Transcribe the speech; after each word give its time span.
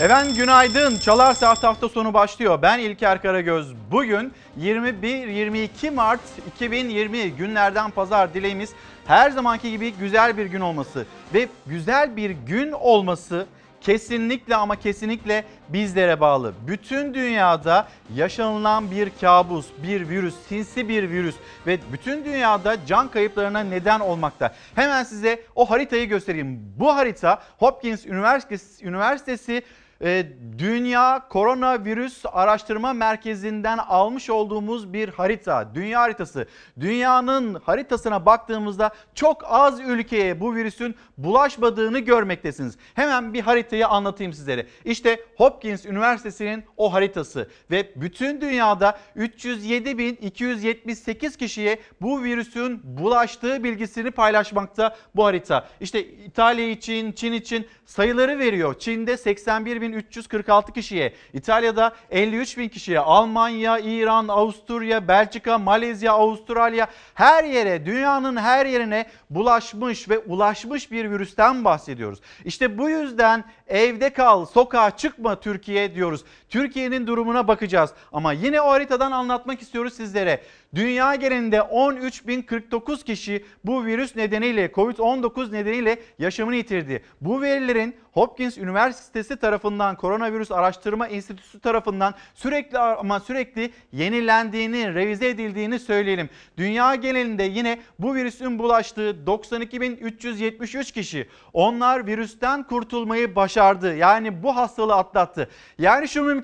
Efendim 0.00 0.34
günaydın. 0.34 0.96
Çalar 0.96 1.34
Saat 1.34 1.62
hafta 1.62 1.88
sonu 1.88 2.14
başlıyor. 2.14 2.62
Ben 2.62 2.78
İlker 2.78 3.22
Karagöz. 3.22 3.74
Bugün 3.90 4.32
21-22 4.60 5.90
Mart 5.90 6.20
2020 6.54 7.30
günlerden 7.30 7.90
pazar 7.90 8.34
dileğimiz 8.34 8.70
her 9.06 9.30
zamanki 9.30 9.70
gibi 9.70 9.92
güzel 9.92 10.36
bir 10.36 10.46
gün 10.46 10.60
olması 10.60 11.06
ve 11.34 11.48
güzel 11.66 12.16
bir 12.16 12.30
gün 12.30 12.72
olması 12.72 13.46
kesinlikle 13.80 14.56
ama 14.56 14.76
kesinlikle 14.76 15.44
bizlere 15.68 16.20
bağlı. 16.20 16.54
Bütün 16.66 17.14
dünyada 17.14 17.88
yaşanılan 18.14 18.90
bir 18.90 19.10
kabus, 19.20 19.66
bir 19.82 20.08
virüs, 20.08 20.34
sinsi 20.48 20.88
bir 20.88 21.10
virüs 21.10 21.34
ve 21.66 21.78
bütün 21.92 22.24
dünyada 22.24 22.86
can 22.86 23.08
kayıplarına 23.08 23.60
neden 23.60 24.00
olmakta. 24.00 24.54
Hemen 24.74 25.04
size 25.04 25.42
o 25.54 25.70
haritayı 25.70 26.08
göstereyim. 26.08 26.74
Bu 26.76 26.96
harita 26.96 27.42
Hopkins 27.58 28.06
Üniversitesi, 28.06 28.86
Üniversitesi 28.86 29.62
e, 30.02 30.26
Dünya 30.58 31.28
Koronavirüs 31.28 32.22
Araştırma 32.32 32.92
Merkezi'nden 32.92 33.78
almış 33.78 34.30
olduğumuz 34.30 34.92
bir 34.92 35.08
harita. 35.08 35.74
Dünya 35.74 36.00
haritası. 36.00 36.46
Dünyanın 36.80 37.54
haritasına 37.54 38.26
baktığımızda 38.26 38.90
çok 39.14 39.42
az 39.44 39.80
ülkeye 39.80 40.40
bu 40.40 40.54
virüsün 40.54 40.94
bulaşmadığını 41.24 41.98
görmektesiniz. 41.98 42.76
Hemen 42.94 43.34
bir 43.34 43.40
haritayı 43.40 43.88
anlatayım 43.88 44.32
sizlere. 44.32 44.66
İşte 44.84 45.20
Hopkins 45.36 45.86
Üniversitesi'nin 45.86 46.64
o 46.76 46.92
haritası 46.92 47.50
ve 47.70 47.92
bütün 47.96 48.40
dünyada 48.40 48.98
307.278 49.16 51.38
kişiye 51.38 51.78
bu 52.00 52.22
virüsün 52.22 52.80
bulaştığı 52.84 53.64
bilgisini 53.64 54.10
paylaşmakta 54.10 54.96
bu 55.16 55.24
harita. 55.24 55.68
İşte 55.80 56.04
İtalya 56.04 56.70
için, 56.70 57.12
Çin 57.12 57.32
için 57.32 57.66
sayıları 57.86 58.38
veriyor. 58.38 58.78
Çin'de 58.78 59.12
81.346 59.12 60.72
kişiye, 60.72 61.14
İtalya'da 61.32 61.92
53.000 62.12 62.68
kişiye, 62.68 62.98
Almanya, 62.98 63.78
İran, 63.78 64.28
Avusturya, 64.28 65.08
Belçika, 65.08 65.58
Malezya, 65.58 66.12
Avustralya 66.12 66.88
her 67.14 67.44
yere, 67.44 67.86
dünyanın 67.86 68.36
her 68.36 68.66
yerine 68.66 69.06
bulaşmış 69.30 70.08
ve 70.08 70.18
ulaşmış 70.18 70.92
bir 70.92 71.09
virüsten 71.10 71.64
bahsediyoruz. 71.64 72.20
İşte 72.44 72.78
bu 72.78 72.90
yüzden 72.90 73.44
evde 73.66 74.12
kal, 74.12 74.44
sokağa 74.44 74.96
çıkma 74.96 75.40
Türkiye 75.40 75.94
diyoruz. 75.94 76.24
Türkiye'nin 76.50 77.06
durumuna 77.06 77.48
bakacağız 77.48 77.90
ama 78.12 78.32
yine 78.32 78.60
o 78.60 78.70
haritadan 78.70 79.12
anlatmak 79.12 79.62
istiyoruz 79.62 79.94
sizlere. 79.94 80.40
Dünya 80.74 81.14
genelinde 81.14 81.56
13.049 81.56 83.04
kişi 83.04 83.44
bu 83.64 83.84
virüs 83.84 84.16
nedeniyle 84.16 84.66
Covid-19 84.66 85.52
nedeniyle 85.52 85.98
yaşamını 86.18 86.56
yitirdi. 86.56 87.02
Bu 87.20 87.42
verilerin 87.42 87.96
Hopkins 88.12 88.58
Üniversitesi 88.58 89.36
tarafından 89.36 89.96
Koronavirüs 89.96 90.50
Araştırma 90.50 91.06
Enstitüsü 91.06 91.60
tarafından 91.60 92.14
sürekli 92.34 92.78
ama 92.78 93.20
sürekli 93.20 93.70
yenilendiğini, 93.92 94.94
revize 94.94 95.28
edildiğini 95.28 95.78
söyleyelim. 95.78 96.28
Dünya 96.56 96.94
genelinde 96.94 97.42
yine 97.42 97.80
bu 97.98 98.14
virüsün 98.14 98.58
bulaştığı 98.58 99.16
92.373 99.26 100.92
kişi. 100.92 101.28
Onlar 101.52 102.06
virüsten 102.06 102.62
kurtulmayı 102.62 103.36
başardı. 103.36 103.96
Yani 103.96 104.42
bu 104.42 104.56
hastalığı 104.56 104.94
atlattı. 104.94 105.50
Yani 105.78 106.08
şu 106.08 106.22
mümkün. 106.22 106.39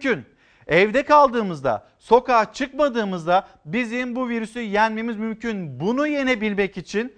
Evde 0.66 1.02
kaldığımızda, 1.04 1.86
sokağa 1.98 2.52
çıkmadığımızda 2.52 3.48
bizim 3.64 4.16
bu 4.16 4.28
virüsü 4.28 4.60
yenmemiz 4.60 5.16
mümkün. 5.16 5.80
Bunu 5.80 6.06
yenebilmek 6.06 6.76
için 6.76 7.12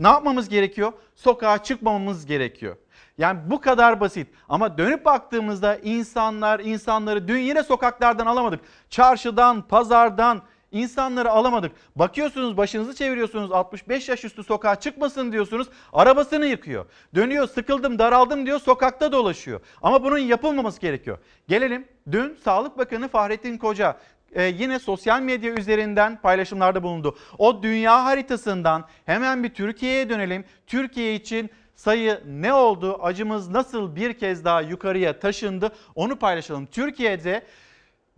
ne 0.00 0.08
yapmamız 0.08 0.48
gerekiyor? 0.48 0.92
Sokağa 1.16 1.62
çıkmamamız 1.62 2.26
gerekiyor. 2.26 2.76
Yani 3.18 3.40
bu 3.46 3.60
kadar 3.60 4.00
basit. 4.00 4.28
Ama 4.48 4.78
dönüp 4.78 5.04
baktığımızda 5.04 5.76
insanlar, 5.76 6.60
insanları 6.60 7.28
dün 7.28 7.38
yine 7.38 7.62
sokaklardan 7.62 8.26
alamadık. 8.26 8.60
Çarşıdan, 8.90 9.62
pazardan, 9.62 10.42
İnsanları 10.72 11.30
alamadık. 11.30 11.72
Bakıyorsunuz 11.96 12.56
başınızı 12.56 12.94
çeviriyorsunuz 12.94 13.52
65 13.52 14.08
yaş 14.08 14.24
üstü 14.24 14.44
sokağa 14.44 14.80
çıkmasın 14.80 15.32
diyorsunuz. 15.32 15.68
Arabasını 15.92 16.46
yıkıyor. 16.46 16.86
Dönüyor 17.14 17.48
sıkıldım 17.48 17.98
daraldım 17.98 18.46
diyor 18.46 18.60
sokakta 18.60 19.12
dolaşıyor. 19.12 19.60
Ama 19.82 20.04
bunun 20.04 20.18
yapılmaması 20.18 20.80
gerekiyor. 20.80 21.18
Gelelim 21.48 21.88
dün 22.12 22.38
Sağlık 22.44 22.78
Bakanı 22.78 23.08
Fahrettin 23.08 23.58
Koca 23.58 23.96
e, 24.32 24.42
yine 24.42 24.78
sosyal 24.78 25.22
medya 25.22 25.52
üzerinden 25.54 26.20
paylaşımlarda 26.20 26.82
bulundu. 26.82 27.18
O 27.38 27.62
dünya 27.62 28.04
haritasından 28.04 28.84
hemen 29.06 29.44
bir 29.44 29.54
Türkiye'ye 29.54 30.08
dönelim. 30.08 30.44
Türkiye 30.66 31.14
için 31.14 31.50
sayı 31.74 32.20
ne 32.26 32.52
oldu? 32.52 32.98
Acımız 33.02 33.48
nasıl 33.48 33.96
bir 33.96 34.12
kez 34.12 34.44
daha 34.44 34.60
yukarıya 34.60 35.18
taşındı? 35.18 35.72
Onu 35.94 36.16
paylaşalım. 36.16 36.66
Türkiye'de 36.66 37.42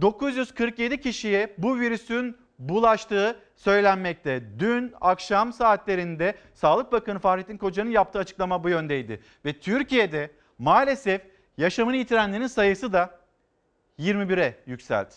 947 0.00 1.00
kişiye 1.00 1.54
bu 1.58 1.80
virüsün 1.80 2.36
bulaştığı 2.68 3.36
söylenmekte. 3.56 4.42
Dün 4.58 4.94
akşam 5.00 5.52
saatlerinde 5.52 6.34
Sağlık 6.54 6.92
Bakanı 6.92 7.18
Fahrettin 7.18 7.56
Koca'nın 7.56 7.90
yaptığı 7.90 8.18
açıklama 8.18 8.64
bu 8.64 8.68
yöndeydi. 8.68 9.20
Ve 9.44 9.52
Türkiye'de 9.52 10.30
maalesef 10.58 11.22
yaşamını 11.58 11.96
yitirenlerin 11.96 12.46
sayısı 12.46 12.92
da 12.92 13.18
21'e 13.98 14.54
yükseldi. 14.66 15.14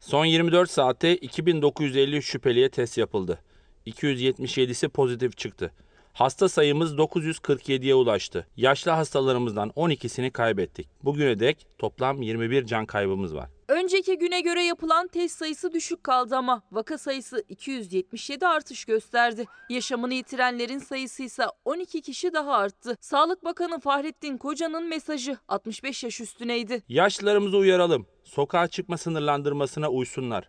Son 0.00 0.24
24 0.24 0.70
saatte 0.70 1.16
2950 1.16 2.22
şüpheliye 2.22 2.68
test 2.70 2.98
yapıldı. 2.98 3.38
277'si 3.86 4.88
pozitif 4.88 5.36
çıktı. 5.38 5.72
Hasta 6.12 6.48
sayımız 6.48 6.94
947'ye 6.94 7.94
ulaştı. 7.94 8.46
Yaşlı 8.56 8.90
hastalarımızdan 8.90 9.68
12'sini 9.68 10.30
kaybettik. 10.30 10.88
Bugüne 11.04 11.40
dek 11.40 11.66
toplam 11.78 12.22
21 12.22 12.66
can 12.66 12.86
kaybımız 12.86 13.34
var. 13.34 13.48
Önceki 13.72 14.18
güne 14.18 14.40
göre 14.40 14.64
yapılan 14.64 15.08
test 15.08 15.38
sayısı 15.38 15.72
düşük 15.72 16.04
kaldı 16.04 16.36
ama 16.36 16.62
vaka 16.72 16.98
sayısı 16.98 17.44
277 17.48 18.46
artış 18.46 18.84
gösterdi. 18.84 19.44
Yaşamını 19.68 20.14
yitirenlerin 20.14 20.78
sayısı 20.78 21.22
ise 21.22 21.44
12 21.64 22.02
kişi 22.02 22.32
daha 22.32 22.52
arttı. 22.52 22.96
Sağlık 23.00 23.44
Bakanı 23.44 23.80
Fahrettin 23.80 24.38
Koca'nın 24.38 24.88
mesajı 24.88 25.38
65 25.48 26.04
yaş 26.04 26.20
üstüneydi. 26.20 26.82
Yaşlılarımızı 26.88 27.56
uyaralım. 27.56 28.06
Sokağa 28.24 28.68
çıkma 28.68 28.98
sınırlandırmasına 28.98 29.88
uysunlar. 29.88 30.48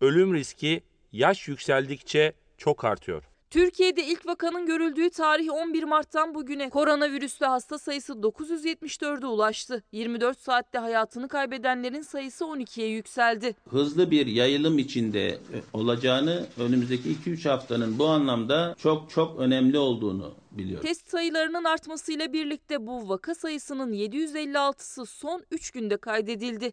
Ölüm 0.00 0.34
riski 0.34 0.82
yaş 1.12 1.48
yükseldikçe 1.48 2.32
çok 2.58 2.84
artıyor. 2.84 3.24
Türkiye'de 3.50 4.06
ilk 4.06 4.26
vakanın 4.26 4.66
görüldüğü 4.66 5.10
tarih 5.10 5.52
11 5.52 5.82
Mart'tan 5.82 6.34
bugüne 6.34 6.70
koronavirüslü 6.70 7.46
hasta 7.46 7.78
sayısı 7.78 8.12
974'e 8.12 9.26
ulaştı. 9.26 9.82
24 9.92 10.40
saatte 10.40 10.78
hayatını 10.78 11.28
kaybedenlerin 11.28 12.02
sayısı 12.02 12.44
12'ye 12.44 12.88
yükseldi. 12.88 13.56
hızlı 13.70 14.10
bir 14.10 14.26
yayılım 14.26 14.78
içinde 14.78 15.28
e, 15.28 15.38
olacağını 15.72 16.46
önümüzdeki 16.58 17.08
2-3 17.14 17.48
haftanın 17.48 17.98
bu 17.98 18.06
anlamda 18.06 18.76
çok 18.78 19.10
çok 19.10 19.40
önemli 19.40 19.78
olduğunu 19.78 20.34
biliyoruz. 20.50 20.86
Test 20.86 21.08
sayılarının 21.08 21.64
artmasıyla 21.64 22.32
birlikte 22.32 22.86
bu 22.86 23.08
vaka 23.08 23.34
sayısının 23.34 23.92
756'sı 23.92 25.06
son 25.06 25.42
3 25.50 25.70
günde 25.70 25.96
kaydedildi. 25.96 26.72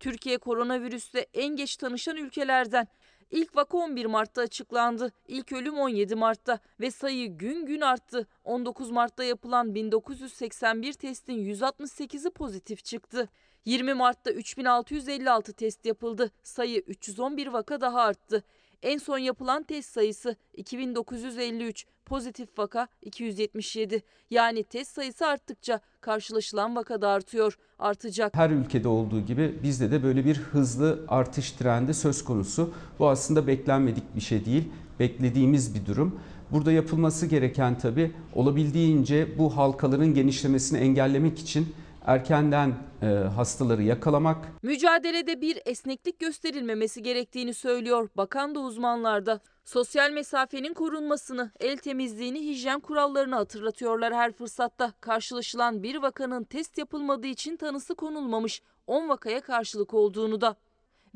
Türkiye 0.00 0.38
koronavirüsle 0.38 1.26
en 1.34 1.56
geç 1.56 1.76
tanışan 1.76 2.16
ülkelerden. 2.16 2.88
İlk 3.30 3.56
vaka 3.56 3.78
11 3.78 4.06
Mart'ta 4.06 4.42
açıklandı. 4.42 5.12
İlk 5.28 5.52
ölüm 5.52 5.78
17 5.78 6.14
Mart'ta 6.14 6.58
ve 6.80 6.90
sayı 6.90 7.38
gün 7.38 7.66
gün 7.66 7.80
arttı. 7.80 8.26
19 8.44 8.90
Mart'ta 8.90 9.24
yapılan 9.24 9.74
1981 9.74 10.92
testin 10.92 11.54
168'i 11.54 12.30
pozitif 12.30 12.84
çıktı. 12.84 13.28
20 13.64 13.94
Mart'ta 13.94 14.30
3656 14.30 15.52
test 15.52 15.86
yapıldı. 15.86 16.30
Sayı 16.42 16.80
311 16.86 17.46
vaka 17.46 17.80
daha 17.80 18.00
arttı. 18.00 18.42
En 18.82 18.98
son 18.98 19.18
yapılan 19.18 19.62
test 19.62 19.92
sayısı 19.92 20.36
2953, 20.54 21.86
pozitif 22.06 22.58
vaka 22.58 22.88
277. 23.02 24.02
Yani 24.30 24.64
test 24.64 24.94
sayısı 24.94 25.26
arttıkça 25.26 25.80
karşılaşılan 26.00 26.76
vaka 26.76 27.00
da 27.02 27.08
artıyor, 27.08 27.58
artacak. 27.78 28.36
Her 28.36 28.50
ülkede 28.50 28.88
olduğu 28.88 29.20
gibi 29.20 29.58
bizde 29.62 29.90
de 29.90 30.02
böyle 30.02 30.24
bir 30.24 30.36
hızlı 30.36 31.04
artış 31.08 31.52
trendi 31.52 31.94
söz 31.94 32.24
konusu. 32.24 32.74
Bu 32.98 33.08
aslında 33.08 33.46
beklenmedik 33.46 34.16
bir 34.16 34.20
şey 34.20 34.44
değil, 34.44 34.64
beklediğimiz 35.00 35.74
bir 35.74 35.86
durum. 35.86 36.20
Burada 36.50 36.72
yapılması 36.72 37.26
gereken 37.26 37.78
tabii 37.78 38.12
olabildiğince 38.34 39.38
bu 39.38 39.56
halkaların 39.56 40.14
genişlemesini 40.14 40.78
engellemek 40.78 41.38
için 41.38 41.74
erkenden 42.06 42.74
e, 43.02 43.06
hastaları 43.06 43.82
yakalamak, 43.82 44.36
Mücadelede 44.62 45.40
bir 45.40 45.58
esneklik 45.66 46.18
gösterilmemesi 46.18 47.02
gerektiğini 47.02 47.54
söylüyor 47.54 48.08
bakan 48.16 48.54
da 48.54 48.60
uzmanlar 48.60 49.26
da. 49.26 49.40
Sosyal 49.64 50.10
mesafenin 50.10 50.74
korunmasını, 50.74 51.50
el 51.60 51.76
temizliğini, 51.76 52.40
hijyen 52.40 52.80
kurallarını 52.80 53.34
hatırlatıyorlar 53.34 54.14
her 54.14 54.32
fırsatta. 54.32 54.92
Karşılaşılan 55.00 55.82
bir 55.82 55.96
vakanın 55.96 56.44
test 56.44 56.78
yapılmadığı 56.78 57.26
için 57.26 57.56
tanısı 57.56 57.94
konulmamış 57.94 58.62
10 58.86 59.08
vakaya 59.08 59.40
karşılık 59.40 59.94
olduğunu 59.94 60.40
da. 60.40 60.56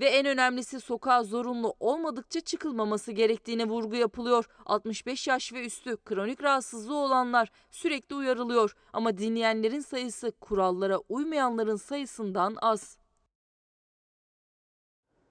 Ve 0.00 0.06
en 0.06 0.26
önemlisi 0.26 0.80
sokağa 0.80 1.22
zorunlu 1.22 1.74
olmadıkça 1.80 2.40
çıkılmaması 2.40 3.12
gerektiğine 3.12 3.64
vurgu 3.64 3.96
yapılıyor. 3.96 4.44
65 4.66 5.26
yaş 5.26 5.52
ve 5.52 5.66
üstü 5.66 5.96
kronik 5.96 6.42
rahatsızlığı 6.42 6.96
olanlar 6.96 7.50
sürekli 7.70 8.14
uyarılıyor 8.14 8.76
ama 8.92 9.18
dinleyenlerin 9.18 9.80
sayısı 9.80 10.32
kurallara 10.40 10.98
uymayanların 11.08 11.76
sayısından 11.76 12.56
az. 12.62 12.99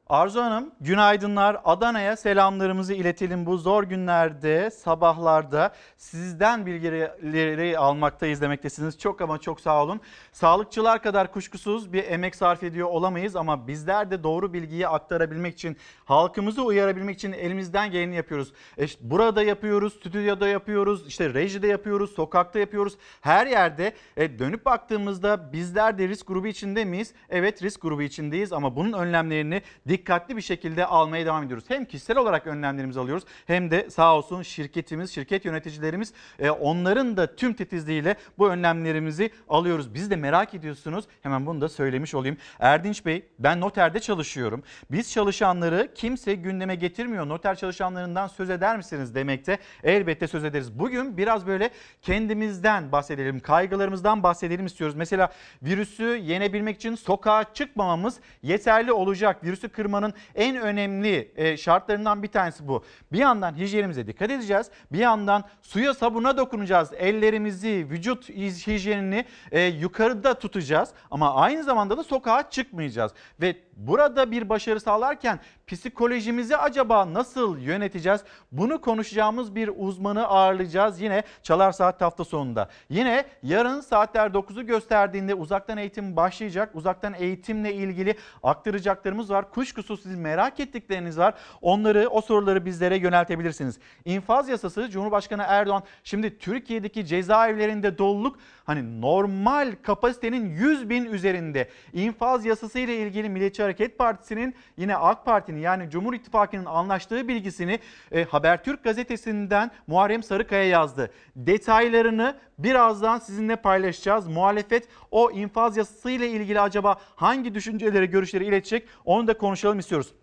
Arzu 0.10 0.42
Hanım 0.42 0.72
günaydınlar. 0.82 1.58
Adana'ya 1.66 2.16
selamlarımızı 2.18 2.94
iletelim 2.94 3.46
bu 3.46 3.58
zor 3.58 3.84
günlerde, 3.84 4.72
sabahlarda 4.72 5.74
sizden 5.98 6.66
bilgileri 6.66 7.78
almaktayız 7.78 8.42
demektesiniz. 8.42 9.00
Çok 9.00 9.22
ama 9.22 9.38
çok 9.38 9.62
sağ 9.62 9.84
olun. 9.84 10.02
Sağlıkçılar 10.32 11.02
kadar 11.02 11.32
kuşkusuz 11.32 11.94
bir 11.94 12.04
emek 12.04 12.36
sarf 12.36 12.64
ediyor 12.64 12.88
olamayız 12.88 13.36
ama 13.36 13.68
bizler 13.68 14.12
de 14.12 14.24
doğru 14.24 14.54
bilgiyi 14.54 14.88
aktarabilmek 14.88 15.54
için, 15.54 15.78
halkımızı 16.06 16.64
uyarabilmek 16.64 17.16
için 17.16 17.32
elimizden 17.32 17.92
geleni 17.92 18.16
yapıyoruz. 18.16 18.54
İşte 18.78 19.00
burada 19.04 19.44
yapıyoruz, 19.44 19.94
stüdyoda 19.94 20.48
yapıyoruz, 20.48 21.08
işte 21.08 21.34
rejide 21.34 21.68
yapıyoruz, 21.68 22.12
sokakta 22.12 22.60
yapıyoruz. 22.60 22.98
Her 23.22 23.48
yerde 23.48 23.94
e, 24.18 24.40
dönüp 24.40 24.66
baktığımızda 24.66 25.54
bizler 25.54 25.98
de 25.98 26.08
risk 26.08 26.28
grubu 26.28 26.48
içinde 26.48 26.86
miyiz? 26.86 27.14
Evet 27.30 27.64
risk 27.64 27.82
grubu 27.82 28.02
içindeyiz 28.02 28.54
ama 28.54 28.76
bunun 28.76 28.94
önlemlerini 28.94 29.62
dikkatli 30.00 30.38
bir 30.38 30.42
şekilde 30.42 30.86
almaya 30.86 31.25
devam 31.25 31.44
ediyoruz. 31.44 31.66
Hem 31.68 31.86
kişisel 31.86 32.18
olarak 32.18 32.48
önlemlerimizi 32.48 33.00
alıyoruz 33.00 33.24
hem 33.48 33.72
de 33.72 33.90
sağ 33.90 34.16
olsun 34.16 34.42
şirketimiz, 34.42 35.12
şirket 35.12 35.46
yöneticilerimiz 35.46 36.13
e, 36.40 36.50
onların 36.50 37.18
da 37.18 37.36
tüm 37.36 37.54
titizliğiyle 37.54 38.16
bu 38.38 38.50
önlemlerimizi 38.50 39.30
alıyoruz. 39.50 39.94
Biz 39.94 40.12
de 40.12 40.16
merak 40.16 40.54
ediyorsunuz. 40.54 41.06
Hemen 41.22 41.46
bunu 41.46 41.62
da 41.62 41.69
söylemiş 41.69 42.16
olayım. 42.16 42.38
Erdinç 42.60 43.06
Bey 43.06 43.25
ben 43.40 43.62
noterde 43.62 44.00
çalışıyorum. 44.00 44.63
Biz 44.92 45.12
çalışanları 45.12 45.94
kimse 45.96 46.36
gündeme 46.36 46.75
getirmiyor. 46.75 47.28
Noter 47.28 47.56
çalışanlarından 47.56 48.28
söz 48.28 48.50
eder 48.50 48.78
misiniz 48.78 49.16
demekte. 49.16 49.57
Elbette 49.84 50.28
söz 50.28 50.44
ederiz. 50.44 50.80
Bugün 50.80 51.18
biraz 51.18 51.48
böyle 51.48 51.69
kendimizden 52.01 52.92
bahsedelim. 52.92 53.40
Kaygılarımızdan 53.40 54.24
bahsedelim 54.24 54.66
istiyoruz. 54.66 54.96
Mesela 54.96 55.31
virüsü 55.63 56.04
yenebilmek 56.04 56.75
için 56.75 56.96
sokağa 56.96 57.54
çıkmamamız 57.54 58.19
yeterli 58.44 58.92
olacak. 58.92 59.44
Virüsü 59.44 59.69
kırmanın 59.89 60.13
en 60.36 60.56
önemli 60.56 61.31
e, 61.36 61.57
şartlarından 61.57 62.24
bir 62.24 62.27
tanesi 62.27 62.68
bu. 62.68 62.83
Bir 63.12 63.18
yandan 63.18 63.57
hijyenimize 63.57 64.07
dikkat 64.07 64.31
edeceğiz. 64.31 64.69
Bir 64.91 64.97
yandan 65.00 65.44
suya 65.62 65.94
sabuna 65.94 66.38
dokunacağız. 66.38 66.89
Ellerimizi, 66.97 67.88
vücut 67.89 68.30
hijyenini 68.30 69.25
e, 69.51 69.62
yukarıda 69.62 70.33
tutacağız. 70.33 70.89
Ama 71.12 71.36
aynı 71.36 71.63
zamanda 71.63 71.97
da 71.97 72.03
sokağa 72.03 72.50
çıkmayacağız. 72.50 73.12
Ve 73.41 73.56
burada 73.80 74.31
bir 74.31 74.50
başarı 74.50 74.80
sağlarken 74.80 75.40
psikolojimizi 75.68 76.58
acaba 76.58 77.14
nasıl 77.14 77.58
yöneteceğiz? 77.58 78.22
Bunu 78.52 78.81
konuşacağımız 78.81 79.56
bir 79.56 79.72
uzmanı 79.78 80.28
ağırlayacağız 80.28 81.02
yine 81.02 81.24
Çalar 81.44 81.72
Saat 81.72 82.02
hafta 82.02 82.24
sonunda. 82.24 82.70
Yine 82.90 83.26
yarın 83.44 83.81
saatler 83.81 84.28
9'u 84.28 84.66
gösterdiğinde 84.66 85.36
uzaktan 85.36 85.78
eğitim 85.78 86.16
başlayacak. 86.16 86.76
Uzaktan 86.76 87.14
eğitimle 87.14 87.74
ilgili 87.74 88.16
aktaracaklarımız 88.44 89.30
var. 89.30 89.52
Kuşkusuz 89.52 90.02
siz 90.04 90.16
merak 90.16 90.60
ettikleriniz 90.60 91.18
var. 91.18 91.34
Onları 91.62 92.08
o 92.10 92.22
soruları 92.22 92.66
bizlere 92.66 92.98
yöneltebilirsiniz. 92.98 93.80
İnfaz 94.06 94.50
yasası 94.50 94.90
Cumhurbaşkanı 94.90 95.44
Erdoğan 95.48 95.84
şimdi 96.04 96.38
Türkiye'deki 96.38 97.06
cezaevlerinde 97.06 97.98
doluluk 97.98 98.40
hani 98.66 99.02
normal 99.02 99.75
kapasitenin 99.84 100.50
100 100.50 100.90
bin 100.90 101.06
üzerinde. 101.06 101.70
İnfaz 101.94 102.46
yasası 102.46 102.80
ile 102.80 102.98
ilgili 102.98 103.30
Milliyetçi 103.30 103.64
Hareket 103.69 103.98
Partisi'nin 103.98 104.56
yine 104.77 104.95
AK 104.95 105.25
Parti'nin 105.25 105.60
yani 105.60 105.89
Cumhur 105.89 106.13
İttifakı'nın 106.13 106.66
anlaştığı 106.66 107.27
bilgisini 107.27 107.80
e, 108.12 108.24
Habertürk 108.24 108.83
gazetesinden 108.83 109.71
Muharrem 109.88 110.24
Sarıkaya 110.24 110.63
yazdı. 110.63 111.12
Detaylarını 111.36 112.38
birazdan 112.57 113.19
sizinle 113.19 113.56
paylaşacağız. 113.56 114.27
Muhalefet 114.27 114.88
o 115.12 115.31
infaz 115.31 115.77
yasası 115.77 116.10
ile 116.10 116.30
ilgili 116.30 116.60
acaba 116.60 116.95
hangi 117.16 117.56
düşünceleri, 117.56 118.10
görüşleri 118.10 118.45
iletecek 118.45 118.88
onu 119.06 119.27
da 119.27 119.38
konuşalım 119.38 119.80
istiyoruz. 119.80 120.13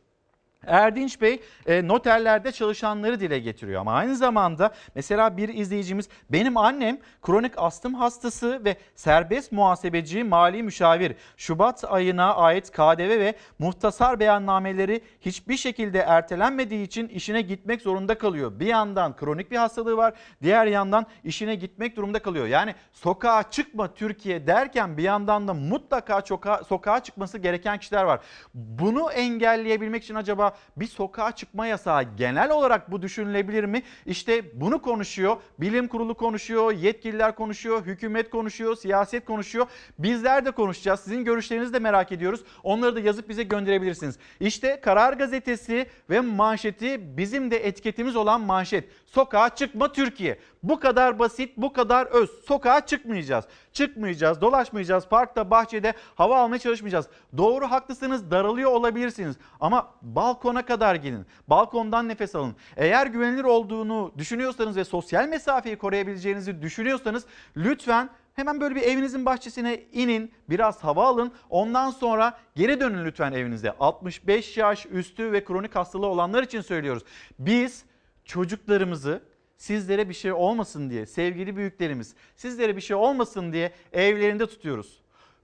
Erdinç 0.66 1.20
Bey 1.20 1.40
e, 1.66 1.88
noterlerde 1.88 2.52
çalışanları 2.52 3.20
dile 3.20 3.38
getiriyor 3.38 3.80
ama 3.80 3.92
aynı 3.92 4.16
zamanda 4.16 4.74
mesela 4.94 5.36
bir 5.36 5.48
izleyicimiz 5.48 6.08
benim 6.30 6.56
annem 6.56 6.98
kronik 7.22 7.52
astım 7.56 7.94
hastası 7.94 8.64
ve 8.64 8.76
serbest 8.94 9.52
muhasebeci 9.52 10.24
mali 10.24 10.62
müşavir 10.62 11.14
Şubat 11.36 11.84
ayına 11.84 12.34
ait 12.34 12.70
KDV 12.70 13.08
ve 13.08 13.34
muhtasar 13.58 14.20
beyannameleri 14.20 15.00
hiçbir 15.20 15.56
şekilde 15.56 15.98
ertelenmediği 15.98 16.86
için 16.86 17.08
işine 17.08 17.42
gitmek 17.42 17.82
zorunda 17.82 18.18
kalıyor. 18.18 18.60
Bir 18.60 18.66
yandan 18.66 19.16
kronik 19.16 19.50
bir 19.50 19.56
hastalığı 19.56 19.96
var 19.96 20.14
diğer 20.42 20.66
yandan 20.66 21.06
işine 21.24 21.54
gitmek 21.54 21.96
durumunda 21.96 22.18
kalıyor. 22.18 22.46
Yani 22.46 22.74
sokağa 22.92 23.50
çıkma 23.50 23.94
Türkiye 23.94 24.46
derken 24.46 24.96
bir 24.96 25.02
yandan 25.02 25.48
da 25.48 25.54
mutlaka 25.54 26.20
sokağa, 26.20 26.64
sokağa 26.64 27.02
çıkması 27.02 27.38
gereken 27.38 27.78
kişiler 27.78 28.04
var. 28.04 28.20
Bunu 28.54 29.10
engelleyebilmek 29.12 30.04
için 30.04 30.14
acaba 30.14 30.56
bir 30.76 30.87
sokağa 30.87 31.32
çıkma 31.32 31.67
yasağı 31.67 32.03
genel 32.17 32.50
olarak 32.50 32.91
bu 32.91 33.03
düşünülebilir 33.03 33.64
mi? 33.64 33.82
İşte 34.06 34.61
bunu 34.61 34.82
konuşuyor. 34.82 35.37
Bilim 35.58 35.88
kurulu 35.88 36.14
konuşuyor, 36.14 36.73
yetkililer 36.73 37.35
konuşuyor, 37.35 37.87
hükümet 37.87 38.31
konuşuyor, 38.31 38.76
siyaset 38.76 39.25
konuşuyor. 39.25 39.67
Bizler 39.99 40.44
de 40.44 40.50
konuşacağız. 40.50 41.00
Sizin 41.00 41.25
görüşlerinizi 41.25 41.73
de 41.73 41.79
merak 41.79 42.12
ediyoruz. 42.12 42.41
Onları 42.62 42.97
da 42.97 43.00
yazıp 43.00 43.29
bize 43.29 43.43
gönderebilirsiniz. 43.43 44.19
İşte 44.41 44.81
Karar 44.81 45.12
Gazetesi 45.12 45.87
ve 46.11 46.20
manşeti 46.20 47.17
bizim 47.17 47.50
de 47.50 47.67
etiketimiz 47.67 48.17
olan 48.17 48.41
manşet. 48.41 48.85
Sokağa 49.16 49.54
çıkma 49.54 49.92
Türkiye. 49.92 50.38
Bu 50.62 50.80
kadar 50.80 51.18
basit, 51.18 51.56
bu 51.56 51.72
kadar 51.72 52.06
öz. 52.06 52.30
Sokağa 52.30 52.86
çıkmayacağız. 52.86 53.44
Çıkmayacağız, 53.72 54.40
dolaşmayacağız. 54.40 55.08
Parkta, 55.08 55.50
bahçede 55.50 55.94
hava 56.14 56.40
almaya 56.40 56.58
çalışmayacağız. 56.58 57.06
Doğru 57.36 57.70
haklısınız, 57.70 58.30
daralıyor 58.30 58.70
olabilirsiniz. 58.70 59.36
Ama 59.60 59.94
balkona 60.02 60.64
kadar 60.66 60.94
gelin. 60.94 61.26
Balkondan 61.48 62.08
nefes 62.08 62.34
alın. 62.34 62.56
Eğer 62.76 63.06
güvenilir 63.06 63.44
olduğunu 63.44 64.12
düşünüyorsanız 64.18 64.76
ve 64.76 64.84
sosyal 64.84 65.28
mesafeyi 65.28 65.76
koruyabileceğinizi 65.76 66.62
düşünüyorsanız 66.62 67.24
lütfen 67.56 68.10
Hemen 68.34 68.60
böyle 68.60 68.74
bir 68.74 68.82
evinizin 68.82 69.26
bahçesine 69.26 69.82
inin, 69.92 70.32
biraz 70.50 70.84
hava 70.84 71.06
alın. 71.06 71.32
Ondan 71.50 71.90
sonra 71.90 72.38
geri 72.54 72.80
dönün 72.80 73.04
lütfen 73.04 73.32
evinize. 73.32 73.70
65 73.80 74.56
yaş 74.56 74.86
üstü 74.86 75.32
ve 75.32 75.44
kronik 75.44 75.76
hastalığı 75.76 76.06
olanlar 76.06 76.42
için 76.42 76.60
söylüyoruz. 76.60 77.02
Biz 77.38 77.84
çocuklarımızı 78.26 79.23
sizlere 79.56 80.08
bir 80.08 80.14
şey 80.14 80.32
olmasın 80.32 80.90
diye 80.90 81.06
sevgili 81.06 81.56
büyüklerimiz 81.56 82.14
sizlere 82.37 82.76
bir 82.76 82.81
şey 82.81 82.96
olmasın 82.96 83.52
diye 83.52 83.73
evlerinde 83.93 84.46
tutuyoruz. 84.46 85.00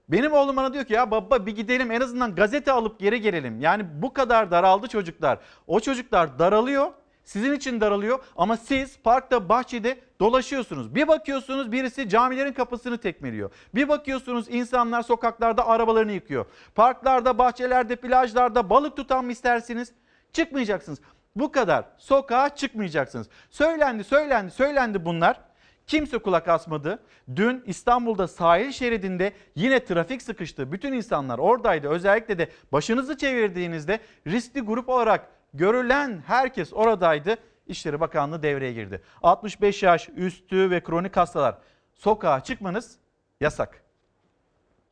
Benim 0.09 0.33
oğlum 0.33 0.55
bana 0.55 0.73
diyor 0.73 0.85
ki 0.85 0.93
ya 0.93 1.11
baba 1.11 1.45
bir 1.45 1.55
gidelim 1.55 1.91
en 1.91 2.01
azından 2.01 2.35
gazete 2.35 2.71
alıp 2.71 2.99
geri 2.99 3.21
gelelim. 3.21 3.61
Yani 3.61 3.85
bu 4.01 4.13
kadar 4.13 4.51
daraldı 4.51 4.87
çocuklar. 4.87 5.39
O 5.67 5.79
çocuklar 5.79 6.39
daralıyor 6.39 6.91
sizin 7.23 7.53
için 7.53 7.81
daralıyor 7.81 8.19
ama 8.35 8.57
siz 8.57 8.99
parkta 9.03 9.49
bahçede 9.49 9.99
dolaşıyorsunuz. 10.19 10.95
Bir 10.95 11.07
bakıyorsunuz 11.07 11.71
birisi 11.71 12.09
camilerin 12.09 12.53
kapısını 12.53 12.97
tekmeliyor. 12.97 13.51
Bir 13.75 13.87
bakıyorsunuz 13.87 14.45
insanlar 14.49 15.01
sokaklarda 15.01 15.67
arabalarını 15.67 16.11
yıkıyor. 16.11 16.45
Parklarda, 16.75 17.37
bahçelerde, 17.37 17.95
plajlarda 17.95 18.69
balık 18.69 18.97
tutan 18.97 19.25
mı 19.25 19.31
istersiniz? 19.31 19.91
Çıkmayacaksınız. 20.33 20.99
Bu 21.35 21.51
kadar. 21.51 21.85
Sokağa 21.97 22.55
çıkmayacaksınız. 22.55 23.27
Söylendi, 23.49 24.03
söylendi, 24.03 24.51
söylendi 24.51 25.05
bunlar. 25.05 25.39
Kimse 25.87 26.17
kulak 26.17 26.47
asmadı. 26.47 26.99
Dün 27.35 27.63
İstanbul'da 27.65 28.27
sahil 28.27 28.71
şeridinde 28.71 29.33
yine 29.55 29.85
trafik 29.85 30.21
sıkıştı. 30.21 30.71
Bütün 30.71 30.93
insanlar 30.93 31.39
oradaydı. 31.39 31.87
Özellikle 31.87 32.37
de 32.37 32.49
başınızı 32.71 33.17
çevirdiğinizde 33.17 33.99
riskli 34.27 34.61
grup 34.61 34.89
olarak 34.89 35.27
görülen 35.53 36.23
herkes 36.27 36.73
oradaydı. 36.73 37.35
İşleri 37.67 37.99
Bakanlığı 37.99 38.43
devreye 38.43 38.73
girdi. 38.73 39.01
65 39.23 39.83
yaş 39.83 40.09
üstü 40.09 40.71
ve 40.71 40.83
kronik 40.83 41.17
hastalar 41.17 41.57
sokağa 41.93 42.43
çıkmanız 42.43 42.97
yasak. 43.41 43.82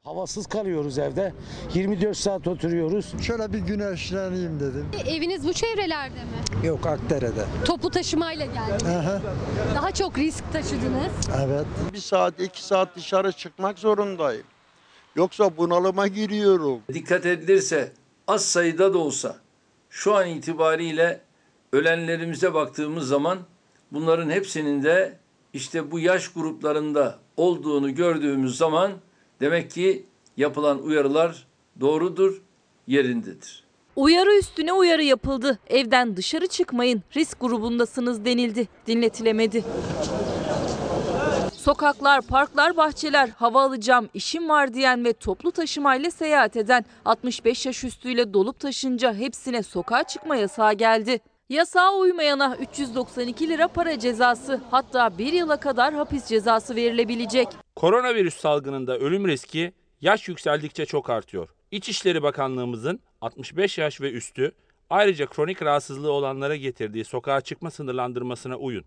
Havasız 0.06 0.48
kalıyoruz 0.48 0.98
evde. 0.98 1.34
24 1.74 2.18
saat 2.18 2.48
oturuyoruz. 2.48 3.14
Şöyle 3.22 3.54
bir 3.54 3.60
güneşleneyim 3.60 4.60
dedim. 4.60 4.86
Eviniz 5.08 5.48
bu 5.48 5.54
çevrelerde 5.54 6.16
mi? 6.24 6.68
Yok 6.68 6.86
Akdere'de. 6.88 7.46
Toplu 7.66 7.90
taşımayla 7.90 8.46
geldiniz. 8.46 8.84
Aha, 8.96 9.22
Daha 9.76 9.92
çok 9.92 10.18
risk 10.18 10.54
taşıdınız. 10.54 11.12
evet. 11.46 11.66
Bir 11.94 11.98
saat 11.98 12.40
iki 12.40 12.64
saat 12.64 12.96
dışarı 12.96 13.32
çıkmak 13.32 13.80
zorundayım. 13.80 14.44
Yoksa 15.16 15.58
bunalıma 15.58 16.08
giriyorum. 16.08 16.80
Dikkat 16.94 17.26
edilirse 17.26 17.92
az 18.28 18.46
sayıda 18.46 18.94
da 18.94 18.98
olsa 18.98 19.36
şu 19.90 20.16
an 20.16 20.28
itibariyle 20.28 21.22
ölenlerimize 21.74 22.54
baktığımız 22.54 23.08
zaman 23.08 23.38
bunların 23.92 24.30
hepsinin 24.30 24.84
de 24.84 25.18
işte 25.54 25.92
bu 25.92 26.00
yaş 26.00 26.28
gruplarında 26.28 27.18
olduğunu 27.38 27.96
gördüğümüz 27.96 28.58
zaman 28.58 28.92
demek 29.42 29.72
ki 29.72 30.06
yapılan 30.38 30.84
uyarılar 30.84 31.48
doğrudur, 31.80 32.42
yerindedir. 32.88 33.64
Uyarı 33.96 34.38
üstüne 34.38 34.74
uyarı 34.74 35.04
yapıldı. 35.04 35.60
Evden 35.68 36.18
dışarı 36.18 36.48
çıkmayın, 36.48 37.04
risk 37.16 37.40
grubundasınız 37.40 38.26
denildi. 38.26 38.68
Dinletilemedi. 38.88 39.64
Sokaklar, 41.54 42.22
parklar, 42.22 42.78
bahçeler, 42.78 43.30
hava 43.30 43.64
alacağım, 43.64 44.10
işim 44.14 44.50
var 44.50 44.74
diyen 44.74 45.06
ve 45.06 45.14
toplu 45.14 45.52
taşımayla 45.52 46.12
seyahat 46.12 46.58
eden 46.58 46.86
65 47.06 47.66
yaş 47.66 47.84
üstüyle 47.84 48.34
dolup 48.34 48.60
taşınca 48.60 49.14
hepsine 49.14 49.64
sokağa 49.64 50.04
çıkma 50.04 50.36
yasağı 50.36 50.74
geldi. 50.74 51.20
Yasağa 51.52 51.94
uymayana 51.94 52.58
392 52.58 53.50
lira 53.50 53.68
para 53.68 54.00
cezası 54.00 54.62
hatta 54.72 55.18
bir 55.18 55.34
yıla 55.34 55.58
kadar 55.58 55.94
hapis 55.94 56.26
cezası 56.26 56.76
verilebilecek. 56.76 57.48
Koronavirüs 57.76 58.36
salgınında 58.36 58.98
ölüm 58.98 59.28
riski 59.28 59.74
yaş 60.02 60.28
yükseldikçe 60.28 60.86
çok 60.86 61.10
artıyor. 61.10 61.50
İçişleri 61.72 62.24
Bakanlığımızın 62.24 63.00
65 63.22 63.78
yaş 63.78 64.02
ve 64.02 64.12
üstü 64.12 64.52
ayrıca 64.90 65.26
kronik 65.26 65.62
rahatsızlığı 65.62 66.12
olanlara 66.12 66.56
getirdiği 66.56 67.06
sokağa 67.06 67.42
çıkma 67.42 67.72
sınırlandırmasına 67.72 68.56
uyun. 68.56 68.86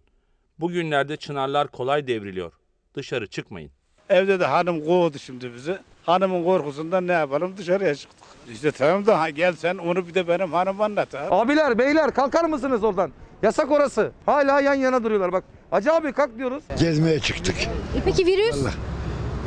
Bugünlerde 0.59 1.17
çınarlar 1.17 1.69
kolay 1.69 2.07
devriliyor. 2.07 2.53
Dışarı 2.95 3.27
çıkmayın. 3.27 3.71
Evde 4.09 4.41
de 4.41 4.45
hanım 4.45 4.85
kovdu 4.85 5.19
şimdi 5.19 5.55
bizi. 5.55 5.79
Hanımın 6.07 6.45
korkusundan 6.45 7.07
ne 7.07 7.13
yapalım 7.13 7.57
dışarıya 7.57 7.95
çıktık. 7.95 8.25
İşte 8.53 8.71
tamam 8.73 9.07
da 9.07 9.21
ha, 9.21 9.31
gel 9.31 9.53
sen 9.57 9.77
onu 9.77 10.07
bir 10.09 10.15
de 10.15 10.29
benim 10.29 10.53
hanım 10.53 10.81
anlat 10.81 11.15
abi. 11.15 11.35
Abiler, 11.35 11.79
beyler 11.79 12.11
kalkar 12.15 12.45
mısınız 12.45 12.85
oradan? 12.85 13.11
Yasak 13.43 13.71
orası. 13.71 14.13
Hala 14.27 14.61
yan 14.61 14.75
yana 14.75 15.05
duruyorlar 15.05 15.33
bak. 15.33 15.45
Hacı 15.71 15.93
abi 15.93 16.13
kalk 16.13 16.39
diyoruz. 16.39 16.65
Gezmeye 16.79 17.21
çıktık. 17.21 17.57
E 17.97 18.01
peki 18.05 18.27
virüs? 18.27 18.57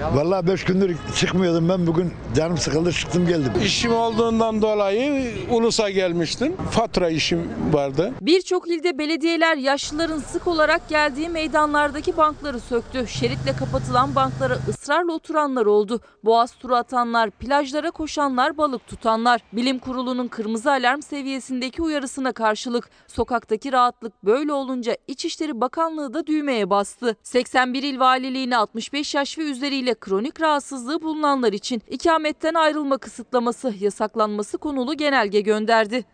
Vallahi 0.02 0.48
beş 0.48 0.64
gündür 0.64 0.98
çıkmıyordum 1.16 1.70
ben 1.70 1.88
bugün 1.88 2.14
canım 2.36 2.58
sıkıldı 2.58 2.92
çıktım 2.92 3.28
geldim. 3.28 3.52
İşim 3.64 3.94
olduğundan 3.94 4.62
dolayı 4.62 5.34
Ulus'a 5.52 5.90
gelmiştim. 5.90 6.56
Fatura 6.72 7.10
işim 7.10 7.50
vardı. 7.74 8.14
Birçok 8.22 8.68
ilde 8.68 8.98
belediyeler 8.98 9.58
yaşlıların 9.58 10.20
sık 10.20 10.48
olarak 10.48 10.90
geldiği 10.90 11.30
meydanlardaki 11.30 12.18
bankları 12.18 12.60
söktü. 12.60 13.08
Şeritle 13.08 13.56
kapatılan 13.60 14.16
banklara 14.16 14.58
ısrarla 14.70 15.14
oturanlar 15.14 15.66
oldu. 15.66 16.02
Boğaz 16.26 16.52
turu 16.52 16.76
atanlar, 16.76 17.32
plajlara 17.32 17.92
koşanlar, 17.92 18.58
balık 18.58 18.88
tutanlar. 18.88 19.42
Bilim 19.54 19.80
Kurulu'nun 19.80 20.28
kırmızı 20.28 20.72
alarm 20.72 21.02
seviyesindeki 21.02 21.82
uyarısına 21.82 22.32
karşılık 22.32 22.90
sokaktaki 23.08 23.72
rahatlık 23.72 24.26
böyle 24.26 24.54
olunca 24.54 24.98
İçişleri 25.08 25.62
Bakanlığı 25.62 26.14
da 26.14 26.28
düğmeye 26.28 26.70
bastı. 26.70 27.16
81 27.24 27.84
il 27.84 28.00
valiliğine 28.00 28.58
65 28.58 29.16
yaş 29.16 29.38
ve 29.38 29.44
üzeriyle 29.44 29.87
kronik 29.94 30.42
rahatsızlığı 30.42 31.02
bulunanlar 31.02 31.54
için 31.54 31.82
ikametten 31.90 32.54
ayrılma 32.54 32.98
kısıtlaması, 32.98 33.74
yasaklanması 33.80 34.58
konulu 34.58 34.98
genelge 34.98 35.42
gönderdi. 35.42 36.06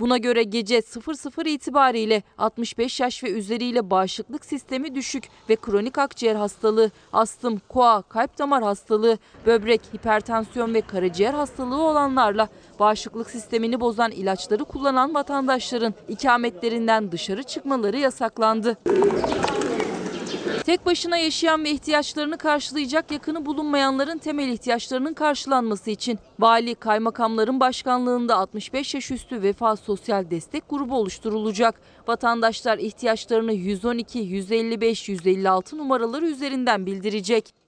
Buna 0.00 0.16
göre 0.18 0.42
gece 0.42 0.82
00 0.82 1.46
itibariyle 1.46 2.22
65 2.38 3.00
yaş 3.00 3.24
ve 3.24 3.30
üzeriyle 3.30 3.90
bağışıklık 3.90 4.44
sistemi 4.44 4.94
düşük 4.94 5.24
ve 5.48 5.56
kronik 5.56 5.98
akciğer 5.98 6.34
hastalığı, 6.34 6.90
astım, 7.12 7.60
koa, 7.68 8.02
kalp 8.02 8.38
damar 8.38 8.62
hastalığı, 8.62 9.18
böbrek, 9.46 9.80
hipertansiyon 9.94 10.74
ve 10.74 10.80
karaciğer 10.80 11.34
hastalığı 11.34 11.82
olanlarla 11.82 12.48
bağışıklık 12.78 13.30
sistemini 13.30 13.80
bozan 13.80 14.10
ilaçları 14.10 14.64
kullanan 14.64 15.14
vatandaşların 15.14 15.94
ikametlerinden 16.08 17.12
dışarı 17.12 17.42
çıkmaları 17.42 17.98
yasaklandı. 17.98 18.76
Tek 20.62 20.86
başına 20.86 21.16
yaşayan 21.16 21.64
ve 21.64 21.70
ihtiyaçlarını 21.70 22.38
karşılayacak 22.38 23.10
yakını 23.10 23.46
bulunmayanların 23.46 24.18
temel 24.18 24.48
ihtiyaçlarının 24.48 25.14
karşılanması 25.14 25.90
için 25.90 26.18
vali 26.38 26.74
kaymakamların 26.74 27.60
başkanlığında 27.60 28.36
65 28.36 28.94
yaş 28.94 29.10
üstü 29.10 29.42
vefa 29.42 29.76
sosyal 29.76 30.30
destek 30.30 30.68
grubu 30.70 30.96
oluşturulacak. 30.96 31.80
Vatandaşlar 32.06 32.78
ihtiyaçlarını 32.78 33.52
112, 33.52 34.18
155, 34.18 35.08
156 35.08 35.78
numaraları 35.78 36.26
üzerinden 36.26 36.86
bildirecek. 36.86 37.63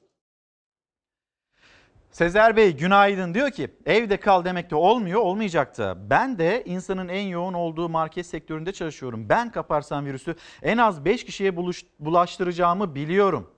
Sezer 2.17 2.57
Bey 2.57 2.77
günaydın 2.77 3.35
diyor 3.35 3.51
ki 3.51 3.71
evde 3.87 4.17
kal 4.17 4.45
demek 4.45 4.71
de 4.71 4.75
olmuyor 4.75 5.21
olmayacak 5.21 5.79
da. 5.79 6.11
Ben 6.11 6.39
de 6.39 6.63
insanın 6.65 7.09
en 7.09 7.27
yoğun 7.27 7.55
olduğu 7.55 7.89
market 7.89 8.27
sektöründe 8.27 8.73
çalışıyorum. 8.73 9.29
Ben 9.29 9.53
kaparsam 9.53 10.07
virüsü 10.07 10.37
en 10.63 10.79
az 10.79 11.05
5 11.05 11.25
kişiye 11.25 11.57
buluş, 11.57 11.85
bulaştıracağımı 11.99 12.95
biliyorum. 12.95 13.51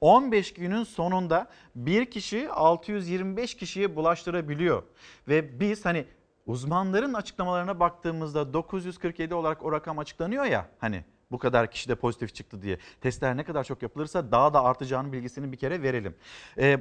15 0.00 0.54
günün 0.54 0.84
sonunda 0.84 1.46
bir 1.74 2.10
kişi 2.10 2.50
625 2.50 3.54
kişiye 3.54 3.96
bulaştırabiliyor. 3.96 4.82
Ve 5.28 5.60
biz 5.60 5.84
hani 5.84 6.04
uzmanların 6.46 7.14
açıklamalarına 7.14 7.80
baktığımızda 7.80 8.52
947 8.52 9.34
olarak 9.34 9.64
o 9.64 9.72
rakam 9.72 9.98
açıklanıyor 9.98 10.44
ya 10.44 10.68
hani 10.78 11.04
bu 11.30 11.38
kadar 11.38 11.70
kişi 11.70 11.88
de 11.88 11.94
pozitif 11.94 12.34
çıktı 12.34 12.62
diye. 12.62 12.78
Testler 13.00 13.36
ne 13.36 13.44
kadar 13.44 13.64
çok 13.64 13.82
yapılırsa 13.82 14.32
daha 14.32 14.54
da 14.54 14.64
artacağının 14.64 15.12
bilgisini 15.12 15.52
bir 15.52 15.56
kere 15.56 15.82
verelim. 15.82 16.14
Ee, 16.58 16.80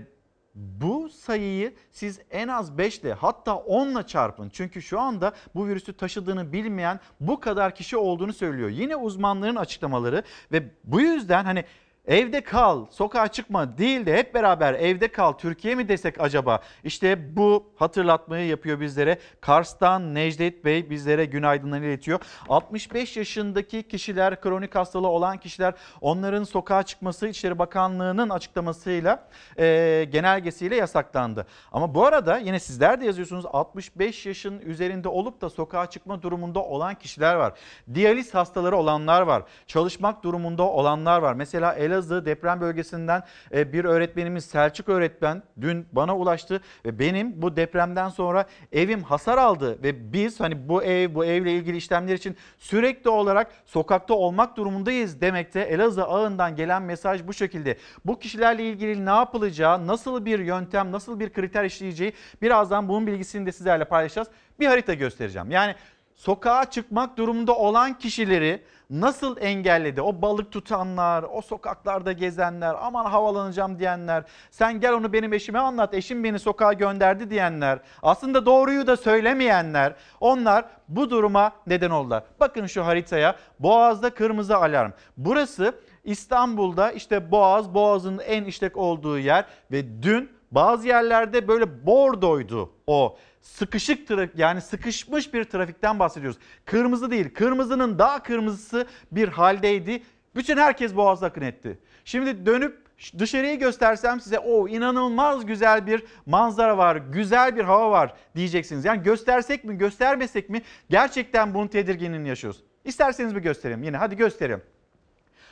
bu 0.55 1.09
sayıyı 1.09 1.74
siz 1.91 2.19
en 2.31 2.47
az 2.47 2.77
5 2.77 3.00
ile 3.00 3.13
hatta 3.13 3.55
10 3.55 3.88
ile 3.88 4.03
çarpın. 4.03 4.50
Çünkü 4.50 4.81
şu 4.81 5.00
anda 5.00 5.33
bu 5.55 5.67
virüsü 5.67 5.93
taşıdığını 5.93 6.53
bilmeyen 6.53 7.00
bu 7.19 7.39
kadar 7.39 7.75
kişi 7.75 7.97
olduğunu 7.97 8.33
söylüyor. 8.33 8.69
Yine 8.69 8.95
uzmanların 8.95 9.55
açıklamaları 9.55 10.24
ve 10.51 10.63
bu 10.83 11.01
yüzden 11.01 11.45
hani 11.45 11.65
Evde 12.07 12.41
kal, 12.41 12.85
sokağa 12.89 13.27
çıkma 13.27 13.77
değil 13.77 14.05
de 14.05 14.17
hep 14.17 14.33
beraber 14.33 14.74
evde 14.74 15.07
kal 15.07 15.31
Türkiye 15.31 15.75
mi 15.75 15.89
desek 15.89 16.21
acaba? 16.21 16.59
İşte 16.83 17.35
bu 17.35 17.74
hatırlatmayı 17.75 18.47
yapıyor 18.47 18.79
bizlere. 18.79 19.19
Kars'tan 19.41 20.15
Necdet 20.15 20.65
Bey 20.65 20.89
bizlere 20.89 21.25
günaydınlarını 21.25 21.85
iletiyor. 21.85 22.19
65 22.50 23.17
yaşındaki 23.17 23.83
kişiler, 23.83 24.41
kronik 24.41 24.75
hastalığı 24.75 25.07
olan 25.07 25.38
kişiler 25.38 25.74
onların 26.01 26.43
sokağa 26.43 26.83
çıkması 26.83 27.27
İçişleri 27.27 27.59
Bakanlığı'nın 27.59 28.29
açıklamasıyla 28.29 29.27
e, 29.59 30.07
genelgesiyle 30.12 30.75
yasaklandı. 30.75 31.47
Ama 31.71 31.95
bu 31.95 32.05
arada 32.05 32.38
yine 32.38 32.59
sizler 32.59 33.01
de 33.01 33.05
yazıyorsunuz 33.05 33.45
65 33.45 34.25
yaşın 34.25 34.59
üzerinde 34.59 35.07
olup 35.07 35.41
da 35.41 35.50
sokağa 35.50 35.89
çıkma 35.89 36.21
durumunda 36.21 36.63
olan 36.63 36.95
kişiler 36.95 37.35
var. 37.35 37.53
Diyaliz 37.93 38.33
hastaları 38.33 38.77
olanlar 38.77 39.21
var. 39.21 39.43
Çalışmak 39.67 40.24
durumunda 40.24 40.63
olanlar 40.63 41.19
var. 41.19 41.33
Mesela 41.33 41.74
Elazığ 41.95 42.25
deprem 42.25 42.61
bölgesinden 42.61 43.23
e, 43.53 43.73
bir 43.73 43.85
öğretmenimiz 43.85 44.45
Selçuk 44.45 44.89
öğretmen 44.89 45.43
dün 45.61 45.87
bana 45.91 46.17
ulaştı 46.17 46.61
ve 46.85 46.99
benim 46.99 47.41
bu 47.41 47.55
depremden 47.55 48.09
sonra 48.09 48.45
evim 48.71 49.03
hasar 49.03 49.37
aldı 49.37 49.83
ve 49.83 50.13
biz 50.13 50.39
hani 50.39 50.69
bu 50.69 50.83
ev 50.83 51.15
bu 51.15 51.25
evle 51.25 51.53
ilgili 51.53 51.77
işlemler 51.77 52.13
için 52.13 52.35
sürekli 52.57 53.09
olarak 53.09 53.51
sokakta 53.65 54.13
olmak 54.13 54.57
durumundayız 54.57 55.21
demekte. 55.21 55.59
Elazığ 55.59 56.03
ağından 56.03 56.55
gelen 56.55 56.81
mesaj 56.81 57.27
bu 57.27 57.33
şekilde. 57.33 57.77
Bu 58.05 58.19
kişilerle 58.19 58.63
ilgili 58.63 59.05
ne 59.05 59.09
yapılacağı, 59.09 59.87
nasıl 59.87 60.25
bir 60.25 60.39
yöntem, 60.39 60.91
nasıl 60.91 61.19
bir 61.19 61.33
kriter 61.33 61.63
işleyeceği 61.63 62.13
birazdan 62.41 62.89
bunun 62.89 63.07
bilgisini 63.07 63.45
de 63.45 63.51
sizlerle 63.51 63.85
paylaşacağız. 63.85 64.27
Bir 64.59 64.67
harita 64.67 64.93
göstereceğim. 64.93 65.51
Yani 65.51 65.75
sokağa 66.15 66.69
çıkmak 66.69 67.17
durumunda 67.17 67.55
olan 67.55 67.97
kişileri 67.97 68.61
nasıl 68.89 69.38
engelledi? 69.38 70.01
O 70.01 70.22
balık 70.22 70.51
tutanlar, 70.51 71.25
o 71.34 71.42
sokaklarda 71.42 72.12
gezenler, 72.12 72.75
aman 72.82 73.06
havalanacağım 73.06 73.80
diyenler, 73.80 74.24
sen 74.51 74.80
gel 74.80 74.94
onu 74.94 75.13
benim 75.13 75.34
eşime 75.34 75.60
anlat, 75.60 75.94
eşim 75.94 76.24
beni 76.24 76.39
sokağa 76.39 76.74
gönderdi 76.74 77.30
diyenler, 77.30 77.80
aslında 78.04 78.46
doğruyu 78.46 78.88
da 78.88 78.98
söylemeyenler, 78.98 79.94
onlar 80.20 80.65
bu 80.88 81.10
duruma 81.10 81.51
neden 81.68 81.89
oldular. 81.89 82.24
Bakın 82.39 82.65
şu 82.65 82.86
haritaya, 82.86 83.36
Boğaz'da 83.60 84.10
kırmızı 84.10 84.58
alarm. 84.58 84.92
Burası 85.18 85.75
İstanbul'da 86.04 86.92
işte 86.92 87.32
Boğaz, 87.32 87.74
Boğaz'ın 87.74 88.20
en 88.20 88.44
işlek 88.44 88.77
olduğu 88.77 89.20
yer 89.20 89.46
ve 89.72 90.04
dün 90.04 90.30
bazı 90.51 90.88
yerlerde 90.88 91.48
böyle 91.48 91.86
bordoydu 91.86 92.72
o 92.88 93.18
sıkışık 93.45 94.07
trafik 94.07 94.39
yani 94.39 94.61
sıkışmış 94.61 95.33
bir 95.33 95.43
trafikten 95.43 95.99
bahsediyoruz. 95.99 96.39
Kırmızı 96.65 97.11
değil 97.11 97.33
kırmızının 97.33 97.99
daha 97.99 98.23
kırmızısı 98.23 98.87
bir 99.11 99.27
haldeydi. 99.27 100.03
Bütün 100.35 100.57
herkes 100.57 100.95
boğazda 100.95 101.25
akın 101.25 101.41
etti. 101.41 101.79
Şimdi 102.05 102.45
dönüp 102.45 102.85
dışarıyı 103.19 103.59
göstersem 103.59 104.21
size 104.21 104.39
o 104.39 104.67
inanılmaz 104.67 105.45
güzel 105.45 105.87
bir 105.87 106.03
manzara 106.25 106.77
var, 106.77 106.95
güzel 106.95 107.55
bir 107.55 107.63
hava 107.63 107.91
var 107.91 108.13
diyeceksiniz. 108.35 108.85
Yani 108.85 109.03
göstersek 109.03 109.63
mi 109.63 109.77
göstermesek 109.77 110.49
mi 110.49 110.61
gerçekten 110.89 111.53
bunun 111.53 111.67
tedirginliğini 111.67 112.27
yaşıyoruz. 112.27 112.63
İsterseniz 112.85 113.35
bir 113.35 113.41
göstereyim 113.41 113.83
yine 113.83 113.97
hadi 113.97 114.15
göstereyim. 114.15 114.61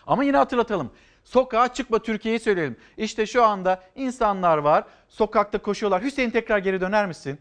Ama 0.07 0.23
yine 0.23 0.37
hatırlatalım. 0.37 0.91
Sokağa 1.23 1.73
çıkma 1.73 1.99
Türkiye'yi 1.99 2.39
söyleyelim. 2.39 2.77
İşte 2.97 3.25
şu 3.25 3.43
anda 3.43 3.83
insanlar 3.95 4.57
var. 4.57 4.83
Sokakta 5.09 5.57
koşuyorlar. 5.57 6.03
Hüseyin 6.03 6.29
tekrar 6.29 6.57
geri 6.57 6.81
döner 6.81 7.05
misin? 7.05 7.39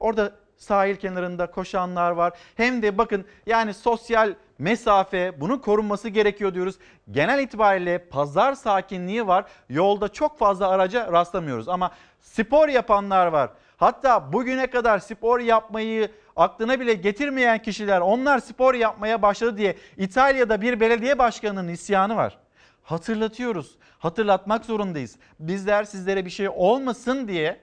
Orada 0.00 0.32
sahil 0.56 0.96
kenarında 0.96 1.50
koşanlar 1.50 2.10
var. 2.10 2.32
Hem 2.54 2.82
de 2.82 2.98
bakın 2.98 3.24
yani 3.46 3.74
sosyal 3.74 4.34
mesafe 4.58 5.40
bunun 5.40 5.58
korunması 5.58 6.08
gerekiyor 6.08 6.54
diyoruz. 6.54 6.78
Genel 7.10 7.38
itibariyle 7.38 7.98
pazar 7.98 8.54
sakinliği 8.54 9.26
var. 9.26 9.44
Yolda 9.68 10.08
çok 10.08 10.38
fazla 10.38 10.68
araca 10.68 11.12
rastlamıyoruz 11.12 11.68
ama 11.68 11.90
spor 12.20 12.68
yapanlar 12.68 13.26
var. 13.26 13.50
Hatta 13.76 14.32
bugüne 14.32 14.66
kadar 14.66 14.98
spor 14.98 15.40
yapmayı 15.40 16.10
aklına 16.36 16.80
bile 16.80 16.94
getirmeyen 16.94 17.62
kişiler 17.62 18.00
onlar 18.00 18.38
spor 18.38 18.74
yapmaya 18.74 19.22
başladı 19.22 19.56
diye 19.56 19.76
İtalya'da 19.96 20.60
bir 20.60 20.80
belediye 20.80 21.18
başkanının 21.18 21.68
isyanı 21.68 22.16
var. 22.16 22.38
Hatırlatıyoruz. 22.82 23.78
Hatırlatmak 23.98 24.64
zorundayız. 24.64 25.16
Bizler 25.40 25.84
sizlere 25.84 26.24
bir 26.24 26.30
şey 26.30 26.48
olmasın 26.48 27.28
diye 27.28 27.60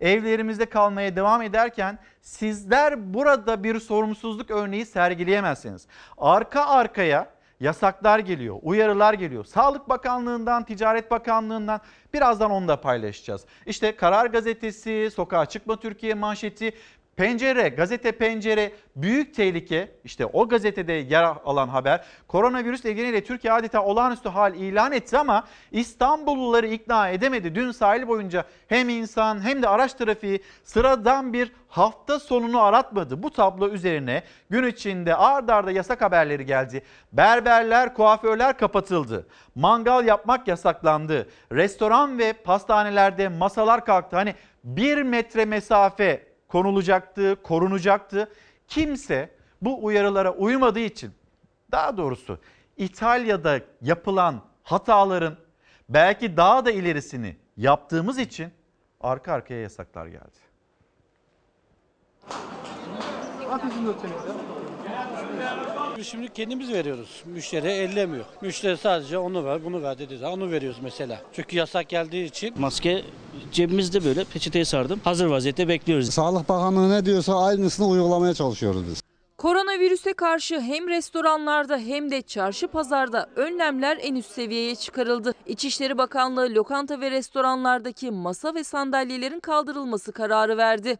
evlerimizde 0.00 0.66
kalmaya 0.66 1.16
devam 1.16 1.42
ederken 1.42 1.98
sizler 2.22 3.14
burada 3.14 3.64
bir 3.64 3.80
sorumsuzluk 3.80 4.50
örneği 4.50 4.86
sergileyemezsiniz. 4.86 5.86
Arka 6.18 6.66
arkaya 6.66 7.38
yasaklar 7.60 8.18
geliyor, 8.18 8.58
uyarılar 8.62 9.14
geliyor. 9.14 9.44
Sağlık 9.44 9.88
Bakanlığı'ndan, 9.88 10.64
Ticaret 10.64 11.10
Bakanlığı'ndan 11.10 11.80
birazdan 12.14 12.50
onu 12.50 12.68
da 12.68 12.80
paylaşacağız. 12.80 13.44
İşte 13.66 13.96
Karar 13.96 14.26
Gazetesi, 14.26 15.10
Sokağa 15.14 15.46
Çıkma 15.46 15.76
Türkiye 15.76 16.14
manşeti, 16.14 16.72
Pencere, 17.18 17.68
gazete 17.68 18.12
pencere 18.12 18.72
büyük 18.96 19.34
tehlike 19.34 19.90
işte 20.04 20.26
o 20.26 20.48
gazetede 20.48 20.92
yer 20.92 21.24
alan 21.44 21.68
haber 21.68 22.04
koronavirüs 22.28 22.84
nedeniyle 22.84 23.24
Türkiye 23.24 23.52
adeta 23.52 23.84
olağanüstü 23.84 24.28
hal 24.28 24.54
ilan 24.54 24.92
etti 24.92 25.18
ama 25.18 25.44
İstanbulluları 25.72 26.66
ikna 26.66 27.08
edemedi. 27.08 27.54
Dün 27.54 27.70
sahil 27.70 28.08
boyunca 28.08 28.44
hem 28.68 28.88
insan 28.88 29.44
hem 29.44 29.62
de 29.62 29.68
araç 29.68 29.94
trafiği 29.94 30.42
sıradan 30.64 31.32
bir 31.32 31.52
hafta 31.68 32.18
sonunu 32.18 32.62
aratmadı. 32.62 33.22
Bu 33.22 33.30
tablo 33.30 33.68
üzerine 33.68 34.22
gün 34.50 34.66
içinde 34.66 35.16
ard 35.16 35.48
arda 35.48 35.70
yasak 35.70 36.02
haberleri 36.02 36.46
geldi. 36.46 36.82
Berberler, 37.12 37.94
kuaförler 37.94 38.58
kapatıldı. 38.58 39.26
Mangal 39.54 40.06
yapmak 40.06 40.48
yasaklandı. 40.48 41.28
Restoran 41.52 42.18
ve 42.18 42.32
pastanelerde 42.32 43.28
masalar 43.28 43.84
kalktı. 43.84 44.16
Hani 44.16 44.34
bir 44.64 45.02
metre 45.02 45.44
mesafe 45.44 46.27
konulacaktı, 46.48 47.42
korunacaktı. 47.42 48.28
Kimse 48.68 49.30
bu 49.62 49.84
uyarılara 49.84 50.32
uymadığı 50.32 50.80
için 50.80 51.12
daha 51.72 51.96
doğrusu 51.96 52.38
İtalya'da 52.76 53.60
yapılan 53.82 54.42
hataların 54.62 55.36
belki 55.88 56.36
daha 56.36 56.64
da 56.64 56.70
ilerisini 56.70 57.36
yaptığımız 57.56 58.18
için 58.18 58.52
arka 59.00 59.32
arkaya 59.32 59.60
yasaklar 59.60 60.06
geldi. 60.06 60.38
Biz 65.98 66.06
şimdi 66.06 66.28
kendimiz 66.28 66.72
veriyoruz. 66.72 67.22
Müşteri 67.26 67.66
ellemiyor. 67.66 68.24
Müşteri 68.40 68.76
sadece 68.76 69.18
onu 69.18 69.44
ver, 69.44 69.64
bunu 69.64 69.82
ver 69.82 69.98
dediği 69.98 70.18
zaman 70.18 70.40
onu 70.40 70.50
veriyoruz 70.50 70.78
mesela. 70.82 71.20
Çünkü 71.32 71.56
yasak 71.56 71.88
geldiği 71.88 72.24
için. 72.24 72.54
Maske 72.60 73.02
cebimizde 73.52 74.04
böyle 74.04 74.24
peçeteye 74.24 74.64
sardım. 74.64 75.00
Hazır 75.04 75.26
vaziyette 75.26 75.68
bekliyoruz. 75.68 76.10
Sağlık 76.10 76.48
Bakanlığı 76.48 76.90
ne 76.90 77.04
diyorsa 77.04 77.44
aynısını 77.44 77.88
uygulamaya 77.88 78.34
çalışıyoruz 78.34 78.82
biz. 78.90 79.02
Koronavirüse 79.38 80.12
karşı 80.12 80.60
hem 80.60 80.88
restoranlarda 80.88 81.78
hem 81.78 82.10
de 82.10 82.22
çarşı 82.22 82.68
pazarda 82.68 83.26
önlemler 83.36 83.98
en 84.02 84.14
üst 84.14 84.30
seviyeye 84.30 84.74
çıkarıldı. 84.74 85.34
İçişleri 85.46 85.98
Bakanlığı 85.98 86.54
lokanta 86.54 87.00
ve 87.00 87.10
restoranlardaki 87.10 88.10
masa 88.10 88.54
ve 88.54 88.64
sandalyelerin 88.64 89.40
kaldırılması 89.40 90.12
kararı 90.12 90.56
verdi. 90.56 90.98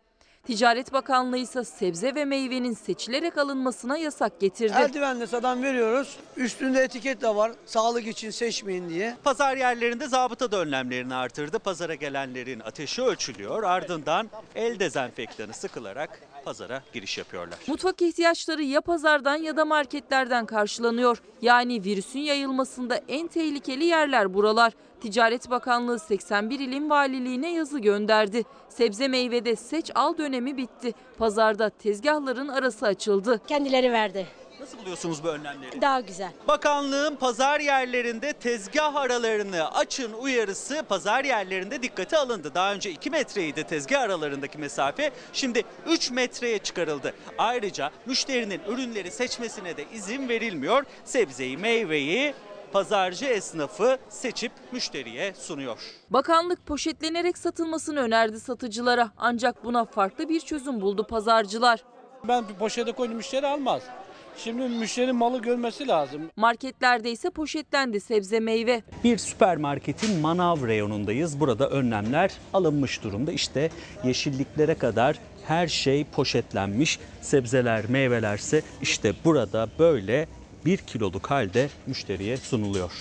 Ticaret 0.49 0.93
Bakanlığı 0.93 1.39
ise 1.39 1.65
sebze 1.65 2.15
ve 2.15 2.25
meyvenin 2.25 2.73
seçilerek 2.73 3.39
alınmasına 3.39 3.99
yasak 3.99 4.41
getirdi. 4.41 4.75
Eldivenle 4.79 5.27
sadan 5.27 5.63
veriyoruz. 5.63 6.17
Üstünde 6.37 6.83
etiket 6.83 7.23
de 7.23 7.29
var. 7.35 7.53
Sağlık 7.67 8.07
için 8.07 8.31
seçmeyin 8.31 8.89
diye. 8.89 9.17
Pazar 9.25 9.57
yerlerinde 9.57 10.09
zabıta 10.09 10.53
da 10.53 10.61
önlemlerini 10.61 11.15
artırdı. 11.15 11.59
Pazara 11.59 11.95
gelenlerin 11.95 12.61
ateşi 12.61 13.03
ölçülüyor. 13.03 13.63
Ardından 13.63 14.31
el 14.55 14.79
dezenfektanı 14.79 15.55
sıkılarak 15.55 16.21
pazara 16.45 16.83
giriş 16.93 17.19
yapıyorlar. 17.19 17.59
Mutfak 17.67 18.03
ihtiyaçları 18.03 18.63
ya 18.63 18.81
pazardan 18.81 19.37
ya 19.37 19.57
da 19.57 19.65
marketlerden 19.65 20.47
karşılanıyor. 20.47 21.23
Yani 21.43 21.85
virüsün 21.85 22.21
yayılmasında 22.21 23.01
en 23.09 23.29
tehlikeli 23.29 23.85
yerler 23.85 24.35
buralar. 24.35 24.73
Ticaret 25.01 25.51
Bakanlığı 25.51 25.99
81 25.99 26.61
ilin 26.61 26.91
valiliğine 26.91 27.53
yazı 27.53 27.79
gönderdi. 27.79 28.43
Sebze 28.69 29.09
meyvede 29.09 29.57
seç 29.57 29.91
al 29.95 30.19
dönemi 30.19 30.57
bitti. 30.57 30.95
Pazarda 31.19 31.71
tezgahların 31.71 32.49
arası 32.49 32.87
açıldı. 32.87 33.41
Kendileri 33.47 33.93
verdi. 33.93 34.27
Nasıl 34.69 34.79
buluyorsunuz 34.79 35.25
bu 35.25 35.29
önlemleri? 35.29 35.81
Daha 35.83 36.01
güzel. 36.01 36.33
Bakanlığın 36.49 37.17
pazar 37.17 37.61
yerlerinde 37.61 38.33
tezgah 38.33 38.97
aralarını 38.97 39.75
açın 39.75 40.13
uyarısı 40.13 40.83
pazar 40.89 41.25
yerlerinde 41.25 41.83
dikkate 41.83 42.19
alındı. 42.19 42.55
Daha 42.55 42.73
önce 42.73 42.91
2 42.91 43.11
metreydi 43.11 43.65
tezgah 43.65 44.01
aralarındaki 44.01 44.59
mesafe. 44.59 45.11
Şimdi 45.33 45.63
3 45.87 46.11
metreye 46.11 46.59
çıkarıldı. 46.59 47.15
Ayrıca 47.39 47.91
müşterinin 48.07 48.61
ürünleri 48.69 49.11
seçmesine 49.11 49.77
de 49.77 49.85
izin 49.95 50.29
verilmiyor. 50.29 50.85
Sebzeyi, 51.05 51.57
meyveyi 51.59 52.35
pazarcı 52.73 53.25
esnafı 53.27 53.99
seçip 54.09 54.53
müşteriye 54.73 55.35
sunuyor. 55.35 55.79
Bakanlık 56.11 56.67
poşetlenerek 56.67 57.39
satılmasını 57.39 58.01
önerdi 58.01 58.41
satıcılara. 58.41 59.11
Ancak 59.17 59.65
buna 59.65 59.85
farklı 59.85 60.29
bir 60.29 60.41
çözüm 60.41 60.81
buldu 60.81 61.07
pazarcılar. 61.07 61.85
Ben 62.25 62.49
bir 62.49 62.55
poşete 62.55 62.93
koydum 62.93 63.17
müşteri 63.17 63.47
almaz. 63.47 63.83
Şimdi 64.39 64.63
müşterinin 64.63 65.17
malı 65.17 65.43
görmesi 65.43 65.89
lazım. 65.89 66.23
Marketlerde 66.37 67.11
ise 67.11 67.31
poşetlendi 67.31 68.01
sebze 68.01 68.41
meyve. 68.41 68.83
Bir 69.05 69.19
süpermarketin 69.19 70.21
manav 70.21 70.67
reyonundayız. 70.67 71.41
Burada 71.41 71.71
önlemler 71.71 72.33
alınmış 72.53 73.03
durumda. 73.05 73.33
İşte 73.33 73.71
yeşilliklere 74.05 74.75
kadar 74.75 75.19
her 75.47 75.69
şey 75.69 76.05
poşetlenmiş. 76.05 76.99
Sebzeler, 77.21 77.85
meyvelerse 77.89 78.63
işte 78.83 79.13
burada 79.25 79.69
böyle 79.79 80.29
bir 80.65 80.77
kiloluk 80.77 81.31
halde 81.31 81.69
müşteriye 81.87 82.37
sunuluyor. 82.37 82.93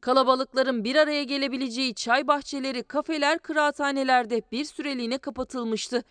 Kalabalıkların 0.00 0.84
bir 0.84 0.96
araya 0.96 1.24
gelebileceği 1.24 1.94
çay 1.94 2.26
bahçeleri, 2.26 2.82
kafeler, 2.82 3.38
kıraathanelerde 3.38 4.42
bir 4.52 4.64
süreliğine 4.64 5.18
kapatılmıştı. 5.18 6.04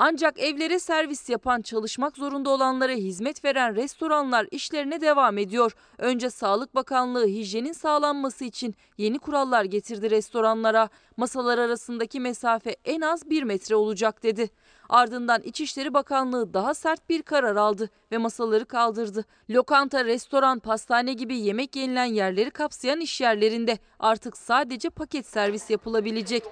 Ancak 0.00 0.38
evlere 0.40 0.78
servis 0.78 1.28
yapan, 1.28 1.62
çalışmak 1.62 2.16
zorunda 2.16 2.50
olanlara 2.50 2.92
hizmet 2.92 3.44
veren 3.44 3.76
restoranlar 3.76 4.46
işlerine 4.50 5.00
devam 5.00 5.38
ediyor. 5.38 5.72
Önce 5.98 6.30
Sağlık 6.30 6.74
Bakanlığı 6.74 7.26
hijyenin 7.26 7.72
sağlanması 7.72 8.44
için 8.44 8.74
yeni 8.98 9.18
kurallar 9.18 9.64
getirdi 9.64 10.10
restoranlara. 10.10 10.88
Masalar 11.16 11.58
arasındaki 11.58 12.20
mesafe 12.20 12.76
en 12.84 13.00
az 13.00 13.30
bir 13.30 13.42
metre 13.42 13.76
olacak 13.76 14.22
dedi. 14.22 14.50
Ardından 14.88 15.42
İçişleri 15.42 15.94
Bakanlığı 15.94 16.54
daha 16.54 16.74
sert 16.74 17.08
bir 17.08 17.22
karar 17.22 17.56
aldı 17.56 17.90
ve 18.12 18.18
masaları 18.18 18.64
kaldırdı. 18.64 19.24
Lokanta, 19.50 20.04
restoran, 20.04 20.58
pastane 20.58 21.12
gibi 21.12 21.36
yemek 21.36 21.76
yenilen 21.76 22.04
yerleri 22.04 22.50
kapsayan 22.50 23.00
iş 23.00 23.20
yerlerinde 23.20 23.78
artık 23.98 24.36
sadece 24.36 24.90
paket 24.90 25.26
servis 25.26 25.70
yapılabilecek. 25.70 26.42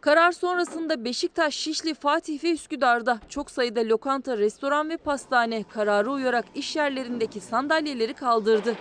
Karar 0.00 0.32
sonrasında 0.32 1.04
Beşiktaş, 1.04 1.54
Şişli, 1.54 1.94
Fatih 1.94 2.44
ve 2.44 2.50
Üsküdar'da 2.50 3.20
çok 3.28 3.50
sayıda 3.50 3.80
lokanta, 3.80 4.38
restoran 4.38 4.90
ve 4.90 4.96
pastane 4.96 5.62
kararı 5.62 6.10
uyarak 6.10 6.44
iş 6.54 6.76
yerlerindeki 6.76 7.40
sandalyeleri 7.40 8.14
kaldırdı. 8.14 8.74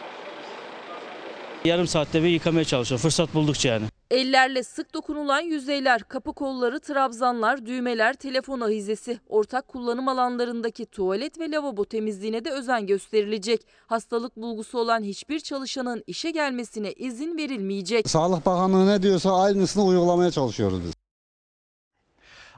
Yarım 1.66 1.88
saatte 1.88 2.24
bir 2.24 2.28
yıkamaya 2.28 2.66
çalışıyor 2.66 3.00
fırsat 3.00 3.34
buldukça 3.34 3.70
yani. 3.70 3.86
Ellerle 4.12 4.64
sık 4.64 4.94
dokunulan 4.94 5.42
yüzeyler, 5.42 6.04
kapı 6.04 6.34
kolları, 6.34 6.80
trabzanlar, 6.80 7.66
düğmeler, 7.66 8.14
telefon 8.14 8.60
ahizesi, 8.60 9.20
ortak 9.30 9.68
kullanım 9.68 10.08
alanlarındaki 10.08 10.86
tuvalet 10.86 11.40
ve 11.40 11.52
lavabo 11.52 11.86
temizliğine 11.86 12.46
de 12.46 12.52
özen 12.52 12.88
gösterilecek. 12.88 13.62
Hastalık 13.88 14.38
bulgusu 14.38 14.80
olan 14.80 15.04
hiçbir 15.04 15.40
çalışanın 15.40 16.04
işe 16.08 16.32
gelmesine 16.32 16.92
izin 16.94 17.38
verilmeyecek. 17.38 18.10
Sağlık 18.10 18.46
Bakanlığı 18.46 18.88
ne 18.88 19.04
diyorsa 19.04 19.42
aynısını 19.42 19.84
uygulamaya 19.86 20.32
çalışıyoruz 20.32 20.84
biz. 20.84 20.97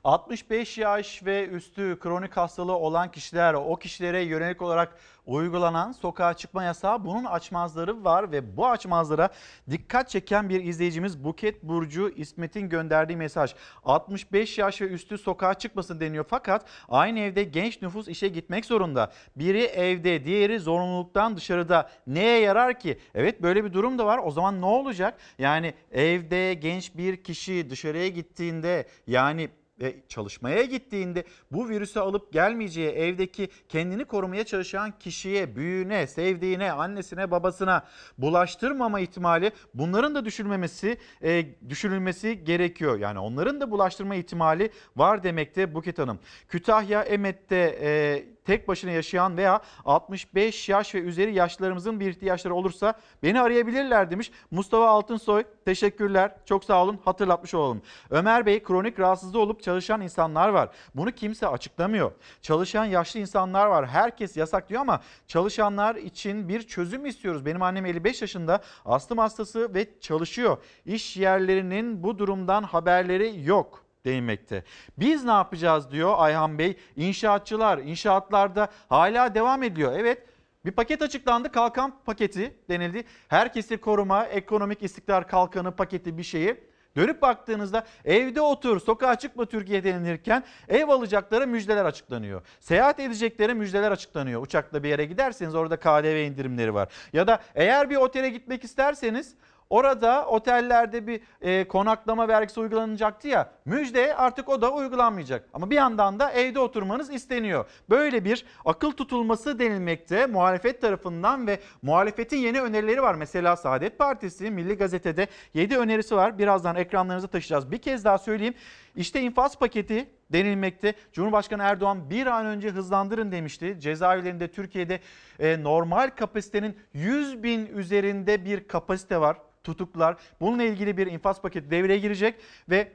65 0.04 0.78
yaş 0.78 1.26
ve 1.26 1.48
üstü 1.48 2.00
kronik 2.00 2.38
hastalığı 2.38 2.76
olan 2.76 3.12
kişiler 3.12 3.54
o 3.54 3.76
kişilere 3.76 4.22
yönelik 4.22 4.62
olarak 4.62 4.96
uygulanan 5.26 5.92
sokağa 5.92 6.34
çıkma 6.34 6.64
yasağı 6.64 7.06
bunun 7.06 7.24
açmazları 7.24 8.04
var 8.04 8.32
ve 8.32 8.58
bu 8.58 8.68
açmazlara 8.68 9.30
dikkat 9.70 10.10
çeken 10.10 10.50
bir 10.50 10.64
izleyicimiz 10.64 11.24
Buket 11.24 11.64
Burcu 11.64 12.10
İsmet'in 12.10 12.70
gönderdiği 12.70 13.18
mesaj. 13.18 13.56
65 13.84 14.58
yaş 14.58 14.82
ve 14.82 14.88
üstü 14.88 15.18
sokağa 15.18 15.54
çıkmasın 15.54 16.00
deniyor 16.00 16.26
fakat 16.30 16.66
aynı 16.90 17.20
evde 17.20 17.44
genç 17.44 17.82
nüfus 17.82 18.08
işe 18.08 18.28
gitmek 18.28 18.66
zorunda. 18.66 19.12
Biri 19.36 19.64
evde 19.64 20.26
diğeri 20.26 20.60
zorunluluktan 20.60 21.38
dışarıda 21.38 21.90
neye 22.08 22.40
yarar 22.40 22.80
ki? 22.80 23.00
Evet 23.16 23.42
böyle 23.42 23.66
bir 23.66 23.74
durum 23.74 24.00
da 24.00 24.06
var 24.06 24.20
o 24.24 24.32
zaman 24.32 24.62
ne 24.62 24.66
olacak? 24.66 25.20
Yani 25.40 25.74
evde 25.92 26.54
genç 26.54 26.98
bir 26.98 27.24
kişi 27.24 27.70
dışarıya 27.70 28.08
gittiğinde 28.08 28.88
yani 29.08 29.50
ve 29.82 29.96
çalışmaya 30.08 30.64
gittiğinde 30.64 31.24
bu 31.52 31.70
virüsü 31.70 32.00
alıp 32.00 32.34
gelmeyeceği 32.34 32.90
evdeki 32.90 33.50
kendini 33.70 34.06
korumaya 34.06 34.44
çalışan 34.44 35.00
kişiye, 35.00 35.56
büyüğüne, 35.56 36.08
sevdiğine, 36.08 36.72
annesine, 36.72 37.32
babasına 37.32 37.86
bulaştırmama 38.18 39.00
ihtimali 39.00 39.52
bunların 39.74 40.16
da 40.16 40.26
düşülmemesi 40.26 40.98
e, 41.24 41.46
düşürülmesi 41.70 42.44
gerekiyor. 42.44 43.00
Yani 43.00 43.20
onların 43.20 43.62
da 43.62 43.72
bulaştırma 43.72 44.16
ihtimali 44.16 44.72
var 44.96 45.24
demekte 45.24 45.74
Buket 45.74 46.00
Hanım. 46.00 46.20
Kütahya 46.50 47.02
Emet'te 47.02 47.80
e, 47.82 48.24
tek 48.50 48.68
başına 48.68 48.92
yaşayan 48.92 49.38
veya 49.38 49.62
65 49.86 50.70
yaş 50.70 50.96
ve 50.96 51.00
üzeri 51.00 51.34
yaşlılarımızın 51.34 52.00
bir 52.00 52.10
ihtiyaçları 52.10 52.56
olursa 52.56 52.94
beni 53.24 53.42
arayabilirler 53.42 54.12
demiş. 54.12 54.32
Mustafa 54.52 54.88
Altınsoy 54.88 55.44
teşekkürler. 55.66 56.36
Çok 56.46 56.64
sağ 56.64 56.84
olun. 56.84 57.00
Hatırlatmış 57.06 57.54
olalım. 57.54 57.82
Ömer 58.10 58.46
Bey 58.46 58.64
kronik 58.64 59.00
rahatsızlığı 59.00 59.40
olup 59.40 59.64
çalışan 59.64 60.02
insanlar 60.02 60.50
var. 60.50 60.70
Bunu 60.96 61.12
kimse 61.12 61.48
açıklamıyor. 61.48 62.12
Çalışan 62.42 62.86
yaşlı 62.86 63.20
insanlar 63.20 63.68
var. 63.68 63.88
Herkes 63.88 64.38
yasak 64.38 64.70
diyor 64.70 64.82
ama 64.82 65.02
çalışanlar 65.28 65.96
için 65.96 66.50
bir 66.50 66.62
çözüm 66.62 67.06
istiyoruz. 67.06 67.46
Benim 67.46 67.62
annem 67.62 67.86
55 67.86 68.22
yaşında 68.22 68.62
astım 68.86 69.18
hastası 69.18 69.74
ve 69.74 69.88
çalışıyor. 70.02 70.58
İş 70.86 71.18
yerlerinin 71.18 72.04
bu 72.04 72.18
durumdan 72.18 72.64
haberleri 72.64 73.44
yok 73.44 73.89
değinmekte. 74.06 74.64
Biz 74.98 75.24
ne 75.24 75.32
yapacağız 75.32 75.92
diyor 75.92 76.14
Ayhan 76.18 76.60
Bey. 76.60 76.78
İnşaatçılar, 76.96 77.78
inşaatlarda 77.78 78.68
hala 78.90 79.36
devam 79.36 79.64
ediyor. 79.64 79.94
Evet 79.98 80.24
bir 80.66 80.72
paket 80.72 81.02
açıklandı. 81.02 81.52
Kalkan 81.52 81.94
paketi 82.06 82.56
denildi. 82.70 83.04
Herkesi 83.28 83.78
koruma, 83.78 84.26
ekonomik 84.26 84.84
istikrar 84.84 85.28
kalkanı 85.28 85.76
paketi 85.76 86.18
bir 86.18 86.24
şeyi. 86.24 86.70
Dönüp 86.96 87.22
baktığınızda 87.22 87.86
evde 88.06 88.42
otur, 88.42 88.80
sokağa 88.80 89.16
çıkma 89.16 89.46
Türkiye 89.46 89.84
denilirken 89.84 90.44
ev 90.68 90.90
alacaklara 90.90 91.46
müjdeler 91.46 91.86
açıklanıyor. 91.86 92.42
Seyahat 92.60 93.00
edeceklere 93.00 93.54
müjdeler 93.54 93.92
açıklanıyor. 93.92 94.42
Uçakla 94.42 94.84
bir 94.84 94.90
yere 94.90 95.06
giderseniz 95.06 95.56
orada 95.56 95.78
KDV 95.78 96.26
indirimleri 96.28 96.74
var. 96.74 96.90
Ya 97.14 97.28
da 97.28 97.40
eğer 97.56 97.90
bir 97.90 97.96
otele 97.96 98.30
gitmek 98.30 98.64
isterseniz 98.64 99.36
Orada 99.70 100.26
otellerde 100.28 101.08
bir 101.08 101.22
e, 101.42 101.68
konaklama 101.68 102.28
vergisi 102.28 102.60
uygulanacaktı 102.60 103.28
ya 103.28 103.52
müjde 103.66 104.16
artık 104.16 104.50
o 104.50 104.62
da 104.62 104.74
uygulanmayacak. 104.74 105.50
Ama 105.54 105.70
bir 105.70 105.76
yandan 105.76 106.20
da 106.20 106.32
evde 106.32 106.60
oturmanız 106.60 107.10
isteniyor. 107.10 107.66
Böyle 107.90 108.26
bir 108.26 108.46
akıl 108.66 108.92
tutulması 108.92 109.60
denilmekte 109.60 110.26
muhalefet 110.26 110.82
tarafından 110.82 111.48
ve 111.48 111.60
muhalefetin 111.82 112.38
yeni 112.38 112.62
önerileri 112.62 113.02
var. 113.02 113.16
Mesela 113.16 113.56
Saadet 113.56 113.98
Partisi 113.98 114.52
Milli 114.52 114.78
Gazete'de 114.78 115.28
7 115.54 115.78
önerisi 115.78 116.16
var. 116.16 116.38
Birazdan 116.38 116.76
ekranlarınıza 116.76 117.28
taşıyacağız. 117.28 117.72
Bir 117.72 117.78
kez 117.78 118.06
daha 118.06 118.18
söyleyeyim. 118.18 118.54
İşte 118.96 119.22
infaz 119.22 119.60
paketi 119.60 120.08
denilmekte. 120.34 120.94
Cumhurbaşkanı 121.14 121.64
Erdoğan 121.64 122.10
bir 122.10 122.28
an 122.28 122.46
önce 122.46 122.70
hızlandırın 122.70 123.32
demişti. 123.32 123.78
Cezaevlerinde 123.80 124.48
Türkiye'de 124.48 125.00
e, 125.40 125.64
normal 125.64 126.10
kapasitenin 126.10 126.78
100 126.94 127.44
bin 127.44 127.66
üzerinde 127.66 128.46
bir 128.46 128.68
kapasite 128.68 129.22
var 129.22 129.38
tutuklar. 129.64 130.18
Bununla 130.42 130.64
ilgili 130.64 130.98
bir 130.98 131.08
infaz 131.08 131.42
paketi 131.42 131.72
devreye 131.72 132.00
girecek 132.00 132.36
ve 132.70 132.92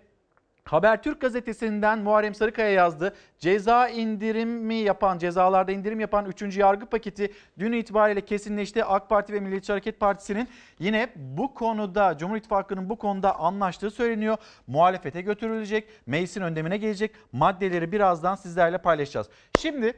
Habertürk 0.65 1.21
gazetesinden 1.21 1.99
Muharrem 1.99 2.35
Sarıkaya 2.35 2.71
yazdı. 2.71 3.15
Ceza 3.39 3.89
indirimi 3.89 4.75
yapan, 4.75 5.19
cezalarda 5.19 5.73
indirim 5.73 6.01
yapan 6.01 6.27
3. 6.27 6.57
yargı 6.57 6.87
paketi 6.87 7.33
dün 7.59 7.73
itibariyle 7.73 8.21
kesinleşti. 8.21 8.85
AK 8.85 9.09
Parti 9.09 9.33
ve 9.33 9.41
Milliyetçi 9.41 9.73
Hareket 9.73 10.01
Partisi'nin 10.01 10.49
yine 10.79 11.09
bu 11.17 11.55
konuda 11.55 12.19
Cumhur 12.19 12.37
İttifakı'nın 12.37 12.91
bu 12.91 12.97
konuda 12.97 13.39
anlaştığı 13.39 13.91
söyleniyor. 13.91 14.37
Muhalefete 14.67 15.21
götürülecek, 15.21 15.89
meclisin 16.07 16.41
öndemine 16.41 16.77
gelecek 16.77 17.11
maddeleri 17.33 17.93
birazdan 17.93 18.35
sizlerle 18.35 18.79
paylaşacağız. 18.79 19.29
Şimdi 19.59 19.93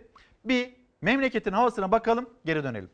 bir 0.45 0.75
memleketin 1.03 1.53
havasına 1.53 1.93
bakalım, 1.93 2.31
geri 2.45 2.65
dönelim. 2.65 2.91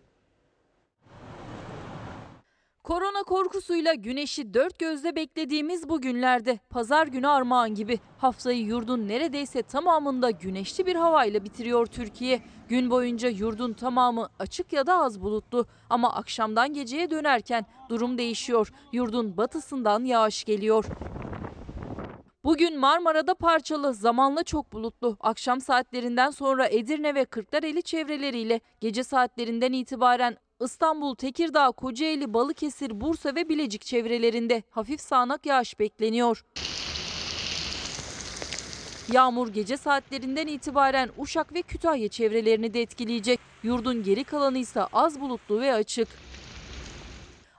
Korona 2.85 3.23
korkusuyla 3.23 3.95
güneşi 3.95 4.55
dört 4.55 4.79
gözle 4.79 5.17
beklediğimiz 5.17 5.89
bu 5.89 6.01
günlerde 6.01 6.59
pazar 6.71 7.07
günü 7.07 7.29
armağan 7.29 7.75
gibi 7.75 7.99
haftayı 8.19 8.65
yurdun 8.65 9.09
neredeyse 9.09 9.63
tamamında 9.63 10.31
güneşli 10.31 10.87
bir 10.87 10.97
havayla 10.97 11.45
bitiriyor 11.45 11.87
Türkiye. 11.87 12.43
Gün 12.69 12.91
boyunca 12.91 13.29
yurdun 13.29 13.73
tamamı 13.73 14.29
açık 14.39 14.73
ya 14.73 14.87
da 14.87 15.03
az 15.03 15.21
bulutlu 15.21 15.67
ama 15.91 16.15
akşamdan 16.15 16.73
geceye 16.73 17.11
dönerken 17.11 17.67
durum 17.89 18.19
değişiyor. 18.19 18.73
Yurdun 18.93 19.37
batısından 19.37 20.05
yağış 20.05 20.45
geliyor. 20.45 20.85
Bugün 22.45 22.79
Marmara'da 22.79 23.35
parçalı, 23.35 23.95
zamanla 23.95 24.43
çok 24.43 24.73
bulutlu. 24.73 25.17
Akşam 25.21 25.61
saatlerinden 25.61 26.31
sonra 26.31 26.67
Edirne 26.67 27.15
ve 27.15 27.25
Kırklareli 27.25 27.83
çevreleriyle 27.83 28.61
gece 28.81 29.05
saatlerinden 29.05 29.73
itibaren 29.73 30.37
İstanbul, 30.65 31.15
Tekirdağ, 31.15 31.71
Kocaeli, 31.71 32.35
Balıkesir, 32.35 33.01
Bursa 33.01 33.35
ve 33.35 33.49
Bilecik 33.49 33.83
çevrelerinde 33.83 34.63
hafif 34.71 35.01
sağanak 35.01 35.47
yağış 35.47 35.79
bekleniyor. 35.79 36.45
Yağmur 39.13 39.49
gece 39.49 39.77
saatlerinden 39.77 40.47
itibaren 40.47 41.11
Uşak 41.19 41.55
ve 41.55 41.63
Kütahya 41.63 42.09
çevrelerini 42.09 42.75
de 42.75 42.83
etkileyecek. 42.83 43.41
Yurdun 43.63 44.03
geri 44.03 44.25
kalanı 44.25 44.59
ise 44.59 44.83
az 44.93 45.21
bulutlu 45.21 45.61
ve 45.61 45.75
açık. 45.75 46.09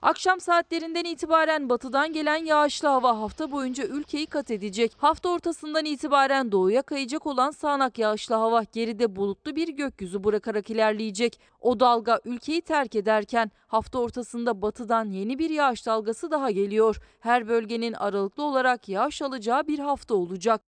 Akşam 0.03 0.39
saatlerinden 0.39 1.03
itibaren 1.03 1.69
batıdan 1.69 2.13
gelen 2.13 2.45
yağışlı 2.45 2.87
hava 2.87 3.19
hafta 3.19 3.51
boyunca 3.51 3.85
ülkeyi 3.85 4.25
kat 4.25 4.51
edecek. 4.51 4.93
Hafta 4.97 5.29
ortasından 5.29 5.85
itibaren 5.85 6.51
doğuya 6.51 6.81
kayacak 6.81 7.25
olan 7.25 7.51
sağanak 7.51 7.99
yağışlı 7.99 8.35
hava 8.35 8.63
geride 8.63 9.15
bulutlu 9.15 9.55
bir 9.55 9.67
gökyüzü 9.67 10.23
bırakarak 10.23 10.69
ilerleyecek. 10.69 11.39
O 11.59 11.79
dalga 11.79 12.19
ülkeyi 12.25 12.61
terk 12.61 12.95
ederken 12.95 13.51
hafta 13.67 13.99
ortasında 13.99 14.61
batıdan 14.61 15.05
yeni 15.09 15.39
bir 15.39 15.49
yağış 15.49 15.85
dalgası 15.85 16.31
daha 16.31 16.51
geliyor. 16.51 16.97
Her 17.19 17.47
bölgenin 17.47 17.93
aralıklı 17.93 18.43
olarak 18.43 18.89
yağış 18.89 19.21
alacağı 19.21 19.67
bir 19.67 19.79
hafta 19.79 20.15
olacak. 20.15 20.61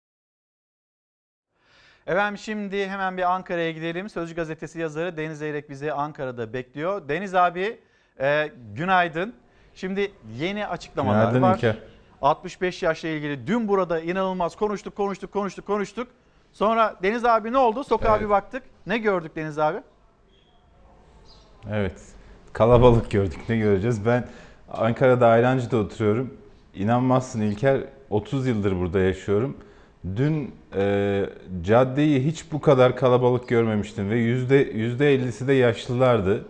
Efendim 2.08 2.38
şimdi 2.38 2.88
hemen 2.88 3.18
bir 3.18 3.34
Ankara'ya 3.34 3.72
gidelim. 3.72 4.10
Sözcü 4.10 4.36
gazetesi 4.36 4.80
yazarı 4.80 5.18
Deniz 5.18 5.40
Zeyrek 5.40 5.70
bizi 5.70 5.94
Ankara'da 5.94 6.54
bekliyor. 6.54 7.10
Deniz 7.10 7.36
abi 7.36 7.80
e, 8.20 8.52
günaydın. 8.76 9.34
Şimdi 9.76 10.12
yeni 10.40 10.68
açıklamalar 10.68 11.20
Günaydın 11.20 11.42
var. 11.42 11.56
İlker. 11.56 11.78
65 12.22 12.84
yaşla 12.84 13.10
ilgili 13.10 13.48
dün 13.48 13.68
burada 13.68 14.00
inanılmaz 14.02 14.56
konuştuk 14.56 14.96
konuştuk 14.96 15.32
konuştuk 15.32 15.66
konuştuk. 15.68 16.08
Sonra 16.54 16.96
Deniz 17.04 17.26
abi 17.26 17.52
ne 17.52 17.58
oldu? 17.58 17.84
Sokağa 17.84 18.12
Evet. 18.12 18.22
bir 18.26 18.30
baktık. 18.30 18.64
Ne 18.88 18.98
gördük 18.98 19.36
Deniz 19.36 19.60
abi? 19.60 19.78
Evet. 21.72 22.02
Kalabalık 22.54 23.12
gördük. 23.12 23.40
Ne 23.50 23.58
göreceğiz? 23.58 24.06
Ben 24.06 24.28
Ankara'da 24.72 25.28
Ayrancı'da 25.28 25.78
oturuyorum. 25.78 26.34
İnanmazsın 26.76 27.42
İlker 27.42 27.82
30 28.10 28.48
yıldır 28.48 28.80
burada 28.80 29.00
yaşıyorum. 29.00 29.58
Dün 30.16 30.56
e, 30.76 31.26
caddeyi 31.62 32.26
hiç 32.26 32.52
bu 32.52 32.62
kadar 32.62 32.96
kalabalık 32.96 33.48
görmemiştim 33.48 34.10
ve 34.10 34.16
yüzde 34.16 35.16
50'si 35.16 35.48
de 35.48 35.54
yaşlılardı. 35.54 36.46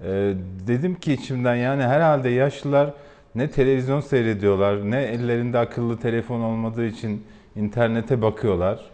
E, 0.00 0.34
dedim 0.66 0.94
ki 0.94 1.12
içimden 1.12 1.54
yani 1.54 1.82
herhalde 1.82 2.28
yaşlılar 2.28 2.94
ne 3.34 3.50
televizyon 3.50 4.00
seyrediyorlar 4.00 4.90
ne 4.90 5.02
ellerinde 5.02 5.58
akıllı 5.58 6.00
telefon 6.00 6.40
olmadığı 6.40 6.86
için 6.86 7.26
internete 7.56 8.22
bakıyorlar. 8.22 8.90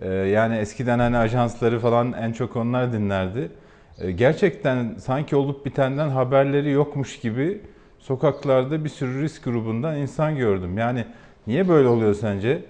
E, 0.00 0.08
yani 0.08 0.56
eskiden 0.56 0.98
hani 0.98 1.16
ajansları 1.16 1.80
falan 1.80 2.12
en 2.12 2.32
çok 2.32 2.56
onlar 2.56 2.92
dinlerdi. 2.92 3.50
E, 3.98 4.12
gerçekten 4.12 4.94
sanki 4.94 5.36
olup 5.36 5.66
bitenden 5.66 6.08
haberleri 6.08 6.70
yokmuş 6.70 7.20
gibi 7.20 7.60
sokaklarda 7.98 8.84
bir 8.84 8.88
sürü 8.88 9.22
risk 9.22 9.44
grubundan 9.44 9.96
insan 9.96 10.36
gördüm. 10.36 10.78
Yani 10.78 11.06
niye 11.46 11.68
böyle 11.68 11.88
oluyor 11.88 12.14
sence? 12.14 12.64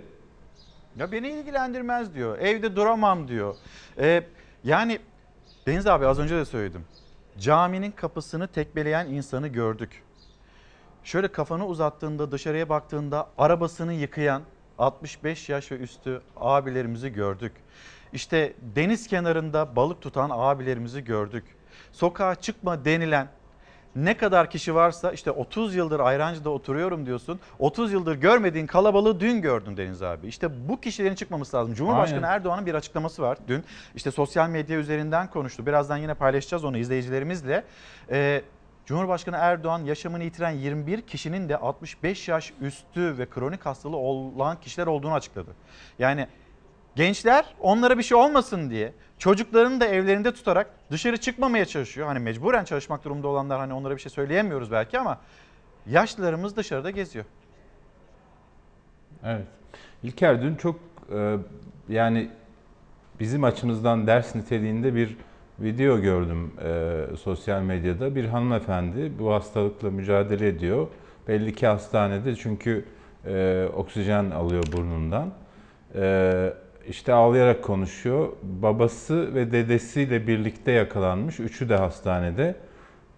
Ya 0.99 1.13
beni 1.13 1.29
ilgilendirmez 1.29 2.15
diyor. 2.15 2.39
Evde 2.39 2.77
duramam 2.77 3.29
diyor. 3.29 3.55
Ee, 3.99 4.23
yani 4.65 4.99
Deniz 5.67 5.87
abi 5.87 6.07
az 6.07 6.19
önce 6.19 6.37
de 6.37 6.45
söyledim. 6.45 6.85
Caminin 7.39 7.91
kapısını 7.91 8.49
tekmeleyen 8.49 9.07
insanı 9.07 9.49
gördük. 9.49 10.03
Şöyle 11.05 11.29
kafanı 11.29 11.67
uzattığında 11.67 12.33
dışarıya 12.33 12.69
baktığında 12.69 13.29
arabasını 13.39 13.93
yıkayan 13.93 14.43
65 14.79 15.49
yaş 15.49 15.73
ve 15.73 15.77
üstü 15.77 16.23
abilerimizi 16.37 17.13
gördük. 17.13 17.53
İşte 18.13 18.55
deniz 18.77 19.07
kenarında 19.07 19.77
balık 19.77 20.01
tutan 20.01 20.31
abilerimizi 20.33 21.05
gördük. 21.05 21.45
Sokağa 21.93 22.35
çıkma 22.35 22.85
denilen 22.85 23.29
ne 23.97 24.17
kadar 24.17 24.51
kişi 24.51 24.75
varsa 24.75 25.13
işte 25.13 25.31
30 25.31 25.75
yıldır 25.75 26.01
Ayrancı'da 26.01 26.51
oturuyorum 26.51 27.07
diyorsun. 27.07 27.41
30 27.59 27.93
yıldır 27.93 28.15
görmediğin 28.15 28.67
kalabalığı 28.67 29.21
dün 29.21 29.41
gördün 29.43 29.77
Deniz 29.77 30.03
abi. 30.03 30.27
İşte 30.27 30.69
bu 30.69 30.81
kişilerin 30.81 31.15
çıkmaması 31.15 31.57
lazım. 31.57 31.75
Cumhurbaşkanı 31.75 32.27
Aynen. 32.27 32.37
Erdoğan'ın 32.37 32.67
bir 32.67 32.75
açıklaması 32.75 33.23
var 33.23 33.39
dün. 33.49 33.65
İşte 33.95 34.11
sosyal 34.11 34.49
medya 34.49 34.79
üzerinden 34.79 35.31
konuştu. 35.31 35.67
Birazdan 35.67 35.97
yine 35.97 36.15
paylaşacağız 36.15 36.65
onu 36.65 36.79
izleyicilerimizle. 36.79 37.65
Ee, 38.11 38.43
Cumhurbaşkanı 38.87 39.37
Erdoğan 39.37 39.85
yaşamını 39.85 40.25
yitiren 40.25 40.51
21 40.51 41.03
kişinin 41.03 41.49
de 41.49 41.57
65 41.57 42.29
yaş 42.29 42.53
üstü 42.61 43.19
ve 43.19 43.27
kronik 43.27 43.67
hastalığı 43.67 43.97
olan 43.97 44.61
kişiler 44.61 44.87
olduğunu 44.87 45.13
açıkladı. 45.13 45.51
Yani 45.99 46.27
gençler 46.97 47.45
onlara 47.61 47.99
bir 47.99 48.03
şey 48.03 48.19
olmasın 48.19 48.71
diye 48.71 48.93
çocuklarını 49.19 49.81
da 49.81 49.87
evlerinde 49.87 50.33
tutarak 50.35 50.71
dışarı 50.91 51.17
çıkmamaya 51.17 51.65
çalışıyor. 51.65 52.07
Hani 52.07 52.19
mecburen 52.19 52.65
çalışmak 52.65 53.05
durumunda 53.05 53.29
olanlar 53.29 53.59
hani 53.59 53.73
onlara 53.73 53.97
bir 53.97 54.01
şey 54.01 54.11
söyleyemiyoruz 54.11 54.71
belki 54.71 54.99
ama 54.99 55.21
yaşlılarımız 55.87 56.57
dışarıda 56.57 56.91
geziyor. 56.91 57.25
Evet. 59.25 59.47
İlker 60.03 60.43
dün 60.43 60.55
çok 60.55 60.77
e, 61.15 61.37
yani 61.89 62.31
bizim 63.21 63.45
açımızdan 63.45 64.07
ders 64.07 64.35
niteliğinde 64.35 64.95
bir 64.95 65.17
video 65.59 66.01
gördüm 66.01 66.53
e, 66.65 67.17
sosyal 67.17 67.63
medyada. 67.63 68.15
Bir 68.15 68.25
hanımefendi 68.25 69.13
bu 69.19 69.33
hastalıkla 69.33 69.91
mücadele 69.91 70.49
ediyor. 70.49 70.87
Belli 71.29 71.55
ki 71.55 71.67
hastanede 71.67 72.37
çünkü 72.37 72.85
e, 73.27 73.67
oksijen 73.77 74.31
alıyor 74.31 74.65
burnundan. 74.73 75.31
E, 75.95 76.53
işte 76.89 77.13
ağlayarak 77.13 77.63
konuşuyor. 77.65 78.29
Babası 78.43 79.35
ve 79.35 79.53
dedesiyle 79.53 80.27
birlikte 80.27 80.73
yakalanmış. 80.73 81.41
Üçü 81.41 81.69
de 81.69 81.77
hastanede. 81.77 82.57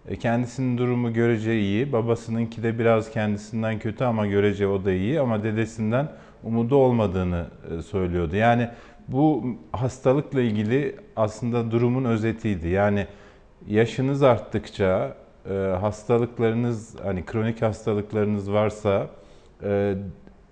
E, 0.07 0.15
Kendisinin 0.15 0.77
durumu 0.77 1.13
görece 1.13 1.59
iyi. 1.59 1.91
Babasınınki 1.93 2.63
de 2.63 2.79
biraz 2.79 3.11
kendisinden 3.11 3.79
kötü 3.79 4.03
ama 4.03 4.27
görece 4.27 4.67
o 4.67 4.85
da 4.85 4.91
iyi. 4.91 5.19
Ama 5.19 5.43
dedesinden 5.43 6.11
umudu 6.43 6.75
olmadığını 6.75 7.45
e, 7.77 7.81
söylüyordu. 7.81 8.35
Yani 8.35 8.69
bu 9.07 9.45
hastalıkla 9.71 10.41
ilgili 10.41 10.95
aslında 11.15 11.71
durumun 11.71 12.05
özetiydi. 12.05 12.67
Yani 12.67 13.07
yaşınız 13.67 14.23
arttıkça 14.23 15.15
e, 15.49 15.53
hastalıklarınız 15.53 16.95
hani 17.03 17.25
kronik 17.25 17.61
hastalıklarınız 17.61 18.51
varsa 18.51 19.07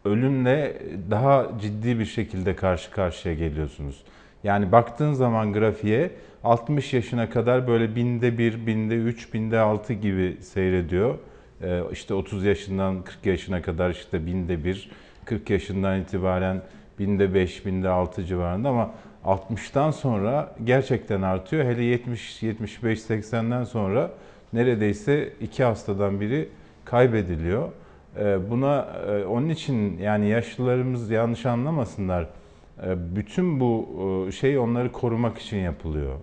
ölümle 0.05 0.73
daha 1.11 1.47
ciddi 1.61 1.99
bir 1.99 2.05
şekilde 2.05 2.55
karşı 2.55 2.91
karşıya 2.91 3.35
geliyorsunuz. 3.35 4.03
Yani 4.43 4.71
baktığın 4.71 5.13
zaman 5.13 5.53
grafiğe 5.53 6.11
60 6.43 6.93
yaşına 6.93 7.29
kadar 7.29 7.67
böyle 7.67 7.95
binde 7.95 8.37
bir, 8.37 8.67
binde 8.67 8.95
üç, 8.95 9.33
binde 9.33 9.59
altı 9.59 9.93
gibi 9.93 10.37
seyrediyor. 10.41 11.15
Ee, 11.61 11.81
işte 11.91 12.13
30 12.13 12.45
yaşından 12.45 13.03
40 13.03 13.25
yaşına 13.25 13.61
kadar 13.61 13.89
işte 13.89 14.25
binde 14.25 14.63
bir, 14.63 14.91
40 15.25 15.49
yaşından 15.49 16.01
itibaren 16.01 16.61
binde 16.99 17.33
beş, 17.33 17.65
binde 17.65 17.89
altı 17.89 18.25
civarında 18.25 18.69
ama 18.69 18.91
60'tan 19.25 19.91
sonra 19.91 20.55
gerçekten 20.63 21.21
artıyor. 21.21 21.65
Hele 21.65 21.83
70, 21.83 22.43
75, 22.43 22.99
80'den 22.99 23.63
sonra 23.63 24.11
neredeyse 24.53 25.33
iki 25.41 25.63
hastadan 25.63 26.21
biri 26.21 26.49
kaybediliyor. 26.85 27.69
Ee, 28.19 28.37
Buna 28.49 28.87
e, 29.07 29.25
onun 29.25 29.49
için 29.49 29.97
yani 29.97 30.29
yaşlılarımız 30.29 31.09
yanlış 31.09 31.45
anlamasınlar. 31.45 32.23
E, 32.23 33.15
Bütün 33.15 33.59
bu 33.59 33.87
e, 34.27 34.31
şey 34.31 34.57
onları 34.57 34.91
korumak 34.91 35.37
için 35.37 35.57
yapılıyor. 35.57 36.15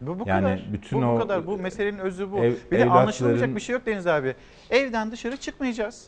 Bu, 0.00 0.18
bu 0.18 0.24
yani 0.26 0.42
kadar. 0.44 0.72
bütün 0.72 1.02
bu, 1.02 1.06
o 1.06 1.14
bu 1.14 1.18
kadar. 1.18 1.46
Bu 1.46 1.58
meselenin 1.58 1.98
özü 1.98 2.32
bu. 2.32 2.38
ev- 2.38 2.54
bir 2.72 2.78
de 2.78 2.90
anlaşılmayacak 2.90 3.54
bir 3.56 3.60
şey 3.60 3.72
yok 3.72 3.86
Deniz 3.86 4.06
abi. 4.06 4.34
Evden 4.70 5.12
dışarı 5.12 5.36
çıkmayacağız. 5.36 6.06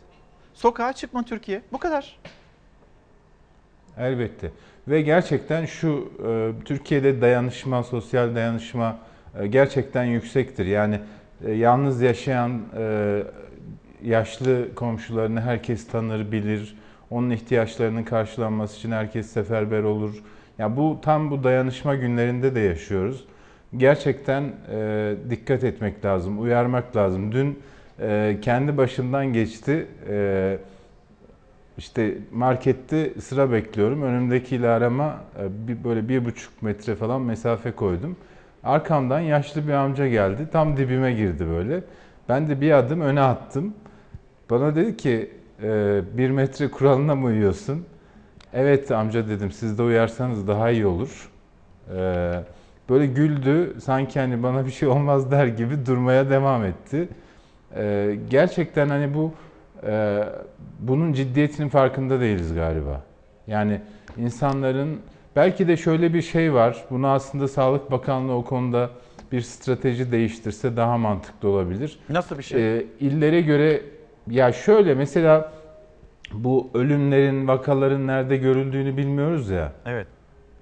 Sokağa 0.55 0.93
çıkma 0.93 1.23
Türkiye. 1.23 1.63
Bu 1.73 1.79
kadar. 1.79 2.19
Elbette. 3.99 4.51
Ve 4.89 5.03
gerçekten 5.03 5.65
şu 5.67 6.13
e, 6.29 6.53
Türkiye'de 6.65 7.21
dayanışma, 7.21 7.83
sosyal 7.83 8.35
dayanışma 8.35 8.99
gerçekten 9.51 10.05
yüksektir. 10.05 10.67
Yani 10.67 11.01
yalnız 11.49 12.03
yaşayan 12.03 12.61
yaşlı 14.05 14.75
komşularını 14.75 15.41
herkes 15.41 15.89
tanır, 15.89 16.33
bilir. 16.33 16.77
Onun 17.11 17.31
ihtiyaçlarının 17.31 18.03
karşılanması 18.03 18.77
için 18.77 18.93
herkes 18.93 19.27
seferber 19.27 19.83
olur. 19.83 20.23
Ya 20.59 20.77
bu 20.77 20.99
tam 21.03 21.31
bu 21.31 21.45
dayanışma 21.45 21.95
günlerinde 21.95 22.55
de 22.55 22.61
yaşıyoruz. 22.61 23.25
Gerçekten 23.77 24.53
e, 24.73 25.15
dikkat 25.31 25.65
etmek 25.65 26.05
lazım, 26.05 26.43
uyarmak 26.43 26.97
lazım. 26.97 27.33
Dün 27.33 27.59
e, 28.01 28.39
kendi 28.43 28.77
başımdan 28.77 29.33
geçti. 29.33 29.87
E, 30.09 30.59
işte 31.79 32.19
markette 32.33 33.21
sıra 33.21 33.53
bekliyorum. 33.53 34.03
Önümdeki 34.03 34.57
ilarema 34.57 35.21
e, 35.41 35.69
bir, 35.69 35.85
böyle 35.85 36.09
bir 36.09 36.25
buçuk 36.25 36.63
metre 36.63 36.95
falan 36.95 37.23
mesafe 37.23 37.73
koydum. 37.73 38.17
Arkamdan 38.65 39.21
yaşlı 39.21 39.69
bir 39.69 39.73
amca 39.73 40.09
geldi. 40.09 40.49
Tam 40.53 40.77
dibime 40.77 41.13
girdi 41.13 41.47
böyle. 41.49 41.81
Ben 42.29 42.49
de 42.49 42.61
bir 42.61 42.73
adım 42.73 43.01
öne 43.01 43.21
attım. 43.21 43.75
Bana 44.51 44.75
dedi 44.77 44.97
ki 44.97 45.31
e, 45.63 46.01
bir 46.13 46.31
metre 46.31 46.71
kuralına 46.71 47.15
mı 47.15 47.27
uyuyorsun? 47.27 47.85
Evet 48.53 48.91
amca 48.91 49.29
dedim 49.29 49.51
siz 49.51 49.79
de 49.79 49.83
uyarsanız 49.83 50.49
daha 50.49 50.71
iyi 50.71 50.87
olur. 50.87 51.31
E, 51.97 51.97
böyle 52.89 53.07
güldü. 53.07 53.77
Sanki 53.81 54.21
hani 54.21 54.43
bana 54.43 54.67
bir 54.67 54.71
şey 54.71 54.89
olmaz 54.89 55.31
der 55.31 55.47
gibi 55.47 55.87
durmaya 55.87 56.31
devam 56.31 56.65
etti. 56.65 57.09
E, 57.77 58.17
gerçekten 58.31 58.89
hani 58.89 59.15
bu 59.15 59.33
e, 59.87 60.25
bunun 60.81 61.13
ciddiyetinin 61.13 61.69
farkında 61.69 62.21
değiliz 62.21 62.55
galiba. 62.55 63.03
Yani 63.47 63.81
insanların 64.17 65.01
belki 65.37 65.69
de 65.69 65.77
şöyle 65.77 66.15
bir 66.15 66.23
şey 66.23 66.55
var. 66.55 66.85
Bunu 66.91 67.09
aslında 67.09 67.49
Sağlık 67.49 67.91
Bakanlığı 67.91 68.33
o 68.33 68.45
konuda 68.45 68.91
bir 69.33 69.41
strateji 69.41 70.13
değiştirse 70.13 70.77
daha 70.77 70.99
mantıklı 70.99 71.49
olabilir. 71.49 71.99
Nasıl 72.09 72.39
bir 72.39 72.43
şey? 72.43 72.79
Ee, 72.79 72.85
illere 73.01 73.41
göre 73.41 73.81
ya 74.31 74.53
şöyle 74.53 74.95
mesela 74.95 75.53
bu 76.33 76.71
ölümlerin, 76.75 77.49
vakaların 77.49 78.07
nerede 78.07 78.37
görüldüğünü 78.37 78.97
bilmiyoruz 78.97 79.51
ya. 79.51 79.73
Evet. 79.87 80.07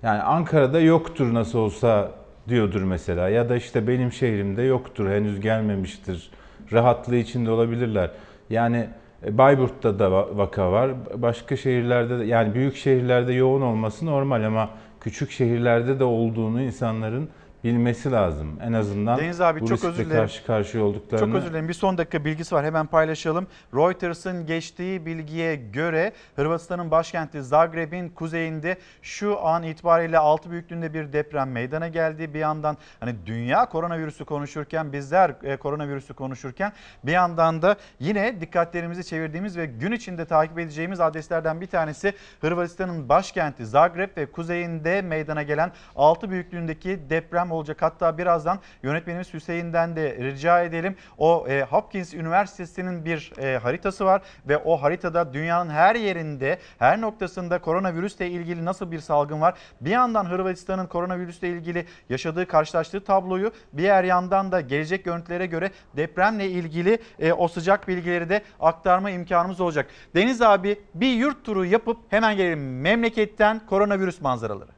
Yani 0.02 0.22
Ankara'da 0.22 0.80
yoktur 0.80 1.34
nasıl 1.34 1.58
olsa 1.58 2.10
diyordur 2.48 2.82
mesela 2.82 3.28
ya 3.28 3.48
da 3.48 3.56
işte 3.56 3.88
benim 3.88 4.12
şehrimde 4.12 4.62
yoktur 4.62 5.10
henüz 5.10 5.40
gelmemiştir. 5.40 6.30
Rahatlığı 6.72 7.16
içinde 7.16 7.50
olabilirler. 7.50 8.10
Yani 8.50 8.88
e, 9.26 9.38
Bayburt'ta 9.38 9.98
da 9.98 10.04
va- 10.04 10.36
vaka 10.36 10.72
var. 10.72 10.90
Başka 11.14 11.56
şehirlerde 11.56 12.18
de 12.18 12.24
yani 12.24 12.54
büyük 12.54 12.76
şehirlerde 12.76 13.32
yoğun 13.32 13.62
olması 13.62 14.06
normal 14.06 14.44
ama 14.44 14.70
küçük 15.00 15.30
şehirlerde 15.30 15.98
de 15.98 16.04
olduğunu 16.04 16.62
insanların 16.62 17.28
bilmesi 17.64 18.12
lazım. 18.12 18.58
En 18.62 18.72
azından 18.72 19.18
Deniz 19.18 19.40
abi 19.40 19.60
bu 19.60 19.66
çok 19.66 19.84
özür 19.84 20.04
dilerim. 20.04 20.20
karşı 20.20 20.46
karşıya 20.46 20.84
olduklarını. 20.84 21.26
Çok 21.26 21.34
özür 21.34 21.50
dilerim. 21.50 21.68
Bir 21.68 21.74
son 21.74 21.98
dakika 21.98 22.24
bilgisi 22.24 22.54
var. 22.54 22.64
Hemen 22.64 22.86
paylaşalım. 22.86 23.46
Reuters'ın 23.74 24.46
geçtiği 24.46 25.06
bilgiye 25.06 25.56
göre 25.56 26.12
Hırvatistan'ın 26.36 26.90
başkenti 26.90 27.42
Zagreb'in 27.42 28.08
kuzeyinde 28.08 28.78
şu 29.02 29.46
an 29.46 29.62
itibariyle 29.62 30.18
6 30.18 30.50
büyüklüğünde 30.50 30.94
bir 30.94 31.12
deprem 31.12 31.50
meydana 31.52 31.88
geldi. 31.88 32.34
Bir 32.34 32.38
yandan 32.38 32.76
hani 33.00 33.14
dünya 33.26 33.66
koronavirüsü 33.66 34.24
konuşurken 34.24 34.92
bizler 34.92 35.34
e, 35.42 35.56
koronavirüsü 35.56 36.14
konuşurken 36.14 36.72
bir 37.04 37.12
yandan 37.12 37.62
da 37.62 37.76
yine 38.00 38.40
dikkatlerimizi 38.40 39.04
çevirdiğimiz 39.04 39.56
ve 39.56 39.66
gün 39.66 39.92
içinde 39.92 40.24
takip 40.24 40.58
edeceğimiz 40.58 41.00
adreslerden 41.00 41.60
bir 41.60 41.66
tanesi 41.66 42.12
Hırvatistan'ın 42.40 43.08
başkenti 43.08 43.66
Zagreb 43.66 44.16
ve 44.16 44.26
kuzeyinde 44.26 45.02
meydana 45.02 45.42
gelen 45.42 45.72
6 45.96 46.30
büyüklüğündeki 46.30 47.00
deprem 47.10 47.53
olacak. 47.54 47.82
Hatta 47.82 48.18
birazdan 48.18 48.58
yönetmenimiz 48.82 49.34
Hüseyin'den 49.34 49.96
de 49.96 50.16
rica 50.16 50.62
edelim. 50.62 50.96
O 51.18 51.46
e, 51.48 51.62
Hopkins 51.62 52.14
Üniversitesi'nin 52.14 53.04
bir 53.04 53.32
e, 53.38 53.58
haritası 53.58 54.04
var 54.04 54.22
ve 54.48 54.58
o 54.58 54.76
haritada 54.76 55.32
dünyanın 55.32 55.70
her 55.70 55.94
yerinde, 55.94 56.58
her 56.78 57.00
noktasında 57.00 57.58
koronavirüsle 57.58 58.28
ilgili 58.28 58.64
nasıl 58.64 58.90
bir 58.90 59.00
salgın 59.00 59.40
var? 59.40 59.54
Bir 59.80 59.90
yandan 59.90 60.30
Hırvatistan'ın 60.30 60.86
koronavirüsle 60.86 61.48
ilgili 61.48 61.86
yaşadığı, 62.08 62.46
karşılaştığı 62.46 63.04
tabloyu, 63.04 63.52
bir 63.72 63.82
yer 63.82 64.04
yandan 64.04 64.52
da 64.52 64.60
gelecek 64.60 65.04
görüntülere 65.04 65.46
göre 65.46 65.70
depremle 65.96 66.48
ilgili 66.48 66.98
e, 67.18 67.32
o 67.32 67.48
sıcak 67.48 67.88
bilgileri 67.88 68.28
de 68.28 68.42
aktarma 68.60 69.10
imkanımız 69.10 69.60
olacak. 69.60 69.86
Deniz 70.14 70.42
abi 70.42 70.80
bir 70.94 71.12
yurt 71.12 71.44
turu 71.44 71.64
yapıp 71.64 71.98
hemen 72.08 72.36
gelelim 72.36 72.80
memleketten 72.80 73.66
koronavirüs 73.66 74.20
manzaraları. 74.20 74.73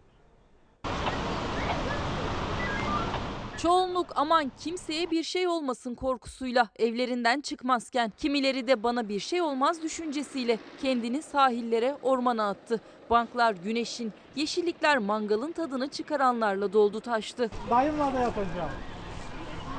Çoğunluk 3.67 4.07
aman 4.15 4.53
kimseye 4.59 5.11
bir 5.11 5.23
şey 5.23 5.49
olmasın 5.49 5.95
korkusuyla 5.95 6.69
evlerinden 6.77 7.41
çıkmazken 7.41 8.13
kimileri 8.19 8.67
de 8.67 8.83
bana 8.83 9.09
bir 9.09 9.21
şey 9.21 9.43
olmaz 9.43 9.83
düşüncesiyle 9.83 10.59
kendini 10.83 11.23
sahillere 11.23 11.97
ormana 12.03 12.49
attı. 12.49 12.81
Banklar 13.11 13.55
güneşin, 13.65 14.13
yeşillikler 14.37 14.99
mangalın 14.99 15.53
tadını 15.53 15.89
çıkaranlarla 15.89 16.73
doldu 16.73 17.01
taştı. 17.01 17.51
Dayımla 17.71 18.13
da 18.15 18.21
yapacağım. 18.21 18.71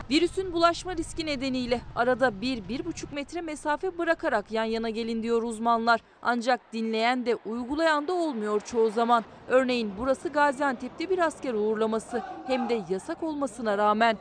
Virüsün 0.10 0.54
bulaşma 0.54 0.98
riski 0.98 1.26
nedeniyle 1.26 1.82
arada 1.96 2.28
1-1,5 2.28 3.14
metre 3.16 3.42
mesafe 3.42 3.98
bırakarak 3.98 4.52
yan 4.52 4.64
yana 4.64 4.90
gelin 4.90 5.24
diyor 5.24 5.44
uzmanlar. 5.44 6.02
Ancak 6.22 6.74
dinleyen 6.74 7.26
de 7.26 7.36
uygulayan 7.36 8.08
da 8.08 8.14
olmuyor 8.14 8.62
çoğu 8.62 8.90
zaman. 8.90 9.24
Örneğin 9.48 9.92
burası 9.98 10.30
Gaziantep'te 10.30 11.10
bir 11.10 11.20
asker 11.20 11.54
uğurlaması 11.54 12.24
hem 12.48 12.70
de 12.70 12.84
yasak 12.90 13.24
olmasına 13.24 13.78
rağmen. 13.78 14.18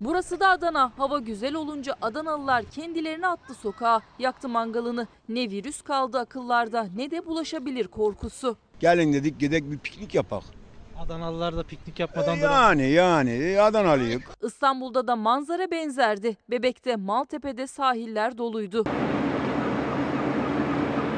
Burası 0.00 0.40
da 0.40 0.48
Adana. 0.48 0.92
Hava 0.96 1.18
güzel 1.18 1.54
olunca 1.54 1.94
Adanalılar 2.02 2.64
kendilerini 2.64 3.26
attı 3.26 3.54
sokağa. 3.54 4.00
Yaktı 4.18 4.48
mangalını. 4.48 5.06
Ne 5.28 5.50
virüs 5.50 5.82
kaldı 5.82 6.18
akıllarda 6.18 6.88
ne 6.96 7.10
de 7.10 7.26
bulaşabilir 7.26 7.88
korkusu. 7.88 8.56
Gelin 8.80 9.12
dedik 9.12 9.40
gidek 9.40 9.70
bir 9.70 9.78
piknik 9.78 10.14
yapak. 10.14 10.42
Adanalılar 11.00 11.56
da 11.56 11.62
piknik 11.62 12.00
yapmadan 12.00 12.36
Yani 12.36 12.90
yani 12.90 13.60
Adanalıyık. 13.60 14.28
İstanbul'da 14.42 15.06
da 15.06 15.16
manzara 15.16 15.70
benzerdi. 15.70 16.36
Bebek'te, 16.50 16.96
Maltepe'de 16.96 17.66
sahiller 17.66 18.38
doluydu. 18.38 18.84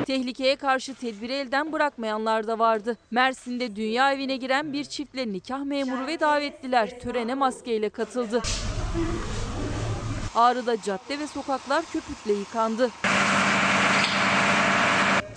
Tehlikeye 0.06 0.56
karşı 0.56 0.94
tedbiri 0.94 1.32
elden 1.32 1.72
bırakmayanlar 1.72 2.46
da 2.46 2.58
vardı. 2.58 2.96
Mersin'de 3.10 3.76
dünya 3.76 4.12
evine 4.12 4.36
giren 4.36 4.72
bir 4.72 4.84
çiftle 4.84 5.32
nikah 5.32 5.64
memuru 5.64 6.06
ve 6.06 6.20
davetliler 6.20 7.00
törene 7.00 7.34
maskeyle 7.34 7.88
katıldı. 7.88 8.42
Ağrı'da 10.34 10.82
cadde 10.82 11.18
ve 11.18 11.26
sokaklar 11.26 11.84
köpükle 11.92 12.32
yıkandı. 12.32 12.90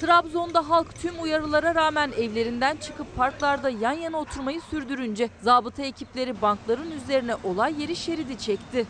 Trabzon'da 0.01 0.69
halk 0.69 0.95
tüm 1.01 1.23
uyarılara 1.23 1.75
rağmen 1.75 2.11
evlerinden 2.11 2.77
çıkıp 2.77 3.15
parklarda 3.17 3.69
yan 3.69 3.91
yana 3.91 4.17
oturmayı 4.17 4.61
sürdürünce 4.61 5.29
zabıta 5.41 5.83
ekipleri 5.83 6.41
bankların 6.41 6.91
üzerine 6.91 7.35
olay 7.43 7.81
yeri 7.81 7.95
şeridi 7.95 8.37
çekti. 8.37 8.85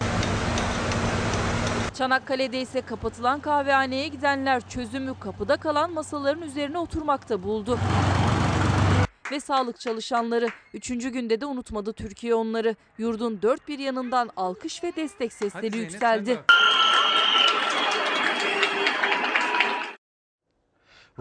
Çanakkale'de 1.94 2.62
ise 2.62 2.82
kapatılan 2.82 3.40
kahvehaneye 3.40 4.08
gidenler 4.08 4.70
çözümü 4.70 5.20
kapıda 5.20 5.58
kalan 5.58 5.94
masaların 5.94 6.42
üzerine 6.42 6.78
oturmakta 6.78 7.44
buldu. 7.44 7.80
Ve 9.32 9.40
sağlık 9.40 9.80
çalışanları 9.80 10.48
3. 10.74 10.88
günde 10.88 11.42
de 11.42 11.46
unutmadı 11.46 11.94
Türkiye 11.94 12.36
onları. 12.36 12.76
Yurdun 12.98 13.42
dört 13.42 13.68
bir 13.68 13.80
yanından 13.80 14.30
alkış 14.36 14.84
ve 14.84 14.96
destek 14.96 15.34
sesleri 15.34 15.78
yükseldi. 15.78 16.40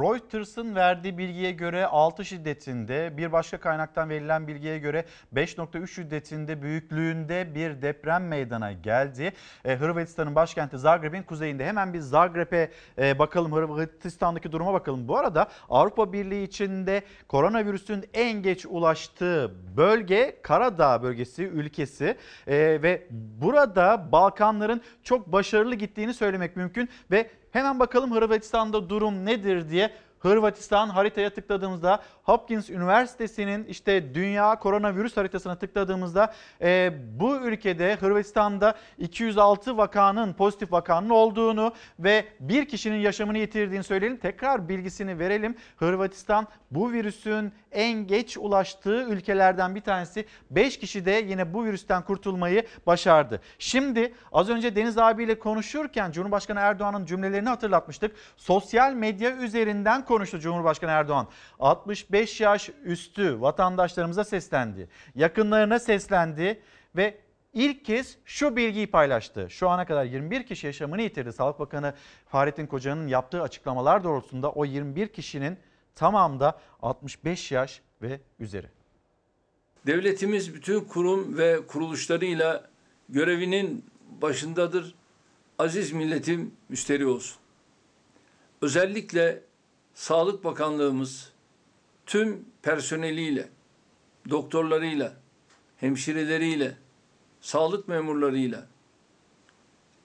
Reuters'ın 0.01 0.75
verdiği 0.75 1.19
bilgiye 1.19 1.53
göre 1.53 1.87
6 1.87 2.25
şiddetinde, 2.25 3.17
bir 3.17 3.33
başka 3.33 3.61
kaynaktan 3.61 4.09
verilen 4.11 4.49
bilgiye 4.49 4.79
göre 4.79 5.05
5.3 5.35 5.87
şiddetinde 5.87 6.63
büyüklüğünde 6.63 7.55
bir 7.55 7.83
deprem 7.83 8.29
meydana 8.29 8.73
geldi. 8.73 9.33
Ee, 9.65 9.77
Hırvatistan'ın 9.77 10.35
başkenti 10.35 10.79
Zagreb'in 10.79 11.23
kuzeyinde. 11.23 11.67
Hemen 11.67 11.95
bir 11.95 11.99
Zagreb'e 11.99 12.71
e, 12.99 13.19
bakalım, 13.19 13.53
Hırvatistan'daki 13.53 14.53
duruma 14.53 14.73
bakalım. 14.73 15.09
Bu 15.09 15.19
arada 15.19 15.49
Avrupa 15.71 16.13
Birliği 16.13 16.45
içinde 16.45 17.03
koronavirüsün 17.29 18.05
en 18.15 18.43
geç 18.43 18.67
ulaştığı 18.67 19.55
bölge 19.77 20.37
Karadağ 20.43 21.03
bölgesi, 21.03 21.45
ülkesi 21.45 22.17
Ee, 22.47 22.79
ve 22.83 23.07
burada 23.11 24.13
Balkanların 24.13 24.81
çok 25.03 25.33
başarılı 25.33 25.75
gittiğini 25.75 26.15
söylemek 26.15 26.57
mümkün 26.57 26.89
ve 27.11 27.31
Hemen 27.53 27.79
bakalım 27.79 28.15
Hırvatistan'da 28.15 28.89
durum 28.89 29.25
nedir 29.27 29.71
diye. 29.71 29.91
Hırvatistan 30.20 30.88
haritaya 30.88 31.30
tıkladığımızda 31.30 32.02
Hopkins 32.22 32.70
Üniversitesi'nin 32.70 33.64
işte 33.64 34.14
dünya 34.14 34.59
koronavirüs 34.59 35.16
haritasına 35.16 35.59
tıkladığımızda 35.59 36.35
e, 36.62 36.92
bu 37.20 37.37
ülkede 37.37 37.96
Hırvatistan'da 38.00 38.74
206 38.98 39.76
vakanın 39.76 40.33
pozitif 40.33 40.72
vakanın 40.72 41.11
olduğunu 41.11 41.72
ve 41.98 42.24
bir 42.40 42.68
kişinin 42.68 42.98
yaşamını 42.98 43.38
yitirdiğini 43.38 43.85
söyleyelim. 43.85 44.18
Tekrar 44.18 44.68
bilgisini 44.68 45.18
verelim. 45.18 45.56
Hırvatistan 45.76 46.46
bu 46.70 46.92
virüsün 46.92 47.52
en 47.72 48.06
geç 48.06 48.37
ulaştığı 48.37 49.02
ülkelerden 49.02 49.74
bir 49.74 49.80
tanesi. 49.80 50.26
5 50.50 50.78
kişi 50.78 51.04
de 51.04 51.24
yine 51.28 51.54
bu 51.54 51.64
virüsten 51.64 52.02
kurtulmayı 52.02 52.66
başardı. 52.87 53.40
Şimdi 53.59 54.14
az 54.33 54.48
önce 54.48 54.76
Deniz 54.76 54.98
abiyle 54.98 55.38
konuşurken 55.38 56.12
Cumhurbaşkanı 56.12 56.61
Erdoğan'ın 56.61 57.06
cümlelerini 57.06 57.48
hatırlatmıştık. 57.48 58.16
Sosyal 58.37 58.92
medya 58.92 59.37
üzerinden 59.37 60.04
konuştu 60.11 60.40
Cumhurbaşkanı 60.40 60.90
Erdoğan. 60.90 61.29
65 61.61 62.40
yaş 62.40 62.70
üstü 62.85 63.40
vatandaşlarımıza 63.40 64.25
seslendi. 64.25 64.88
Yakınlarına 65.14 65.79
seslendi 65.79 66.61
ve 66.96 67.18
ilk 67.53 67.85
kez 67.85 68.16
şu 68.25 68.57
bilgiyi 68.57 68.87
paylaştı. 68.87 69.46
Şu 69.51 69.68
ana 69.68 69.87
kadar 69.87 70.05
21 70.05 70.46
kişi 70.46 70.66
yaşamını 70.66 71.03
yitirdi. 71.03 71.33
Sağlık 71.33 71.59
Bakanı 71.59 71.94
Fahrettin 72.27 72.66
Koca'nın 72.66 73.09
yaptığı 73.09 73.42
açıklamalar 73.42 74.05
doğrultusunda 74.05 74.51
o 74.53 74.64
21 74.64 75.09
kişinin 75.09 75.59
tamamda 75.94 76.61
65 76.83 77.53
yaş 77.53 77.81
ve 78.03 78.20
üzeri. 78.40 78.66
Devletimiz 79.87 80.55
bütün 80.55 80.81
kurum 80.81 81.38
ve 81.38 81.66
kuruluşlarıyla 81.66 82.70
görevinin 83.09 83.85
başındadır. 84.23 84.94
Aziz 85.59 85.92
milletim 85.92 86.55
müşteri 86.68 87.07
olsun. 87.07 87.37
Özellikle 88.62 89.50
Sağlık 89.94 90.44
Bakanlığımız 90.44 91.33
tüm 92.07 92.44
personeliyle, 92.62 93.48
doktorlarıyla, 94.31 95.12
hemşireleriyle, 95.76 96.76
sağlık 97.40 97.88
memurlarıyla 97.88 98.66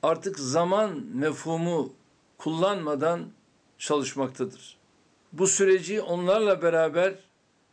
artık 0.04 0.39
zaman 0.39 1.04
mefhumu 1.13 1.93
kullanmadan 2.38 3.26
çalışmaktadır. 3.78 4.78
Bu 5.34 5.48
süreci 5.48 6.02
onlarla 6.02 6.62
beraber 6.62 7.15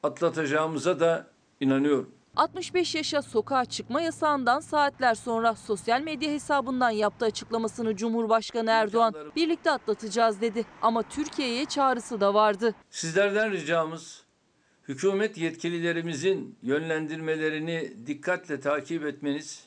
atlatacağımıza 0.03 1.01
da 1.01 1.27
inanıyorum. 1.61 2.11
65 2.37 2.95
yaşa 2.95 3.23
sokağa 3.23 3.65
çıkma 3.65 4.01
yasağından 4.03 4.61
saatler 4.61 5.15
sonra 5.15 5.55
sosyal 5.55 6.01
medya 6.01 6.31
hesabından 6.31 6.91
yaptığı 6.91 7.25
açıklamasını 7.25 7.97
Cumhurbaşkanı 7.97 8.71
Erdoğan 8.71 9.15
birlikte 9.37 9.71
atlatacağız 9.71 10.41
dedi. 10.41 10.65
Ama 10.83 11.03
Türkiye'ye 11.03 11.65
çağrısı 11.65 12.21
da 12.21 12.35
vardı. 12.35 12.75
Sizlerden 12.91 13.51
ricamız 13.53 14.25
hükümet 14.89 15.39
yetkililerimizin 15.39 16.59
yönlendirmelerini 16.63 17.93
dikkatle 18.07 18.61
takip 18.61 19.05
etmeniz, 19.05 19.67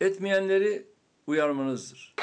etmeyenleri 0.00 0.86
uyarmanızdır. 1.26 2.14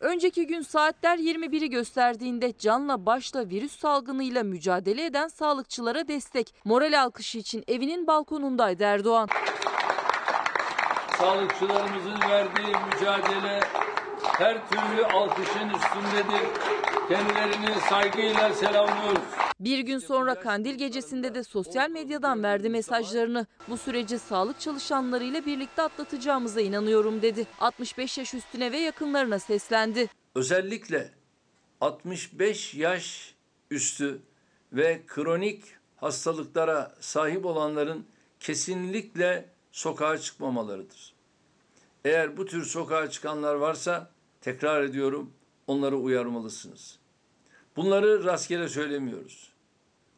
Önceki 0.00 0.46
gün 0.46 0.62
saatler 0.62 1.18
21'i 1.18 1.70
gösterdiğinde 1.70 2.52
canla 2.58 3.06
başla 3.06 3.48
virüs 3.48 3.78
salgınıyla 3.78 4.42
mücadele 4.42 5.04
eden 5.04 5.28
sağlıkçılara 5.28 6.08
destek, 6.08 6.54
moral 6.64 7.02
alkışı 7.02 7.38
için 7.38 7.64
evinin 7.68 8.06
balkonundaydı 8.06 8.82
Erdoğan. 8.82 9.28
Sağlıkçılarımızın 11.18 12.20
verdiği 12.30 12.74
mücadele 12.92 13.60
her 14.22 14.68
türlü 14.68 15.06
alkışın 15.06 15.70
üstündedir. 15.70 16.73
Kendilerini 17.08 17.80
saygıyla 17.88 18.54
selamlıyoruz. 18.54 19.22
Bir 19.60 19.78
gün 19.78 19.98
sonra 19.98 20.40
Kandil 20.40 20.74
gecesinde 20.74 21.34
de 21.34 21.44
sosyal 21.44 21.90
medyadan 21.90 22.42
verdi 22.42 22.68
mesajlarını. 22.68 23.46
Bu 23.68 23.76
süreci 23.76 24.18
sağlık 24.18 24.60
çalışanlarıyla 24.60 25.46
birlikte 25.46 25.82
atlatacağımıza 25.82 26.60
inanıyorum 26.60 27.22
dedi. 27.22 27.46
65 27.60 28.18
yaş 28.18 28.34
üstüne 28.34 28.72
ve 28.72 28.78
yakınlarına 28.78 29.38
seslendi. 29.38 30.08
Özellikle 30.34 31.10
65 31.80 32.74
yaş 32.74 33.34
üstü 33.70 34.18
ve 34.72 35.02
kronik 35.06 35.64
hastalıklara 35.96 36.94
sahip 37.00 37.46
olanların 37.46 38.06
kesinlikle 38.40 39.48
sokağa 39.72 40.18
çıkmamalarıdır. 40.18 41.14
Eğer 42.04 42.36
bu 42.36 42.46
tür 42.46 42.64
sokağa 42.64 43.10
çıkanlar 43.10 43.54
varsa 43.54 44.10
tekrar 44.40 44.82
ediyorum 44.82 45.30
onları 45.66 45.96
uyarmalısınız. 45.96 46.98
Bunları 47.76 48.24
rastgele 48.24 48.68
söylemiyoruz. 48.68 49.52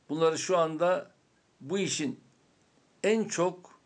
Bunları 0.08 0.38
şu 0.38 0.58
anda 0.58 1.10
bu 1.60 1.78
işin 1.78 2.20
en 3.02 3.24
çok 3.24 3.80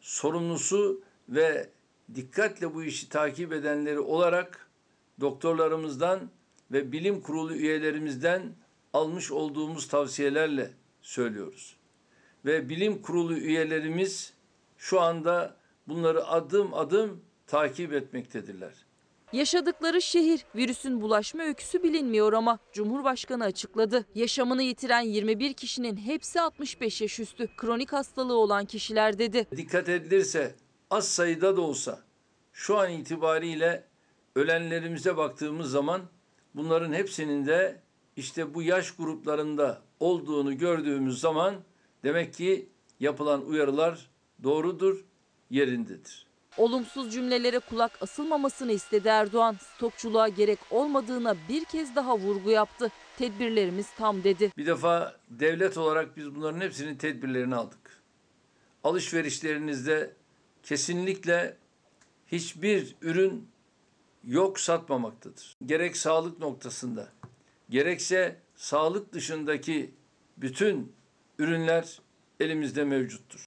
sorumlusu 0.00 1.02
ve 1.28 1.70
dikkatle 2.14 2.74
bu 2.74 2.82
işi 2.82 3.08
takip 3.08 3.52
edenleri 3.52 4.00
olarak 4.00 4.70
doktorlarımızdan 5.20 6.30
ve 6.72 6.92
bilim 6.92 7.20
kurulu 7.20 7.54
üyelerimizden 7.54 8.54
almış 8.92 9.30
olduğumuz 9.32 9.88
tavsiyelerle 9.88 10.70
söylüyoruz. 11.02 11.76
Ve 12.44 12.68
bilim 12.68 13.02
kurulu 13.02 13.34
üyelerimiz 13.34 14.32
şu 14.78 15.00
anda 15.00 15.56
bunları 15.88 16.26
adım 16.26 16.74
adım 16.74 17.24
takip 17.46 17.92
etmektedirler. 17.92 18.85
Yaşadıkları 19.32 20.02
şehir 20.02 20.44
virüsün 20.56 21.00
bulaşma 21.00 21.42
öyküsü 21.42 21.82
bilinmiyor 21.82 22.32
ama 22.32 22.58
Cumhurbaşkanı 22.72 23.44
açıkladı. 23.44 24.06
Yaşamını 24.14 24.62
yitiren 24.62 25.00
21 25.00 25.52
kişinin 25.52 25.96
hepsi 25.96 26.40
65 26.40 27.00
yaş 27.00 27.20
üstü 27.20 27.48
kronik 27.56 27.92
hastalığı 27.92 28.36
olan 28.36 28.64
kişiler 28.64 29.18
dedi. 29.18 29.46
Dikkat 29.56 29.88
edilirse 29.88 30.54
az 30.90 31.08
sayıda 31.08 31.56
da 31.56 31.60
olsa 31.60 32.00
şu 32.52 32.78
an 32.78 32.90
itibariyle 32.90 33.84
ölenlerimize 34.34 35.16
baktığımız 35.16 35.70
zaman 35.70 36.02
bunların 36.54 36.92
hepsinin 36.92 37.46
de 37.46 37.82
işte 38.16 38.54
bu 38.54 38.62
yaş 38.62 38.90
gruplarında 38.90 39.82
olduğunu 40.00 40.58
gördüğümüz 40.58 41.20
zaman 41.20 41.54
demek 42.04 42.34
ki 42.34 42.68
yapılan 43.00 43.46
uyarılar 43.46 44.10
doğrudur, 44.42 45.04
yerindedir. 45.50 46.25
Olumsuz 46.56 47.12
cümlelere 47.12 47.58
kulak 47.58 48.02
asılmamasını 48.02 48.72
istedi 48.72 49.08
Erdoğan. 49.08 49.56
Stokçuluğa 49.74 50.28
gerek 50.28 50.58
olmadığına 50.70 51.36
bir 51.48 51.64
kez 51.64 51.96
daha 51.96 52.18
vurgu 52.18 52.50
yaptı. 52.50 52.90
Tedbirlerimiz 53.18 53.86
tam 53.96 54.24
dedi. 54.24 54.52
Bir 54.56 54.66
defa 54.66 55.16
devlet 55.30 55.78
olarak 55.78 56.16
biz 56.16 56.34
bunların 56.34 56.60
hepsinin 56.60 56.96
tedbirlerini 56.96 57.54
aldık. 57.54 58.02
Alışverişlerinizde 58.84 60.12
kesinlikle 60.62 61.56
hiçbir 62.26 62.96
ürün 63.02 63.48
yok 64.24 64.60
satmamaktadır. 64.60 65.56
Gerek 65.66 65.96
sağlık 65.96 66.38
noktasında, 66.38 67.08
gerekse 67.70 68.40
sağlık 68.54 69.12
dışındaki 69.12 69.94
bütün 70.36 70.92
ürünler 71.38 72.00
elimizde 72.40 72.84
mevcuttur. 72.84 73.45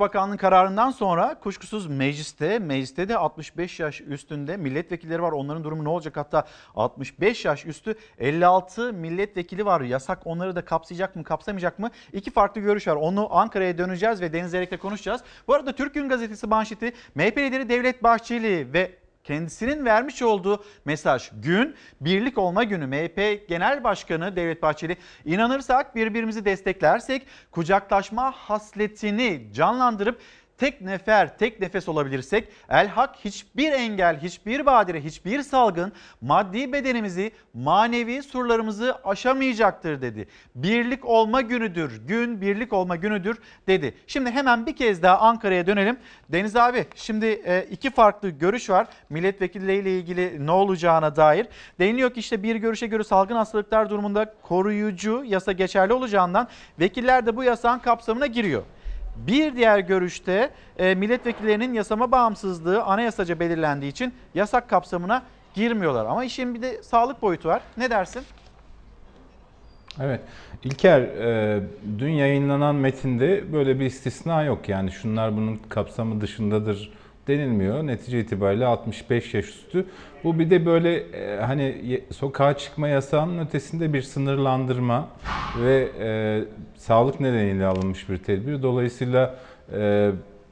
Bakanlığın 0.00 0.36
kararından 0.36 0.90
sonra 0.90 1.40
kuşkusuz 1.40 1.86
mecliste, 1.86 2.58
mecliste 2.58 3.08
de 3.08 3.16
65 3.16 3.80
yaş 3.80 4.00
üstünde 4.00 4.56
milletvekilleri 4.56 5.22
var. 5.22 5.32
Onların 5.32 5.64
durumu 5.64 5.84
ne 5.84 5.88
olacak? 5.88 6.16
Hatta 6.16 6.46
65 6.74 7.44
yaş 7.44 7.66
üstü 7.66 7.94
56 8.18 8.92
milletvekili 8.92 9.66
var. 9.66 9.80
Yasak 9.80 10.26
onları 10.26 10.56
da 10.56 10.64
kapsayacak 10.64 11.16
mı, 11.16 11.24
kapsamayacak 11.24 11.78
mı? 11.78 11.90
İki 12.12 12.30
farklı 12.30 12.60
görüş 12.60 12.88
var. 12.88 12.96
Onu 12.96 13.36
Ankara'ya 13.36 13.78
döneceğiz 13.78 14.20
ve 14.20 14.32
Deniz 14.32 14.54
Erek'le 14.54 14.80
konuşacağız. 14.80 15.20
Bu 15.48 15.54
arada 15.54 15.72
Türk 15.72 15.94
Gün 15.94 16.08
Gazetesi 16.08 16.46
manşeti 16.46 16.92
MHP 17.14 17.38
lideri 17.38 17.68
Devlet 17.68 18.02
Bahçeli 18.02 18.72
ve 18.72 18.98
kendisinin 19.28 19.84
vermiş 19.84 20.22
olduğu 20.22 20.64
mesaj. 20.84 21.30
Gün 21.42 21.74
birlik 22.00 22.38
olma 22.38 22.64
günü. 22.64 22.86
MHP 22.86 23.48
Genel 23.48 23.84
Başkanı 23.84 24.36
Devlet 24.36 24.62
Bahçeli 24.62 24.96
inanırsak 25.24 25.96
birbirimizi 25.96 26.44
desteklersek 26.44 27.26
kucaklaşma 27.50 28.30
hasletini 28.30 29.52
canlandırıp 29.52 30.20
tek 30.58 30.80
nefer, 30.80 31.38
tek 31.38 31.60
nefes 31.60 31.88
olabilirsek 31.88 32.48
el 32.68 32.88
hak 32.88 33.16
hiçbir 33.24 33.72
engel, 33.72 34.20
hiçbir 34.20 34.66
badire, 34.66 35.04
hiçbir 35.04 35.42
salgın 35.42 35.92
maddi 36.20 36.72
bedenimizi, 36.72 37.32
manevi 37.54 38.22
surlarımızı 38.22 38.98
aşamayacaktır 39.04 40.02
dedi. 40.02 40.28
Birlik 40.54 41.04
olma 41.04 41.40
günüdür, 41.40 42.06
gün 42.06 42.40
birlik 42.40 42.72
olma 42.72 42.96
günüdür 42.96 43.38
dedi. 43.66 43.94
Şimdi 44.06 44.30
hemen 44.30 44.66
bir 44.66 44.76
kez 44.76 45.02
daha 45.02 45.18
Ankara'ya 45.18 45.66
dönelim. 45.66 45.96
Deniz 46.28 46.56
abi 46.56 46.86
şimdi 46.94 47.26
e, 47.26 47.66
iki 47.70 47.90
farklı 47.90 48.30
görüş 48.30 48.70
var 48.70 48.86
milletvekilleriyle 49.10 49.98
ilgili 49.98 50.46
ne 50.46 50.50
olacağına 50.50 51.16
dair. 51.16 51.46
Deniliyor 51.80 52.14
ki 52.14 52.20
işte 52.20 52.42
bir 52.42 52.56
görüşe 52.56 52.86
göre 52.86 53.04
salgın 53.04 53.36
hastalıklar 53.36 53.90
durumunda 53.90 54.34
koruyucu 54.42 55.24
yasa 55.26 55.52
geçerli 55.52 55.92
olacağından 55.92 56.48
vekiller 56.80 57.26
de 57.26 57.36
bu 57.36 57.44
yasağın 57.44 57.78
kapsamına 57.78 58.26
giriyor. 58.26 58.62
Bir 59.26 59.56
diğer 59.56 59.78
görüşte 59.78 60.50
e, 60.78 60.94
milletvekillerinin 60.94 61.72
yasama 61.72 62.12
bağımsızlığı 62.12 62.82
anayasaca 62.82 63.40
belirlendiği 63.40 63.92
için 63.92 64.14
yasak 64.34 64.68
kapsamına 64.68 65.22
girmiyorlar. 65.54 66.06
Ama 66.06 66.24
işin 66.24 66.54
bir 66.54 66.62
de 66.62 66.82
sağlık 66.82 67.22
boyutu 67.22 67.48
var. 67.48 67.62
Ne 67.76 67.90
dersin? 67.90 68.22
Evet. 70.00 70.20
İlker, 70.64 71.00
e, 71.00 71.60
dün 71.98 72.10
yayınlanan 72.10 72.74
metinde 72.74 73.52
böyle 73.52 73.80
bir 73.80 73.86
istisna 73.86 74.42
yok. 74.42 74.68
Yani 74.68 74.92
şunlar 74.92 75.36
bunun 75.36 75.60
kapsamı 75.68 76.20
dışındadır 76.20 76.92
denilmiyor. 77.28 77.86
Netice 77.86 78.20
itibariyle 78.20 78.66
65 78.66 79.34
yaş 79.34 79.48
üstü. 79.48 79.86
Bu 80.24 80.38
bir 80.38 80.50
de 80.50 80.66
böyle 80.66 80.96
e, 80.96 81.40
hani 81.40 82.00
sokağa 82.10 82.56
çıkma 82.56 82.88
yasağının 82.88 83.46
ötesinde 83.46 83.92
bir 83.92 84.02
sınırlandırma 84.02 85.08
ve 85.62 85.88
e, 86.00 86.40
sağlık 86.76 87.20
nedeniyle 87.20 87.66
alınmış 87.66 88.08
bir 88.08 88.18
tedbir. 88.18 88.62
Dolayısıyla 88.62 89.38
e, 89.72 90.10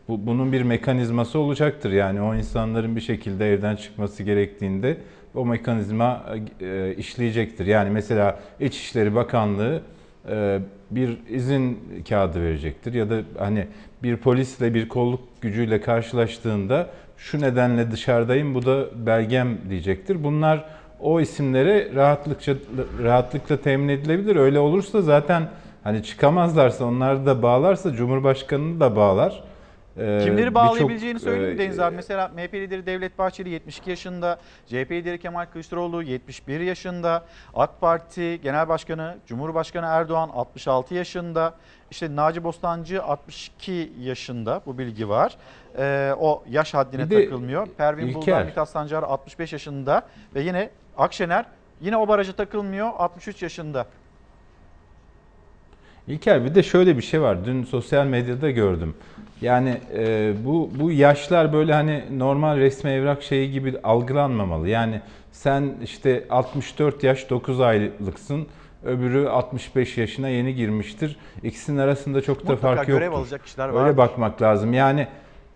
bu, 0.09 0.27
bunun 0.27 0.53
bir 0.53 0.62
mekanizması 0.62 1.39
olacaktır. 1.39 1.93
Yani 1.93 2.20
o 2.20 2.35
insanların 2.35 2.97
bir 2.97 3.01
şekilde 3.01 3.53
evden 3.53 3.77
çıkması 3.77 4.22
gerektiğinde 4.22 4.97
o 5.35 5.47
mekanizma 5.47 6.24
e, 6.61 6.95
işleyecektir. 6.95 7.66
Yani 7.66 7.91
mesela 7.91 8.41
İçişleri 8.61 9.14
Bakanlığı 9.14 9.83
bir 10.91 11.18
izin 11.29 11.79
kağıdı 12.09 12.43
verecektir 12.43 12.95
ya 12.95 13.11
da 13.11 13.20
hani 13.39 13.66
bir 14.03 14.16
polisle 14.16 14.74
bir 14.74 14.89
kolluk 14.89 15.20
gücüyle 15.41 15.81
karşılaştığında 15.81 16.87
şu 17.16 17.41
nedenle 17.41 17.91
dışarıdayım 17.91 18.55
bu 18.55 18.66
da 18.66 19.07
belgem 19.07 19.59
diyecektir. 19.70 20.24
Bunlar 20.24 20.64
o 21.01 21.20
isimlere 21.20 21.95
rahatlıkça 21.95 22.55
rahatlıkla 23.03 23.57
temin 23.57 23.89
edilebilir. 23.89 24.37
Öyle 24.37 24.59
olursa 24.59 25.03
zaten 25.03 25.49
hani 25.85 26.03
çıkamazlarsa 26.03 26.85
onları 26.85 27.27
da 27.27 27.43
bağlarsa 27.43 27.93
Cumhurbaşkanını 27.93 28.81
da 28.81 28.97
bağlar. 28.97 29.43
Ee, 29.99 30.21
Kimleri 30.25 30.55
bağlayabileceğini 30.55 31.21
söyleyeyim 31.21 31.57
mi 31.57 31.63
e, 31.63 31.65
Deniz 31.65 31.81
abi? 31.81 31.97
Mesela 31.97 32.29
MHP 32.29 32.55
lideri 32.55 32.87
Devlet 32.87 33.19
Bahçeli 33.19 33.49
72 33.51 33.91
yaşında, 33.91 34.39
CHP 34.67 34.91
lideri 34.91 35.19
Kemal 35.19 35.47
Kılıçdaroğlu 35.47 36.03
71 36.03 36.61
yaşında, 36.61 37.25
AK 37.55 37.81
Parti 37.81 38.41
Genel 38.41 38.69
Başkanı 38.69 39.17
Cumhurbaşkanı 39.27 39.87
Erdoğan 39.87 40.29
66 40.29 40.95
yaşında, 40.95 41.55
işte 41.91 42.17
Naci 42.17 42.45
Bostancı 42.45 43.03
62 43.03 43.93
yaşında 44.01 44.61
bu 44.67 44.79
bilgi 44.79 45.09
var. 45.09 45.37
Ee, 45.79 46.15
o 46.19 46.45
yaş 46.51 46.75
haddine 46.75 47.11
de 47.11 47.25
takılmıyor. 47.25 47.67
Pervin 47.67 48.07
İlker. 48.07 48.23
Buldan, 48.23 48.47
Mithat 48.47 48.69
Sancar 48.69 49.03
65 49.03 49.53
yaşında 49.53 50.03
ve 50.35 50.41
yine 50.41 50.71
Akşener 50.99 51.45
yine 51.81 51.97
o 51.97 52.09
baraja 52.09 52.33
takılmıyor 52.33 52.91
63 52.99 53.43
yaşında. 53.43 53.87
İlker 56.09 56.45
bir 56.45 56.55
de 56.55 56.63
şöyle 56.63 56.97
bir 56.97 57.03
şey 57.03 57.21
var. 57.21 57.45
Dün 57.45 57.65
sosyal 57.65 58.07
medyada 58.07 58.51
gördüm. 58.51 58.95
Yani 59.41 59.77
e, 59.97 60.33
bu 60.45 60.71
bu 60.81 60.93
yaşlar 60.93 61.53
böyle 61.53 61.73
hani 61.75 62.05
normal 62.19 62.57
resmi 62.57 62.91
evrak 62.91 63.23
şeyi 63.23 63.53
gibi 63.53 63.75
algılanmamalı. 63.85 64.69
Yani 64.69 65.01
sen 65.33 65.75
işte 65.83 66.25
64 66.31 67.05
yaş 67.05 67.31
9 67.31 67.61
aylıksın. 67.61 68.47
Öbürü 68.85 69.29
65 69.29 69.99
yaşına 69.99 70.29
yeni 70.29 70.55
girmiştir. 70.55 71.17
İkisinin 71.43 71.79
arasında 71.79 72.23
çok 72.23 72.47
da 72.47 72.53
Mutlaka 72.53 72.77
fark 72.77 72.89
yoktur. 72.89 73.07
alacak 73.07 73.45
kişiler 73.45 73.85
Öyle 73.85 73.97
bakmak 73.97 74.43
lazım. 74.43 74.75
Yani 74.75 75.07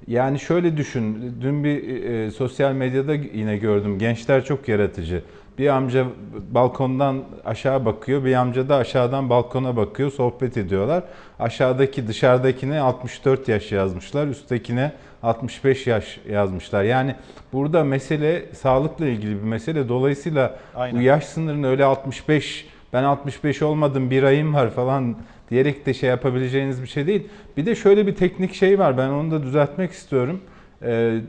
yani 0.07 0.39
şöyle 0.41 0.77
düşün. 0.77 1.35
Dün 1.41 1.65
bir 1.65 2.05
e, 2.05 2.31
sosyal 2.31 2.73
medyada 2.73 3.15
yine 3.15 3.57
gördüm. 3.57 3.99
Gençler 3.99 4.45
çok 4.45 4.69
yaratıcı. 4.69 5.23
Bir 5.61 5.69
amca 5.69 6.07
balkondan 6.51 7.23
aşağı 7.45 7.85
bakıyor, 7.85 8.25
bir 8.25 8.35
amca 8.35 8.69
da 8.69 8.77
aşağıdan 8.77 9.31
balkona 9.31 9.77
bakıyor, 9.77 10.13
sohbet 10.13 10.57
ediyorlar. 10.57 11.03
Aşağıdaki 11.39 12.09
dışarıdakine 12.09 12.81
64 12.81 13.49
yaş 13.49 13.73
yazmışlar, 13.73 14.27
üsttekine 14.27 14.93
65 15.23 15.87
yaş 15.87 16.21
yazmışlar. 16.31 16.85
Yani 16.85 17.15
burada 17.53 17.85
mesele 17.85 18.55
sağlıkla 18.55 19.07
ilgili 19.07 19.37
bir 19.37 19.49
mesele. 19.49 19.89
Dolayısıyla 19.89 20.57
Aynen. 20.75 20.99
bu 20.99 21.03
yaş 21.03 21.25
sınırını 21.25 21.69
öyle 21.69 21.85
65 21.85 22.69
ben 22.93 23.03
65 23.03 23.63
olmadım 23.63 24.11
bir 24.11 24.23
ayım 24.23 24.55
var 24.55 24.71
falan 24.71 25.17
diyerek 25.51 25.87
de 25.87 25.95
şey 25.95 26.09
yapabileceğiniz 26.09 26.83
bir 26.83 26.89
şey 26.89 27.07
değil. 27.07 27.29
Bir 27.57 27.67
de 27.67 27.75
şöyle 27.75 28.07
bir 28.07 28.15
teknik 28.15 28.55
şey 28.55 28.79
var 28.79 28.99
ben 28.99 29.09
onu 29.09 29.31
da 29.31 29.43
düzeltmek 29.43 29.91
istiyorum. 29.91 30.41
Ee, 30.83 31.21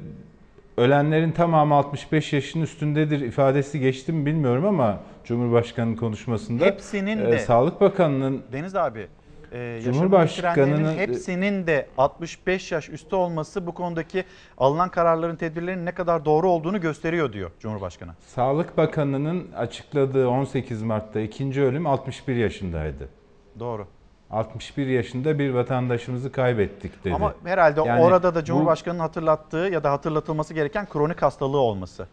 ölenlerin 0.77 1.31
tamamı 1.31 1.75
65 1.75 2.33
yaşın 2.33 2.61
üstündedir 2.61 3.19
ifadesi 3.21 3.79
geçti 3.79 4.13
mi 4.13 4.25
bilmiyorum 4.25 4.65
ama 4.65 4.99
Cumhurbaşkanı'nın 5.23 5.95
konuşmasında 5.95 6.65
Hepsinin 6.65 7.17
e, 7.17 7.31
de 7.31 7.39
Sağlık 7.39 7.81
Bakanı'nın 7.81 8.41
Deniz 8.53 8.75
abi, 8.75 9.07
e, 9.51 9.79
Cumhurbaşkanının- 9.83 10.67
yitirenlerin 10.69 10.97
hepsinin 10.97 11.67
de 11.67 11.87
65 11.97 12.71
yaş 12.71 12.89
üstü 12.89 13.15
olması 13.15 13.67
bu 13.67 13.73
konudaki 13.73 14.23
alınan 14.57 14.89
kararların, 14.89 15.35
tedbirlerin 15.35 15.85
ne 15.85 15.91
kadar 15.91 16.25
doğru 16.25 16.49
olduğunu 16.49 16.81
gösteriyor 16.81 17.33
diyor 17.33 17.51
Cumhurbaşkanı. 17.59 18.11
Sağlık 18.27 18.77
Bakanı'nın 18.77 19.51
açıkladığı 19.51 20.27
18 20.29 20.83
Mart'ta 20.83 21.19
ikinci 21.19 21.61
ölüm 21.61 21.87
61 21.87 22.35
yaşındaydı. 22.35 23.09
Doğru. 23.59 23.87
61 24.31 24.87
yaşında 24.87 25.39
bir 25.39 25.49
vatandaşımızı 25.49 26.31
kaybettik 26.31 27.05
dedi. 27.05 27.13
Ama 27.15 27.33
herhalde 27.43 27.81
Yani 27.81 28.01
orada 28.01 28.35
da 28.35 28.41
bu- 28.41 28.45
Cumhurbaşkanı'nın 28.45 28.99
hatırlattığı 28.99 29.69
ya 29.71 29.83
da 29.83 29.91
hatırlatılması 29.91 30.53
gereken 30.53 30.85
kronik 30.89 31.21
hastalığı 31.21 31.57
olması. 31.57 32.07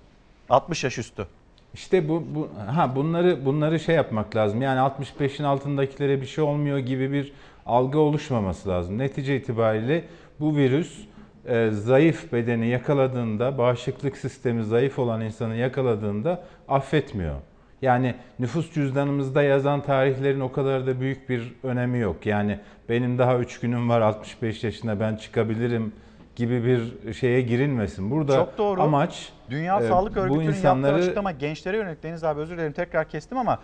60 0.51 0.85
yaş 0.85 0.99
üstü. 0.99 1.27
İşte 1.75 2.09
bu, 2.09 2.25
bu 2.35 2.49
ha 2.75 2.97
bunları 2.97 3.45
bunları 3.45 3.81
şey 3.81 3.95
yapmak 3.95 4.37
lazım. 4.37 4.63
Yani 4.63 4.79
65'in 4.81 5.45
altındakilere 5.45 6.21
bir 6.21 6.27
şey 6.27 6.45
olmuyor 6.45 6.79
gibi 6.79 7.13
bir 7.13 7.33
algı 7.67 7.99
oluşmaması 7.99 8.69
lazım. 8.69 8.99
Netice 8.99 9.37
itibariyle 9.37 10.05
bu 10.41 10.57
virüs 10.57 10.99
e, 11.47 11.71
zayıf 11.71 12.33
bedeni 12.33 12.67
yakaladığında, 12.69 13.59
bağışıklık 13.59 14.17
sistemi 14.17 14.65
zayıf 14.65 14.99
olan 14.99 15.21
insanı 15.21 15.57
yakaladığında 15.57 16.43
affetmiyor. 16.69 17.35
Yani 17.83 18.15
nüfus 18.39 18.73
cüzdanımızda 18.75 19.43
yazan 19.43 19.83
tarihlerin 19.83 20.41
o 20.41 20.53
kadar 20.53 20.87
da 20.87 21.01
büyük 21.01 21.29
bir 21.29 21.55
önemi 21.63 21.99
yok. 21.99 22.27
Yani 22.27 22.59
benim 22.89 23.19
daha 23.19 23.39
3 23.39 23.61
günüm 23.61 23.89
var 23.89 24.01
65 24.01 24.65
yaşına 24.65 25.01
ben 25.01 25.17
çıkabilirim 25.17 25.93
gibi 26.37 26.65
bir 26.65 27.13
şeye 27.13 27.41
girilmesin. 27.41 28.11
Burada 28.11 28.35
Çok 28.35 28.59
doğru. 28.59 28.83
amaç 28.83 29.33
Dünya 29.51 29.81
e, 29.81 29.89
Sağlık 29.89 30.17
Örgütü'nün 30.17 30.49
insanları 30.49 30.93
yaptığı 30.93 31.07
açıklama 31.07 31.33
gençlere 31.33 31.77
yönelik. 31.77 32.03
Deniz 32.03 32.25
abi 32.25 32.41
özür 32.41 32.57
dilerim 32.57 32.73
tekrar 32.73 33.09
kestim 33.09 33.39
ama 33.39 33.59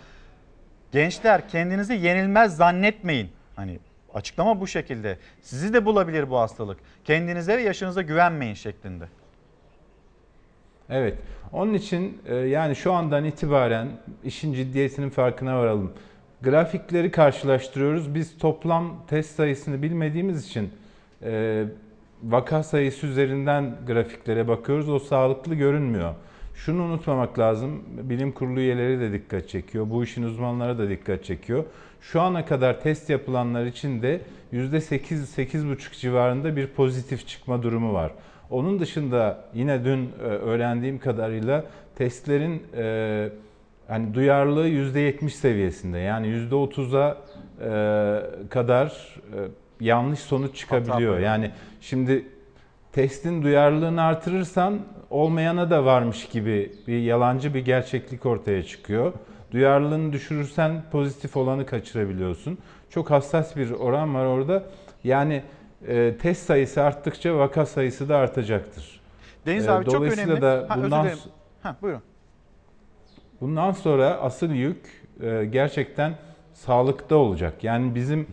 gençler 0.93 1.49
kendinizi 1.49 1.95
yenilmez 1.95 2.57
zannetmeyin. 2.57 3.31
Hani 3.57 3.79
Açıklama 4.15 4.61
bu 4.61 4.67
şekilde. 4.67 5.19
Sizi 5.43 5.73
de 5.73 5.85
bulabilir 5.85 6.31
bu 6.31 6.39
hastalık. 6.39 6.79
Kendinize 7.05 7.57
ve 7.57 7.63
yaşınıza 7.63 8.03
güvenmeyin 8.03 8.55
şeklinde. 8.55 9.05
Evet. 10.91 11.19
Onun 11.53 11.75
için 11.75 12.19
e, 12.27 12.35
yani 12.35 12.77
şu 12.77 12.93
andan 12.93 13.25
itibaren 13.25 13.89
işin 14.25 14.53
ciddiyetinin 14.53 15.11
farkına 15.11 15.59
varalım. 15.59 15.93
Grafikleri 16.43 17.11
karşılaştırıyoruz. 17.11 18.15
Biz 18.15 18.39
toplam 18.39 18.97
test 19.07 19.37
sayısını 19.37 19.83
bilmediğimiz 19.83 20.47
için 20.47 20.71
e, 21.23 21.65
vaka 22.23 22.63
sayısı 22.63 23.07
üzerinden 23.07 23.77
grafiklere 23.87 24.49
bakıyoruz. 24.49 24.89
O 24.89 24.99
sağlıklı 24.99 25.55
görünmüyor. 25.55 26.15
Şunu 26.55 26.83
unutmamak 26.83 27.39
lazım. 27.39 27.83
Bilim 28.03 28.33
kurulu 28.33 28.61
üyeleri 28.61 29.01
de 29.01 29.13
dikkat 29.13 29.49
çekiyor. 29.49 29.91
Bu 29.91 30.05
işin 30.05 30.23
uzmanları 30.23 30.79
da 30.79 30.89
dikkat 30.89 31.25
çekiyor. 31.25 31.65
Şu 32.01 32.21
ana 32.21 32.45
kadar 32.45 32.81
test 32.81 33.11
yapılanlar 33.11 33.67
için 33.67 34.03
de 34.03 34.21
%8-8,5 34.53 36.01
civarında 36.01 36.57
bir 36.57 36.67
pozitif 36.67 37.29
çıkma 37.29 37.63
durumu 37.63 37.93
var. 37.93 38.13
Onun 38.55 38.79
dışında 38.79 39.39
yine 39.55 39.85
dün 39.85 40.11
e, 40.21 40.23
öğrendiğim 40.23 40.99
kadarıyla 40.99 41.65
testlerin 41.97 42.63
hani 43.89 44.15
duyarlılığı 44.15 44.69
%70 44.69 45.31
seviyesinde. 45.31 45.99
Yani 45.99 46.27
%30'a 46.27 47.17
e, 47.61 48.49
kadar 48.49 49.15
yanlış 49.81 50.19
sonuç 50.19 50.57
çıkabiliyor. 50.57 51.19
Yani 51.19 51.51
şimdi 51.81 52.27
testin 52.93 53.43
duyarlılığını 53.43 54.03
artırırsan 54.03 54.81
olmayana 55.11 55.71
da 55.71 55.85
varmış 55.85 56.29
gibi 56.29 56.73
bir 56.87 56.99
yalancı 56.99 57.55
bir 57.55 57.65
gerçeklik 57.65 58.27
ortaya 58.27 58.63
çıkıyor. 58.63 59.13
Duyarlılığını 59.53 60.13
düşürürsen 60.13 60.83
pozitif 60.93 61.37
olanı 61.37 61.67
kaçırabiliyorsun. 61.67 62.59
Çok 62.91 63.11
hassas 63.11 63.57
bir 63.57 63.71
oran 63.71 64.15
var 64.15 64.27
orada. 64.27 64.63
Yani 65.05 65.43
e, 65.89 66.15
test 66.23 66.47
sayısı 66.47 66.83
arttıkça 66.83 67.39
vaka 67.39 67.67
sayısı 67.67 68.09
da 68.09 68.17
artacaktır. 68.17 69.01
Deniz 69.47 69.67
E, 69.69 69.71
abi 69.71 69.85
çok 69.85 69.95
dolayısıyla 69.95 70.27
önemli. 70.27 70.43
Da 70.43 70.67
Ha, 70.69 70.75
özür 70.77 70.85
bundan, 70.85 71.05
dilerim. 71.05 71.19
Ha, 71.63 71.77
buyurun. 71.83 72.03
bundan 73.41 73.73
sonra 73.73 74.11
asıl 74.21 74.51
yük 74.51 74.79
e, 75.23 75.45
gerçekten 75.45 76.13
sağlıkta 76.53 77.17
olacak. 77.17 77.65
Yani 77.65 77.95
bizim 77.95 78.27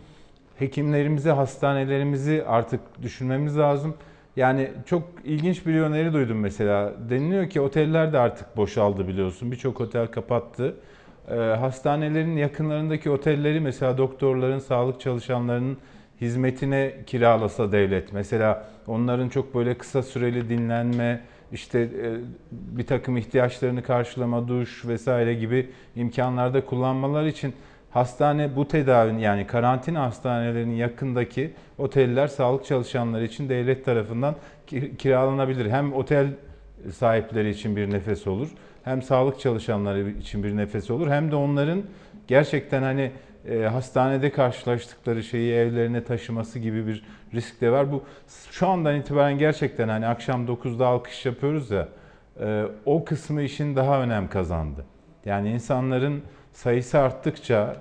hekimlerimizi, 0.58 1.30
hastanelerimizi 1.30 2.44
artık 2.46 2.80
düşünmemiz 3.02 3.58
lazım. 3.58 3.94
Yani 4.36 4.70
çok 4.86 5.02
ilginç 5.24 5.66
bir 5.66 5.80
öneri 5.80 6.12
duydum 6.12 6.38
mesela. 6.40 6.92
Deniliyor 7.10 7.50
ki 7.50 7.60
oteller 7.60 8.12
de 8.12 8.18
artık 8.18 8.56
boşaldı 8.56 9.08
biliyorsun. 9.08 9.52
Birçok 9.52 9.80
otel 9.80 10.06
kapattı. 10.06 10.74
Ee, 11.30 11.34
hastanelerin 11.34 12.36
yakınlarındaki 12.36 13.10
otelleri 13.10 13.60
mesela 13.60 13.98
doktorların, 13.98 14.58
sağlık 14.58 15.00
çalışanlarının 15.00 15.78
hizmetine 16.22 16.92
kiralasa 17.06 17.72
devlet. 17.72 18.12
Mesela 18.12 18.64
onların 18.86 19.28
çok 19.28 19.54
böyle 19.54 19.74
kısa 19.74 20.02
süreli 20.02 20.48
dinlenme, 20.48 21.20
işte 21.52 21.80
e, 21.80 22.16
bir 22.50 22.86
takım 22.86 23.16
ihtiyaçlarını 23.16 23.82
karşılama, 23.82 24.48
duş 24.48 24.86
vesaire 24.86 25.34
gibi 25.34 25.70
imkanlarda 25.96 26.66
kullanmaları 26.66 27.28
için 27.28 27.54
hastane 27.90 28.56
bu 28.56 28.68
tedavinin 28.68 29.18
yani 29.18 29.46
karantina 29.46 30.02
hastanelerinin 30.02 30.74
yakındaki 30.74 31.50
oteller 31.78 32.26
sağlık 32.26 32.64
çalışanları 32.64 33.24
için 33.24 33.48
devlet 33.48 33.84
tarafından 33.84 34.34
ki- 34.66 34.96
kiralanabilir. 34.98 35.70
Hem 35.70 35.92
otel 35.92 36.26
sahipleri 36.92 37.50
için 37.50 37.76
bir 37.76 37.90
nefes 37.90 38.26
olur, 38.26 38.48
hem 38.84 39.02
sağlık 39.02 39.40
çalışanları 39.40 40.10
için 40.10 40.42
bir 40.42 40.56
nefes 40.56 40.90
olur, 40.90 41.08
hem 41.08 41.30
de 41.30 41.36
onların 41.36 41.82
gerçekten 42.28 42.82
hani 42.82 43.10
e, 43.48 43.58
hastanede 43.58 44.30
karşılaştıkları 44.32 45.22
şeyi 45.22 45.52
evlerine 45.52 46.04
taşıması 46.04 46.58
gibi 46.58 46.86
bir 46.86 47.04
risk 47.34 47.60
de 47.60 47.70
var. 47.70 47.92
Bu 47.92 48.02
şu 48.50 48.68
andan 48.68 48.96
itibaren 48.96 49.38
gerçekten 49.38 49.88
hani 49.88 50.06
akşam 50.06 50.46
9'da 50.46 50.86
alkış 50.86 51.26
yapıyoruz 51.26 51.70
ya 51.70 51.88
e, 52.40 52.64
o 52.84 53.04
kısmı 53.04 53.42
işin 53.42 53.76
daha 53.76 54.02
önem 54.02 54.28
kazandı. 54.28 54.84
Yani 55.24 55.50
insanların 55.50 56.22
sayısı 56.52 56.98
arttıkça, 56.98 57.76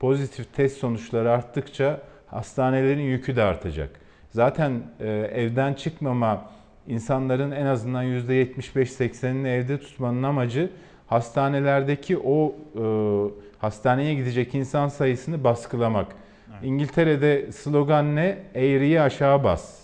pozitif 0.00 0.54
test 0.54 0.78
sonuçları 0.78 1.30
arttıkça 1.30 2.00
hastanelerin 2.26 3.02
yükü 3.02 3.36
de 3.36 3.42
artacak. 3.42 3.90
Zaten 4.30 4.82
e, 5.00 5.10
evden 5.10 5.74
çıkmama 5.74 6.50
insanların 6.86 7.50
en 7.50 7.66
azından 7.66 8.04
%75-80'ini 8.04 9.48
evde 9.48 9.80
tutmanın 9.80 10.22
amacı 10.22 10.70
hastanelerdeki 11.06 12.18
o 12.18 12.54
e, 12.74 13.43
hastaneye 13.64 14.14
gidecek 14.14 14.54
insan 14.54 14.88
sayısını 14.88 15.44
baskılamak. 15.44 16.06
İngiltere'de 16.62 17.52
slogan 17.52 18.16
ne? 18.16 18.38
Eğriyi 18.54 19.00
aşağı 19.00 19.44
bas. 19.44 19.80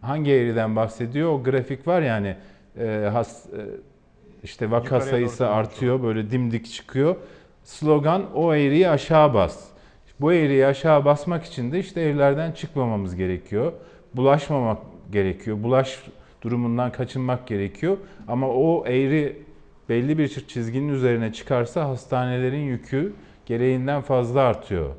Hangi 0.00 0.30
eğriden 0.30 0.76
bahsediyor? 0.76 1.32
O 1.32 1.42
grafik 1.42 1.86
var 1.86 2.02
yani 2.02 2.36
e, 2.78 3.08
has, 3.12 3.46
e, 3.46 3.60
işte 4.42 4.70
vaka 4.70 4.84
Yukarıya 4.84 5.10
sayısı 5.10 5.48
artıyor 5.48 6.02
böyle 6.02 6.30
dimdik 6.30 6.72
çıkıyor. 6.72 7.16
Slogan 7.64 8.34
o 8.34 8.54
eğriyi 8.54 8.88
aşağı 8.88 9.34
bas. 9.34 9.64
Bu 10.20 10.32
eğriyi 10.32 10.66
aşağı 10.66 11.04
basmak 11.04 11.44
için 11.44 11.72
de 11.72 11.78
işte 11.78 12.00
evlerden 12.00 12.52
çıkmamamız 12.52 13.16
gerekiyor. 13.16 13.72
Bulaşmamak 14.14 14.78
gerekiyor. 15.12 15.62
Bulaş 15.62 16.02
durumundan 16.42 16.92
kaçınmak 16.92 17.46
gerekiyor. 17.46 17.96
Ama 18.28 18.48
o 18.48 18.86
eğri 18.86 19.42
belli 19.90 20.18
bir 20.18 20.28
çizginin 20.28 20.88
üzerine 20.88 21.32
çıkarsa 21.32 21.88
hastanelerin 21.88 22.62
yükü 22.62 23.12
gereğinden 23.46 24.00
fazla 24.00 24.40
artıyor. 24.40 24.90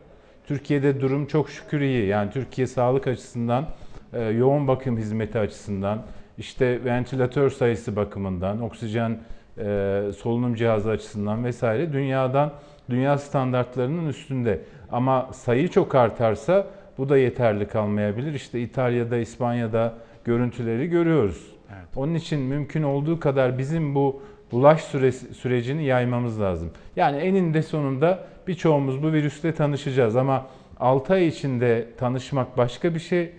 Türkiye'de 0.48 1.02
durum 1.02 1.26
çok 1.26 1.50
şükür 1.50 1.82
iyi. 1.82 2.08
Yani 2.08 2.32
Türkiye 2.32 2.68
sağlık 2.68 3.08
açısından, 3.08 3.66
e, 4.14 4.22
yoğun 4.22 4.68
bakım 4.68 4.98
hizmeti 4.98 5.40
açısından, 5.40 6.02
işte 6.38 6.86
ventilatör 6.86 7.50
sayısı 7.50 7.96
bakımından, 7.96 8.62
oksijen 8.62 9.20
e, 9.58 10.02
solunum 10.18 10.56
cihazı 10.56 10.90
açısından 10.90 11.46
vesaire 11.46 11.94
dünyadan 11.94 12.54
dünya 12.90 13.18
standartlarının 13.18 14.08
üstünde. 14.08 14.62
Ama 14.92 15.30
sayı 15.34 15.68
çok 15.68 15.96
artarsa 15.96 16.68
bu 16.98 17.10
da 17.10 17.18
yeterli 17.18 17.68
kalmayabilir. 17.68 18.34
İşte 18.34 18.62
İtalya'da, 18.62 19.18
İspanya'da 19.18 19.94
görüntüleri 20.24 20.88
görüyoruz. 20.88 21.52
Onun 21.96 22.16
için 22.16 22.40
mümkün 22.40 22.84
olduğu 22.84 23.20
kadar 23.20 23.58
bizim 23.58 23.96
bu 23.96 24.22
bulaş 24.52 24.84
süresi, 24.84 25.34
sürecini 25.34 25.84
yaymamız 25.84 26.42
lazım. 26.42 26.72
Yani 26.96 27.18
eninde 27.18 27.62
sonunda 27.62 28.24
birçoğumuz 28.48 29.04
bu 29.04 29.14
virüsle 29.14 29.54
tanışacağız 29.54 30.16
ama 30.16 30.48
6 30.80 31.14
ay 31.14 31.28
içinde 31.28 31.88
tanışmak 31.98 32.58
başka 32.58 32.94
bir 32.94 33.00
şey, 33.00 33.32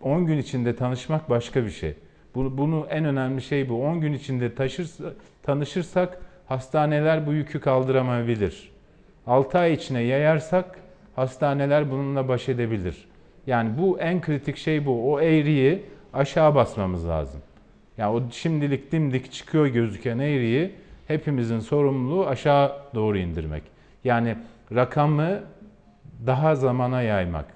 10 0.00 0.26
gün 0.26 0.38
içinde 0.38 0.76
tanışmak 0.76 1.30
başka 1.30 1.64
bir 1.64 1.70
şey. 1.70 1.94
Bunu, 2.34 2.58
bunu 2.58 2.86
en 2.90 3.04
önemli 3.04 3.42
şey 3.42 3.68
bu. 3.68 3.84
10 3.84 4.00
gün 4.00 4.12
içinde 4.12 4.54
taşırsa, 4.54 5.04
tanışırsak 5.42 6.18
hastaneler 6.46 7.26
bu 7.26 7.32
yükü 7.32 7.60
kaldıramayabilir. 7.60 8.70
6 9.26 9.58
ay 9.58 9.72
içine 9.72 10.02
yayarsak 10.02 10.78
hastaneler 11.16 11.90
bununla 11.90 12.28
baş 12.28 12.48
edebilir. 12.48 13.08
Yani 13.46 13.78
bu 13.78 13.98
en 14.00 14.20
kritik 14.20 14.56
şey 14.56 14.86
bu. 14.86 15.12
O 15.12 15.20
eğriyi 15.20 15.82
aşağı 16.12 16.54
basmamız 16.54 17.08
lazım. 17.08 17.40
Yani 17.98 18.14
o 18.14 18.30
şimdilik 18.30 18.92
dimdik 18.92 19.32
çıkıyor 19.32 19.66
gözüken 19.66 20.18
eğriyi 20.18 20.72
hepimizin 21.06 21.60
sorumluluğu 21.60 22.26
aşağı 22.26 22.72
doğru 22.94 23.18
indirmek. 23.18 23.62
Yani 24.04 24.36
rakamı 24.74 25.40
daha 26.26 26.54
zamana 26.56 27.02
yaymak. 27.02 27.46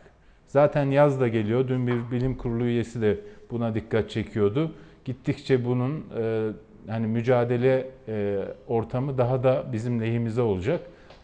Zaten 0.47 0.90
yaz 0.90 1.20
da 1.20 1.28
geliyor. 1.28 1.68
Dün 1.68 1.86
bir 1.86 2.11
bilim 2.11 2.36
kurulu 2.36 2.64
üyesi 2.64 3.03
de 3.03 3.20
buna 3.51 3.74
dikkat 3.74 4.11
çekiyordu. 4.11 4.74
Gittikçe 5.05 5.64
bunun 5.64 6.05
e, 6.18 6.49
hani 6.86 7.07
mücadele 7.07 7.90
e, 8.09 8.38
ortamı 8.68 9.18
daha 9.18 9.43
da 9.43 9.64
bizim 9.72 10.01
lehimize 10.01 10.43
olacak. 10.43 10.80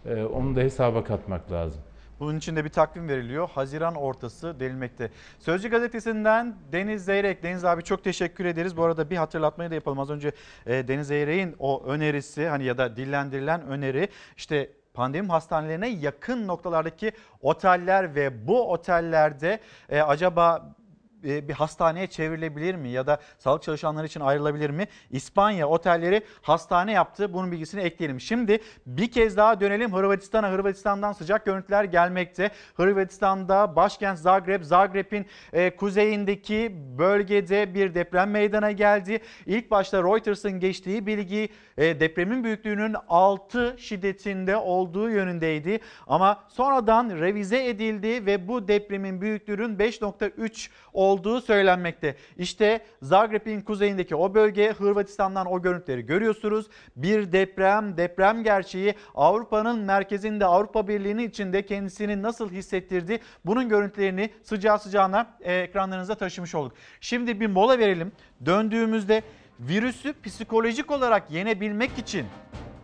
E, 0.07 0.23
onu 0.23 0.57
da 0.57 0.61
hesaba 0.61 1.05
katmak 1.05 1.53
lazım. 1.53 1.81
Bunun 2.21 2.39
için 2.39 2.57
de 2.57 2.65
bir 2.65 2.69
takvim 2.69 3.09
veriliyor. 3.09 3.49
Haziran 3.49 3.95
ortası 3.95 4.61
denilmekte. 4.61 5.11
Sözcü 5.39 5.69
gazetesinden 5.69 6.57
Deniz 6.73 7.05
Zeyrek. 7.05 7.43
Deniz 7.43 7.65
abi 7.65 7.83
çok 7.83 8.05
teşekkür 8.05 8.45
ederiz. 8.45 8.77
Bu 8.77 8.85
arada 8.85 9.11
bir 9.11 9.17
hatırlatmayı 9.17 9.71
da 9.71 9.75
yapalım. 9.75 9.99
Az 9.99 10.11
önce 10.11 10.33
e, 10.67 10.89
Deniz 10.89 11.07
Zeyrek'in 11.07 11.57
o 11.59 11.85
önerisi 11.85 12.49
hani 12.49 12.65
ya 12.65 12.79
da 12.79 12.97
dillendirilen 12.97 13.67
öneri 13.67 14.09
işte 14.37 14.71
pandemi 14.95 15.29
hastanelerine 15.29 15.89
yakın 15.89 16.47
noktalardaki 16.47 17.13
oteller 17.43 18.15
ve 18.15 18.47
bu 18.49 18.73
otellerde 18.73 19.61
e, 19.89 20.01
acaba 20.01 20.75
bir 21.23 21.53
hastaneye 21.53 22.07
çevrilebilir 22.07 22.75
mi 22.75 22.89
ya 22.89 23.07
da 23.07 23.19
sağlık 23.39 23.63
çalışanları 23.63 24.07
için 24.07 24.21
ayrılabilir 24.21 24.71
mi? 24.71 24.87
İspanya 25.11 25.69
otelleri 25.69 26.23
hastane 26.43 26.93
yaptı. 26.93 27.33
Bunun 27.33 27.53
bilgisini 27.53 27.81
ekleyelim. 27.81 28.21
Şimdi 28.21 28.61
bir 28.87 29.11
kez 29.11 29.37
daha 29.37 29.61
dönelim 29.61 29.93
Hırvatistan'a. 29.93 30.51
Hırvatistan'dan 30.53 31.13
sıcak 31.13 31.45
görüntüler 31.45 31.85
gelmekte. 31.85 32.51
Hırvatistan'da 32.75 33.77
başkent 33.77 34.19
Zagreb, 34.19 34.63
Zagreb'in 34.63 35.27
e, 35.53 35.77
kuzeyindeki 35.77 36.77
bölgede 36.99 37.75
bir 37.75 37.95
deprem 37.95 38.31
meydana 38.31 38.73
geldi. 38.73 39.21
İlk 39.47 39.71
başta 39.71 40.03
Reuters'ın 40.03 40.61
geçtiği 40.61 41.07
bilgi 41.07 41.49
e, 41.79 42.01
depremin 42.01 42.45
büyüklüğünün 42.45 42.97
6 43.09 43.77
şiddetinde 43.79 44.57
olduğu 44.57 45.11
yönündeydi. 45.11 45.81
Ama 46.07 46.45
sonradan 46.49 47.11
revize 47.11 47.69
edildi 47.69 48.27
ve 48.27 48.49
bu 48.49 48.69
depremin 48.69 49.21
büyüklüğünün 49.21 49.77
5.3 49.77 50.69
olduğu 50.93 51.08
söylenmekte. 51.47 52.17
İşte 52.37 52.81
Zagreb'in 53.03 53.61
kuzeyindeki 53.61 54.17
o 54.17 54.35
bölge 54.35 54.73
Hırvatistan'dan 54.73 55.47
o 55.47 55.63
görüntüleri 55.63 56.07
görüyorsunuz. 56.07 56.67
Bir 56.97 57.33
deprem, 57.33 57.97
deprem 57.97 58.43
gerçeği 58.43 58.95
Avrupa'nın 59.15 59.79
merkezinde 59.79 60.45
Avrupa 60.47 60.89
Birliği'nin 60.89 61.29
içinde 61.29 61.67
kendisini 61.67 62.23
nasıl 62.23 62.51
hissettirdi? 62.51 63.21
Bunun 63.45 63.69
görüntülerini 63.69 64.31
sıcağı 64.43 64.79
sıcağına 64.79 65.27
e, 65.41 65.55
ekranlarınıza 65.55 66.15
taşımış 66.15 66.55
olduk. 66.55 66.73
Şimdi 67.01 67.41
bir 67.41 67.47
mola 67.47 67.79
verelim. 67.79 68.13
Döndüğümüzde 68.47 69.23
virüsü 69.61 70.15
psikolojik 70.23 70.91
olarak 70.91 71.31
yenebilmek 71.31 71.99
için 71.99 72.27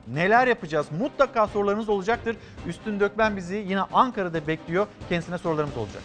neler 0.08 0.46
yapacağız? 0.46 0.86
Mutlaka 1.00 1.46
sorularınız 1.46 1.88
olacaktır. 1.88 2.36
Üstün 2.66 3.00
Dökmen 3.00 3.36
bizi 3.36 3.56
yine 3.56 3.80
Ankara'da 3.80 4.46
bekliyor. 4.46 4.86
Kendisine 5.08 5.38
sorularımız 5.38 5.76
olacak. 5.76 6.02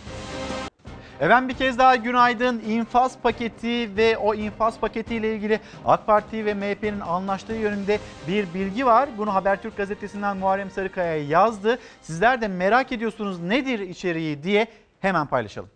Efendim 1.19 1.49
bir 1.49 1.53
kez 1.53 1.77
daha 1.77 1.95
günaydın. 1.95 2.61
İnfaz 2.67 3.17
paketi 3.19 3.97
ve 3.97 4.17
o 4.17 4.35
infaz 4.35 4.79
paketiyle 4.79 5.35
ilgili 5.35 5.59
AK 5.85 6.07
Parti 6.07 6.45
ve 6.45 6.53
MHP'nin 6.53 6.99
anlaştığı 6.99 7.53
yönünde 7.53 7.99
bir 8.27 8.53
bilgi 8.53 8.85
var. 8.85 9.09
Bunu 9.17 9.33
Habertürk 9.33 9.77
gazetesinden 9.77 10.37
Muharrem 10.37 10.71
Sarıkaya 10.71 11.23
yazdı. 11.23 11.79
Sizler 12.01 12.41
de 12.41 12.47
merak 12.47 12.91
ediyorsunuz 12.91 13.39
nedir 13.39 13.79
içeriği 13.79 14.43
diye 14.43 14.67
hemen 14.99 15.27
paylaşalım. 15.27 15.69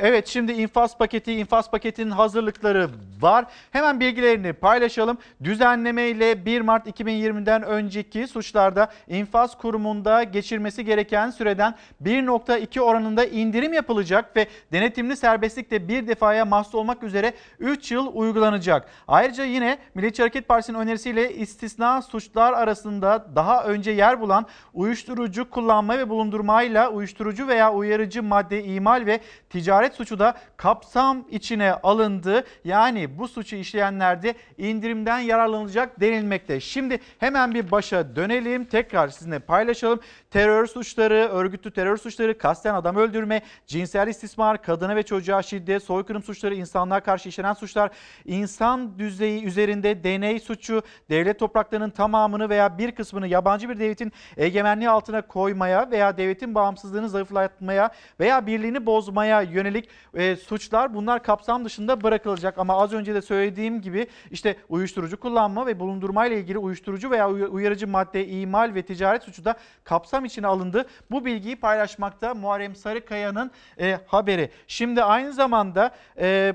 Evet 0.00 0.26
şimdi 0.26 0.52
infaz 0.52 0.98
paketi, 0.98 1.32
infaz 1.32 1.70
paketinin 1.70 2.10
hazırlıkları 2.10 2.90
var. 3.20 3.44
Hemen 3.70 4.00
bilgilerini 4.00 4.52
paylaşalım. 4.52 5.18
Düzenleme 5.44 6.08
ile 6.08 6.44
1 6.46 6.60
Mart 6.60 6.86
2020'den 6.86 7.62
önceki 7.62 8.26
suçlarda 8.26 8.90
infaz 9.08 9.58
kurumunda 9.58 10.22
geçirmesi 10.22 10.84
gereken 10.84 11.30
süreden 11.30 11.74
1.2 12.04 12.80
oranında 12.80 13.24
indirim 13.24 13.72
yapılacak 13.72 14.36
ve 14.36 14.46
denetimli 14.72 15.16
serbestlik 15.16 15.70
de 15.70 15.88
bir 15.88 16.08
defaya 16.08 16.44
mahsus 16.44 16.74
olmak 16.74 17.02
üzere 17.02 17.32
3 17.58 17.92
yıl 17.92 18.10
uygulanacak. 18.14 18.88
Ayrıca 19.08 19.44
yine 19.44 19.78
Milliyetçi 19.94 20.22
Hareket 20.22 20.48
Partisi'nin 20.48 20.78
önerisiyle 20.78 21.34
istisna 21.34 22.02
suçlar 22.02 22.52
arasında 22.52 23.26
daha 23.34 23.64
önce 23.64 23.90
yer 23.90 24.20
bulan 24.20 24.46
uyuşturucu 24.74 25.50
kullanma 25.50 25.98
ve 25.98 26.08
bulundurmayla 26.08 26.90
uyuşturucu 26.90 27.48
veya 27.48 27.72
uyarıcı 27.72 28.22
madde 28.22 28.64
imal 28.64 29.06
ve 29.06 29.20
ticaret 29.50 29.87
suçu 29.94 30.18
da 30.18 30.34
kapsam 30.56 31.24
içine 31.30 31.72
alındı. 31.72 32.44
Yani 32.64 33.18
bu 33.18 33.28
suçu 33.28 33.56
işleyenlerde 33.56 34.34
indirimden 34.58 35.18
yararlanılacak 35.18 36.00
denilmekte. 36.00 36.60
Şimdi 36.60 37.00
hemen 37.18 37.54
bir 37.54 37.70
başa 37.70 38.16
dönelim. 38.16 38.64
Tekrar 38.64 39.08
sizinle 39.08 39.38
paylaşalım. 39.38 40.00
Terör 40.30 40.66
suçları, 40.66 41.14
örgütlü 41.14 41.70
terör 41.70 41.96
suçları, 41.96 42.38
kasten 42.38 42.74
adam 42.74 42.96
öldürme, 42.96 43.42
cinsel 43.66 44.08
istismar, 44.08 44.62
kadına 44.62 44.96
ve 44.96 45.02
çocuğa 45.02 45.42
şiddet, 45.42 45.82
soykırım 45.82 46.22
suçları, 46.22 46.54
insanlığa 46.54 47.00
karşı 47.00 47.28
işlenen 47.28 47.52
suçlar, 47.52 47.90
insan 48.24 48.98
düzeyi 48.98 49.44
üzerinde 49.44 50.04
deney 50.04 50.40
suçu, 50.40 50.82
devlet 51.10 51.38
topraklarının 51.38 51.90
tamamını 51.90 52.48
veya 52.48 52.78
bir 52.78 52.92
kısmını 52.92 53.28
yabancı 53.28 53.68
bir 53.68 53.78
devletin 53.78 54.12
egemenliği 54.36 54.90
altına 54.90 55.22
koymaya 55.22 55.90
veya 55.90 56.16
devletin 56.16 56.54
bağımsızlığını 56.54 57.08
zayıflatmaya 57.08 57.90
veya 58.20 58.46
birliğini 58.46 58.86
bozmaya 58.86 59.42
yönelik 59.42 59.77
e, 60.14 60.36
suçlar 60.36 60.94
bunlar 60.94 61.22
kapsam 61.22 61.64
dışında 61.64 62.02
bırakılacak. 62.02 62.58
Ama 62.58 62.82
az 62.82 62.92
önce 62.92 63.14
de 63.14 63.22
söylediğim 63.22 63.80
gibi 63.80 64.06
işte 64.30 64.56
uyuşturucu 64.68 65.20
kullanma 65.20 65.66
ve 65.66 65.80
bulundurma 65.80 66.26
ile 66.26 66.38
ilgili 66.38 66.58
uyuşturucu 66.58 67.10
veya 67.10 67.30
uyarıcı 67.30 67.88
madde 67.88 68.26
imal 68.26 68.74
ve 68.74 68.82
ticaret 68.82 69.22
suçu 69.22 69.44
da 69.44 69.56
kapsam 69.84 70.24
içine 70.24 70.46
alındı. 70.46 70.86
Bu 71.10 71.24
bilgiyi 71.24 71.56
paylaşmakta 71.56 72.34
Muharrem 72.34 72.76
Sarıkaya'nın 72.76 73.50
e, 73.80 73.98
haberi. 74.06 74.50
Şimdi 74.66 75.02
aynı 75.02 75.32
zamanda 75.32 75.90
e, 76.18 76.54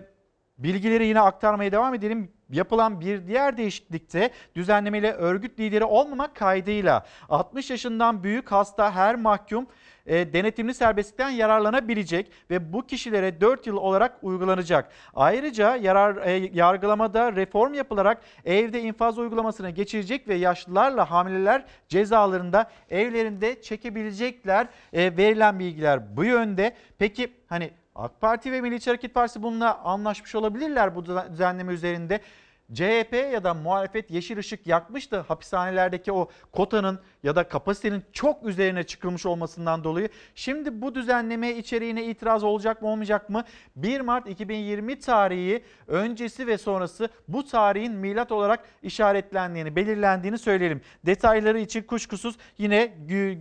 bilgileri 0.57 1.05
yine 1.05 1.21
aktarmaya 1.21 1.71
devam 1.71 1.93
edelim. 1.93 2.31
Yapılan 2.49 3.01
bir 3.01 3.27
diğer 3.27 3.57
değişiklikte 3.57 4.29
düzenlemeyle 4.55 5.13
örgüt 5.13 5.59
lideri 5.59 5.83
olmamak 5.83 6.35
kaydıyla 6.35 7.05
60 7.29 7.69
yaşından 7.69 8.23
büyük 8.23 8.51
hasta 8.51 8.95
her 8.95 9.15
mahkum 9.15 9.67
e, 10.05 10.33
denetimli 10.33 10.73
serbestlikten 10.73 11.29
yararlanabilecek 11.29 12.31
ve 12.49 12.73
bu 12.73 12.85
kişilere 12.87 13.41
4 13.41 13.67
yıl 13.67 13.77
olarak 13.77 14.17
uygulanacak. 14.21 14.89
Ayrıca 15.13 15.75
yarar, 15.75 16.27
e, 16.27 16.49
yargılamada 16.53 17.35
reform 17.35 17.73
yapılarak 17.73 18.21
evde 18.45 18.81
infaz 18.81 19.17
uygulamasına 19.17 19.69
geçirecek 19.69 20.27
ve 20.27 20.35
yaşlılarla 20.35 21.11
hamileler 21.11 21.65
cezalarında 21.87 22.71
evlerinde 22.89 23.61
çekebilecekler. 23.61 24.67
E, 24.93 25.17
verilen 25.17 25.59
bilgiler 25.59 26.17
bu 26.17 26.23
yönde. 26.23 26.75
Peki 26.97 27.33
hani 27.47 27.71
AK 27.95 28.21
Parti 28.21 28.51
ve 28.51 28.61
Milliyetçi 28.61 28.89
Hareket 28.89 29.13
Partisi 29.13 29.43
bununla 29.43 29.79
anlaşmış 29.83 30.35
olabilirler 30.35 30.95
bu 30.95 31.05
düzenleme 31.05 31.73
üzerinde. 31.73 32.19
CHP 32.73 33.13
ya 33.33 33.43
da 33.43 33.53
muhalefet 33.53 34.11
yeşil 34.11 34.37
ışık 34.37 34.67
yakmıştı 34.67 35.19
hapishanelerdeki 35.19 36.11
o 36.11 36.29
kotanın 36.51 36.99
ya 37.23 37.35
da 37.35 37.47
kapasitenin 37.47 38.03
çok 38.13 38.43
üzerine 38.43 38.83
çıkılmış 38.83 39.25
olmasından 39.25 39.83
dolayı. 39.83 40.09
Şimdi 40.35 40.81
bu 40.81 40.95
düzenleme 40.95 41.55
içeriğine 41.55 42.05
itiraz 42.05 42.43
olacak 42.43 42.81
mı 42.81 42.87
olmayacak 42.87 43.29
mı? 43.29 43.43
1 43.75 44.01
Mart 44.01 44.29
2020 44.29 44.99
tarihi 44.99 45.63
öncesi 45.87 46.47
ve 46.47 46.57
sonrası 46.57 47.09
bu 47.27 47.45
tarihin 47.45 47.93
milat 47.93 48.31
olarak 48.31 48.59
işaretlendiğini, 48.81 49.75
belirlendiğini 49.75 50.37
söyleyelim. 50.37 50.81
Detayları 51.05 51.59
için 51.59 51.83
kuşkusuz 51.83 52.35
yine 52.57 52.85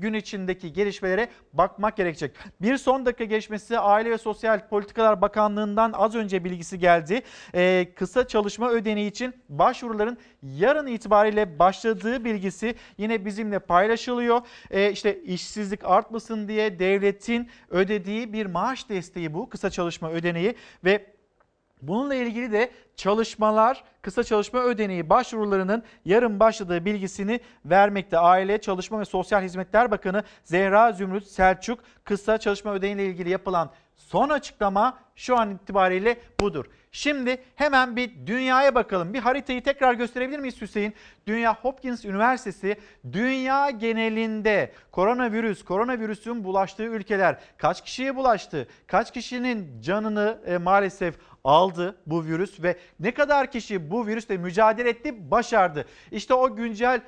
gün 0.00 0.12
içindeki 0.12 0.72
gelişmelere 0.72 1.28
bakmak 1.52 1.96
gerekecek. 1.96 2.36
Bir 2.60 2.76
son 2.76 3.06
dakika 3.06 3.24
gelişmesi 3.24 3.78
Aile 3.78 4.10
ve 4.10 4.18
Sosyal 4.18 4.68
Politikalar 4.68 5.20
Bakanlığı'ndan 5.20 5.92
az 5.92 6.14
önce 6.14 6.44
bilgisi 6.44 6.78
geldi. 6.78 7.22
Ee, 7.54 7.88
kısa 7.96 8.28
çalışma 8.28 8.70
ödeneği 8.70 9.10
için 9.10 9.34
başvuruların 9.48 10.18
yarın 10.42 10.86
itibariyle 10.86 11.58
başladığı 11.58 12.24
bilgisi 12.24 12.74
yine 12.98 13.24
bizimle 13.24 13.58
paylaşılıyor. 13.72 14.40
Ee, 14.70 14.90
işte 14.90 15.22
işsizlik 15.22 15.84
artmasın 15.84 16.48
diye 16.48 16.78
devletin 16.78 17.48
ödediği 17.70 18.32
bir 18.32 18.46
maaş 18.46 18.88
desteği 18.88 19.34
bu 19.34 19.48
kısa 19.48 19.70
çalışma 19.70 20.10
ödeneği 20.10 20.54
ve 20.84 21.12
Bununla 21.82 22.14
ilgili 22.14 22.52
de 22.52 22.70
çalışmalar, 22.96 23.84
kısa 24.02 24.24
çalışma 24.24 24.62
ödeneği 24.62 25.10
başvurularının 25.10 25.82
yarın 26.04 26.40
başladığı 26.40 26.84
bilgisini 26.84 27.40
vermekte. 27.64 28.18
Aile, 28.18 28.60
Çalışma 28.60 29.00
ve 29.00 29.04
Sosyal 29.04 29.42
Hizmetler 29.42 29.90
Bakanı 29.90 30.22
Zehra 30.44 30.92
Zümrüt 30.92 31.26
Selçuk 31.26 31.78
kısa 32.04 32.38
çalışma 32.38 32.72
ödeneğiyle 32.72 33.06
ilgili 33.06 33.30
yapılan 33.30 33.70
son 33.96 34.28
açıklama 34.28 34.98
şu 35.16 35.38
an 35.38 35.54
itibariyle 35.54 36.18
budur. 36.40 36.64
Şimdi 36.92 37.42
hemen 37.56 37.96
bir 37.96 38.26
dünyaya 38.26 38.74
bakalım. 38.74 39.14
Bir 39.14 39.18
haritayı 39.18 39.62
tekrar 39.62 39.94
gösterebilir 39.94 40.38
miyiz 40.38 40.60
Hüseyin? 40.60 40.94
Dünya 41.26 41.54
Hopkins 41.54 42.04
Üniversitesi 42.04 42.76
dünya 43.12 43.70
genelinde 43.70 44.72
koronavirüs, 44.90 45.64
koronavirüsün 45.64 46.44
bulaştığı 46.44 46.82
ülkeler 46.82 47.38
kaç 47.58 47.84
kişiye 47.84 48.16
bulaştı? 48.16 48.68
Kaç 48.86 49.12
kişinin 49.12 49.80
canını 49.80 50.38
e, 50.46 50.58
maalesef 50.58 51.14
aldı 51.44 51.96
bu 52.06 52.24
virüs 52.24 52.62
ve 52.62 52.76
ne 53.00 53.14
kadar 53.14 53.50
kişi 53.50 53.90
bu 53.90 54.06
virüsle 54.06 54.36
mücadele 54.36 54.88
etti, 54.88 55.30
başardı. 55.30 55.86
İşte 56.10 56.34
o 56.34 56.56
güncel 56.56 57.00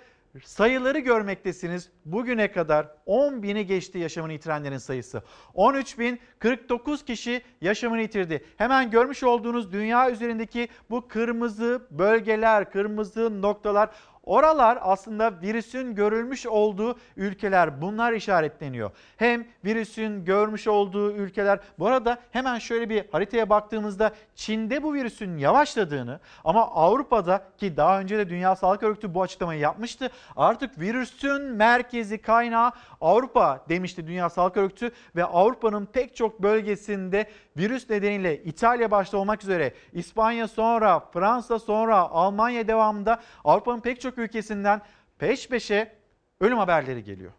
sayıları 0.43 0.99
görmektesiniz. 0.99 1.91
Bugüne 2.05 2.53
kadar 2.53 2.89
10 3.07 3.43
bini 3.43 3.67
geçti 3.67 3.99
yaşamını 3.99 4.33
yitirenlerin 4.33 4.79
sayısı. 4.79 5.23
13.049 5.55 7.05
kişi 7.05 7.43
yaşamını 7.61 8.01
yitirdi. 8.01 8.45
Hemen 8.57 8.91
görmüş 8.91 9.23
olduğunuz 9.23 9.73
dünya 9.73 10.11
üzerindeki 10.11 10.69
bu 10.91 11.09
kırmızı 11.09 11.87
bölgeler, 11.91 12.71
kırmızı 12.71 13.43
noktalar 13.43 13.91
Oralar 14.27 14.79
aslında 14.81 15.41
virüsün 15.43 15.95
görülmüş 15.95 16.47
olduğu 16.47 16.99
ülkeler. 17.17 17.83
Bunlar 17.83 18.13
işaretleniyor. 18.13 18.91
Hem 19.17 19.47
virüsün 19.65 20.25
görmüş 20.25 20.67
olduğu 20.67 21.13
ülkeler. 21.13 21.59
Bu 21.79 21.87
arada 21.87 22.19
hemen 22.31 22.59
şöyle 22.59 22.89
bir 22.89 23.05
haritaya 23.13 23.51
baktığımızda 23.51 24.13
Çin'de 24.35 24.83
bu 24.83 24.95
virüsün 24.95 25.37
yavaşladığını 25.37 26.21
ama 26.45 26.71
Avrupa'da 26.71 27.45
ki 27.59 27.77
daha 27.77 28.01
önce 28.01 28.19
de 28.19 28.29
Dünya 28.29 28.57
Sağlık 28.57 28.83
Örgütü 28.83 29.15
bu 29.15 29.23
açıklamayı 29.23 29.61
yapmıştı. 29.61 30.11
Artık 30.37 30.79
virüsün 30.79 31.43
merkezi 31.43 32.19
kaynağı 32.19 32.73
Avrupa 33.01 33.65
demişti 33.69 34.07
Dünya 34.07 34.31
Sağlık 34.31 34.57
Örgütü 34.57 34.91
ve 35.17 35.25
Avrupa'nın 35.25 35.87
pek 35.87 36.17
çok 36.17 36.43
bölgesinde 36.43 37.27
virüs 37.57 37.91
nedeniyle 37.91 38.43
İtalya 38.45 38.91
başta 38.91 39.19
olmak 39.19 39.43
üzere 39.43 39.75
İspanya 39.93 40.49
sonra 40.49 41.01
Fransa 41.01 41.59
sonra 41.59 41.97
Almanya 41.97 42.69
devamında 42.69 43.23
Avrupa'nın 43.45 43.81
pek 43.81 44.01
çok 44.01 44.19
ülkesinden 44.19 44.81
peş 45.19 45.49
peşe 45.49 45.97
ölüm 46.41 46.59
haberleri 46.59 47.05
geliyor. 47.05 47.33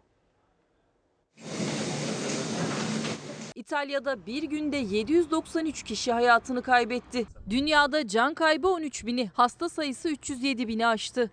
İtalya'da 3.54 4.26
bir 4.26 4.42
günde 4.42 4.76
793 4.76 5.82
kişi 5.82 6.12
hayatını 6.12 6.62
kaybetti. 6.62 7.26
Dünyada 7.50 8.08
can 8.08 8.34
kaybı 8.34 8.68
13 8.68 9.06
bini, 9.06 9.30
hasta 9.34 9.68
sayısı 9.68 10.08
307 10.08 10.68
bini 10.68 10.86
aştı. 10.86 11.30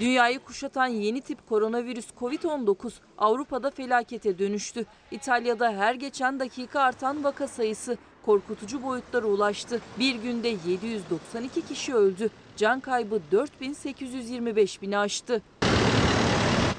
Dünyayı 0.00 0.38
kuşatan 0.38 0.86
yeni 0.86 1.20
tip 1.20 1.48
koronavirüs 1.48 2.06
Covid-19 2.20 2.92
Avrupa'da 3.18 3.70
felakete 3.70 4.38
dönüştü. 4.38 4.86
İtalya'da 5.10 5.72
her 5.72 5.94
geçen 5.94 6.40
dakika 6.40 6.80
artan 6.80 7.24
vaka 7.24 7.48
sayısı 7.48 7.98
korkutucu 8.26 8.82
boyutlara 8.82 9.26
ulaştı. 9.26 9.80
Bir 9.98 10.14
günde 10.14 10.48
792 10.66 11.66
kişi 11.66 11.94
öldü. 11.94 12.30
Can 12.56 12.80
kaybı 12.80 13.20
4825 13.32 14.82
bini 14.82 14.98
aştı. 14.98 15.42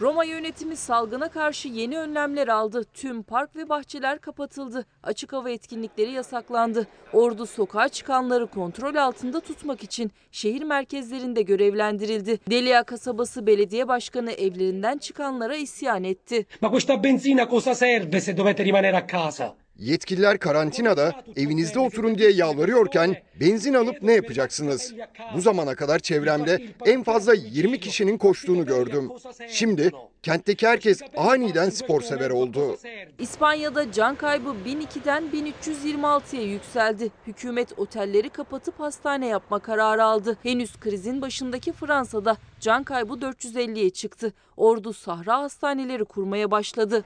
Roma 0.01 0.23
yönetimi 0.23 0.75
salgına 0.75 1.29
karşı 1.29 1.67
yeni 1.67 1.99
önlemler 1.99 2.47
aldı. 2.47 2.83
Tüm 2.93 3.23
park 3.23 3.55
ve 3.55 3.69
bahçeler 3.69 4.19
kapatıldı. 4.19 4.85
Açık 5.03 5.33
hava 5.33 5.49
etkinlikleri 5.49 6.11
yasaklandı. 6.11 6.87
Ordu 7.13 7.45
sokağa 7.45 7.89
çıkanları 7.89 8.47
kontrol 8.47 8.95
altında 8.95 9.39
tutmak 9.39 9.83
için 9.83 10.11
şehir 10.31 10.63
merkezlerinde 10.63 11.41
görevlendirildi. 11.41 12.39
Delia 12.49 12.83
kasabası 12.83 13.47
belediye 13.47 13.87
başkanı 13.87 14.31
evlerinden 14.31 14.97
çıkanlara 14.97 15.55
isyan 15.55 16.03
etti. 16.03 16.45
Ma 16.61 16.71
questa 16.71 17.03
benzina 17.03 17.49
cosa 17.49 17.75
serve 17.75 18.21
se 18.21 18.37
dovete 18.37 18.65
rimanere 18.65 18.97
a 18.97 19.07
casa? 19.07 19.64
Yetkililer 19.79 20.37
karantinada 20.37 21.23
evinizde 21.35 21.79
oturun 21.79 22.17
diye 22.17 22.31
yalvarıyorken 22.31 23.15
benzin 23.39 23.73
alıp 23.73 24.01
ne 24.01 24.13
yapacaksınız? 24.13 24.93
Bu 25.35 25.41
zamana 25.41 25.75
kadar 25.75 25.99
çevremde 25.99 26.61
en 26.85 27.03
fazla 27.03 27.33
20 27.33 27.79
kişinin 27.79 28.17
koştuğunu 28.17 28.65
gördüm. 28.65 29.11
Şimdi 29.49 29.91
kentteki 30.23 30.67
herkes 30.67 31.01
aniden 31.17 31.69
spor 31.69 32.01
sever 32.01 32.29
oldu. 32.29 32.77
İspanya'da 33.19 33.91
can 33.91 34.15
kaybı 34.15 34.49
1002'den 34.65 35.23
1326'ya 35.33 36.41
yükseldi. 36.43 37.11
Hükümet 37.27 37.79
otelleri 37.79 38.29
kapatıp 38.29 38.79
hastane 38.79 39.27
yapma 39.27 39.59
kararı 39.59 40.03
aldı. 40.03 40.37
Henüz 40.43 40.79
krizin 40.79 41.21
başındaki 41.21 41.71
Fransa'da 41.73 42.37
can 42.59 42.83
kaybı 42.83 43.13
450'ye 43.13 43.89
çıktı. 43.89 44.33
Ordu 44.57 44.93
sahra 44.93 45.37
hastaneleri 45.37 46.05
kurmaya 46.05 46.51
başladı. 46.51 47.03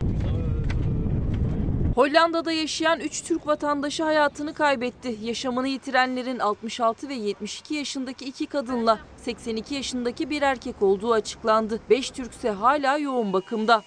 Hollanda'da 1.99 2.51
yaşayan 2.51 2.99
3 2.99 3.23
Türk 3.23 3.47
vatandaşı 3.47 4.03
hayatını 4.03 4.53
kaybetti. 4.53 5.17
Yaşamını 5.21 5.67
yitirenlerin 5.67 6.39
66 6.39 7.09
ve 7.09 7.13
72 7.13 7.75
yaşındaki 7.75 8.25
iki 8.25 8.45
kadınla 8.45 8.99
82 9.17 9.75
yaşındaki 9.75 10.29
bir 10.29 10.41
erkek 10.41 10.81
olduğu 10.81 11.13
açıklandı. 11.13 11.79
5 11.89 12.09
Türk 12.09 12.31
ise 12.31 12.49
hala 12.49 12.97
yoğun 12.97 13.33
bakımda. 13.33 13.83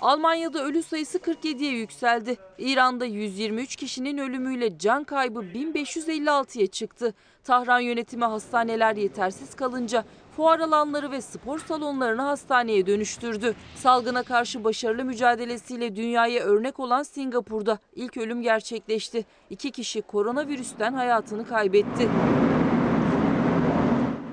Almanya'da 0.00 0.64
ölü 0.64 0.82
sayısı 0.82 1.18
47'ye 1.18 1.72
yükseldi. 1.72 2.36
İran'da 2.58 3.04
123 3.04 3.76
kişinin 3.76 4.18
ölümüyle 4.18 4.78
can 4.78 5.04
kaybı 5.04 5.40
1556'ya 5.40 6.66
çıktı. 6.66 7.14
Tahran 7.44 7.80
yönetimi 7.80 8.24
hastaneler 8.24 8.96
yetersiz 8.96 9.54
kalınca 9.54 10.04
fuar 10.36 10.60
alanları 10.60 11.10
ve 11.10 11.20
spor 11.20 11.58
salonlarını 11.58 12.22
hastaneye 12.22 12.86
dönüştürdü. 12.86 13.54
Salgına 13.76 14.22
karşı 14.22 14.64
başarılı 14.64 15.04
mücadelesiyle 15.04 15.96
dünyaya 15.96 16.44
örnek 16.44 16.80
olan 16.80 17.02
Singapur'da 17.02 17.78
ilk 17.94 18.16
ölüm 18.16 18.42
gerçekleşti. 18.42 19.24
İki 19.50 19.70
kişi 19.70 20.02
koronavirüsten 20.02 20.92
hayatını 20.92 21.48
kaybetti. 21.48 22.08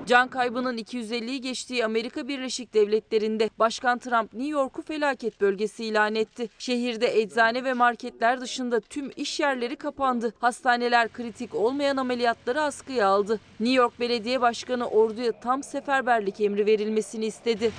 Can 0.06 0.28
kaybının 0.28 0.78
250'yi 0.78 1.40
geçtiği 1.40 1.84
Amerika 1.84 2.28
Birleşik 2.28 2.74
Devletleri'nde 2.74 3.50
Başkan 3.58 3.98
Trump 3.98 4.32
New 4.32 4.48
York'u 4.48 4.82
felaket 4.82 5.40
bölgesi 5.40 5.84
ilan 5.84 6.14
etti. 6.14 6.48
Şehirde 6.58 7.20
eczane 7.20 7.64
ve 7.64 7.72
marketler 7.72 8.40
dışında 8.40 8.80
tüm 8.80 9.10
iş 9.16 9.40
yerleri 9.40 9.76
kapandı. 9.76 10.34
Hastaneler 10.38 11.12
kritik 11.12 11.54
olmayan 11.54 11.96
ameliyatları 11.96 12.62
askıya 12.62 13.08
aldı. 13.08 13.40
New 13.60 13.74
York 13.74 14.00
Belediye 14.00 14.40
Başkanı 14.40 14.88
orduya 14.88 15.40
tam 15.40 15.62
seferberlik 15.62 16.40
emri 16.40 16.66
verilmesini 16.66 17.26
istedi. 17.26 17.72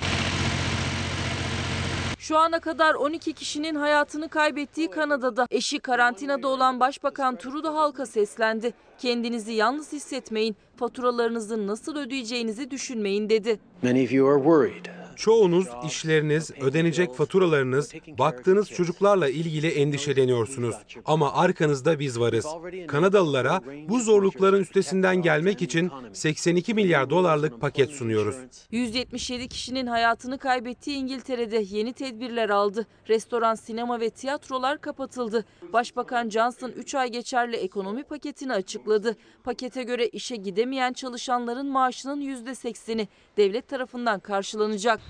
Şu 2.18 2.38
ana 2.38 2.58
kadar 2.58 2.94
12 2.94 3.32
kişinin 3.32 3.74
hayatını 3.74 4.28
kaybettiği 4.28 4.90
Kanada'da 4.90 5.46
eşi 5.50 5.78
karantinada 5.78 6.48
olan 6.48 6.80
Başbakan 6.80 7.36
Trudeau 7.36 7.76
halka 7.76 8.06
seslendi. 8.06 8.74
Kendinizi 8.98 9.52
yalnız 9.52 9.92
hissetmeyin, 9.92 10.56
faturalarınızı 10.76 11.66
nasıl 11.66 11.96
ödeyeceğinizi 11.96 12.70
düşünmeyin 12.70 13.28
dedi. 13.30 13.58
Many 13.82 14.04
of 14.04 14.12
you 14.12 14.28
are 14.28 14.38
worried. 14.38 14.95
Çoğunuz 15.16 15.66
işleriniz, 15.86 16.50
ödenecek 16.60 17.14
faturalarınız, 17.14 17.92
baktığınız 18.18 18.70
çocuklarla 18.70 19.28
ilgili 19.28 19.68
endişeleniyorsunuz. 19.68 20.76
Ama 21.04 21.32
arkanızda 21.32 21.98
biz 21.98 22.20
varız. 22.20 22.46
Kanadalılara 22.88 23.60
bu 23.88 24.00
zorlukların 24.00 24.60
üstesinden 24.60 25.16
gelmek 25.22 25.62
için 25.62 25.90
82 26.12 26.74
milyar 26.74 27.10
dolarlık 27.10 27.60
paket 27.60 27.90
sunuyoruz. 27.90 28.36
177 28.70 29.48
kişinin 29.48 29.86
hayatını 29.86 30.38
kaybettiği 30.38 30.96
İngiltere'de 30.96 31.64
yeni 31.68 31.92
tedbirler 31.92 32.50
aldı. 32.50 32.86
Restoran, 33.08 33.54
sinema 33.54 34.00
ve 34.00 34.10
tiyatrolar 34.10 34.80
kapatıldı. 34.80 35.44
Başbakan 35.72 36.30
Johnson 36.30 36.70
3 36.70 36.94
ay 36.94 37.10
geçerli 37.10 37.56
ekonomi 37.56 38.04
paketini 38.04 38.52
açıkladı. 38.52 39.16
Pakete 39.44 39.82
göre 39.82 40.08
işe 40.08 40.36
gidemeyen 40.36 40.92
çalışanların 40.92 41.66
maaşının 41.66 42.20
%80'i 42.20 43.08
devlet 43.36 43.68
tarafından 43.68 44.20
karşılanacak. 44.20 45.00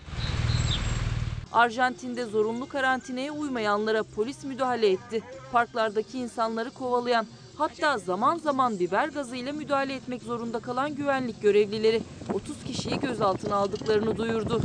Arjantin'de 1.52 2.24
zorunlu 2.24 2.68
karantinaya 2.68 3.32
uymayanlara 3.32 4.02
polis 4.02 4.44
müdahale 4.44 4.90
etti. 4.90 5.22
Parklardaki 5.52 6.18
insanları 6.18 6.70
kovalayan 6.70 7.26
hatta 7.58 7.98
zaman 7.98 8.36
zaman 8.36 8.78
biber 8.78 9.08
gazıyla 9.08 9.52
müdahale 9.52 9.94
etmek 9.94 10.22
zorunda 10.22 10.58
kalan 10.58 10.94
güvenlik 10.94 11.42
görevlileri 11.42 12.02
30 12.34 12.64
kişiyi 12.64 13.00
gözaltına 13.00 13.56
aldıklarını 13.56 14.16
duyurdu. 14.16 14.60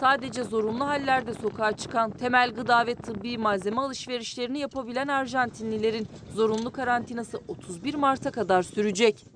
Sadece 0.00 0.44
zorunlu 0.44 0.86
hallerde 0.86 1.34
sokağa 1.34 1.76
çıkan, 1.76 2.10
temel 2.10 2.50
gıda 2.50 2.86
ve 2.86 2.94
tıbbi 2.94 3.38
malzeme 3.38 3.80
alışverişlerini 3.80 4.58
yapabilen 4.58 5.08
Arjantinlilerin 5.08 6.08
zorunlu 6.34 6.72
karantinası 6.72 7.40
31 7.48 7.94
Mart'a 7.94 8.30
kadar 8.30 8.62
sürecek. 8.62 9.33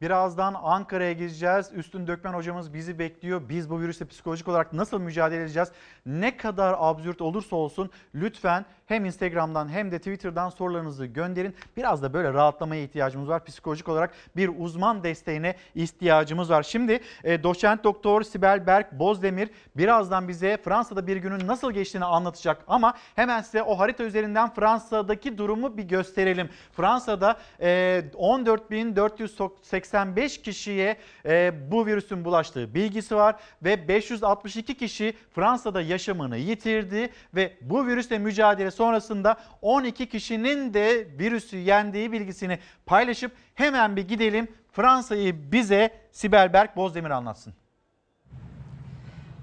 Birazdan 0.00 0.54
Ankara'ya 0.62 1.12
gideceğiz. 1.12 1.70
Üstün 1.74 2.06
Dökmen 2.06 2.32
hocamız 2.32 2.74
bizi 2.74 2.98
bekliyor. 2.98 3.48
Biz 3.48 3.70
bu 3.70 3.80
virüsle 3.80 4.06
psikolojik 4.06 4.48
olarak 4.48 4.72
nasıl 4.72 5.00
mücadele 5.00 5.42
edeceğiz? 5.42 5.68
Ne 6.06 6.36
kadar 6.36 6.76
absürt 6.78 7.20
olursa 7.20 7.56
olsun 7.56 7.90
lütfen 8.14 8.64
hem 8.88 9.04
Instagram'dan 9.04 9.68
hem 9.68 9.92
de 9.92 9.98
Twitter'dan 9.98 10.48
sorularınızı 10.48 11.06
gönderin. 11.06 11.54
Biraz 11.76 12.02
da 12.02 12.12
böyle 12.12 12.32
rahatlamaya 12.32 12.82
ihtiyacımız 12.82 13.28
var. 13.28 13.44
Psikolojik 13.44 13.88
olarak 13.88 14.14
bir 14.36 14.50
uzman 14.58 15.02
desteğine 15.02 15.54
ihtiyacımız 15.74 16.50
var. 16.50 16.62
Şimdi 16.62 17.00
e, 17.24 17.42
doçent 17.42 17.84
doktor 17.84 18.22
Sibel 18.22 18.66
Berk 18.66 18.92
Bozdemir 18.92 19.50
birazdan 19.76 20.28
bize 20.28 20.56
Fransa'da 20.56 21.06
bir 21.06 21.16
günün 21.16 21.46
nasıl 21.46 21.72
geçtiğini 21.72 22.04
anlatacak. 22.04 22.64
Ama 22.68 22.94
hemen 23.14 23.40
size 23.40 23.62
o 23.62 23.78
harita 23.78 24.04
üzerinden 24.04 24.54
Fransa'daki 24.54 25.38
durumu 25.38 25.76
bir 25.76 25.82
gösterelim. 25.82 26.48
Fransa'da 26.72 27.36
e, 27.60 28.02
14.485 28.14 30.42
kişiye 30.42 30.96
e, 31.26 31.52
bu 31.70 31.86
virüsün 31.86 32.24
bulaştığı 32.24 32.74
bilgisi 32.74 33.16
var 33.16 33.36
ve 33.62 33.88
562 33.88 34.76
kişi 34.76 35.14
Fransa'da 35.30 35.82
yaşamını 35.82 36.36
yitirdi 36.36 37.10
ve 37.34 37.52
bu 37.60 37.86
virüsle 37.86 38.18
mücadele 38.18 38.70
sonrasında 38.78 39.36
12 39.62 40.08
kişinin 40.08 40.74
de 40.74 41.08
virüsü 41.18 41.56
yendiği 41.56 42.12
bilgisini 42.12 42.58
paylaşıp 42.86 43.32
hemen 43.54 43.96
bir 43.96 44.08
gidelim 44.08 44.48
Fransa'yı 44.72 45.52
bize 45.52 45.90
Sibel 46.12 46.52
Berk 46.52 46.76
Bozdemir 46.76 47.10
anlatsın. 47.10 47.54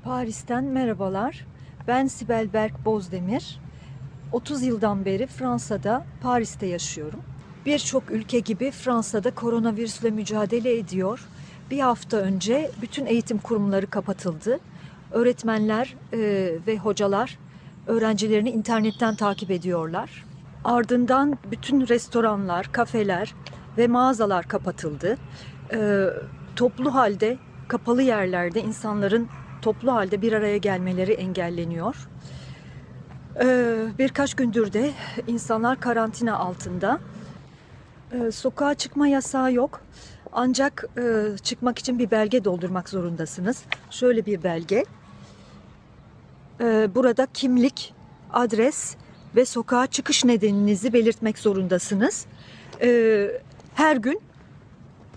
Paris'ten 0.03 0.63
merhabalar. 0.63 1.45
Ben 1.87 2.07
Sibel 2.07 2.53
Berk 2.53 2.85
Bozdemir. 2.85 3.59
30 4.31 4.63
yıldan 4.63 5.05
beri 5.05 5.27
Fransa'da, 5.27 6.05
Paris'te 6.21 6.65
yaşıyorum. 6.65 7.19
Birçok 7.65 8.11
ülke 8.11 8.39
gibi 8.39 8.71
Fransa'da 8.71 9.31
koronavirüsle 9.31 10.09
mücadele 10.11 10.77
ediyor. 10.77 11.27
Bir 11.71 11.79
hafta 11.79 12.17
önce 12.17 12.71
bütün 12.81 13.05
eğitim 13.05 13.37
kurumları 13.37 13.87
kapatıldı. 13.87 14.59
Öğretmenler 15.11 15.95
e, 16.13 16.19
ve 16.67 16.77
hocalar 16.77 17.37
öğrencilerini 17.87 18.49
internetten 18.49 19.15
takip 19.15 19.51
ediyorlar. 19.51 20.25
Ardından 20.63 21.37
bütün 21.51 21.87
restoranlar, 21.87 22.71
kafeler 22.71 23.33
ve 23.77 23.87
mağazalar 23.87 24.47
kapatıldı. 24.47 25.17
E, 25.73 26.05
toplu 26.55 26.93
halde, 26.93 27.37
kapalı 27.67 28.01
yerlerde 28.01 28.61
insanların 28.61 29.27
toplu 29.61 29.93
halde 29.93 30.21
bir 30.21 30.33
araya 30.33 30.57
gelmeleri 30.57 31.11
engelleniyor. 31.11 32.09
E, 33.43 33.75
birkaç 33.99 34.33
gündür 34.33 34.73
de 34.73 34.91
insanlar 35.27 35.79
karantina 35.79 36.37
altında. 36.37 36.99
E, 38.11 38.31
sokağa 38.31 38.73
çıkma 38.73 39.07
yasağı 39.07 39.53
yok. 39.53 39.81
Ancak 40.31 40.85
e, 40.97 41.37
çıkmak 41.43 41.79
için 41.79 41.99
bir 41.99 42.11
belge 42.11 42.43
doldurmak 42.43 42.89
zorundasınız. 42.89 43.63
Şöyle 43.89 44.25
bir 44.25 44.43
belge. 44.43 44.85
E, 46.61 46.95
burada 46.95 47.27
kimlik, 47.33 47.93
adres 48.33 48.95
ve 49.35 49.45
sokağa 49.45 49.87
çıkış 49.87 50.25
nedeninizi 50.25 50.93
belirtmek 50.93 51.39
zorundasınız. 51.39 52.25
E, 52.81 53.31
her 53.75 53.97
gün 53.97 54.21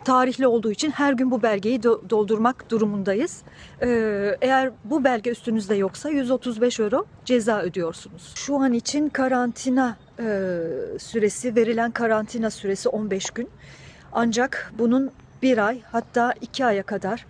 tarihli 0.05 0.47
olduğu 0.47 0.71
için 0.71 0.91
her 0.91 1.13
gün 1.13 1.31
bu 1.31 1.43
belgeyi 1.43 1.81
do- 1.81 2.11
doldurmak 2.11 2.71
durumundayız. 2.71 3.43
E, 3.83 3.89
eğer 4.41 4.71
bu 4.85 5.05
belge 5.05 5.31
üstünüzde 5.31 5.75
yoksa 5.75 6.11
135 6.11 6.81
euro 6.81 7.07
ceza 7.25 7.61
ödüyorsunuz. 7.61 8.33
Şu 8.35 8.57
an 8.57 8.73
için 8.73 9.09
karantina 9.09 9.97
e, 10.19 10.25
süresi, 10.99 11.57
verilen 11.57 11.91
karantina 11.91 12.51
süresi 12.51 12.89
15 12.89 13.31
gün. 13.31 13.49
Ancak 14.13 14.73
bunun 14.79 15.11
bir 15.43 15.59
ay 15.59 15.81
hatta 15.93 16.35
iki 16.41 16.65
aya 16.65 16.83
kadar 16.83 17.27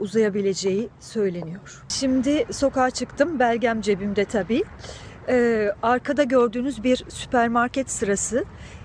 uzayabileceği 0.00 0.88
söyleniyor. 1.00 1.82
Şimdi 1.88 2.44
sokağa 2.50 2.90
çıktım, 2.90 3.38
belgem 3.38 3.80
cebimde 3.80 4.24
tabii. 4.24 4.64
Ee, 5.28 5.72
arkada 5.82 6.22
gördüğünüz 6.22 6.84
bir 6.84 7.04
süpermarket 7.08 7.90
sırası. 7.90 8.44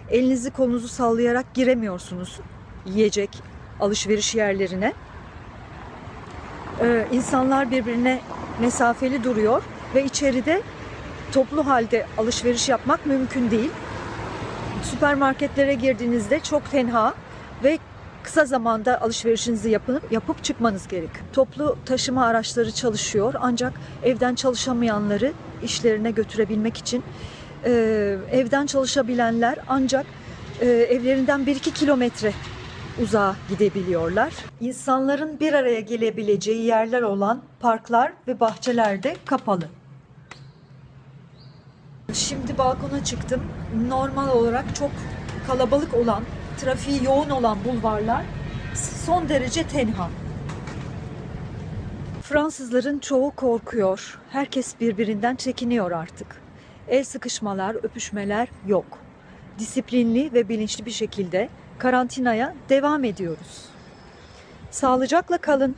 Elinizi 0.10 0.52
kolunuzu 0.52 0.88
sallayarak 0.88 1.54
giremiyorsunuz 1.54 2.40
yiyecek 2.86 3.30
alışveriş 3.80 4.36
yerlerine. 4.36 4.94
Ee, 6.82 7.08
insanlar 7.12 7.72
birbirine 7.72 8.20
mesafeli 8.60 9.24
duruyor 9.24 9.64
ve 9.96 10.04
içeride 10.04 10.62
toplu 11.32 11.68
halde 11.68 12.06
alışveriş 12.18 12.70
yapmak 12.70 13.06
mümkün 13.06 13.52
değil. 13.52 13.72
Süpermarketlere 14.84 15.74
girdiğinizde 15.74 16.40
çok 16.40 16.72
tenha 16.72 17.14
ve 17.64 17.78
kısa 18.32 18.46
zamanda 18.46 19.02
alışverişinizi 19.02 19.70
yapıp, 19.70 20.12
yapıp 20.12 20.44
çıkmanız 20.44 20.88
gerek. 20.88 21.10
Toplu 21.34 21.78
taşıma 21.86 22.26
araçları 22.26 22.72
çalışıyor 22.72 23.34
ancak 23.40 23.74
evden 24.04 24.36
çalışamayanları 24.36 25.34
işlerine 25.64 26.12
götürebilmek 26.12 26.78
için 26.78 27.04
e, 27.66 27.72
evden 28.32 28.66
çalışabilenler 28.66 29.58
ancak 29.70 30.06
e, 30.62 30.66
evlerinden 30.66 31.42
1-2 31.42 31.74
kilometre 31.74 32.34
uzağa 33.02 33.36
gidebiliyorlar. 33.50 34.34
İnsanların 34.62 35.40
bir 35.40 35.54
araya 35.54 35.80
gelebileceği 35.80 36.66
yerler 36.66 37.02
olan 37.02 37.42
parklar 37.60 38.14
ve 38.28 38.40
bahçeler 38.40 39.04
de 39.04 39.16
kapalı. 39.26 39.66
Şimdi 42.14 42.58
balkona 42.58 43.04
çıktım. 43.04 43.42
Normal 43.88 44.30
olarak 44.30 44.76
çok 44.76 44.92
kalabalık 45.48 45.94
olan, 45.94 46.24
trafiği 46.60 47.04
yoğun 47.04 47.30
olan 47.30 47.58
bulvarlar 47.64 48.26
son 49.06 49.30
derece 49.30 49.68
tenha. 49.68 50.10
Fransızların 52.22 53.00
çoğu 53.00 53.32
korkuyor. 53.32 54.20
Herkes 54.30 54.80
birbirinden 54.80 55.36
çekiniyor 55.36 55.92
artık. 55.92 56.42
El 56.88 57.04
sıkışmalar, 57.04 57.76
öpüşmeler 57.76 58.48
yok. 58.68 58.86
Disiplinli 59.60 60.34
ve 60.34 60.50
bilinçli 60.50 60.86
bir 60.86 60.92
şekilde 60.92 61.50
karantinaya 61.78 62.54
devam 62.70 63.04
ediyoruz. 63.04 63.66
Sağlıcakla 64.72 65.38
kalın. 65.38 65.76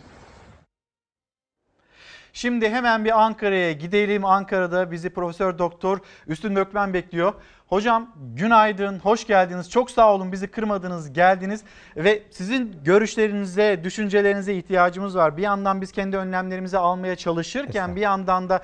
Şimdi 2.34 2.69
hemen 2.69 3.05
bir 3.05 3.24
Ankara'ya 3.24 3.71
gidelim. 3.71 4.26
Ankara'da 4.26 4.91
bizi 4.91 5.09
Profesör 5.09 5.57
Doktor 5.57 5.99
Üstün 6.28 6.55
Dökmen 6.55 6.93
bekliyor. 6.93 7.34
Hocam 7.74 8.07
günaydın, 8.36 8.99
hoş 8.99 9.28
geldiniz. 9.28 9.69
Çok 9.69 9.91
sağ 9.91 10.13
olun 10.13 10.32
bizi 10.32 10.47
kırmadınız, 10.47 11.13
geldiniz 11.13 11.61
ve 11.95 12.24
sizin 12.32 12.76
görüşlerinize, 12.84 13.84
düşüncelerinize 13.84 14.55
ihtiyacımız 14.55 15.15
var. 15.15 15.38
Bir 15.38 15.41
yandan 15.41 15.82
biz 15.82 15.91
kendi 15.91 16.17
önlemlerimizi 16.17 16.78
almaya 16.78 17.15
çalışırken 17.15 17.95
bir 17.95 18.01
yandan 18.01 18.49
da 18.49 18.63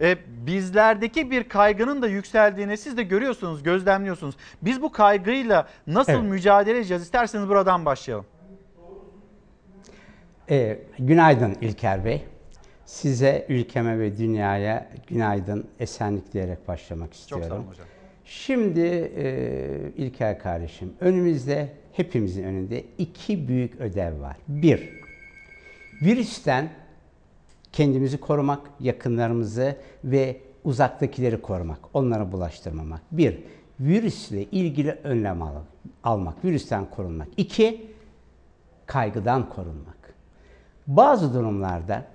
e, 0.00 0.16
bizlerdeki 0.26 1.30
bir 1.30 1.48
kaygının 1.48 2.02
da 2.02 2.08
yükseldiğini 2.08 2.76
siz 2.76 2.96
de 2.96 3.02
görüyorsunuz, 3.02 3.62
gözlemliyorsunuz. 3.62 4.34
Biz 4.62 4.82
bu 4.82 4.92
kaygıyla 4.92 5.66
nasıl 5.86 6.12
Evet. 6.12 6.24
mücadele 6.30 6.78
edeceğiz? 6.78 7.02
İsterseniz 7.02 7.48
buradan 7.48 7.84
başlayalım. 7.84 8.26
Ee, 10.50 10.78
günaydın 10.98 11.56
İlker 11.60 12.04
Bey. 12.04 12.24
Size, 12.86 13.46
ülkeme 13.48 13.98
ve 13.98 14.16
dünyaya 14.16 14.88
günaydın, 15.06 15.66
esenlik 15.78 16.32
diyerek 16.32 16.68
başlamak 16.68 17.08
Çok 17.08 17.14
istiyorum. 17.14 17.48
sağ 17.48 17.54
olun 17.54 17.66
hocam. 17.66 17.86
Şimdi 18.30 18.80
e, 19.16 19.92
İlker 19.96 20.38
kardeşim, 20.38 20.92
önümüzde, 21.00 21.68
hepimizin 21.92 22.44
önünde 22.44 22.84
iki 22.98 23.48
büyük 23.48 23.80
ödev 23.80 24.20
var. 24.20 24.36
Bir, 24.48 24.88
virüsten 26.02 26.70
kendimizi 27.72 28.20
korumak, 28.20 28.70
yakınlarımızı 28.80 29.76
ve 30.04 30.40
uzaktakileri 30.64 31.42
korumak, 31.42 31.78
onlara 31.94 32.32
bulaştırmamak. 32.32 33.00
Bir, 33.12 33.38
virüsle 33.80 34.44
ilgili 34.44 34.90
önlem 34.90 35.42
al- 35.42 35.64
almak, 36.04 36.44
virüsten 36.44 36.90
korunmak. 36.90 37.28
İki, 37.36 37.86
kaygıdan 38.86 39.48
korunmak. 39.48 40.14
Bazı 40.86 41.34
durumlarda 41.34 42.06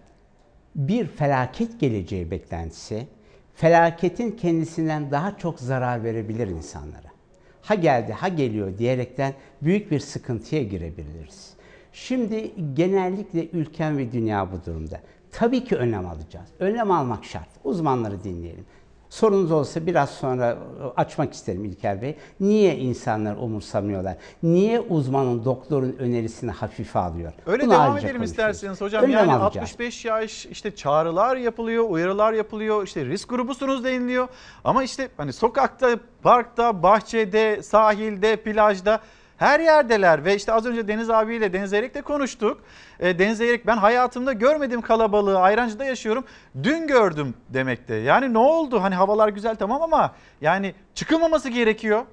bir 0.75 1.07
felaket 1.07 1.79
geleceği 1.79 2.31
beklentisi, 2.31 3.07
felaketin 3.55 4.31
kendisinden 4.31 5.11
daha 5.11 5.37
çok 5.37 5.59
zarar 5.59 6.03
verebilir 6.03 6.47
insanlara. 6.47 7.15
Ha 7.61 7.75
geldi, 7.75 8.13
ha 8.13 8.27
geliyor 8.27 8.77
diyerekten 8.77 9.33
büyük 9.61 9.91
bir 9.91 9.99
sıkıntıya 9.99 10.63
girebiliriz. 10.63 11.53
Şimdi 11.93 12.51
genellikle 12.73 13.49
ülkem 13.49 13.97
ve 13.97 14.11
dünya 14.11 14.51
bu 14.51 14.65
durumda. 14.65 14.99
Tabii 15.31 15.63
ki 15.63 15.75
önlem 15.75 16.05
alacağız. 16.05 16.49
Önlem 16.59 16.91
almak 16.91 17.25
şart. 17.25 17.49
Uzmanları 17.63 18.23
dinleyelim. 18.23 18.65
Sorunuz 19.15 19.51
olsa 19.51 19.85
biraz 19.85 20.09
sonra 20.09 20.57
açmak 20.95 21.33
isterim 21.33 21.65
İlker 21.65 22.01
Bey. 22.01 22.15
Niye 22.39 22.75
insanlar 22.75 23.35
umursamıyorlar? 23.35 24.15
Niye 24.43 24.79
uzmanın, 24.79 25.45
doktorun 25.45 25.95
önerisini 25.99 26.51
hafife 26.51 26.99
alıyor? 26.99 27.33
Öyle 27.45 27.63
Bunu 27.63 27.71
devam 27.71 27.97
edelim 27.97 28.23
isterseniz 28.23 28.81
hocam. 28.81 29.03
Önlem 29.03 29.11
yani 29.11 29.33
alacağız. 29.33 29.63
65 29.63 30.05
yaş 30.05 30.45
işte 30.45 30.75
çağrılar 30.75 31.37
yapılıyor, 31.37 31.89
uyarılar 31.89 32.33
yapılıyor. 32.33 32.83
işte 32.83 33.05
risk 33.05 33.29
grubusunuz 33.29 33.83
deniliyor. 33.83 34.27
Ama 34.63 34.83
işte 34.83 35.09
hani 35.17 35.33
sokakta, 35.33 35.99
parkta, 36.21 36.83
bahçede, 36.83 37.63
sahilde, 37.63 38.35
plajda 38.35 38.99
her 39.37 39.59
yerdeler 39.59 40.25
ve 40.25 40.35
işte 40.35 40.53
az 40.53 40.65
önce 40.65 40.87
Deniz 40.87 41.09
abiyle 41.09 41.53
Deniz 41.53 41.73
Eyrek'le 41.73 42.01
konuştuk. 42.01 42.63
E, 42.99 43.19
Deniz 43.19 43.41
Eyrek 43.41 43.67
ben 43.67 43.77
hayatımda 43.77 44.33
görmedim 44.33 44.81
kalabalığı. 44.81 45.39
Ayrancı'da 45.39 45.85
yaşıyorum. 45.85 46.23
Dün 46.63 46.87
gördüm 46.87 47.33
demekte. 47.49 47.95
Yani 47.95 48.33
ne 48.33 48.37
oldu? 48.37 48.81
Hani 48.81 48.95
havalar 48.95 49.29
güzel 49.29 49.55
tamam 49.55 49.81
ama 49.81 50.15
yani 50.41 50.73
çıkılmaması 50.95 51.49
gerekiyor. 51.49 52.05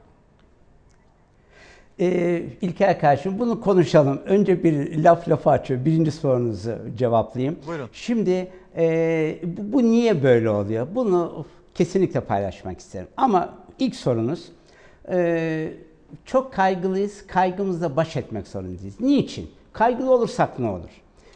Ee, 2.01 2.43
İlker 2.61 3.01
kardeşim 3.01 3.39
bunu 3.39 3.61
konuşalım. 3.61 4.20
Önce 4.27 4.64
bir 4.64 5.05
laf 5.05 5.29
lafı 5.29 5.51
açıyor. 5.51 5.85
Birinci 5.85 6.11
sorunuzu 6.11 6.79
cevaplayayım. 6.97 7.59
Buyurun. 7.66 7.89
Şimdi 7.93 8.51
e, 8.77 9.39
bu, 9.43 9.73
bu 9.73 9.83
niye 9.83 10.23
böyle 10.23 10.51
oluyor? 10.51 10.87
Bunu 10.95 11.47
kesinlikle 11.75 12.20
paylaşmak 12.20 12.79
isterim. 12.81 13.09
Ama 13.16 13.55
ilk 13.79 13.97
sorunuz 13.97 14.53
e, 15.09 15.73
çok 16.24 16.52
kaygılıyız. 16.52 17.26
Kaygımızla 17.26 17.96
baş 17.96 18.16
etmek 18.16 18.48
zorundayız. 18.48 19.00
Niçin? 19.00 19.50
Kaygılı 19.72 20.14
olursak 20.14 20.58
ne 20.58 20.68
olur? 20.68 20.90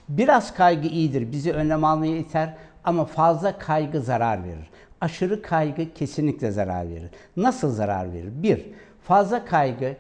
Biraz 0.09 0.55
kaygı 0.55 0.89
iyidir. 0.89 1.33
Bizi 1.33 1.53
önlem 1.53 1.85
almaya 1.85 2.17
iter 2.17 2.55
ama 2.85 3.05
fazla 3.05 3.59
kaygı 3.59 4.01
zarar 4.01 4.45
verir. 4.45 4.71
Aşırı 5.01 5.43
kaygı 5.43 5.95
kesinlikle 5.95 6.51
zarar 6.51 6.89
verir. 6.89 7.11
Nasıl 7.37 7.71
zarar 7.71 8.13
verir? 8.13 8.33
Bir, 8.43 8.67
fazla 9.03 9.45
kaygı 9.45 9.97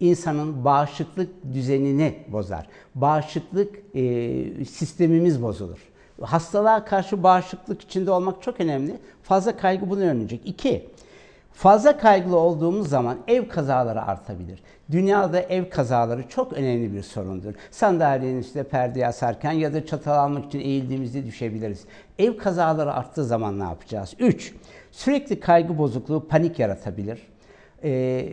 insanın 0.00 0.64
bağışıklık 0.64 1.28
düzenini 1.52 2.14
bozar. 2.28 2.66
Bağışıklık 2.94 3.74
e, 3.94 4.64
sistemimiz 4.64 5.42
bozulur. 5.42 5.78
Hastalığa 6.20 6.84
karşı 6.84 7.22
bağışıklık 7.22 7.82
içinde 7.82 8.10
olmak 8.10 8.42
çok 8.42 8.60
önemli. 8.60 8.96
Fazla 9.22 9.56
kaygı 9.56 9.90
bunu 9.90 10.00
önleyecek. 10.00 10.40
İki, 10.44 10.88
Fazla 11.52 11.98
kaygılı 11.98 12.36
olduğumuz 12.36 12.88
zaman 12.88 13.18
ev 13.28 13.48
kazaları 13.48 14.02
artabilir. 14.02 14.62
Dünyada 14.90 15.40
ev 15.40 15.70
kazaları 15.70 16.28
çok 16.28 16.52
önemli 16.52 16.92
bir 16.92 17.02
sorundur. 17.02 17.54
Sandalyenin 17.70 18.38
üstüne 18.38 18.62
perdeyi 18.62 19.06
asarken 19.06 19.52
ya 19.52 19.74
da 19.74 19.86
çatal 19.86 20.24
almak 20.24 20.46
için 20.46 20.60
eğildiğimizde 20.60 21.26
düşebiliriz. 21.26 21.84
Ev 22.18 22.36
kazaları 22.36 22.92
arttığı 22.92 23.24
zaman 23.24 23.60
ne 23.60 23.64
yapacağız? 23.64 24.14
3. 24.18 24.54
Sürekli 24.90 25.40
kaygı 25.40 25.78
bozukluğu 25.78 26.28
panik 26.28 26.58
yaratabilir. 26.58 27.26
Ee, 27.84 28.28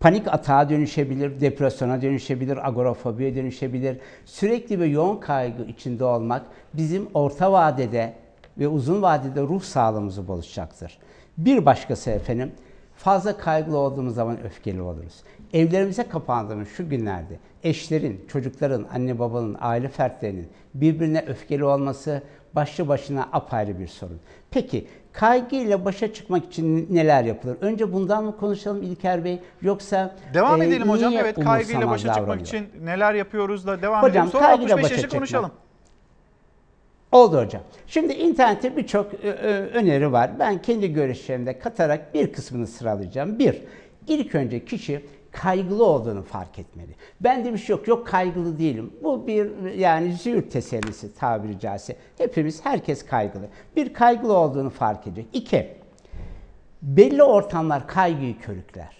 panik 0.00 0.28
atağa 0.28 0.68
dönüşebilir, 0.68 1.40
depresyona 1.40 2.02
dönüşebilir, 2.02 2.68
agorafobiye 2.68 3.36
dönüşebilir. 3.36 3.98
Sürekli 4.24 4.80
ve 4.80 4.86
yoğun 4.86 5.16
kaygı 5.16 5.62
içinde 5.62 6.04
olmak 6.04 6.46
bizim 6.74 7.08
orta 7.14 7.52
vadede 7.52 8.14
ve 8.58 8.68
uzun 8.68 9.02
vadede 9.02 9.42
ruh 9.42 9.62
sağlığımızı 9.62 10.28
bozacaktır. 10.28 10.98
Bir 11.38 11.66
başkası 11.66 12.10
efendim, 12.10 12.52
fazla 12.96 13.36
kaygılı 13.36 13.78
olduğumuz 13.78 14.14
zaman 14.14 14.42
öfkeli 14.44 14.82
oluruz. 14.82 15.22
Evlerimize 15.52 16.08
kapandığımız 16.08 16.68
şu 16.68 16.88
günlerde 16.88 17.38
eşlerin, 17.62 18.24
çocukların, 18.28 18.86
anne 18.94 19.18
babanın, 19.18 19.56
aile 19.60 19.88
fertlerinin 19.88 20.48
birbirine 20.74 21.24
öfkeli 21.28 21.64
olması 21.64 22.22
başlı 22.54 22.88
başına 22.88 23.28
apayrı 23.32 23.78
bir 23.78 23.86
sorun. 23.86 24.20
Peki 24.50 24.86
kaygıyla 25.12 25.84
başa 25.84 26.12
çıkmak 26.12 26.44
için 26.44 26.86
neler 26.90 27.24
yapılır? 27.24 27.56
Önce 27.60 27.92
bundan 27.92 28.24
mı 28.24 28.36
konuşalım 28.36 28.82
İlker 28.82 29.24
Bey 29.24 29.40
yoksa 29.62 30.16
Devam 30.34 30.62
e, 30.62 30.66
edelim 30.66 30.88
hocam. 30.88 31.12
Evet 31.16 31.44
kaygıyla 31.44 31.88
başa 31.88 31.98
çıkmak 31.98 32.16
davranıyor? 32.22 32.46
için 32.46 32.68
neler 32.82 33.14
yapıyoruz 33.14 33.66
da 33.66 33.82
devam 33.82 34.02
Hocam, 34.02 34.10
edelim. 34.16 34.32
Sonra 34.32 34.46
kaygıyla 34.46 34.74
65 34.74 34.84
başa 34.84 34.94
yaşı 34.94 35.02
çıkmak. 35.02 35.18
konuşalım. 35.20 35.50
Oldu 37.12 37.38
hocam. 37.38 37.62
Şimdi 37.86 38.12
internette 38.12 38.76
birçok 38.76 39.14
e, 39.14 39.28
e, 39.28 39.32
öneri 39.52 40.12
var. 40.12 40.38
Ben 40.38 40.62
kendi 40.62 40.92
görüşlerimde 40.92 41.58
katarak 41.58 42.14
bir 42.14 42.32
kısmını 42.32 42.66
sıralayacağım. 42.66 43.38
Bir, 43.38 43.62
ilk 44.08 44.34
önce 44.34 44.64
kişi 44.64 45.04
kaygılı 45.32 45.84
olduğunu 45.84 46.22
fark 46.22 46.58
etmeli. 46.58 46.90
Ben 47.20 47.44
de 47.44 47.52
bir 47.52 47.58
şey 47.58 47.76
yok, 47.76 47.88
yok 47.88 48.06
kaygılı 48.06 48.58
değilim. 48.58 48.92
Bu 49.02 49.26
bir 49.26 49.72
yani 49.74 50.12
züğürt 50.12 50.52
tesellisi 50.52 51.14
tabiri 51.14 51.60
caizse. 51.60 51.96
Hepimiz, 52.18 52.64
herkes 52.64 53.06
kaygılı. 53.06 53.48
Bir 53.76 53.92
kaygılı 53.94 54.32
olduğunu 54.32 54.70
fark 54.70 55.06
edecek. 55.06 55.26
İki, 55.32 55.68
belli 56.82 57.22
ortamlar 57.22 57.88
kaygıyı 57.88 58.38
körükler. 58.38 58.97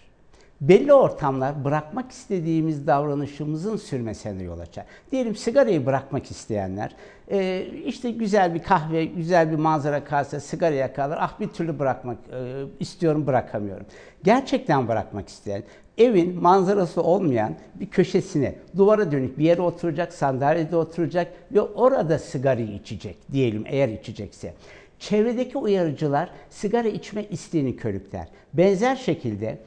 Belli 0.61 0.93
ortamlar 0.93 1.65
bırakmak 1.65 2.11
istediğimiz 2.11 2.87
davranışımızın 2.87 3.77
sürmesine 3.77 4.43
yol 4.43 4.59
açar. 4.59 4.85
Diyelim 5.13 5.37
sigarayı 5.37 5.87
bırakmak 5.87 6.31
isteyenler, 6.31 6.95
e, 7.31 7.67
işte 7.87 8.11
güzel 8.11 8.55
bir 8.55 8.63
kahve, 8.63 9.05
güzel 9.05 9.51
bir 9.51 9.57
manzara 9.57 10.05
karşısında 10.05 10.41
sigara 10.41 10.75
yakarlar. 10.75 11.19
Ah 11.21 11.41
bir 11.41 11.49
türlü 11.49 11.79
bırakmak 11.79 12.19
e, 12.33 12.65
istiyorum, 12.81 13.27
bırakamıyorum. 13.27 13.87
Gerçekten 14.25 14.89
bırakmak 14.89 15.29
isteyen, 15.29 15.63
evin 15.99 16.43
manzarası 16.43 17.03
olmayan 17.03 17.55
bir 17.75 17.87
köşesine, 17.87 18.55
duvara 18.77 19.13
dönük 19.13 19.39
bir 19.39 19.45
yere 19.45 19.63
oturacak, 19.63 20.13
sandalyede 20.13 20.77
oturacak 20.77 21.33
ve 21.53 21.61
orada 21.61 22.19
sigarayı 22.19 22.73
içecek 22.73 23.17
diyelim 23.33 23.65
eğer 23.67 23.89
içecekse. 23.89 24.55
Çevredeki 24.99 25.59
uyarıcılar 25.59 26.31
sigara 26.51 26.89
içme 26.89 27.25
isteğini 27.25 27.77
körükler. 27.77 28.29
Benzer 28.55 28.97
şekilde 28.97 29.59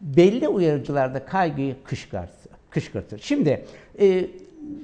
belli 0.00 0.48
uyarıcılarda 0.48 1.26
kaygıyı 1.26 1.76
kışkırtır. 2.70 3.20
Şimdi 3.20 3.64
e, 4.00 4.26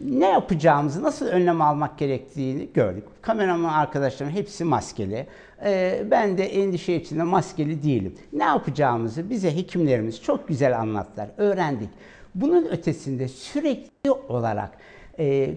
ne 0.05 0.29
yapacağımızı, 0.29 1.03
nasıl 1.03 1.27
önlem 1.27 1.63
almak 1.63 1.99
gerektiğini 1.99 2.69
gördük. 2.75 3.05
Kameraman 3.23 3.73
arkadaşlarım 3.73 4.33
hepsi 4.33 4.65
maskeli. 4.65 5.27
E, 5.65 6.03
ben 6.11 6.39
de 6.39 6.45
endişe 6.45 6.95
içinde 6.95 7.23
maskeli 7.23 7.83
değilim. 7.83 8.15
Ne 8.33 8.45
yapacağımızı 8.45 9.31
bize 9.31 9.57
hekimlerimiz 9.57 10.23
çok 10.23 10.49
güzel 10.49 10.81
anlattılar, 10.81 11.29
öğrendik. 11.37 11.89
Bunun 12.35 12.69
ötesinde 12.69 13.29
sürekli 13.29 14.11
olarak 14.11 14.71
e, 15.19 15.55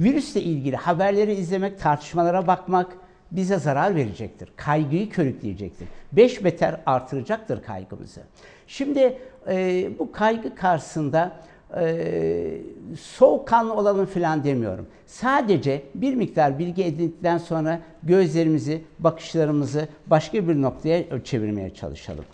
virüsle 0.00 0.42
ilgili 0.42 0.76
haberleri 0.76 1.34
izlemek, 1.34 1.80
tartışmalara 1.80 2.46
bakmak 2.46 2.96
bize 3.36 3.58
zarar 3.58 3.94
verecektir. 3.94 4.48
Kaygıyı 4.56 5.10
körükleyecektir. 5.10 5.88
Beş 6.12 6.44
beter 6.44 6.80
artıracaktır 6.86 7.62
kaygımızı. 7.62 8.20
Şimdi 8.66 9.18
e, 9.48 9.88
bu 9.98 10.12
kaygı 10.12 10.54
karşısında 10.54 11.32
e, 11.80 12.58
soğukkanlı 13.00 13.74
olalım 13.74 14.06
falan 14.06 14.44
demiyorum. 14.44 14.86
Sadece 15.06 15.82
bir 15.94 16.14
miktar 16.14 16.58
bilgi 16.58 16.84
edindikten 16.84 17.38
sonra 17.38 17.80
gözlerimizi, 18.02 18.82
bakışlarımızı 18.98 19.88
başka 20.06 20.48
bir 20.48 20.62
noktaya 20.62 21.24
çevirmeye 21.24 21.74
çalışalım. 21.74 22.24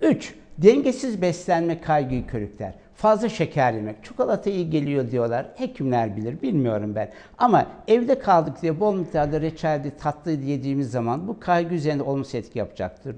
3. 0.00 0.34
Dengesiz 0.58 1.22
beslenme 1.22 1.80
kaygıyı 1.80 2.26
körükler. 2.26 2.74
Fazla 2.98 3.28
şeker 3.28 3.72
yemek, 3.72 4.04
çikolata 4.04 4.50
iyi 4.50 4.70
geliyor 4.70 5.10
diyorlar. 5.10 5.46
Hekimler 5.56 6.16
bilir, 6.16 6.42
bilmiyorum 6.42 6.94
ben. 6.94 7.10
Ama 7.38 7.66
evde 7.88 8.18
kaldık 8.18 8.62
diye 8.62 8.80
bol 8.80 8.94
miktarda 8.94 9.40
reçeldi, 9.40 9.92
tatlıydı 9.96 10.44
yediğimiz 10.44 10.90
zaman 10.90 11.28
bu 11.28 11.40
kaygı 11.40 11.74
üzerinde 11.74 12.02
olumsuz 12.02 12.34
etki 12.34 12.58
yapacaktır. 12.58 13.16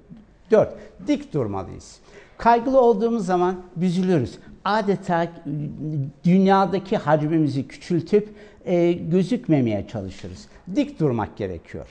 4. 0.50 0.74
Dik 1.06 1.34
durmalıyız. 1.34 2.00
Kaygılı 2.38 2.80
olduğumuz 2.80 3.26
zaman 3.26 3.56
büzülürüz. 3.76 4.38
Adeta 4.64 5.28
dünyadaki 6.24 6.96
hacmimizi 6.96 7.68
küçültüp 7.68 8.28
e, 8.64 8.92
gözükmemeye 8.92 9.86
çalışırız. 9.86 10.48
Dik 10.76 11.00
durmak 11.00 11.36
gerekiyor. 11.36 11.86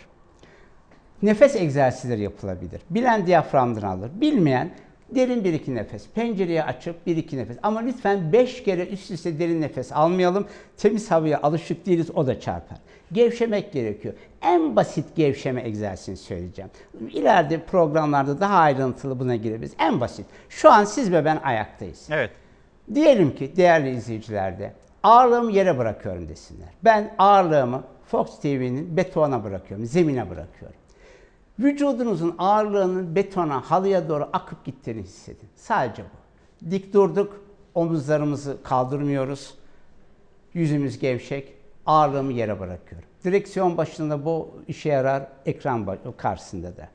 Nefes 1.22 1.56
egzersizleri 1.56 2.22
yapılabilir. 2.22 2.82
Bilen 2.90 3.28
diyaframdan 3.28 3.82
alır. 3.82 4.12
Bilmeyen 4.22 4.72
derin 5.16 5.44
bir 5.44 5.54
iki 5.54 5.76
nefes. 5.76 6.08
Pencereyi 6.16 6.64
açıp 6.64 7.08
bir 7.08 7.18
iki 7.18 7.38
nefes. 7.38 7.58
Ama 7.64 7.80
lütfen 7.80 8.34
beş 8.34 8.64
kere 8.64 8.88
üst 8.88 9.12
üste 9.12 9.40
derin 9.40 9.62
nefes 9.62 9.92
almayalım. 9.92 10.48
Temiz 10.78 11.12
havaya 11.12 11.42
alışık 11.42 11.86
değiliz 11.86 12.12
o 12.16 12.28
da 12.28 12.40
çarpar. 12.40 12.78
Gevşemek 13.12 13.74
gerekiyor. 13.74 14.14
En 14.42 14.76
basit 14.76 15.16
gevşeme 15.16 15.64
egzersizini 15.68 16.18
söyleyeceğim. 16.18 16.72
İleride 17.14 17.60
programlarda 17.60 18.40
daha 18.40 18.58
ayrıntılı 18.58 19.20
buna 19.20 19.36
girebiliriz. 19.36 19.74
En 19.80 20.02
basit. 20.02 20.26
Şu 20.50 20.72
an 20.72 20.84
siz 20.84 21.12
ve 21.12 21.26
ben 21.26 21.38
ayaktayız. 21.44 22.08
Evet. 22.12 22.32
Diyelim 22.96 23.36
ki 23.36 23.56
değerli 23.56 23.90
izleyicilerde 23.90 24.74
ağırlığımı 25.04 25.52
yere 25.52 25.78
bırakıyorum 25.78 26.30
desinler. 26.30 26.70
Ben 26.84 27.14
ağırlığımı 27.18 27.84
Fox 28.06 28.40
TV'nin 28.40 28.98
betona 28.98 29.44
bırakıyorum, 29.44 29.86
zemine 29.86 30.30
bırakıyorum. 30.30 30.79
Vücudunuzun 31.60 32.36
ağırlığının 32.38 33.16
betona, 33.16 33.62
halıya 33.62 34.10
doğru 34.10 34.30
akıp 34.34 34.66
gittiğini 34.66 35.02
hissedin. 35.04 35.50
Sadece 35.56 36.04
bu. 36.04 36.72
Dik 36.72 36.94
durduk, 36.94 37.42
omuzlarımızı 37.76 38.58
kaldırmıyoruz. 38.64 39.54
Yüzümüz 40.54 41.00
gevşek, 41.00 41.54
ağırlığımı 41.86 42.34
yere 42.34 42.60
bırakıyorum. 42.60 43.10
Direksiyon 43.24 43.78
başında 43.78 44.26
bu 44.26 44.50
işe 44.68 44.90
yarar, 44.90 45.28
ekran 45.46 45.98
karşısında 46.18 46.78
da. 46.78 46.88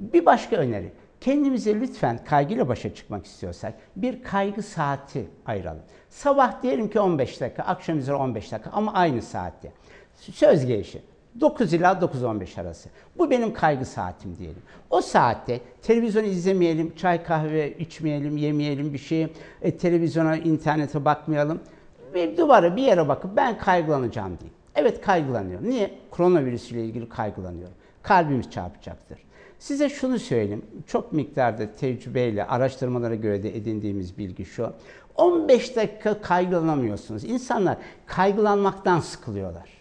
Bir 0.00 0.26
başka 0.26 0.56
öneri. 0.56 0.92
Kendimize 1.20 1.80
lütfen 1.80 2.24
kaygıyla 2.24 2.68
başa 2.68 2.94
çıkmak 2.94 3.26
istiyorsak 3.26 3.74
bir 3.96 4.22
kaygı 4.22 4.62
saati 4.62 5.28
ayıralım. 5.46 5.82
Sabah 6.10 6.62
diyelim 6.62 6.90
ki 6.90 7.00
15 7.00 7.40
dakika, 7.40 7.62
akşam 7.62 7.98
üzeri 7.98 8.16
15 8.16 8.52
dakika 8.52 8.70
ama 8.70 8.92
aynı 8.92 9.22
saatte. 9.22 9.72
Söz 10.14 10.66
gelişi. 10.66 11.02
9 11.40 11.72
ila 11.72 11.92
9-15 11.92 12.60
arası. 12.60 12.88
Bu 13.18 13.30
benim 13.30 13.52
kaygı 13.52 13.84
saatim 13.84 14.36
diyelim. 14.36 14.62
O 14.90 15.00
saatte 15.00 15.60
televizyon 15.82 16.24
izlemeyelim, 16.24 16.94
çay 16.94 17.22
kahve 17.22 17.78
içmeyelim, 17.78 18.36
yemeyelim 18.36 18.92
bir 18.92 18.98
şey, 18.98 19.32
e, 19.62 19.76
televizyona, 19.76 20.36
internete 20.36 21.04
bakmayalım. 21.04 21.60
Bir 22.14 22.36
duvara 22.36 22.76
bir 22.76 22.82
yere 22.82 23.08
bakıp 23.08 23.36
ben 23.36 23.58
kaygılanacağım 23.58 24.38
diyeyim. 24.38 24.54
Evet 24.74 25.00
kaygılanıyorum. 25.00 25.70
Niye? 25.70 25.90
Koronavirüs 26.10 26.72
ile 26.72 26.84
ilgili 26.84 27.08
kaygılanıyorum. 27.08 27.74
Kalbimiz 28.02 28.50
çarpacaktır. 28.50 29.18
Size 29.58 29.88
şunu 29.88 30.18
söyleyeyim. 30.18 30.64
Çok 30.86 31.12
miktarda 31.12 31.72
tecrübeyle, 31.72 32.46
araştırmalara 32.46 33.14
göre 33.14 33.42
de 33.42 33.56
edindiğimiz 33.56 34.18
bilgi 34.18 34.44
şu. 34.44 34.72
15 35.16 35.76
dakika 35.76 36.22
kaygılanamıyorsunuz. 36.22 37.24
İnsanlar 37.24 37.76
kaygılanmaktan 38.06 39.00
sıkılıyorlar. 39.00 39.77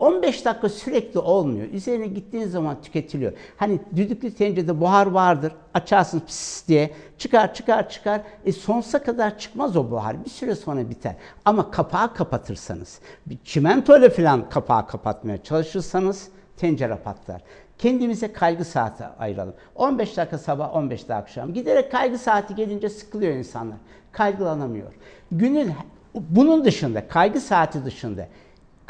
15 0.00 0.44
dakika 0.44 0.68
sürekli 0.68 1.20
olmuyor. 1.20 1.68
Üzerine 1.68 2.06
gittiğiniz 2.06 2.52
zaman 2.52 2.82
tüketiliyor. 2.82 3.32
Hani 3.56 3.80
düdüklü 3.96 4.34
tencerede 4.34 4.80
buhar 4.80 5.06
vardır. 5.06 5.52
Açarsın 5.74 6.20
pıs 6.20 6.68
diye. 6.68 6.90
Çıkar 7.18 7.54
çıkar 7.54 7.88
çıkar. 7.88 8.20
E 8.44 8.52
sonsuza 8.52 9.02
kadar 9.02 9.38
çıkmaz 9.38 9.76
o 9.76 9.90
buhar. 9.90 10.24
Bir 10.24 10.30
süre 10.30 10.54
sonra 10.54 10.90
biter. 10.90 11.14
Ama 11.44 11.70
kapağı 11.70 12.14
kapatırsanız, 12.14 13.00
bir 13.26 13.38
çimentoyla 13.44 14.10
falan 14.10 14.48
kapağı 14.48 14.86
kapatmaya 14.86 15.42
çalışırsanız 15.42 16.28
tencere 16.56 16.96
patlar. 16.96 17.42
Kendimize 17.78 18.32
kaygı 18.32 18.64
saati 18.64 19.04
ayıralım. 19.04 19.54
15 19.74 20.16
dakika 20.16 20.38
sabah, 20.38 20.76
15 20.76 20.98
dakika 20.98 21.14
akşam. 21.14 21.52
Giderek 21.52 21.92
kaygı 21.92 22.18
saati 22.18 22.54
gelince 22.54 22.88
sıkılıyor 22.88 23.32
insanlar. 23.32 23.76
Kaygılanamıyor. 24.12 24.92
Günün 25.32 25.72
bunun 26.14 26.64
dışında, 26.64 27.08
kaygı 27.08 27.40
saati 27.40 27.84
dışında 27.84 28.26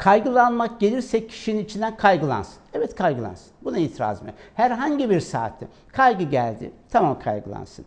Kaygılanmak 0.01 0.79
gelirse 0.79 1.27
kişinin 1.27 1.63
içinden 1.63 1.97
kaygılansın. 1.97 2.57
Evet 2.73 2.95
kaygılansın. 2.95 3.51
Buna 3.63 3.77
itirazım 3.77 4.27
yok. 4.27 4.35
Herhangi 4.55 5.09
bir 5.09 5.19
saatte 5.19 5.67
kaygı 5.87 6.23
geldi. 6.23 6.71
Tamam 6.89 7.19
kaygılansın. 7.19 7.85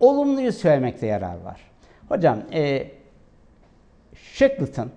Olumluyu 0.00 0.52
söylemekte 0.52 1.06
yarar 1.06 1.40
var. 1.40 1.60
Hocam, 2.08 2.38
e, 2.52 2.90
Shackleton 4.14 4.90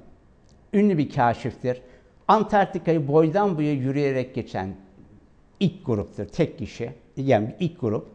ünlü 0.74 0.98
bir 0.98 1.10
kaşiftir. 1.10 1.82
Antarktika'yı 2.28 3.08
boydan 3.08 3.58
boya 3.58 3.74
yürüyerek 3.74 4.36
geçen 4.36 4.76
ilk 5.60 5.86
gruptur, 5.86 6.26
tek 6.26 6.60
kişi. 6.60 6.92
Yani 7.18 7.56
ilk 7.60 7.82
grup. 7.82 8.08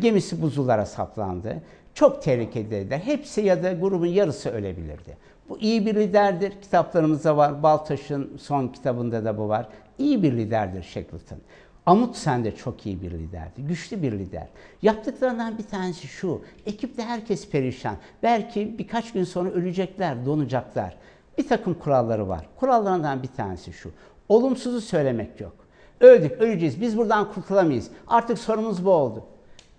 Gemisi 0.00 0.42
buzullara 0.42 0.86
saplandı. 0.86 1.62
Çok 1.94 2.22
tehlikeliydi. 2.22 2.96
Hepsi 3.04 3.40
ya 3.40 3.62
da 3.62 3.72
grubun 3.72 4.06
yarısı 4.06 4.50
ölebilirdi. 4.50 5.16
Bu 5.48 5.58
iyi 5.58 5.86
bir 5.86 5.94
liderdir. 5.94 6.52
Kitaplarımızda 6.62 7.36
var. 7.36 7.62
Baltaş'ın 7.62 8.36
son 8.38 8.68
kitabında 8.68 9.24
da 9.24 9.38
bu 9.38 9.48
var. 9.48 9.68
İyi 9.98 10.22
bir 10.22 10.32
liderdir 10.32 10.82
Shackleton. 10.82 11.38
Amundsen 11.86 12.44
de 12.44 12.56
çok 12.56 12.86
iyi 12.86 13.02
bir 13.02 13.10
liderdi. 13.10 13.62
Güçlü 13.62 14.02
bir 14.02 14.12
lider. 14.12 14.46
Yaptıklarından 14.82 15.58
bir 15.58 15.62
tanesi 15.62 16.06
şu. 16.06 16.42
Ekipte 16.66 17.02
herkes 17.02 17.50
perişan. 17.50 17.96
Belki 18.22 18.78
birkaç 18.78 19.12
gün 19.12 19.24
sonra 19.24 19.50
ölecekler, 19.50 20.26
donacaklar. 20.26 20.96
Bir 21.38 21.48
takım 21.48 21.74
kuralları 21.74 22.28
var. 22.28 22.46
Kurallarından 22.56 23.22
bir 23.22 23.28
tanesi 23.28 23.72
şu. 23.72 23.90
Olumsuzu 24.28 24.80
söylemek 24.80 25.40
yok. 25.40 25.56
Öldük, 26.00 26.32
öleceğiz. 26.40 26.80
Biz 26.80 26.96
buradan 26.98 27.32
kurtulamayız. 27.32 27.90
Artık 28.06 28.38
sorumuz 28.38 28.84
bu 28.84 28.90
oldu. 28.90 29.24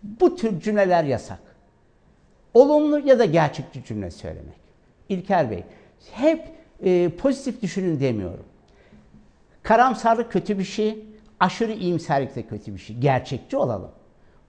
Bu 0.04 0.36
tür 0.36 0.60
cümleler 0.60 1.04
yasak. 1.04 1.40
Olumlu 2.54 3.00
ya 3.00 3.20
da 3.20 3.26
gerçekçi 3.26 3.84
cümle 3.84 4.12
söylemek. 4.12 4.69
İlker 5.10 5.52
Bey, 5.52 5.64
hep 6.12 6.50
e, 6.84 7.10
pozitif 7.10 7.62
düşünün 7.62 8.00
demiyorum. 8.00 8.46
Karamsarlık 9.64 10.32
kötü 10.32 10.60
bir 10.60 10.64
şey, 10.64 11.06
aşırı 11.40 11.72
iyimserlik 11.72 12.36
de 12.36 12.44
kötü 12.44 12.74
bir 12.74 12.80
şey. 12.80 12.98
Gerçekçi 12.98 13.58
olalım. 13.58 13.92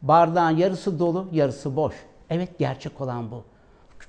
Bardağın 0.02 0.56
yarısı 0.56 0.98
dolu, 0.98 1.28
yarısı 1.32 1.76
boş. 1.76 1.94
Evet 2.30 2.58
gerçek 2.58 3.00
olan 3.00 3.30
bu. 3.30 3.44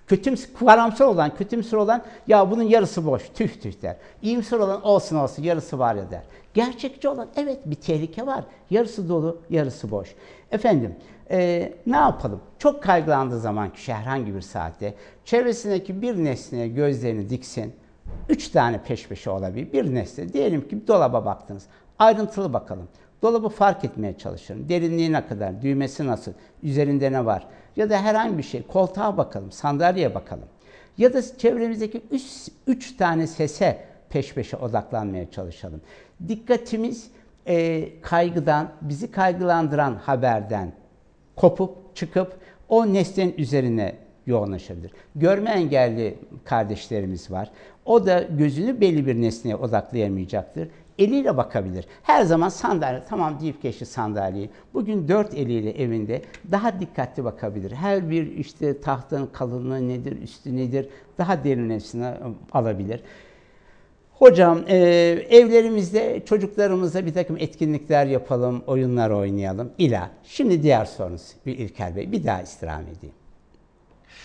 Kötüm, 0.07 0.35
karamsar 0.59 1.05
olan, 1.05 1.35
kötümsür 1.35 1.77
olan 1.77 2.03
ya 2.27 2.51
bunun 2.51 2.63
yarısı 2.63 3.05
boş, 3.05 3.29
tüh 3.35 3.61
tüh 3.61 3.81
der. 3.81 3.95
İyimser 4.21 4.59
olan 4.59 4.81
olsun 4.81 5.15
olsun 5.15 5.43
yarısı 5.43 5.79
var 5.79 5.95
ya 5.95 6.11
der. 6.11 6.21
Gerçekçi 6.53 7.09
olan 7.09 7.27
evet 7.35 7.59
bir 7.65 7.75
tehlike 7.75 8.25
var. 8.25 8.43
Yarısı 8.69 9.09
dolu, 9.09 9.41
yarısı 9.49 9.91
boş. 9.91 10.15
Efendim 10.51 10.95
e, 11.31 11.73
ne 11.87 11.97
yapalım? 11.97 12.41
Çok 12.59 12.83
kaygılandığı 12.83 13.39
zaman 13.39 13.73
kişi 13.73 13.93
herhangi 13.93 14.35
bir 14.35 14.41
saatte 14.41 14.93
çevresindeki 15.25 16.01
bir 16.01 16.15
nesneye 16.15 16.67
gözlerini 16.67 17.29
diksin. 17.29 17.73
Üç 18.29 18.49
tane 18.49 18.83
peş 18.83 19.07
peşe 19.07 19.29
olabilir. 19.29 19.73
Bir 19.73 19.95
nesne. 19.95 20.33
Diyelim 20.33 20.67
ki 20.67 20.87
dolaba 20.87 21.25
baktınız. 21.25 21.65
Ayrıntılı 21.99 22.53
bakalım. 22.53 22.87
Dolabı 23.21 23.49
fark 23.49 23.85
etmeye 23.85 24.17
çalışın. 24.17 24.69
Derinliği 24.69 25.11
ne 25.11 25.27
kadar, 25.27 25.61
düğmesi 25.61 26.07
nasıl, 26.07 26.31
üzerinde 26.63 27.11
ne 27.11 27.25
var? 27.25 27.47
Ya 27.75 27.89
da 27.89 28.01
herhangi 28.01 28.37
bir 28.37 28.43
şey. 28.43 28.63
Koltuğa 28.63 29.17
bakalım, 29.17 29.51
sandalyeye 29.51 30.15
bakalım. 30.15 30.45
Ya 30.97 31.13
da 31.13 31.37
çevremizdeki 31.37 32.01
üç, 32.11 32.23
üç 32.67 32.97
tane 32.97 33.27
sese 33.27 33.85
peş 34.09 34.33
peşe 34.33 34.57
odaklanmaya 34.57 35.31
çalışalım. 35.31 35.81
Dikkatimiz 36.27 37.11
e, 37.47 37.87
kaygıdan, 38.01 38.69
bizi 38.81 39.11
kaygılandıran 39.11 39.95
haberden 39.95 40.71
kopup 41.41 41.95
çıkıp 41.95 42.33
o 42.69 42.93
nesnenin 42.93 43.33
üzerine 43.37 43.95
yoğunlaşabilir. 44.25 44.91
Görme 45.15 45.49
engelli 45.51 46.17
kardeşlerimiz 46.45 47.31
var. 47.31 47.51
O 47.85 48.05
da 48.05 48.21
gözünü 48.21 48.81
belli 48.81 49.07
bir 49.07 49.21
nesneye 49.21 49.55
odaklayamayacaktır. 49.55 50.67
Eliyle 50.99 51.37
bakabilir. 51.37 51.85
Her 52.03 52.23
zaman 52.23 52.49
sandalye, 52.49 53.01
tamam 53.09 53.39
deyip 53.39 53.61
geçti 53.61 53.85
sandalyeyi. 53.85 54.49
Bugün 54.73 55.07
dört 55.07 55.33
eliyle 55.33 55.83
evinde 55.83 56.21
daha 56.51 56.79
dikkatli 56.79 57.23
bakabilir. 57.23 57.71
Her 57.71 58.09
bir 58.09 58.37
işte 58.37 58.81
tahtanın 58.81 59.27
kalınlığı 59.33 59.87
nedir, 59.87 60.21
üstü 60.21 60.57
nedir 60.57 60.89
daha 61.17 61.43
derinlemesine 61.43 62.13
alabilir. 62.51 63.03
Hocam 64.21 64.63
e, 64.67 64.77
evlerimizde 65.29 66.21
çocuklarımızla 66.25 67.05
bir 67.05 67.13
takım 67.13 67.37
etkinlikler 67.37 68.05
yapalım, 68.05 68.63
oyunlar 68.67 69.09
oynayalım. 69.09 69.71
İla. 69.77 70.11
Şimdi 70.23 70.63
diğer 70.63 70.85
sorunuz 70.85 71.21
İlker 71.45 71.95
Bey. 71.95 72.11
Bir 72.11 72.23
daha 72.25 72.41
istirham 72.41 72.81
edeyim. 72.81 73.15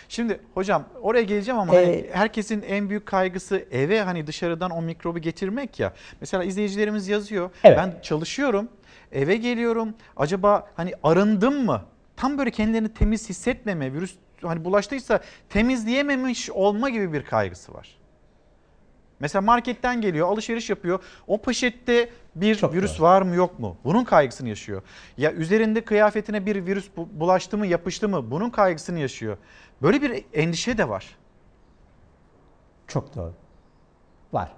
Şimdi 0.09 0.41
hocam 0.55 0.85
oraya 1.03 1.23
geleceğim 1.23 1.61
ama 1.61 1.75
Ee, 1.75 1.85
hani 1.85 2.07
herkesin 2.13 2.63
en 2.63 2.89
büyük 2.89 3.07
kaygısı 3.07 3.65
eve 3.71 4.01
hani 4.01 4.27
dışarıdan 4.27 4.71
o 4.71 4.83
mikrobu 4.83 5.19
getirmek 5.19 5.81
ya. 5.81 5.93
Mesela 6.21 6.45
izleyicilerimiz 6.45 7.09
yazıyor. 7.09 7.51
Evet. 7.65 7.79
Ben 7.79 7.95
çalışıyorum, 8.03 8.69
eve 9.13 9.37
geliyorum. 9.37 9.95
Acaba 10.17 10.67
hani 10.75 10.93
arındım 11.03 11.65
mı? 11.65 11.83
Tam 12.17 12.39
böyle 12.39 12.51
kendilerini 12.51 12.95
temiz 12.95 13.29
hissetmeme, 13.29 13.93
virüs 13.93 14.15
hani 14.43 14.65
bulaştıysa 14.65 15.21
temizleyememiş 15.49 16.51
olma 16.51 16.91
gibi 16.91 17.13
bir 17.13 17.23
kaygısı 17.23 17.75
var. 17.75 17.97
Mesela 19.21 19.43
marketten 19.43 20.01
geliyor, 20.01 20.29
alışveriş 20.29 20.71
yapıyor. 20.71 21.03
O 21.27 21.43
poşette 21.43 22.11
bir 22.35 22.63
virüs 22.73 23.01
var 23.01 23.23
mı 23.23 23.35
yok 23.35 23.59
mu? 23.59 23.77
Bunun 23.85 24.05
kaygısını 24.05 24.49
yaşıyor. 24.49 24.83
Ya 25.19 25.33
üzerinde 25.33 25.85
kıyafetine 25.85 26.47
bir 26.47 26.67
virüs 26.67 26.89
bu- 26.97 27.09
bulaştı 27.13 27.59
mı, 27.59 27.67
yapıştı 27.67 28.09
mı? 28.09 28.31
Bunun 28.31 28.51
kaygısını 28.51 28.99
yaşıyor. 28.99 29.37
Böyle 29.83 30.03
bir 30.03 30.25
endişe 30.35 30.79
de 30.79 30.89
var. 30.89 31.17
Çok 32.87 33.17
doğru. 33.17 33.33
Var. 34.33 34.53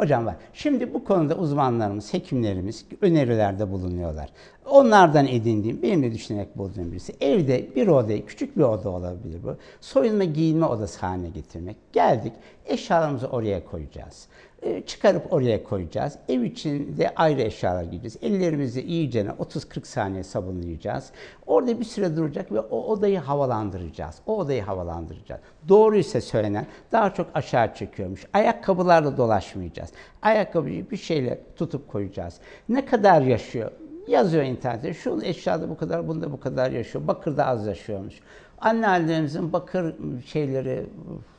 Hocam 0.00 0.26
var. 0.26 0.36
Şimdi 0.52 0.94
bu 0.94 1.04
konuda 1.04 1.34
uzmanlarımız, 1.34 2.14
hekimlerimiz 2.14 2.84
önerilerde 3.00 3.70
bulunuyorlar. 3.70 4.30
Onlardan 4.66 5.26
edindiğim, 5.26 5.82
benim 5.82 6.02
de 6.02 6.12
düşünerek 6.12 6.58
bulduğum 6.58 6.92
birisi. 6.92 7.12
Evde 7.20 7.74
bir 7.76 7.86
odayı, 7.86 8.26
küçük 8.26 8.56
bir 8.56 8.62
oda 8.62 8.90
olabilir 8.90 9.42
bu. 9.44 9.56
Soyunma 9.80 10.24
giyinme 10.24 10.66
odası 10.66 11.06
haline 11.06 11.28
getirmek. 11.28 11.76
Geldik, 11.92 12.32
eşyalarımızı 12.66 13.26
oraya 13.26 13.64
koyacağız. 13.64 14.28
Ee, 14.62 14.82
çıkarıp 14.86 15.32
oraya 15.32 15.64
koyacağız. 15.64 16.18
Ev 16.28 16.42
içinde 16.42 17.12
ayrı 17.16 17.40
eşyalar 17.40 17.84
giyeceğiz. 17.84 18.16
Ellerimizi 18.22 18.82
iyice 18.82 19.20
30-40 19.20 19.86
saniye 19.86 20.22
sabunlayacağız. 20.22 21.10
Orada 21.46 21.80
bir 21.80 21.84
süre 21.84 22.16
duracak 22.16 22.52
ve 22.52 22.60
o 22.60 22.84
odayı 22.84 23.18
havalandıracağız. 23.18 24.18
O 24.26 24.38
odayı 24.38 24.62
havalandıracağız. 24.62 25.40
Doğru 25.68 25.96
ise 25.96 26.20
söylenen 26.20 26.66
daha 26.92 27.14
çok 27.14 27.26
aşağı 27.34 27.74
çekiyormuş. 27.74 28.26
Ayakkabılarla 28.32 29.16
dolaşmayacağız. 29.16 29.90
Ayakkabıyı 30.22 30.90
bir 30.90 30.96
şeyle 30.96 31.40
tutup 31.56 31.88
koyacağız. 31.88 32.34
Ne 32.68 32.86
kadar 32.86 33.22
yaşıyor? 33.22 33.70
Yazıyor 34.08 34.44
internette. 34.44 34.94
Şu 34.94 35.20
eşyada 35.22 35.68
bu 35.68 35.76
kadar, 35.76 36.08
bunda 36.08 36.32
bu 36.32 36.40
kadar 36.40 36.70
yaşıyor. 36.70 37.08
Bakırda 37.08 37.46
az 37.46 37.66
yaşıyormuş. 37.66 38.20
Annelerimizin 38.60 39.52
bakır 39.52 39.94
şeyleri, 40.26 40.86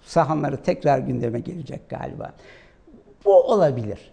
sahanları 0.01 0.57
tekrar 0.57 0.99
gündeme 0.99 1.39
gelecek 1.39 1.89
galiba. 1.89 2.33
Bu 3.25 3.43
olabilir. 3.43 4.11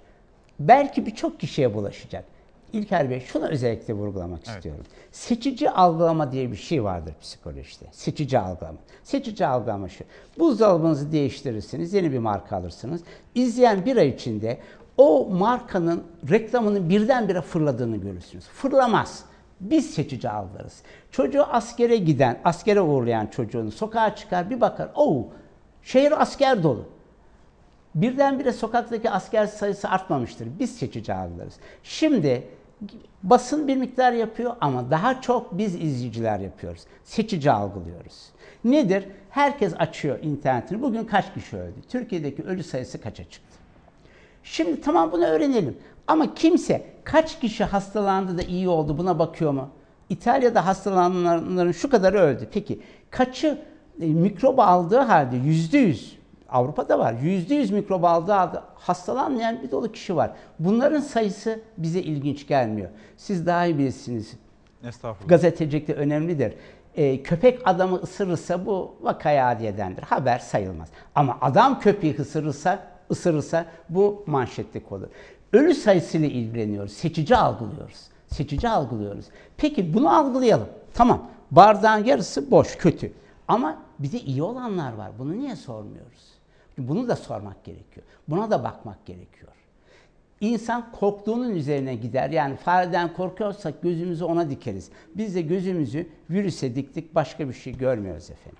Belki 0.60 1.06
birçok 1.06 1.40
kişiye 1.40 1.74
bulaşacak. 1.74 2.24
İlker 2.72 3.10
Bey 3.10 3.20
şunu 3.20 3.48
özellikle 3.48 3.94
vurgulamak 3.94 4.46
istiyorum. 4.46 4.84
Seçici 5.12 5.70
algılama 5.70 6.32
diye 6.32 6.50
bir 6.50 6.56
şey 6.56 6.84
vardır 6.84 7.14
psikolojide. 7.20 7.84
Seçici 7.92 8.38
algılama. 8.38 8.78
Seçici 9.02 9.46
algılama 9.46 9.88
şu. 9.88 10.04
Buzdolabınızı 10.38 11.12
değiştirirsiniz, 11.12 11.94
yeni 11.94 12.12
bir 12.12 12.18
marka 12.18 12.56
alırsınız. 12.56 13.00
İzleyen 13.34 13.84
bir 13.86 13.96
ay 13.96 14.08
içinde 14.08 14.58
o 14.96 15.28
markanın 15.30 16.04
reklamının 16.30 16.88
birdenbire 16.88 17.40
fırladığını 17.40 17.96
görürsünüz. 17.96 18.44
Fırlamaz. 18.44 19.24
Biz 19.60 19.90
seçici 19.90 20.30
algılarız. 20.30 20.82
Çocuğu 21.10 21.42
askere 21.42 21.96
giden, 21.96 22.40
askere 22.44 22.80
uğurlayan 22.80 23.26
çocuğunu 23.26 23.70
sokağa 23.70 24.16
çıkar 24.16 24.50
bir 24.50 24.60
bakar. 24.60 24.88
Oo, 24.94 25.26
şehir 25.82 26.22
asker 26.22 26.62
dolu. 26.62 26.84
Birdenbire 28.02 28.52
sokaktaki 28.52 29.10
asker 29.10 29.46
sayısı 29.46 29.88
artmamıştır. 29.88 30.48
Biz 30.58 30.78
seçici 30.78 31.14
algılarız. 31.14 31.54
Şimdi 31.82 32.48
basın 33.22 33.68
bir 33.68 33.76
miktar 33.76 34.12
yapıyor 34.12 34.56
ama 34.60 34.90
daha 34.90 35.20
çok 35.20 35.58
biz 35.58 35.74
izleyiciler 35.74 36.40
yapıyoruz. 36.40 36.82
Seçici 37.04 37.50
algılıyoruz. 37.50 38.26
Nedir? 38.64 39.08
Herkes 39.30 39.74
açıyor 39.78 40.18
internetini. 40.22 40.82
Bugün 40.82 41.04
kaç 41.04 41.34
kişi 41.34 41.56
öldü? 41.56 41.74
Türkiye'deki 41.88 42.42
ölü 42.42 42.62
sayısı 42.62 43.00
kaça 43.00 43.24
çıktı? 43.24 43.58
Şimdi 44.42 44.80
tamam 44.80 45.12
bunu 45.12 45.24
öğrenelim. 45.24 45.76
Ama 46.06 46.34
kimse 46.34 46.86
kaç 47.04 47.40
kişi 47.40 47.64
hastalandı 47.64 48.38
da 48.38 48.42
iyi 48.42 48.68
oldu 48.68 48.98
buna 48.98 49.18
bakıyor 49.18 49.52
mu? 49.52 49.68
İtalya'da 50.08 50.66
hastalananların 50.66 51.72
şu 51.72 51.90
kadarı 51.90 52.18
öldü. 52.18 52.48
Peki 52.52 52.80
kaçı 53.10 53.62
e, 54.00 54.06
mikrobu 54.06 54.62
aldığı 54.62 54.98
halde 54.98 55.36
yüzde 55.36 55.78
yüz 55.78 56.17
Avrupa'da 56.48 56.98
var. 56.98 57.12
Yüzde 57.12 57.54
yüz 57.54 57.70
mikrobu 57.70 58.08
aldığı 58.08 58.62
hastalanmayan 58.74 59.62
bir 59.62 59.70
dolu 59.70 59.92
kişi 59.92 60.16
var. 60.16 60.30
Bunların 60.58 61.00
sayısı 61.00 61.60
bize 61.78 62.00
ilginç 62.00 62.46
gelmiyor. 62.46 62.90
Siz 63.16 63.46
daha 63.46 63.66
iyi 63.66 63.78
bilirsiniz. 63.78 64.36
Estağfurullah. 64.84 65.28
Gazetecilikte 65.28 65.94
önemlidir. 65.94 66.54
Ee, 66.96 67.22
köpek 67.22 67.68
adamı 67.68 67.96
ısırırsa 67.96 68.66
bu 68.66 68.94
vakaya 69.00 69.48
adiyedendir. 69.48 70.02
Haber 70.02 70.38
sayılmaz. 70.38 70.88
Ama 71.14 71.38
adam 71.40 71.80
köpeği 71.80 72.16
ısırırsa 72.18 72.78
ısırırsa 73.10 73.66
bu 73.88 74.24
manşetlik 74.26 74.92
olur. 74.92 75.08
Ölü 75.52 75.74
sayısıyla 75.74 76.28
ilgileniyoruz. 76.28 76.92
Seçici 76.92 77.36
algılıyoruz. 77.36 78.08
Seçici 78.26 78.68
algılıyoruz. 78.68 79.24
Peki 79.56 79.94
bunu 79.94 80.16
algılayalım. 80.18 80.68
Tamam. 80.94 81.26
Bardağın 81.50 82.04
yarısı 82.04 82.50
boş, 82.50 82.76
kötü. 82.76 83.12
Ama 83.48 83.78
bir 83.98 84.12
de 84.12 84.20
iyi 84.20 84.42
olanlar 84.42 84.92
var. 84.92 85.10
Bunu 85.18 85.38
niye 85.38 85.56
sormuyoruz? 85.56 86.27
Bunu 86.78 87.08
da 87.08 87.16
sormak 87.16 87.64
gerekiyor. 87.64 88.06
Buna 88.28 88.50
da 88.50 88.64
bakmak 88.64 89.06
gerekiyor. 89.06 89.52
İnsan 90.40 90.92
korktuğunun 90.92 91.50
üzerine 91.54 91.94
gider. 91.94 92.30
Yani 92.30 92.56
fareden 92.56 93.12
korkuyorsak 93.12 93.82
gözümüzü 93.82 94.24
ona 94.24 94.50
dikeriz. 94.50 94.90
Biz 95.14 95.34
de 95.34 95.42
gözümüzü 95.42 96.08
virüse 96.30 96.74
diktik, 96.74 97.14
başka 97.14 97.48
bir 97.48 97.54
şey 97.54 97.76
görmüyoruz 97.76 98.30
efendim. 98.30 98.58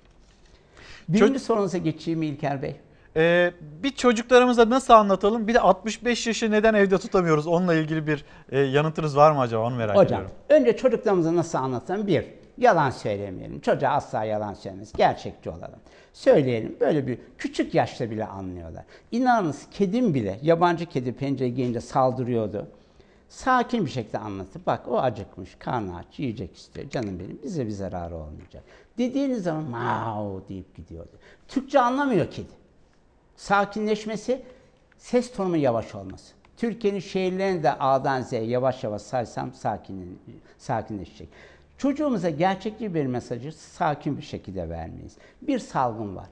Birinci 1.09 1.39
sorunuza 1.39 1.77
geçeyim 1.77 2.23
İlker 2.23 2.61
Bey. 2.61 2.75
Ee, 3.15 3.51
bir 3.83 3.91
çocuklarımıza 3.91 4.69
nasıl 4.69 4.93
anlatalım? 4.93 5.47
Bir 5.47 5.53
de 5.53 5.59
65 5.59 6.27
yaşı 6.27 6.51
neden 6.51 6.73
evde 6.73 6.97
tutamıyoruz? 6.97 7.47
Onunla 7.47 7.73
ilgili 7.75 8.07
bir 8.07 8.25
e, 8.51 8.59
yanıtınız 8.59 9.17
var 9.17 9.31
mı 9.31 9.39
acaba? 9.39 9.63
Onu 9.63 9.75
merak 9.75 9.95
Hocam, 9.97 10.21
ediyorum. 10.21 10.31
önce 10.49 10.77
çocuklarımıza 10.77 11.35
nasıl 11.35 11.57
anlatalım? 11.57 12.07
Bir, 12.07 12.25
yalan 12.57 12.89
söylemeyelim. 12.89 13.59
Çocuğa 13.59 13.89
asla 13.89 14.23
yalan 14.23 14.53
söylemeyiz. 14.53 14.93
Gerçekçi 14.97 15.49
olalım. 15.49 15.79
Söyleyelim. 16.13 16.77
Böyle 16.79 17.07
bir 17.07 17.17
küçük 17.37 17.73
yaşta 17.73 18.11
bile 18.11 18.25
anlıyorlar. 18.25 18.85
İnanınız 19.11 19.67
kedim 19.71 20.13
bile, 20.13 20.39
yabancı 20.41 20.85
kedi 20.85 21.13
pencereye 21.13 21.49
gelince 21.55 21.81
saldırıyordu. 21.81 22.67
Sakin 23.29 23.85
bir 23.85 23.91
şekilde 23.91 24.17
anlatıp 24.17 24.67
bak 24.67 24.87
o 24.87 24.99
acıkmış, 24.99 25.55
karnı 25.59 25.97
aç, 25.97 26.19
yiyecek 26.19 26.57
istiyor. 26.57 26.89
Canım 26.89 27.19
benim 27.19 27.39
bize 27.43 27.65
bir 27.65 27.71
zararı 27.71 28.15
olmayacak. 28.15 28.63
Dediğiniz 28.97 29.43
zaman 29.43 29.63
mau 29.63 30.43
deyip 30.49 30.75
gidiyordu. 30.75 31.11
Türkçe 31.47 31.79
anlamıyor 31.79 32.31
kedi. 32.31 32.59
Sakinleşmesi, 33.35 34.41
ses 34.97 35.33
tonunun 35.33 35.57
yavaş 35.57 35.95
olması. 35.95 36.33
Türkiye'nin 36.57 36.99
şehirlerini 36.99 37.63
de 37.63 37.73
A'dan 37.73 38.21
Z'ye 38.21 38.43
yavaş 38.43 38.83
yavaş 38.83 39.01
saysam 39.01 39.53
sakin, 39.53 40.19
sakinleşecek. 40.57 41.29
Çocuğumuza 41.79 42.29
gerçekçi 42.29 42.93
bir 42.93 43.05
mesajı 43.05 43.51
sakin 43.51 44.17
bir 44.17 44.21
şekilde 44.21 44.69
vermeyiz. 44.69 45.17
Bir 45.41 45.59
salgın 45.59 46.15
var. 46.15 46.27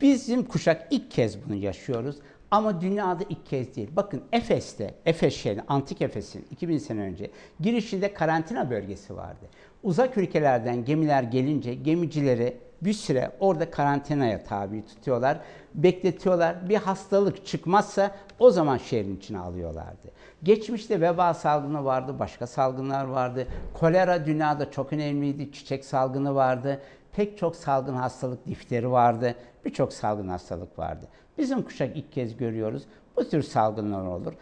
Bizim 0.00 0.44
kuşak 0.44 0.86
ilk 0.90 1.10
kez 1.10 1.44
bunu 1.44 1.54
yaşıyoruz 1.54 2.16
ama 2.50 2.80
dünyada 2.80 3.24
ilk 3.28 3.46
kez 3.46 3.76
değil. 3.76 3.88
Bakın 3.96 4.22
Efes'te, 4.32 4.94
Efes 5.06 5.36
şehri, 5.36 5.62
Antik 5.68 6.02
Efes'in 6.02 6.46
2000 6.50 6.78
sene 6.78 7.00
önce 7.00 7.30
girişinde 7.60 8.14
karantina 8.14 8.70
bölgesi 8.70 9.16
vardı. 9.16 9.46
Uzak 9.82 10.18
ülkelerden 10.18 10.84
gemiler 10.84 11.22
gelince 11.22 11.74
gemicileri 11.74 12.56
bir 12.82 12.92
süre 12.92 13.30
orada 13.40 13.70
karantinaya 13.70 14.44
tabi 14.44 14.86
tutuyorlar, 14.86 15.40
bekletiyorlar. 15.74 16.68
Bir 16.68 16.76
hastalık 16.76 17.46
çıkmazsa 17.46 18.16
o 18.38 18.50
zaman 18.50 18.78
şehrin 18.78 19.16
içine 19.16 19.38
alıyorlardı. 19.38 20.10
Geçmişte 20.42 21.00
veba 21.00 21.34
salgını 21.34 21.84
vardı, 21.84 22.18
başka 22.18 22.46
salgınlar 22.46 23.04
vardı. 23.04 23.46
Kolera 23.74 24.26
dünyada 24.26 24.70
çok 24.70 24.92
önemliydi, 24.92 25.52
çiçek 25.52 25.84
salgını 25.84 26.34
vardı. 26.34 26.80
Pek 27.12 27.38
çok 27.38 27.56
salgın 27.56 27.94
hastalık, 27.94 28.46
difteri 28.46 28.90
vardı. 28.90 29.34
Birçok 29.64 29.92
salgın 29.92 30.28
hastalık 30.28 30.78
vardı. 30.78 31.08
Bizim 31.38 31.62
kuşak 31.62 31.96
ilk 31.96 32.12
kez 32.12 32.36
görüyoruz. 32.36 32.82
Bu 33.16 33.28
tür 33.28 33.42
salgınlar 33.42 34.06
olur. 34.06 34.32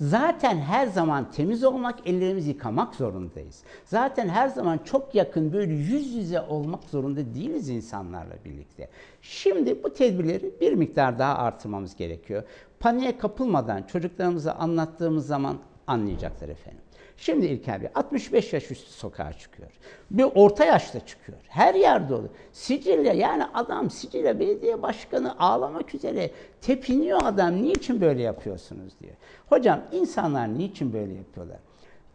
Zaten 0.00 0.56
her 0.58 0.86
zaman 0.86 1.30
temiz 1.30 1.64
olmak, 1.64 2.08
ellerimizi 2.08 2.48
yıkamak 2.48 2.94
zorundayız. 2.94 3.62
Zaten 3.84 4.28
her 4.28 4.48
zaman 4.48 4.78
çok 4.84 5.14
yakın 5.14 5.52
böyle 5.52 5.72
yüz 5.72 6.14
yüze 6.14 6.40
olmak 6.40 6.84
zorunda 6.84 7.34
değiliz 7.34 7.68
insanlarla 7.68 8.34
birlikte. 8.44 8.88
Şimdi 9.22 9.82
bu 9.84 9.92
tedbirleri 9.92 10.54
bir 10.60 10.72
miktar 10.72 11.18
daha 11.18 11.38
artırmamız 11.38 11.96
gerekiyor. 11.96 12.42
Paniğe 12.84 13.18
kapılmadan 13.18 13.82
çocuklarımıza 13.82 14.52
anlattığımız 14.52 15.26
zaman 15.26 15.58
anlayacaklar 15.86 16.48
efendim. 16.48 16.80
Şimdi 17.16 17.46
İlker 17.46 17.80
Bey 17.80 17.88
65 17.94 18.52
yaş 18.52 18.70
üstü 18.70 18.92
sokağa 18.92 19.32
çıkıyor. 19.32 19.70
Bir 20.10 20.26
orta 20.34 20.64
yaşta 20.64 21.06
çıkıyor. 21.06 21.38
Her 21.48 21.74
yerde 21.74 22.14
olur. 22.14 22.28
Sicilya 22.52 23.12
yani 23.12 23.44
adam 23.44 23.90
Sicilya 23.90 24.40
Belediye 24.40 24.82
Başkanı 24.82 25.38
ağlamak 25.38 25.94
üzere 25.94 26.30
tepiniyor 26.60 27.20
adam. 27.22 27.62
Niçin 27.62 28.00
böyle 28.00 28.22
yapıyorsunuz 28.22 28.92
diye. 29.00 29.12
Hocam 29.46 29.80
insanlar 29.92 30.58
niçin 30.58 30.92
böyle 30.92 31.12
yapıyorlar? 31.12 31.58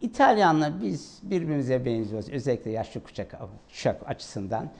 İtalyanla 0.00 0.72
biz 0.82 1.18
birbirimize 1.22 1.84
benziyoruz. 1.84 2.28
Özellikle 2.28 2.70
yaşlı 2.70 3.02
kuşak 3.02 3.38
kuşak 3.68 4.08
açısından. 4.08 4.70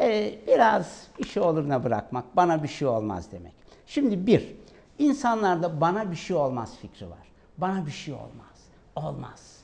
Ee, 0.00 0.34
biraz 0.46 1.06
bir 1.18 1.24
şey 1.24 1.42
oluruna 1.42 1.84
bırakmak, 1.84 2.36
bana 2.36 2.62
bir 2.62 2.68
şey 2.68 2.88
olmaz 2.88 3.32
demek. 3.32 3.52
Şimdi 3.86 4.26
bir, 4.26 4.59
insanlarda 5.00 5.80
bana 5.80 6.10
bir 6.10 6.16
şey 6.16 6.36
olmaz 6.36 6.74
fikri 6.80 7.10
var. 7.10 7.32
Bana 7.58 7.86
bir 7.86 7.90
şey 7.90 8.14
olmaz. 8.14 8.66
Olmaz. 8.96 9.56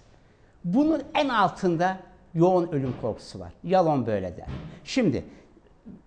Bunun 0.64 1.02
en 1.14 1.28
altında 1.28 1.98
yoğun 2.34 2.68
ölüm 2.68 2.94
korkusu 3.00 3.40
var. 3.40 3.52
Yalan 3.64 4.06
böyle 4.06 4.36
der. 4.36 4.46
Şimdi 4.84 5.24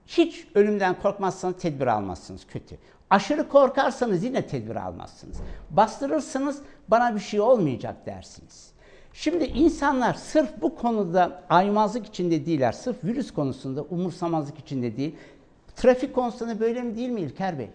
hiç 0.08 0.48
ölümden 0.56 1.02
korkmazsanız 1.02 1.58
tedbir 1.58 1.88
almazsınız 1.88 2.48
kötü. 2.48 2.78
Aşırı 3.10 3.50
korkarsanız 3.50 4.24
yine 4.24 4.48
tedbir 4.48 4.76
almazsınız. 4.76 5.38
Bastırırsınız 5.70 6.62
bana 6.88 7.16
bir 7.16 7.20
şey 7.20 7.40
olmayacak 7.42 8.06
dersiniz. 8.06 8.72
Şimdi 9.14 9.44
insanlar 9.44 10.14
sırf 10.14 10.62
bu 10.62 10.76
konuda 10.76 11.44
aymazlık 11.50 12.06
içinde 12.06 12.46
değiller. 12.46 12.72
Sırf 12.72 13.04
virüs 13.04 13.32
konusunda 13.32 13.82
umursamazlık 13.82 14.60
içinde 14.60 14.98
değil. 14.98 15.16
Trafik 15.76 16.16
konusunda 16.16 16.60
böyle 16.60 16.82
mi 16.82 16.96
değil 16.98 17.10
mi 17.10 17.22
İlker 17.22 17.60
Bey? 17.60 17.70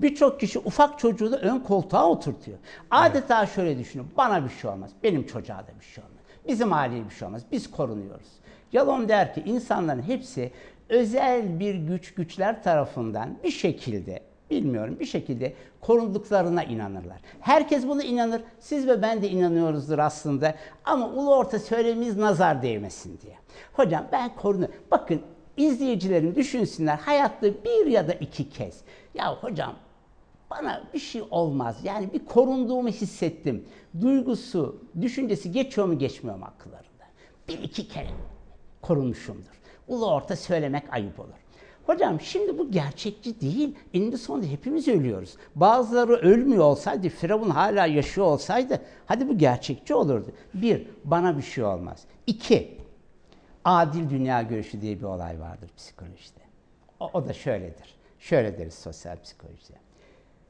Birçok 0.00 0.40
kişi 0.40 0.58
ufak 0.58 0.98
çocuğu 0.98 1.32
da 1.32 1.38
ön 1.38 1.58
koltuğa 1.58 2.08
oturtuyor. 2.08 2.58
Adeta 2.90 3.46
şöyle 3.46 3.78
düşünün. 3.78 4.06
Bana 4.16 4.44
bir 4.44 4.50
şey 4.50 4.70
olmaz. 4.70 4.90
Benim 5.02 5.26
çocuğa 5.26 5.58
da 5.58 5.70
bir 5.80 5.84
şey 5.84 6.04
olmaz. 6.04 6.20
Bizim 6.48 6.72
aileye 6.72 7.04
bir 7.04 7.10
şey 7.10 7.28
olmaz. 7.28 7.42
Biz 7.52 7.70
korunuyoruz. 7.70 8.28
Yalom 8.72 9.08
der 9.08 9.34
ki 9.34 9.42
insanların 9.46 10.02
hepsi 10.02 10.52
özel 10.88 11.60
bir 11.60 11.74
güç 11.74 12.14
güçler 12.14 12.62
tarafından 12.62 13.38
bir 13.44 13.50
şekilde 13.50 14.22
bilmiyorum 14.50 14.96
bir 15.00 15.04
şekilde 15.04 15.54
korunduklarına 15.80 16.64
inanırlar. 16.64 17.20
Herkes 17.40 17.86
buna 17.86 18.02
inanır. 18.02 18.42
Siz 18.60 18.88
ve 18.88 19.02
ben 19.02 19.22
de 19.22 19.28
inanıyoruzdur 19.28 19.98
aslında. 19.98 20.54
Ama 20.84 21.08
ulu 21.08 21.34
orta 21.34 21.58
söylemimiz 21.58 22.16
nazar 22.16 22.62
değmesin 22.62 23.18
diye. 23.22 23.34
Hocam 23.72 24.06
ben 24.12 24.34
korunu. 24.36 24.68
Bakın 24.90 25.20
izleyicilerim 25.56 26.34
düşünsünler 26.34 26.96
hayatta 26.96 27.46
bir 27.64 27.86
ya 27.86 28.08
da 28.08 28.12
iki 28.12 28.50
kez. 28.50 28.80
Ya 29.14 29.34
hocam 29.34 29.74
bana 30.58 30.82
bir 30.94 30.98
şey 30.98 31.22
olmaz. 31.30 31.76
Yani 31.84 32.12
bir 32.12 32.24
korunduğumu 32.24 32.88
hissettim. 32.88 33.64
Duygusu, 34.00 34.82
düşüncesi 35.00 35.52
geçiyor 35.52 35.86
mu 35.86 35.98
geçmiyor 35.98 36.36
mu 36.36 36.44
akıllarında? 36.44 37.04
Bir 37.48 37.58
iki 37.58 37.88
kere 37.88 38.10
korunmuşumdur. 38.82 39.60
Ulu 39.88 40.10
orta 40.10 40.36
söylemek 40.36 40.92
ayıp 40.92 41.20
olur. 41.20 41.46
Hocam 41.86 42.20
şimdi 42.20 42.58
bu 42.58 42.70
gerçekçi 42.70 43.40
değil. 43.40 43.76
Eninde 43.94 44.16
sonunda 44.16 44.46
hepimiz 44.46 44.88
ölüyoruz. 44.88 45.36
Bazıları 45.54 46.12
ölmüyor 46.12 46.64
olsaydı, 46.64 47.08
Firavun 47.08 47.50
hala 47.50 47.86
yaşıyor 47.86 48.26
olsaydı 48.26 48.82
hadi 49.06 49.28
bu 49.28 49.38
gerçekçi 49.38 49.94
olurdu. 49.94 50.32
Bir, 50.54 50.86
bana 51.04 51.36
bir 51.36 51.42
şey 51.42 51.64
olmaz. 51.64 52.04
İki, 52.26 52.78
adil 53.64 54.10
dünya 54.10 54.42
görüşü 54.42 54.80
diye 54.80 54.98
bir 54.98 55.04
olay 55.04 55.40
vardır 55.40 55.70
psikolojide. 55.76 56.40
O, 57.00 57.10
o 57.12 57.26
da 57.26 57.32
şöyledir. 57.32 57.94
Şöyle 58.18 58.58
deriz 58.58 58.74
sosyal 58.74 59.22
psikolojide. 59.22 59.85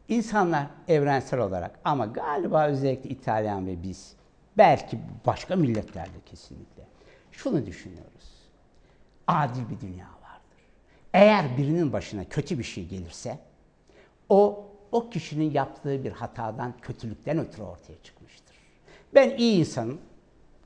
İnsanlar 0.08 0.66
evrensel 0.88 1.40
olarak 1.40 1.78
ama 1.84 2.06
galiba 2.06 2.66
özellikle 2.66 3.10
İtalyan 3.10 3.66
ve 3.66 3.82
biz, 3.82 4.16
belki 4.58 4.98
başka 5.26 5.56
milletlerde 5.56 6.20
kesinlikle 6.26 6.82
şunu 7.32 7.66
düşünüyoruz. 7.66 8.36
Adil 9.26 9.70
bir 9.70 9.80
dünya 9.80 10.06
vardır. 10.06 10.60
Eğer 11.14 11.56
birinin 11.56 11.92
başına 11.92 12.24
kötü 12.24 12.58
bir 12.58 12.64
şey 12.64 12.86
gelirse 12.86 13.38
o 14.28 14.66
o 14.92 15.10
kişinin 15.10 15.50
yaptığı 15.50 16.04
bir 16.04 16.12
hatadan, 16.12 16.74
kötülükten 16.82 17.38
ötürü 17.38 17.62
ortaya 17.62 18.02
çıkmıştır. 18.02 18.56
Ben 19.14 19.36
iyi 19.36 19.58
insanım, 19.58 20.00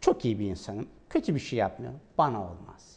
çok 0.00 0.24
iyi 0.24 0.38
bir 0.38 0.46
insanım, 0.46 0.88
kötü 1.10 1.34
bir 1.34 1.40
şey 1.40 1.58
yapmıyorum, 1.58 2.00
bana 2.18 2.38
olmaz. 2.42 2.96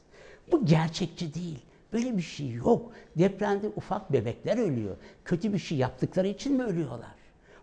Bu 0.51 0.65
gerçekçi 0.65 1.33
değil. 1.33 1.65
Böyle 1.93 2.17
bir 2.17 2.21
şey 2.21 2.51
yok. 2.51 2.91
Depremde 3.17 3.67
ufak 3.75 4.13
bebekler 4.13 4.57
ölüyor. 4.57 4.95
Kötü 5.25 5.53
bir 5.53 5.59
şey 5.59 5.77
yaptıkları 5.77 6.27
için 6.27 6.53
mi 6.53 6.63
ölüyorlar? 6.63 7.15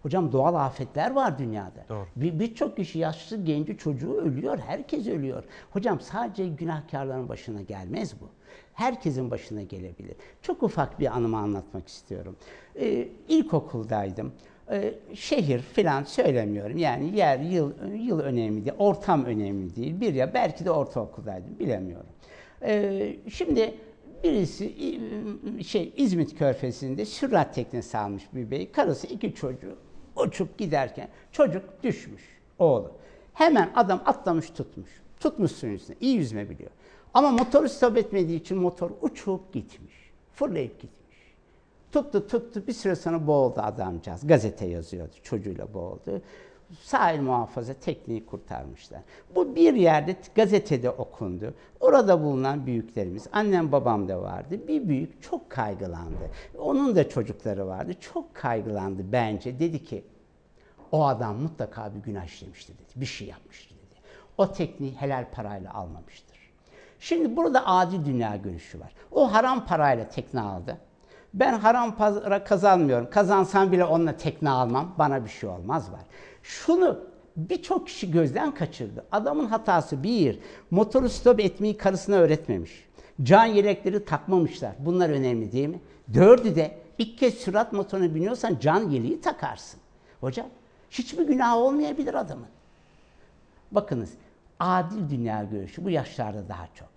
Hocam 0.03 0.33
doğal 0.33 0.55
afetler 0.55 1.11
var 1.11 1.39
dünyada. 1.39 1.85
Doğru. 1.89 2.07
Bir 2.17 2.39
Birçok 2.39 2.77
kişi 2.77 2.99
yaşlı, 2.99 3.45
genci, 3.45 3.79
çocuğu 3.79 4.15
ölüyor. 4.15 4.59
Herkes 4.59 5.07
ölüyor. 5.07 5.45
Hocam 5.71 6.01
sadece 6.01 6.49
günahkarların 6.49 7.29
başına 7.29 7.63
gelmez 7.63 8.21
bu. 8.21 8.29
Herkesin 8.75 9.31
başına 9.31 9.63
gelebilir. 9.63 10.17
Çok 10.43 10.63
ufak 10.63 11.01
bir 11.01 11.17
anımı 11.17 11.39
anlatmak 11.39 11.89
istiyorum. 11.89 12.37
Ee, 12.81 13.09
ilkokuldaydım. 13.29 14.33
Ee, 14.71 14.95
şehir 15.15 15.59
filan 15.59 16.05
söylemiyorum. 16.05 16.79
Yani 16.79 17.17
yer, 17.17 17.39
yıl, 17.39 17.73
yıl 17.95 18.21
önemli 18.21 18.65
değil, 18.65 18.77
ortam 18.79 19.25
önemli 19.25 19.77
değil. 19.77 20.01
Bir 20.01 20.15
ya 20.15 20.35
belki 20.35 20.65
de 20.65 20.71
ortaokuldaydım, 20.71 21.59
bilemiyorum. 21.59 22.07
Ee, 22.63 23.17
şimdi 23.29 23.75
birisi 24.25 24.67
i- 24.67 25.65
şey 25.65 25.93
İzmit 25.97 26.39
Körfezi'nde 26.39 27.05
sürat 27.05 27.55
teknesi 27.55 27.99
almış 27.99 28.23
bir 28.35 28.51
bey. 28.51 28.73
Karısı 28.73 29.07
iki 29.07 29.35
çocuğu 29.35 29.77
uçup 30.17 30.59
giderken 30.59 31.09
çocuk 31.33 31.83
düşmüş 31.83 32.23
oğlu. 32.59 32.93
Hemen 33.35 33.71
adam 33.75 34.03
atlamış 34.07 34.51
tutmuş. 34.51 34.91
Tutmuş 35.21 35.53
suyun 35.53 35.75
üstüne. 35.75 35.97
İyi 36.01 36.17
yüzme 36.17 36.51
biliyor. 36.51 36.71
Ama 37.15 37.31
motoru 37.31 37.69
stop 37.69 37.97
etmediği 37.97 38.41
için 38.41 38.59
motor 38.59 38.91
uçup 39.03 39.53
gitmiş. 39.53 39.95
Fırlayıp 40.35 40.81
gitmiş. 40.81 41.01
Tuttu 41.93 42.27
tuttu 42.27 42.67
bir 42.67 42.73
süre 42.73 42.97
sonra 42.97 43.27
boğuldu 43.27 43.61
adamcağız. 43.61 44.27
Gazete 44.27 44.67
yazıyordu 44.67 45.13
çocuğuyla 45.23 45.75
boğuldu. 45.75 46.23
Sahil 46.83 47.21
muhafaza 47.21 47.75
tekniği 47.75 48.27
kurtarmışlar. 48.27 49.01
Bu 49.35 49.57
bir 49.57 49.75
yerde 49.75 50.17
gazetede 50.35 50.91
okundu. 50.91 51.55
Orada 51.81 52.23
bulunan 52.23 52.67
büyüklerimiz, 52.67 53.27
annem 53.33 53.73
babam 53.73 54.09
da 54.09 54.23
vardı. 54.23 54.61
Bir 54.69 54.89
büyük 54.89 55.23
çok 55.23 55.51
kaygılandı. 55.51 56.31
Onun 56.59 56.97
da 56.97 57.09
çocukları 57.09 57.67
vardı. 57.67 57.93
Çok 58.01 58.35
kaygılandı 58.35 59.03
bence. 59.13 59.59
Dedi 59.59 59.85
ki 59.85 60.05
o 60.93 61.07
adam 61.07 61.37
mutlaka 61.37 61.95
bir 61.95 62.01
günah 62.01 62.25
işlemiştir 62.25 62.75
dedi. 62.75 62.93
Bir 62.97 63.07
şey 63.07 63.29
yapmıştır 63.29 63.77
dedi. 63.77 64.01
O 64.39 64.53
tekniği 64.53 64.95
helal 64.95 65.25
parayla 65.33 65.75
almamıştır. 65.75 66.39
Şimdi 67.01 67.37
burada 67.37 67.67
adi 67.67 68.05
dünya 68.05 68.37
görüşü 68.37 68.81
var. 68.81 68.93
O 69.11 69.33
haram 69.33 69.67
parayla 69.67 70.09
tekne 70.09 70.41
aldı. 70.41 70.77
Ben 71.35 71.59
haram 71.59 71.97
para 71.97 72.45
kazanmıyorum. 72.45 73.11
Kazansam 73.11 73.73
bile 73.73 73.85
onunla 73.85 74.17
tekne 74.17 74.51
almam. 74.51 74.95
Bana 74.99 75.25
bir 75.25 75.31
şey 75.31 75.51
olmaz 75.51 75.93
var. 75.93 76.01
Şunu 76.43 77.01
birçok 77.37 77.87
kişi 77.87 78.11
gözden 78.11 78.55
kaçırdı. 78.55 79.05
Adamın 79.13 79.47
hatası 79.47 80.03
bir, 80.03 80.39
motoru 80.71 81.09
stop 81.09 81.41
etmeyi 81.41 81.77
karısına 81.77 82.17
öğretmemiş. 82.17 82.87
Can 83.23 83.45
yelekleri 83.45 84.05
takmamışlar. 84.05 84.73
Bunlar 84.79 85.11
önemli 85.11 85.53
değil 85.53 85.69
mi? 85.69 85.81
Dördü 86.15 86.57
de 86.57 86.79
ilk 86.99 87.19
kez 87.19 87.35
sürat 87.35 87.73
motoruna 87.73 88.15
biniyorsan 88.15 88.59
can 88.61 88.91
yeleği 88.91 89.21
takarsın. 89.21 89.81
Hocam 90.21 90.47
hiçbir 90.91 91.27
günah 91.27 91.57
olmayabilir 91.57 92.15
adamın. 92.15 92.49
Bakınız 93.71 94.11
adil 94.61 95.11
dünya 95.11 95.45
görüşü 95.45 95.85
bu 95.85 95.91
yaşlarda 95.91 96.49
daha 96.49 96.69
çok. 96.75 96.89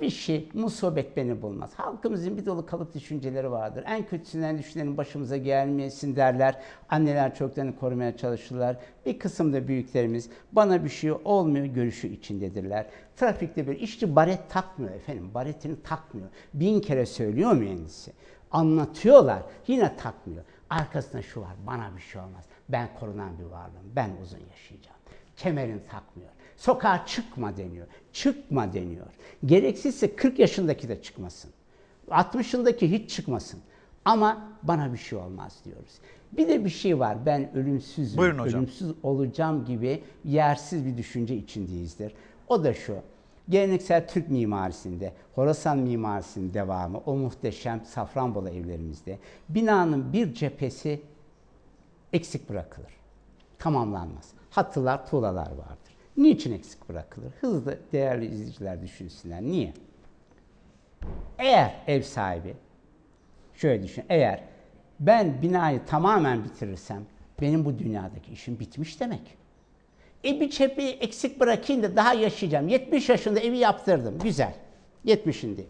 Bir 0.00 0.10
şey 0.10 0.48
musibet 0.54 1.16
beni 1.16 1.42
bulmaz. 1.42 1.74
Halkımızın 1.74 2.36
bir 2.36 2.46
dolu 2.46 2.66
kalıp 2.66 2.94
düşünceleri 2.94 3.50
vardır. 3.50 3.84
En 3.86 4.06
kötüsünden 4.06 4.58
düşünenin 4.58 4.96
başımıza 4.96 5.36
gelmesin 5.36 6.16
derler. 6.16 6.60
Anneler 6.88 7.34
çocuklarını 7.34 7.76
korumaya 7.76 8.16
çalışırlar. 8.16 8.76
Bir 9.06 9.18
kısım 9.18 9.52
da 9.52 9.68
büyüklerimiz 9.68 10.30
bana 10.52 10.84
bir 10.84 10.88
şey 10.88 11.12
olmuyor 11.12 11.66
görüşü 11.66 12.08
içindedirler. 12.08 12.86
Trafikte 13.16 13.68
bir 13.68 13.80
işçi 13.80 14.16
baret 14.16 14.50
takmıyor 14.50 14.94
efendim. 14.94 15.34
Baretini 15.34 15.82
takmıyor. 15.82 16.28
Bin 16.54 16.80
kere 16.80 17.06
söylüyor 17.06 17.52
mühendisi. 17.52 18.12
Anlatıyorlar. 18.50 19.42
Yine 19.66 19.96
takmıyor. 19.96 20.44
Arkasında 20.70 21.22
şu 21.22 21.40
var. 21.40 21.54
Bana 21.66 21.96
bir 21.96 22.02
şey 22.02 22.20
olmaz. 22.20 22.44
Ben 22.68 22.88
korunan 23.00 23.38
bir 23.38 23.44
varlığım. 23.44 23.92
Ben 23.96 24.10
uzun 24.22 24.40
yaşayacağım. 24.50 24.96
Kemerini 25.36 25.80
takmıyor. 25.90 26.30
Sokağa 26.56 27.06
çıkma 27.06 27.56
deniyor. 27.56 27.86
Çıkma 28.12 28.72
deniyor. 28.72 29.06
Gereksizse 29.44 30.16
40 30.16 30.38
yaşındaki 30.38 30.88
de 30.88 31.02
çıkmasın. 31.02 31.50
60'ındaki 32.10 32.92
hiç 32.92 33.10
çıkmasın. 33.10 33.60
Ama 34.04 34.48
bana 34.62 34.92
bir 34.92 34.98
şey 34.98 35.18
olmaz 35.18 35.56
diyoruz. 35.64 35.92
Bir 36.32 36.48
de 36.48 36.64
bir 36.64 36.70
şey 36.70 36.98
var. 36.98 37.26
Ben 37.26 37.56
ölümsüzüm. 37.56 38.18
Buyurun 38.18 38.38
hocam. 38.38 38.60
Ölümsüz 38.60 38.92
olacağım 39.02 39.64
gibi 39.64 40.02
yersiz 40.24 40.86
bir 40.86 40.96
düşünce 40.96 41.36
içindeyizdir. 41.36 42.12
O 42.48 42.64
da 42.64 42.74
şu. 42.74 42.96
Geleneksel 43.48 44.08
Türk 44.08 44.28
mimarisinde, 44.30 45.12
Horasan 45.34 45.78
mimarisinin 45.78 46.54
devamı, 46.54 46.98
o 47.06 47.14
muhteşem 47.16 47.84
Safranbolu 47.84 48.48
evlerimizde 48.48 49.18
binanın 49.48 50.12
bir 50.12 50.34
cephesi 50.34 51.00
eksik 52.12 52.50
bırakılır. 52.50 52.92
Tamamlanmaz. 53.58 54.30
Hatılar, 54.50 55.06
tuğlalar 55.06 55.50
vardır. 55.50 55.85
Niçin 56.16 56.52
eksik 56.52 56.88
bırakılır? 56.88 57.32
Hızlı 57.40 57.78
değerli 57.92 58.26
izleyiciler 58.26 58.82
düşünsünler. 58.82 59.42
Niye? 59.42 59.72
Eğer 61.38 61.74
ev 61.86 62.02
sahibi, 62.02 62.54
şöyle 63.54 63.82
düşün, 63.82 64.04
eğer 64.08 64.40
ben 65.00 65.42
binayı 65.42 65.84
tamamen 65.86 66.44
bitirirsem 66.44 67.02
benim 67.40 67.64
bu 67.64 67.78
dünyadaki 67.78 68.32
işim 68.32 68.60
bitmiş 68.60 69.00
demek. 69.00 69.36
E 70.24 70.40
bir 70.40 70.50
cepheyi 70.50 70.92
eksik 70.92 71.40
bırakayım 71.40 71.82
da 71.82 71.96
daha 71.96 72.14
yaşayacağım. 72.14 72.68
70 72.68 73.08
yaşında 73.08 73.40
evi 73.40 73.58
yaptırdım. 73.58 74.18
Güzel. 74.18 74.54
70'inde. 75.06 75.60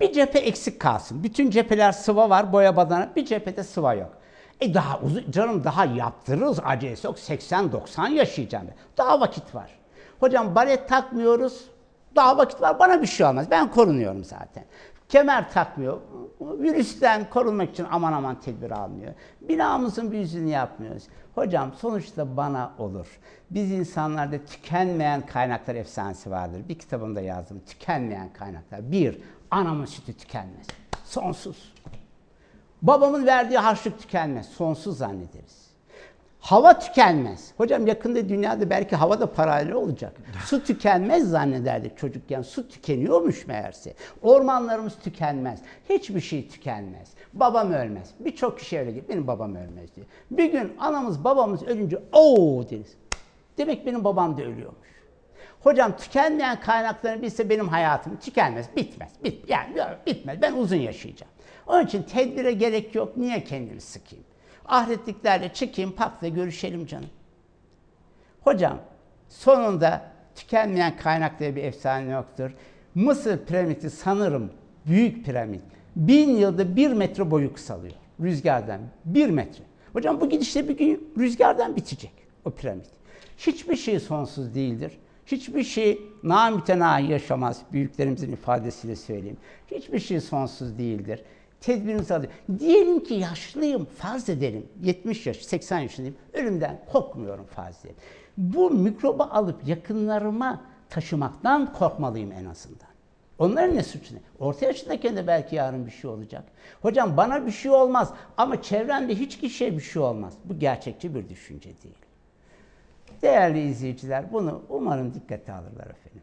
Bir 0.00 0.12
cephe 0.12 0.38
eksik 0.38 0.80
kalsın. 0.80 1.24
Bütün 1.24 1.50
cepheler 1.50 1.92
sıva 1.92 2.30
var, 2.30 2.52
boya 2.52 2.76
badana. 2.76 3.12
Bir 3.16 3.24
cephede 3.24 3.62
sıva 3.62 3.94
yok. 3.94 4.18
E 4.64 4.74
daha 4.74 5.00
uzun, 5.00 5.30
canım 5.30 5.64
daha 5.64 5.84
yaptırırız. 5.84 6.58
Acelesi 6.64 7.06
yok. 7.06 7.18
80-90 7.18 8.10
yaşayacağım. 8.10 8.66
ben. 8.66 8.74
Daha 8.96 9.20
vakit 9.20 9.54
var. 9.54 9.70
Hocam 10.20 10.54
baret 10.54 10.88
takmıyoruz. 10.88 11.64
Daha 12.16 12.38
vakit 12.38 12.60
var. 12.60 12.78
Bana 12.78 13.02
bir 13.02 13.06
şey 13.06 13.26
olmaz. 13.26 13.46
Ben 13.50 13.70
korunuyorum 13.70 14.24
zaten. 14.24 14.64
Kemer 15.08 15.50
takmıyor. 15.50 15.98
Virüsten 16.40 17.30
korunmak 17.30 17.70
için 17.70 17.86
aman 17.90 18.12
aman 18.12 18.40
tedbir 18.40 18.70
almıyor. 18.70 19.14
Binamızın 19.40 20.12
bir 20.12 20.18
yüzünü 20.18 20.50
yapmıyoruz. 20.50 21.02
Hocam 21.34 21.72
sonuçta 21.74 22.36
bana 22.36 22.72
olur. 22.78 23.06
Biz 23.50 23.70
insanlarda 23.70 24.44
tükenmeyen 24.44 25.26
kaynaklar 25.26 25.74
efsanesi 25.74 26.30
vardır. 26.30 26.62
Bir 26.68 26.78
kitabımda 26.78 27.20
yazdım. 27.20 27.60
Tükenmeyen 27.66 28.32
kaynaklar. 28.32 28.92
Bir, 28.92 29.18
anamın 29.50 29.84
sütü 29.84 30.12
tükenmez. 30.12 30.66
Sonsuz. 31.04 31.74
Babamın 32.84 33.26
verdiği 33.26 33.58
harçlık 33.58 33.98
tükenmez. 33.98 34.46
Sonsuz 34.46 34.98
zannederiz. 34.98 35.64
Hava 36.40 36.78
tükenmez. 36.78 37.52
Hocam 37.56 37.86
yakında 37.86 38.28
dünyada 38.28 38.70
belki 38.70 38.96
hava 38.96 39.20
da 39.20 39.32
parayla 39.32 39.78
olacak. 39.78 40.12
Su 40.44 40.64
tükenmez 40.64 41.30
zannederdik 41.30 41.98
çocukken. 41.98 42.42
Su 42.42 42.68
tükeniyormuş 42.68 43.46
meğerse. 43.46 43.94
Ormanlarımız 44.22 44.98
tükenmez. 44.98 45.60
Hiçbir 45.90 46.20
şey 46.20 46.48
tükenmez. 46.48 47.10
Babam 47.32 47.72
ölmez. 47.72 48.10
Birçok 48.20 48.58
kişi 48.58 48.78
öyle 48.78 48.94
diyor. 48.94 49.04
Benim 49.08 49.26
babam 49.26 49.54
ölmez 49.54 49.96
diyor. 49.96 50.06
Bir 50.30 50.52
gün 50.52 50.72
anamız 50.78 51.24
babamız 51.24 51.62
ölünce 51.62 51.98
ooo 52.12 52.70
deriz. 52.70 52.96
Demek 53.58 53.86
benim 53.86 54.04
babam 54.04 54.38
da 54.38 54.42
ölüyormuş. 54.42 54.88
Hocam 55.60 55.96
tükenmeyen 55.96 56.60
kaynakların 56.60 57.22
bilse 57.22 57.50
benim 57.50 57.68
hayatım 57.68 58.16
tükenmez, 58.16 58.66
bitmez. 58.76 59.12
Bit, 59.24 59.50
yani 59.50 59.82
bitmez. 60.06 60.42
Ben 60.42 60.52
uzun 60.52 60.76
yaşayacağım. 60.76 61.33
Onun 61.66 61.86
için 61.86 62.02
tedbire 62.02 62.52
gerek 62.52 62.94
yok. 62.94 63.16
Niye 63.16 63.44
kendimi 63.44 63.80
sıkayım? 63.80 64.24
Ahiretliklerle 64.66 65.52
çıkayım, 65.52 65.92
pakla 65.92 66.28
görüşelim 66.28 66.86
canım. 66.86 67.10
Hocam 68.40 68.78
sonunda 69.28 70.02
tükenmeyen 70.34 70.96
kaynakları 70.96 71.56
bir 71.56 71.64
efsane 71.64 72.10
yoktur. 72.10 72.50
Mısır 72.94 73.46
piramidi 73.46 73.90
sanırım 73.90 74.52
büyük 74.86 75.24
piramit. 75.24 75.62
Bin 75.96 76.36
yılda 76.36 76.76
bir 76.76 76.90
metre 76.90 77.30
boyu 77.30 77.52
kısalıyor 77.52 77.94
rüzgardan. 78.20 78.80
Bir 79.04 79.30
metre. 79.30 79.64
Hocam 79.92 80.20
bu 80.20 80.28
gidişle 80.28 80.68
bir 80.68 80.76
gün 80.76 81.12
rüzgardan 81.18 81.76
bitecek 81.76 82.12
o 82.44 82.50
piramit. 82.50 82.86
Hiçbir 83.38 83.76
şey 83.76 84.00
sonsuz 84.00 84.54
değildir. 84.54 84.98
Hiçbir 85.26 85.62
şey 85.62 86.00
namütenahi 86.22 87.12
yaşamaz. 87.12 87.62
Büyüklerimizin 87.72 88.32
ifadesiyle 88.32 88.96
söyleyeyim. 88.96 89.36
Hiçbir 89.70 89.98
şey 89.98 90.20
sonsuz 90.20 90.78
değildir. 90.78 91.22
Tedbirimizi 91.64 92.14
alıyor. 92.14 92.32
Diyelim 92.58 93.04
ki 93.04 93.14
yaşlıyım, 93.14 93.84
farz 93.84 94.28
edelim. 94.28 94.68
70 94.82 95.26
yaş, 95.26 95.36
80 95.36 95.78
yaşındayım. 95.78 96.16
Ölümden 96.32 96.80
korkmuyorum 96.92 97.46
farz 97.46 97.84
edelim. 97.84 97.96
Bu 98.36 98.70
mikrobu 98.70 99.22
alıp 99.22 99.68
yakınlarıma 99.68 100.60
taşımaktan 100.90 101.72
korkmalıyım 101.72 102.32
en 102.32 102.44
azından. 102.44 102.88
Onların 103.38 103.76
ne 103.76 103.82
suçu 103.82 104.14
ne? 104.14 104.18
Orta 104.38 104.66
yaşındayken 104.66 105.16
de 105.16 105.26
belki 105.26 105.56
yarın 105.56 105.86
bir 105.86 105.90
şey 105.90 106.10
olacak. 106.10 106.44
Hocam 106.82 107.16
bana 107.16 107.46
bir 107.46 107.50
şey 107.50 107.70
olmaz 107.70 108.12
ama 108.36 108.62
çevremde 108.62 109.14
hiç 109.14 109.40
kişiye 109.40 109.76
bir 109.76 109.82
şey 109.82 110.02
olmaz. 110.02 110.34
Bu 110.44 110.58
gerçekçi 110.58 111.14
bir 111.14 111.28
düşünce 111.28 111.70
değil. 111.82 111.98
Değerli 113.22 113.68
izleyiciler 113.68 114.32
bunu 114.32 114.62
umarım 114.68 115.14
dikkate 115.14 115.52
alırlar 115.52 115.86
efendim. 115.86 116.22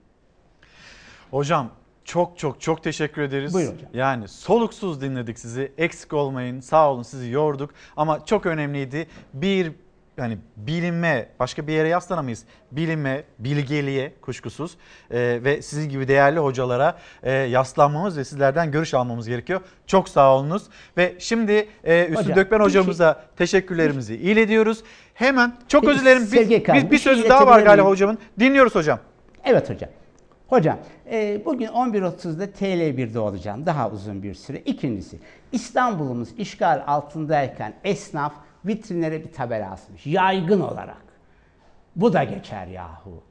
Hocam 1.32 1.70
çok 2.12 2.38
çok 2.38 2.62
çok 2.62 2.84
teşekkür 2.84 3.22
ederiz. 3.22 3.54
Buyurun 3.54 3.74
hocam. 3.74 3.90
Yani 3.94 4.28
soluksuz 4.28 5.02
dinledik 5.02 5.40
sizi. 5.40 5.72
Eksik 5.78 6.14
olmayın. 6.14 6.60
Sağ 6.60 6.92
olun 6.92 7.04
sizi 7.04 7.30
yorduk. 7.30 7.70
Ama 7.98 8.26
çok 8.26 8.46
önemliydi. 8.46 9.08
Bir 9.34 9.72
yani 10.18 10.38
bilime 10.58 11.30
başka 11.40 11.68
bir 11.68 11.74
yere 11.74 11.88
yaslanamayız. 11.88 12.44
Bilime, 12.72 13.24
bilgeliğe 13.40 14.14
kuşkusuz 14.22 14.78
Ee, 15.12 15.40
ve 15.44 15.62
sizin 15.62 15.90
gibi 15.90 16.08
değerli 16.08 16.40
hocalara 16.40 16.98
e, 17.24 17.32
yaslanmamız 17.32 18.18
ve 18.18 18.24
sizlerden 18.24 18.72
görüş 18.72 18.94
almamız 18.94 19.28
gerekiyor. 19.28 19.62
Çok 19.88 20.10
sağ 20.10 20.36
olunuz. 20.36 20.64
Ve 20.98 21.16
şimdi 21.20 21.68
e, 21.84 22.06
Üstün 22.06 22.16
Hocam, 22.16 22.36
Dökmen 22.36 22.60
bir 22.60 22.66
hocamıza 22.66 23.24
teşekkürlerimizi 23.38 24.16
iletiyoruz. 24.16 24.84
Hemen 25.14 25.56
çok 25.68 25.84
özür 25.84 26.02
dilerim. 26.02 26.32
Bir, 26.32 26.50
bir, 26.50 26.74
bir 26.74 26.92
bir 26.92 26.98
şey 26.98 27.16
söz 27.16 27.30
daha 27.30 27.48
var 27.48 27.62
galiba 27.62 27.88
hocamın. 27.88 28.18
Dinliyoruz 28.40 28.76
hocam. 28.76 29.00
Evet 29.46 29.70
hocam. 29.70 29.90
Hocam 30.52 30.78
e, 31.12 31.46
bugün 31.46 31.68
11.30'da 31.68 32.46
TL1'de 32.46 33.20
olacağım 33.20 33.66
daha 33.66 33.90
uzun 33.90 34.24
bir 34.24 34.34
süre. 34.34 34.60
İkincisi 34.60 35.20
İstanbul'umuz 35.52 36.30
işgal 36.38 36.84
altındayken 36.88 37.74
esnaf 37.84 38.34
vitrinlere 38.66 39.24
bir 39.24 39.32
tabela 39.32 39.72
asmış 39.72 40.06
yaygın 40.06 40.62
olarak. 40.62 41.04
Bu 41.96 42.14
da 42.14 42.24
geçer 42.24 42.68
yahu. 42.68 43.24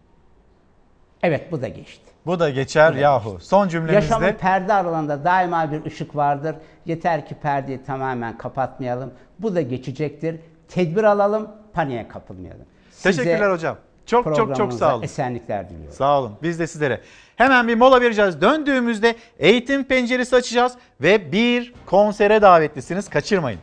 Evet 1.23 1.53
bu 1.53 1.63
da 1.63 1.69
geçti. 1.69 2.05
Bu 2.27 2.41
da 2.41 2.51
geçer 2.51 2.93
yahu. 2.93 3.39
Son 3.41 3.69
cümlemizde 3.69 3.95
Yaşamın 3.95 4.33
perde 4.33 4.73
aralığında 4.73 5.25
daima 5.25 5.73
bir 5.73 5.85
ışık 5.85 6.17
vardır. 6.17 6.57
Yeter 6.87 7.27
ki 7.27 7.35
perdeyi 7.35 7.83
tamamen 7.83 8.39
kapatmayalım. 8.39 9.13
Bu 9.39 9.55
da 9.55 9.61
geçecektir. 9.61 10.41
Tedbir 10.69 11.05
alalım, 11.05 11.51
paniğe 11.73 12.09
kapılmayalım. 12.09 12.67
Size 12.91 13.23
Teşekkürler 13.23 13.51
hocam. 13.51 13.77
Çok 14.11 14.37
çok 14.37 14.57
çok 14.57 14.73
sağ 14.73 14.95
olun. 14.95 15.03
Esenlikler 15.03 15.69
diliyorum. 15.69 15.93
Sağ 15.93 16.19
olun. 16.19 16.33
Biz 16.43 16.59
de 16.59 16.67
sizlere. 16.67 17.01
Hemen 17.37 17.69
bir 17.69 17.75
mola 17.75 18.01
vereceğiz. 18.01 18.41
Döndüğümüzde 18.41 19.17
eğitim 19.39 19.85
penceresi 19.85 20.37
açacağız 20.37 20.73
ve 21.01 21.33
bir 21.33 21.75
konsere 21.87 22.43
davetlisiniz. 22.43 23.09
Kaçırmayın. 23.09 23.61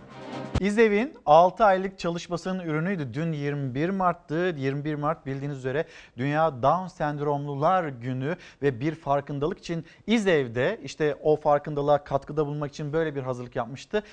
İzev'in 0.60 1.14
6 1.26 1.66
aylık 1.66 2.00
çalışmasının 2.00 2.60
ürünüydü. 2.60 3.14
Dün 3.14 3.32
21 3.32 3.90
Mart'tı. 3.90 4.54
21 4.58 4.96
Mart 4.96 5.26
bildiğiniz 5.26 5.58
üzere 5.58 5.86
Dünya 6.18 6.64
Down 6.64 6.88
Sendromlular 6.88 7.88
Günü 7.88 8.36
ve 8.62 8.80
bir 8.80 8.96
farkındalık 8.96 9.60
için 9.60 9.86
İzev'de 10.08 10.80
işte 10.84 11.16
o 11.24 11.36
farkındalığa 11.36 12.04
katkıda 12.04 12.46
bulunmak 12.46 12.72
için 12.72 12.94
böyle 12.94 13.16
bir 13.16 13.22
hazırlık 13.22 13.56
yapmıştı. 13.56 14.04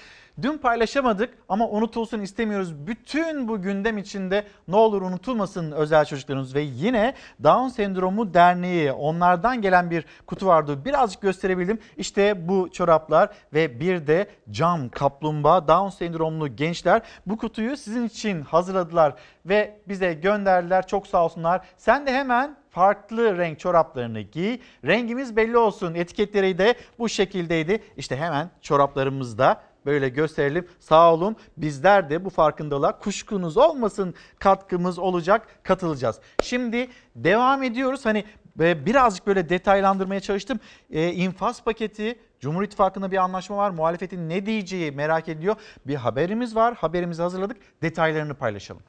Dün 0.43 0.59
paylaşamadık 0.59 1.35
ama 1.49 1.69
unutulsun 1.69 2.21
istemiyoruz. 2.21 2.87
Bütün 2.87 3.49
bu 3.49 3.63
gündem 3.63 3.99
içinde 3.99 4.45
ne 4.69 4.77
olur 4.77 5.03
unutulmasın 5.03 5.73
özel 5.73 6.05
çocuklarınız 6.05 6.55
ve 6.55 6.61
yine 6.61 7.15
Down 7.43 7.69
Sendromu 7.69 8.35
Derneği 8.35 8.93
onlardan 8.93 9.63
gelen 9.63 9.91
bir 9.91 10.07
kutu 10.27 10.47
vardı. 10.47 10.85
Birazcık 10.85 11.23
gösterebildim. 11.23 11.79
İşte 11.97 12.49
bu 12.49 12.69
çoraplar 12.73 13.31
ve 13.53 13.81
bir 13.81 14.07
de 14.07 14.27
cam 14.51 14.89
kaplumbağa 14.89 15.69
Down 15.69 15.89
sendromlu 15.89 16.57
gençler 16.57 17.03
bu 17.27 17.37
kutuyu 17.37 17.77
sizin 17.77 18.07
için 18.07 18.43
hazırladılar 18.43 19.15
ve 19.47 19.79
bize 19.89 20.15
gönderdiler. 20.15 20.87
Çok 20.87 21.07
sağ 21.07 21.25
olsunlar. 21.25 21.67
Sen 21.77 22.07
de 22.07 22.13
hemen 22.13 22.57
farklı 22.71 23.39
renk 23.39 23.59
çoraplarını 23.59 24.21
giy. 24.21 24.59
Rengimiz 24.85 25.37
belli 25.37 25.59
olsun. 25.59 25.95
Etiketleri 25.95 26.59
de 26.59 26.75
bu 26.99 27.09
şekildeydi. 27.09 27.83
İşte 27.97 28.17
hemen 28.17 28.51
çoraplarımızda 28.63 29.61
böyle 29.87 30.09
gösterelim. 30.09 30.69
Sağ 30.81 31.15
olun. 31.15 31.37
Bizler 31.57 32.11
de 32.11 32.25
bu 32.25 32.31
farkındalığa 32.31 32.99
kuşkunuz 32.99 33.57
olmasın 33.57 34.15
katkımız 34.39 34.99
olacak. 34.99 35.47
Katılacağız. 35.63 36.21
Şimdi 36.43 36.89
devam 37.17 37.63
ediyoruz. 37.63 38.07
Hani 38.07 38.25
e, 38.61 38.87
birazcık 38.87 39.27
böyle 39.27 39.49
detaylandırmaya 39.49 40.21
çalıştım. 40.21 40.61
E, 40.91 41.13
infaz 41.13 41.65
paketi 41.65 42.19
Cumhur 42.41 42.63
İttifakı'nda 42.63 43.11
bir 43.11 43.17
anlaşma 43.17 43.57
var. 43.57 43.71
Muhalefetin 43.71 44.29
ne 44.29 44.47
diyeceği 44.47 44.93
merak 44.93 45.29
ediliyor. 45.29 45.57
Bir 45.87 45.95
haberimiz 45.95 46.57
var. 46.57 46.75
Haberimizi 46.75 47.23
hazırladık. 47.23 47.57
Detaylarını 47.83 48.35
paylaşalım. 48.35 48.83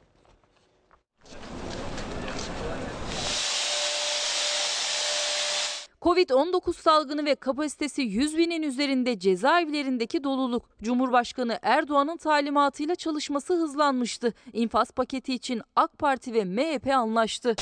Covid-19 6.06 6.72
salgını 6.72 7.24
ve 7.24 7.34
kapasitesi 7.34 8.02
100 8.02 8.38
binin 8.38 8.62
üzerinde 8.62 9.18
cezaevlerindeki 9.18 10.24
doluluk. 10.24 10.62
Cumhurbaşkanı 10.82 11.58
Erdoğan'ın 11.62 12.16
talimatıyla 12.16 12.94
çalışması 12.94 13.54
hızlanmıştı. 13.54 14.34
İnfaz 14.52 14.90
paketi 14.90 15.34
için 15.34 15.62
AK 15.76 15.98
Parti 15.98 16.34
ve 16.34 16.44
MHP 16.44 16.86
anlaştı. 16.86 17.54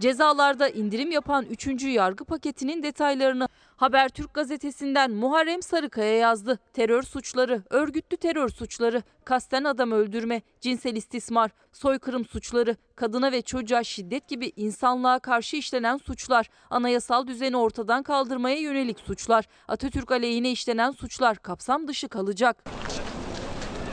Cezalarda 0.00 0.68
indirim 0.68 1.10
yapan 1.10 1.44
3. 1.44 1.82
yargı 1.82 2.24
paketinin 2.24 2.82
detaylarını 2.82 3.48
Habertürk 3.76 4.34
gazetesinden 4.34 5.10
Muharrem 5.10 5.62
Sarıkaya 5.62 6.16
yazdı. 6.16 6.58
Terör 6.72 7.02
suçları, 7.02 7.62
örgütlü 7.70 8.16
terör 8.16 8.48
suçları, 8.48 9.02
kasten 9.24 9.64
adam 9.64 9.92
öldürme, 9.92 10.42
cinsel 10.60 10.96
istismar, 10.96 11.50
soykırım 11.72 12.24
suçları, 12.24 12.76
kadına 12.96 13.32
ve 13.32 13.42
çocuğa 13.42 13.84
şiddet 13.84 14.28
gibi 14.28 14.52
insanlığa 14.56 15.18
karşı 15.18 15.56
işlenen 15.56 15.96
suçlar, 15.96 16.50
anayasal 16.70 17.26
düzeni 17.26 17.56
ortadan 17.56 18.02
kaldırmaya 18.02 18.56
yönelik 18.56 19.00
suçlar, 19.00 19.48
Atatürk 19.68 20.12
aleyhine 20.12 20.50
işlenen 20.50 20.90
suçlar 20.90 21.36
kapsam 21.36 21.88
dışı 21.88 22.08
kalacak. 22.08 22.64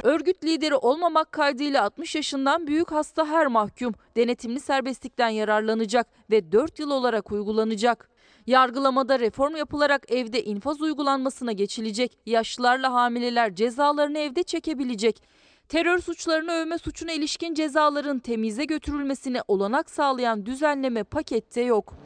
Örgüt 0.04 0.44
lideri 0.44 0.76
olmamak 0.76 1.32
kaydıyla 1.32 1.84
60 1.84 2.16
yaşından 2.16 2.68
büyük 2.68 2.92
hasta 2.92 3.26
her 3.26 3.48
mahkum 3.48 3.94
denetimli 4.16 4.60
serbestlikten 4.60 5.30
yararlanacak 5.30 6.08
ve 6.32 6.52
4 6.52 6.80
yıl 6.80 6.92
olarak 6.92 7.32
uygulanacak. 7.32 8.10
Yargılamada 8.48 9.20
reform 9.20 9.56
yapılarak 9.56 10.12
evde 10.12 10.44
infaz 10.44 10.82
uygulanmasına 10.82 11.52
geçilecek. 11.52 12.18
Yaşlılarla 12.26 12.94
hamileler 12.94 13.56
cezalarını 13.56 14.20
evde 14.20 14.44
çekebilecek. 14.44 15.24
Terör 15.70 16.00
suçlarını 16.00 16.52
övme 16.52 16.78
suçuna 16.78 17.12
ilişkin 17.12 17.54
cezaların 17.54 18.20
temize 18.20 18.66
götürülmesine 18.66 19.42
olanak 19.48 19.90
sağlayan 19.90 20.46
düzenleme 20.46 21.04
pakette 21.04 21.62
yok. 21.62 22.03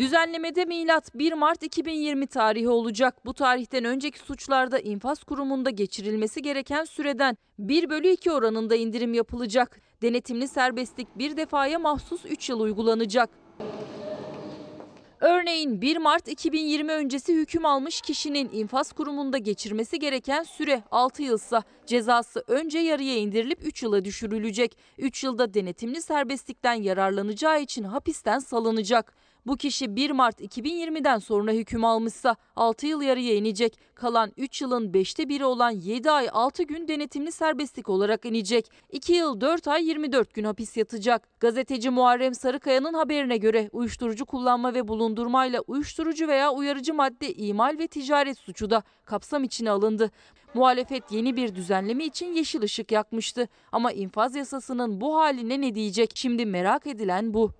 Düzenlemede 0.00 0.64
milat 0.64 1.14
1 1.14 1.32
Mart 1.32 1.62
2020 1.62 2.26
tarihi 2.26 2.68
olacak. 2.68 3.26
Bu 3.26 3.34
tarihten 3.34 3.84
önceki 3.84 4.18
suçlarda 4.18 4.78
infaz 4.78 5.24
kurumunda 5.24 5.70
geçirilmesi 5.70 6.42
gereken 6.42 6.84
süreden 6.84 7.36
1 7.58 7.90
bölü 7.90 8.08
2 8.08 8.30
oranında 8.30 8.76
indirim 8.76 9.14
yapılacak. 9.14 9.80
Denetimli 10.02 10.48
serbestlik 10.48 11.18
bir 11.18 11.36
defaya 11.36 11.78
mahsus 11.78 12.24
3 12.24 12.50
yıl 12.50 12.60
uygulanacak. 12.60 13.30
Örneğin 15.20 15.80
1 15.80 15.96
Mart 15.96 16.28
2020 16.28 16.92
öncesi 16.92 17.34
hüküm 17.34 17.64
almış 17.64 18.00
kişinin 18.00 18.50
infaz 18.52 18.92
kurumunda 18.92 19.38
geçirmesi 19.38 19.98
gereken 19.98 20.42
süre 20.42 20.82
6 20.90 21.22
yılsa 21.22 21.62
cezası 21.86 22.44
önce 22.46 22.78
yarıya 22.78 23.16
indirilip 23.16 23.66
3 23.66 23.82
yıla 23.82 24.04
düşürülecek. 24.04 24.76
3 24.98 25.24
yılda 25.24 25.54
denetimli 25.54 26.02
serbestlikten 26.02 26.74
yararlanacağı 26.74 27.62
için 27.62 27.84
hapisten 27.84 28.38
salınacak. 28.38 29.19
Bu 29.46 29.56
kişi 29.56 29.96
1 29.96 30.10
Mart 30.10 30.40
2020'den 30.40 31.18
sonra 31.18 31.52
hüküm 31.52 31.84
almışsa 31.84 32.36
6 32.56 32.86
yıl 32.86 33.02
yarıya 33.02 33.34
inecek. 33.34 33.78
Kalan 33.94 34.32
3 34.36 34.62
yılın 34.62 34.92
5'te 34.92 35.28
biri 35.28 35.44
olan 35.44 35.70
7 35.70 36.10
ay 36.10 36.28
6 36.32 36.62
gün 36.62 36.88
denetimli 36.88 37.32
serbestlik 37.32 37.88
olarak 37.88 38.24
inecek. 38.24 38.70
2 38.90 39.12
yıl 39.12 39.40
4 39.40 39.68
ay 39.68 39.84
24 39.84 40.34
gün 40.34 40.44
hapis 40.44 40.76
yatacak. 40.76 41.40
Gazeteci 41.40 41.90
Muharrem 41.90 42.34
Sarıkaya'nın 42.34 42.94
haberine 42.94 43.36
göre 43.36 43.70
uyuşturucu 43.72 44.26
kullanma 44.26 44.74
ve 44.74 44.88
bulundurmayla 44.88 45.60
uyuşturucu 45.60 46.28
veya 46.28 46.52
uyarıcı 46.52 46.94
madde 46.94 47.34
imal 47.34 47.76
ve 47.78 47.86
ticaret 47.86 48.38
suçu 48.38 48.70
da 48.70 48.82
kapsam 49.04 49.44
içine 49.44 49.70
alındı. 49.70 50.10
Muhalefet 50.54 51.12
yeni 51.12 51.36
bir 51.36 51.54
düzenleme 51.54 52.04
için 52.04 52.32
yeşil 52.32 52.62
ışık 52.62 52.92
yakmıştı. 52.92 53.48
Ama 53.72 53.92
infaz 53.92 54.34
yasasının 54.34 55.00
bu 55.00 55.16
haline 55.16 55.60
ne 55.60 55.74
diyecek? 55.74 56.10
Şimdi 56.14 56.46
merak 56.46 56.86
edilen 56.86 57.34
bu. 57.34 57.59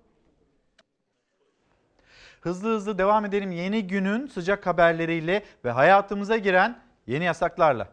Hızlı 2.41 2.75
hızlı 2.75 2.97
devam 2.97 3.25
edelim 3.25 3.51
yeni 3.51 3.87
günün 3.87 4.27
sıcak 4.27 4.67
haberleriyle 4.67 5.43
ve 5.65 5.71
hayatımıza 5.71 6.37
giren 6.37 6.79
yeni 7.07 7.23
yasaklarla. 7.23 7.87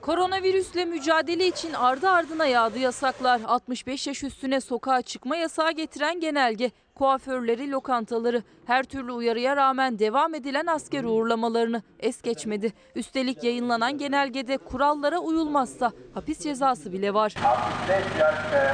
Koronavirüsle 0.00 0.84
mücadele 0.84 1.46
için 1.46 1.72
ardı 1.72 2.08
ardına 2.08 2.46
yağdı 2.46 2.78
yasaklar. 2.78 3.40
65 3.46 4.06
yaş 4.06 4.24
üstüne 4.24 4.60
sokağa 4.60 5.02
çıkma 5.02 5.36
yasağı 5.36 5.72
getiren 5.72 6.20
genelge. 6.20 6.70
Kuaförleri, 6.94 7.70
lokantaları, 7.70 8.42
her 8.66 8.82
türlü 8.82 9.12
uyarıya 9.12 9.56
rağmen 9.56 9.98
devam 9.98 10.34
edilen 10.34 10.66
asker 10.66 11.04
uğurlamalarını 11.04 11.82
es 12.00 12.22
geçmedi. 12.22 12.72
Üstelik 12.94 13.44
yayınlanan 13.44 13.98
genelgede 13.98 14.56
kurallara 14.56 15.18
uyulmazsa 15.18 15.92
hapis 16.14 16.40
cezası 16.40 16.92
bile 16.92 17.14
var. 17.14 17.34
65 17.44 18.20
yaş 18.20 18.52
ve 18.52 18.72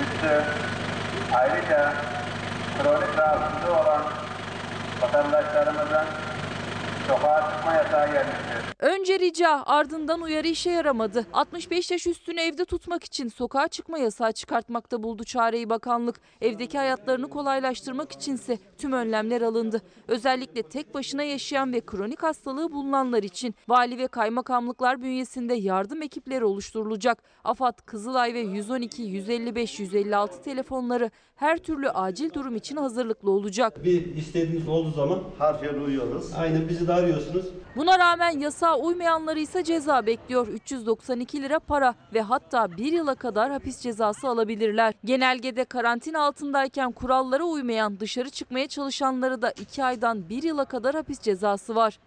üstü 0.00 0.44
ayrıca 1.32 1.92
kronik 2.82 3.18
rahatsızlığı 3.18 3.72
olan 3.80 4.02
vatandaşlarımızın 5.00 6.06
sokağa 7.08 7.50
çıkma 7.50 7.72
yasağı 7.74 8.12
gelmiştir. 8.12 8.62
Önce 8.82 9.18
rica 9.18 9.62
ardından 9.66 10.20
uyarı 10.20 10.48
işe 10.48 10.70
yaramadı. 10.70 11.26
65 11.32 11.90
yaş 11.90 12.06
üstünü 12.06 12.40
evde 12.40 12.64
tutmak 12.64 13.04
için 13.04 13.28
sokağa 13.28 13.68
çıkma 13.68 13.98
yasağı 13.98 14.32
çıkartmakta 14.32 15.02
buldu 15.02 15.24
çareyi 15.24 15.70
bakanlık. 15.70 16.20
Evdeki 16.40 16.78
hayatlarını 16.78 17.30
kolaylaştırmak 17.30 18.12
içinse 18.12 18.58
tüm 18.78 18.92
önlemler 18.92 19.42
alındı. 19.42 19.82
Özellikle 20.08 20.62
tek 20.62 20.94
başına 20.94 21.22
yaşayan 21.22 21.72
ve 21.72 21.80
kronik 21.80 22.22
hastalığı 22.22 22.72
bulunanlar 22.72 23.22
için 23.22 23.54
vali 23.68 23.98
ve 23.98 24.06
kaymakamlıklar 24.06 25.02
bünyesinde 25.02 25.54
yardım 25.54 26.02
ekipleri 26.02 26.44
oluşturulacak. 26.44 27.22
AFAD, 27.44 27.78
Kızılay 27.86 28.34
ve 28.34 28.40
112, 28.40 29.02
155, 29.02 29.80
156 29.80 30.42
telefonları 30.42 31.10
her 31.42 31.58
türlü 31.58 31.90
acil 31.90 32.32
durum 32.32 32.56
için 32.56 32.76
hazırlıklı 32.76 33.30
olacak. 33.30 33.84
Bir 33.84 34.16
istediğiniz 34.16 34.68
olduğu 34.68 34.90
zaman 34.90 35.18
harfiyen 35.38 35.74
uyuyoruz. 35.74 36.32
aynen 36.36 36.68
bizi 36.68 36.88
daha 36.88 36.98
arıyorsunuz. 36.98 37.46
Buna 37.76 37.98
rağmen 37.98 38.38
yasağa 38.38 38.78
uymayanları 38.78 39.40
ise 39.40 39.64
ceza 39.64 40.06
bekliyor. 40.06 40.48
392 40.48 41.42
lira 41.42 41.58
para 41.58 41.94
ve 42.14 42.20
hatta 42.20 42.76
bir 42.76 42.92
yıla 42.92 43.14
kadar 43.14 43.50
hapis 43.50 43.80
cezası 43.80 44.28
alabilirler. 44.28 44.94
Genelgede 45.04 45.64
karantina 45.64 46.20
altındayken 46.20 46.92
kurallara 46.92 47.44
uymayan 47.44 48.00
dışarı 48.00 48.30
çıkmaya 48.30 48.68
çalışanları 48.68 49.42
da 49.42 49.50
2 49.50 49.84
aydan 49.84 50.28
1 50.28 50.42
yıla 50.42 50.64
kadar 50.64 50.94
hapis 50.94 51.20
cezası 51.20 51.74
var. 51.74 51.98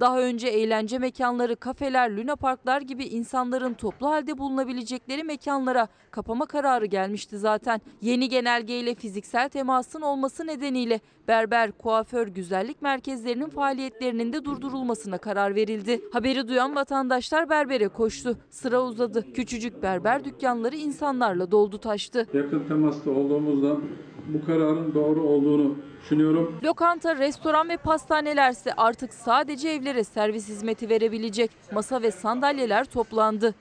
Daha 0.00 0.20
önce 0.20 0.48
eğlence 0.48 0.98
mekanları, 0.98 1.56
kafeler, 1.56 2.16
lunaparklar 2.16 2.80
gibi 2.80 3.04
insanların 3.04 3.74
toplu 3.74 4.06
halde 4.06 4.38
bulunabilecekleri 4.38 5.24
mekanlara 5.24 5.88
kapama 6.10 6.46
kararı 6.46 6.86
gelmişti 6.86 7.38
zaten. 7.38 7.80
Yeni 8.00 8.28
genelgeyle 8.28 8.94
fiziksel 8.94 9.48
temasın 9.48 10.00
olması 10.00 10.46
nedeniyle 10.46 11.00
berber, 11.28 11.72
kuaför, 11.72 12.28
güzellik 12.28 12.82
merkezlerinin 12.82 13.48
faaliyetlerinin 13.48 14.32
de 14.32 14.44
durdurulmasına 14.44 15.18
karar 15.18 15.54
verildi. 15.54 16.00
Haberi 16.12 16.48
duyan 16.48 16.76
vatandaşlar 16.76 17.50
berbere 17.50 17.88
koştu. 17.88 18.36
Sıra 18.50 18.82
uzadı. 18.82 19.32
Küçücük 19.32 19.82
berber 19.82 20.24
dükkanları 20.24 20.76
insanlarla 20.76 21.50
doldu 21.50 21.78
taştı. 21.78 22.26
Yakın 22.34 22.64
temasta 22.68 23.10
olduğumuzdan 23.10 23.80
bu 24.28 24.46
kararın 24.46 24.94
doğru 24.94 25.22
olduğunu 25.22 25.76
düşünüyorum. 26.06 26.60
Lokanta, 26.64 27.16
restoran 27.16 27.68
ve 27.68 27.76
pastanelerse 27.76 28.72
artık 28.76 29.14
sadece 29.14 29.68
evlere 29.68 30.04
servis 30.04 30.48
hizmeti 30.48 30.88
verebilecek. 30.88 31.50
Masa 31.72 32.02
ve 32.02 32.10
sandalyeler 32.10 32.84
toplandı. 32.84 33.54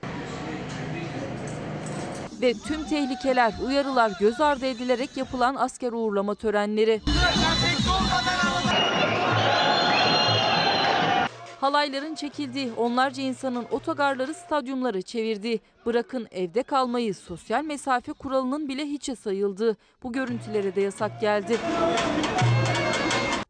Ve 2.41 2.53
tüm 2.53 2.83
tehlikeler, 2.83 3.53
uyarılar 3.67 4.11
göz 4.19 4.41
ardı 4.41 4.65
edilerek 4.65 5.17
yapılan 5.17 5.55
asker 5.55 5.91
uğurlama 5.91 6.35
törenleri. 6.35 7.01
Halayların 11.61 12.15
çekildiği, 12.15 12.71
onlarca 12.77 13.23
insanın 13.23 13.65
otogarları 13.71 14.33
stadyumları 14.33 15.01
çevirdiği, 15.01 15.59
bırakın 15.85 16.27
evde 16.31 16.63
kalmayı, 16.63 17.15
sosyal 17.15 17.63
mesafe 17.63 18.13
kuralının 18.13 18.67
bile 18.67 18.85
hiçe 18.85 19.15
sayıldığı 19.15 19.77
bu 20.03 20.11
görüntülere 20.11 20.75
de 20.75 20.81
yasak 20.81 21.21
geldi. 21.21 21.57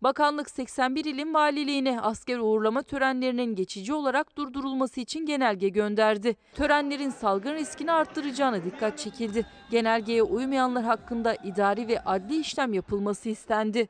Bakanlık 0.02 0.50
81 0.50 1.06
ilin 1.06 1.34
valiliğine 1.34 2.02
asker 2.02 2.38
uğurlama 2.38 2.82
törenlerinin 2.82 3.56
geçici 3.56 3.94
olarak 3.94 4.38
durdurulması 4.38 5.00
için 5.00 5.26
genelge 5.26 5.70
gönderdi. 5.70 6.36
Törenlerin 6.56 7.10
salgın 7.10 7.54
riskini 7.54 7.92
arttıracağına 7.92 8.64
dikkat 8.64 8.98
çekildi. 8.98 9.46
Genelgeye 9.72 10.24
uymayanlar 10.24 10.84
hakkında 10.84 11.36
idari 11.36 11.88
ve 11.88 12.00
adli 12.00 12.40
işlem 12.40 12.74
yapılması 12.74 13.30
istendi. 13.30 13.88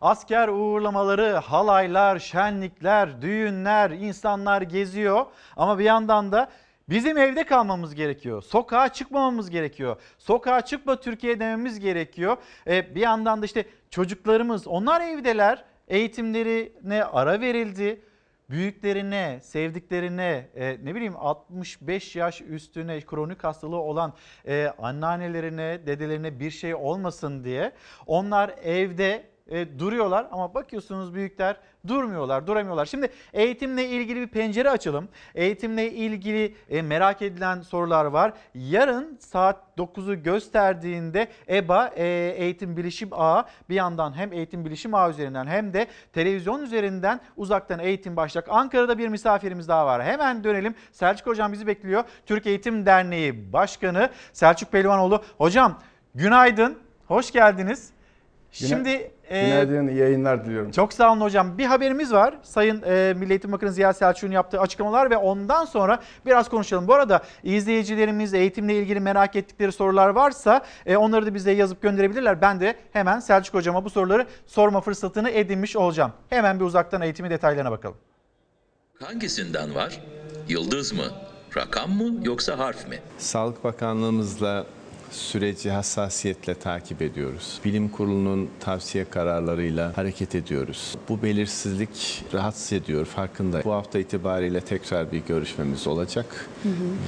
Asker 0.00 0.48
uğurlamaları, 0.48 1.32
halaylar, 1.32 2.18
şenlikler, 2.18 3.22
düğünler, 3.22 3.90
insanlar 3.90 4.62
geziyor. 4.62 5.26
Ama 5.56 5.78
bir 5.78 5.84
yandan 5.84 6.32
da 6.32 6.50
bizim 6.88 7.18
evde 7.18 7.44
kalmamız 7.44 7.94
gerekiyor. 7.94 8.42
Sokağa 8.42 8.92
çıkmamamız 8.92 9.50
gerekiyor. 9.50 9.96
Sokağa 10.18 10.60
çıkma 10.60 11.00
Türkiye 11.00 11.40
dememiz 11.40 11.80
gerekiyor. 11.80 12.36
Ee, 12.66 12.94
bir 12.94 13.00
yandan 13.00 13.42
da 13.42 13.46
işte 13.46 13.64
çocuklarımız 13.90 14.66
onlar 14.66 15.00
evdeler. 15.00 15.64
Eğitimlerine 15.88 17.04
ara 17.04 17.40
verildi. 17.40 18.00
Büyüklerine, 18.50 19.40
sevdiklerine, 19.42 20.48
e, 20.54 20.78
ne 20.84 20.94
bileyim 20.94 21.14
65 21.16 22.16
yaş 22.16 22.40
üstüne 22.40 23.00
kronik 23.00 23.44
hastalığı 23.44 23.76
olan 23.76 24.12
e, 24.46 24.72
anneannelerine, 24.78 25.86
dedelerine 25.86 26.40
bir 26.40 26.50
şey 26.50 26.74
olmasın 26.74 27.44
diye 27.44 27.72
onlar 28.06 28.54
evde 28.62 29.24
e, 29.48 29.78
duruyorlar 29.78 30.26
ama 30.30 30.54
bakıyorsunuz 30.54 31.14
büyükler 31.14 31.56
durmuyorlar, 31.88 32.46
duramıyorlar. 32.46 32.86
Şimdi 32.86 33.10
eğitimle 33.32 33.88
ilgili 33.88 34.20
bir 34.20 34.26
pencere 34.26 34.70
açalım. 34.70 35.08
Eğitimle 35.34 35.92
ilgili 35.92 36.54
e, 36.70 36.82
merak 36.82 37.22
edilen 37.22 37.60
sorular 37.60 38.04
var. 38.04 38.32
Yarın 38.54 39.18
saat 39.20 39.56
9'u 39.78 40.22
gösterdiğinde 40.22 41.28
EBA 41.48 41.88
e, 41.96 42.34
Eğitim 42.36 42.76
Bilişim 42.76 43.08
Ağı 43.12 43.44
bir 43.68 43.74
yandan 43.74 44.16
hem 44.16 44.32
Eğitim 44.32 44.64
Bilişim 44.64 44.94
Ağı 44.94 45.10
üzerinden 45.10 45.46
hem 45.46 45.72
de 45.72 45.86
televizyon 46.12 46.62
üzerinden 46.62 47.20
uzaktan 47.36 47.78
eğitim 47.78 48.16
başlayacak. 48.16 48.48
Ankara'da 48.52 48.98
bir 48.98 49.08
misafirimiz 49.08 49.68
daha 49.68 49.86
var. 49.86 50.04
Hemen 50.04 50.44
dönelim. 50.44 50.74
Selçuk 50.92 51.26
Hocam 51.26 51.52
bizi 51.52 51.66
bekliyor. 51.66 52.04
Türk 52.26 52.46
Eğitim 52.46 52.86
Derneği 52.86 53.52
Başkanı 53.52 54.10
Selçuk 54.32 54.72
Pelivanoğlu. 54.72 55.24
Hocam 55.38 55.78
günaydın, 56.14 56.78
hoş 57.06 57.30
geldiniz. 57.32 57.92
Şimdi 58.50 58.90
e, 58.90 59.10
Günaydın, 59.30 59.88
iyi 59.88 59.98
yayınlar 59.98 60.44
diliyorum. 60.44 60.70
çok 60.70 60.92
sağ 60.92 61.12
olun 61.12 61.20
hocam. 61.20 61.58
Bir 61.58 61.64
haberimiz 61.64 62.12
var. 62.12 62.34
Sayın 62.42 62.82
e, 62.82 63.14
Milli 63.18 63.32
Eğitim 63.32 63.52
Bakanı 63.52 63.72
Ziya 63.72 63.92
Selçuk'un 63.92 64.32
yaptığı 64.32 64.60
açıklamalar 64.60 65.10
ve 65.10 65.16
ondan 65.16 65.64
sonra 65.64 66.00
biraz 66.26 66.48
konuşalım. 66.48 66.88
Bu 66.88 66.94
arada 66.94 67.22
izleyicilerimiz 67.42 68.34
eğitimle 68.34 68.74
ilgili 68.74 69.00
merak 69.00 69.36
ettikleri 69.36 69.72
sorular 69.72 70.08
varsa 70.08 70.64
e, 70.86 70.96
onları 70.96 71.26
da 71.26 71.34
bize 71.34 71.50
yazıp 71.52 71.82
gönderebilirler. 71.82 72.40
Ben 72.40 72.60
de 72.60 72.74
hemen 72.92 73.20
Selçuk 73.20 73.54
hocama 73.54 73.84
bu 73.84 73.90
soruları 73.90 74.26
sorma 74.46 74.80
fırsatını 74.80 75.30
edinmiş 75.30 75.76
olacağım. 75.76 76.12
Hemen 76.30 76.60
bir 76.60 76.64
uzaktan 76.64 77.02
eğitimi 77.02 77.30
detaylarına 77.30 77.70
bakalım. 77.70 77.96
Hangisinden 79.02 79.74
var? 79.74 80.00
Yıldız 80.48 80.92
mı? 80.92 81.04
Rakam 81.56 81.90
mı 81.90 82.14
yoksa 82.24 82.58
harf 82.58 82.88
mi? 82.88 82.98
Sağlık 83.18 83.64
Bakanlığımızla 83.64 84.66
süreci 85.10 85.70
hassasiyetle 85.70 86.54
takip 86.54 87.02
ediyoruz. 87.02 87.60
Bilim 87.64 87.88
Kurulu'nun 87.88 88.50
tavsiye 88.60 89.04
kararlarıyla 89.04 89.96
hareket 89.96 90.34
ediyoruz. 90.34 90.94
Bu 91.08 91.22
belirsizlik 91.22 92.24
rahatsız 92.34 92.72
ediyor, 92.72 93.04
farkında. 93.04 93.64
Bu 93.64 93.72
hafta 93.72 93.98
itibariyle 93.98 94.60
tekrar 94.60 95.12
bir 95.12 95.22
görüşmemiz 95.28 95.86
olacak. 95.86 96.48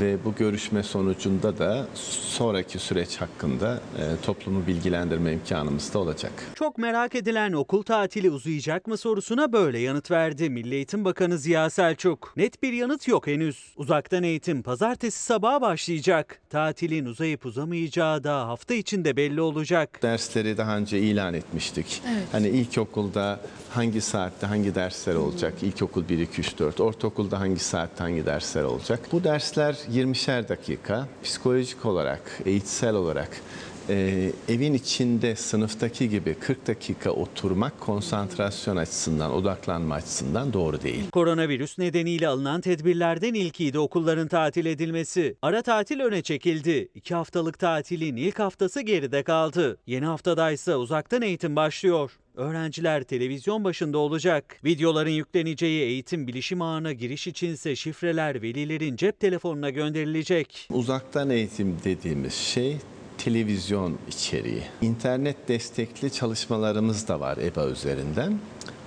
Ve 0.00 0.24
bu 0.24 0.34
görüşme 0.34 0.82
sonucunda 0.82 1.58
da 1.58 1.86
sonraki 1.94 2.78
süreç 2.78 3.16
hakkında 3.16 3.80
e, 3.98 4.02
toplumu 4.22 4.66
bilgilendirme 4.66 5.32
imkanımız 5.32 5.94
da 5.94 5.98
olacak. 5.98 6.32
Çok 6.54 6.78
merak 6.78 7.14
edilen 7.14 7.52
okul 7.52 7.82
tatili 7.82 8.30
uzayacak 8.30 8.86
mı 8.86 8.96
sorusuna 8.96 9.52
böyle 9.52 9.78
yanıt 9.78 10.10
verdi 10.10 10.50
Milli 10.50 10.74
Eğitim 10.74 11.04
Bakanı 11.04 11.38
Ziya 11.38 11.70
Selçuk. 11.70 12.32
Net 12.36 12.62
bir 12.62 12.72
yanıt 12.72 13.08
yok 13.08 13.26
henüz. 13.26 13.72
Uzaktan 13.76 14.22
eğitim 14.22 14.62
pazartesi 14.62 15.22
sabaha 15.22 15.60
başlayacak. 15.60 16.40
Tatilin 16.50 17.04
uzayıp 17.04 17.46
uzamayacağı 17.46 18.24
da 18.24 18.48
hafta 18.48 18.74
içinde 18.74 19.16
belli 19.16 19.40
olacak. 19.40 19.98
Dersleri 20.02 20.56
daha 20.58 20.76
önce 20.76 20.98
ilan 20.98 21.34
etmiştik. 21.34 22.02
Hani 22.32 22.48
ilkokulda 22.48 23.40
hangi 23.70 24.00
saatte 24.00 24.46
hangi 24.46 24.74
dersler 24.74 25.14
olacak? 25.14 25.54
İlkokul 25.62 26.08
1, 26.08 26.18
2, 26.18 26.40
3, 26.40 26.58
4. 26.58 26.80
Ortaokulda 26.80 27.40
hangi 27.40 27.58
saatte 27.60 28.04
hangi 28.04 28.26
dersler 28.26 28.62
olacak? 28.62 29.00
Bu 29.12 29.24
dersler 29.40 29.74
20'şer 29.74 30.48
dakika. 30.48 31.08
Psikolojik 31.22 31.86
olarak, 31.86 32.40
eğitsel 32.44 32.94
olarak 32.94 33.40
e, 33.88 34.32
evin 34.48 34.74
içinde 34.74 35.36
sınıftaki 35.36 36.08
gibi 36.08 36.34
40 36.34 36.66
dakika 36.66 37.10
oturmak 37.10 37.80
konsantrasyon 37.80 38.76
açısından, 38.76 39.32
odaklanma 39.32 39.94
açısından 39.94 40.52
doğru 40.52 40.82
değil. 40.82 41.10
Koronavirüs 41.10 41.78
nedeniyle 41.78 42.28
alınan 42.28 42.60
tedbirlerden 42.60 43.34
ilkiydi 43.34 43.78
okulların 43.78 44.28
tatil 44.28 44.66
edilmesi. 44.66 45.36
Ara 45.42 45.62
tatil 45.62 46.00
öne 46.00 46.22
çekildi. 46.22 46.88
İki 46.94 47.14
haftalık 47.14 47.58
tatilin 47.58 48.16
ilk 48.16 48.38
haftası 48.38 48.80
geride 48.80 49.22
kaldı. 49.22 49.78
Yeni 49.86 50.04
haftadaysa 50.04 50.76
uzaktan 50.76 51.22
eğitim 51.22 51.56
başlıyor. 51.56 52.19
Öğrenciler 52.36 53.02
televizyon 53.02 53.64
başında 53.64 53.98
olacak. 53.98 54.56
Videoların 54.64 55.10
yükleneceği 55.10 55.82
eğitim 55.82 56.26
bilişim 56.26 56.62
ağına 56.62 56.92
giriş 56.92 57.26
içinse 57.26 57.76
şifreler 57.76 58.42
velilerin 58.42 58.96
cep 58.96 59.20
telefonuna 59.20 59.70
gönderilecek. 59.70 60.68
Uzaktan 60.72 61.30
eğitim 61.30 61.76
dediğimiz 61.84 62.34
şey 62.34 62.76
televizyon 63.18 63.98
içeriği. 64.08 64.62
İnternet 64.82 65.48
destekli 65.48 66.12
çalışmalarımız 66.12 67.08
da 67.08 67.20
var 67.20 67.36
EBA 67.36 67.66
üzerinden. 67.66 68.38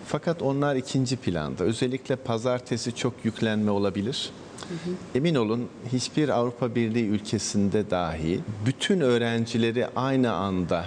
Fakat 0.07 0.41
onlar 0.41 0.75
ikinci 0.75 1.15
planda. 1.15 1.63
Özellikle 1.63 2.15
pazartesi 2.15 2.95
çok 2.95 3.13
yüklenme 3.23 3.71
olabilir. 3.71 4.29
Emin 5.15 5.35
olun 5.35 5.69
hiçbir 5.93 6.29
Avrupa 6.29 6.75
Birliği 6.75 7.07
ülkesinde 7.07 7.89
dahi 7.89 8.39
bütün 8.65 8.99
öğrencileri 8.99 9.87
aynı 9.95 10.33
anda 10.33 10.85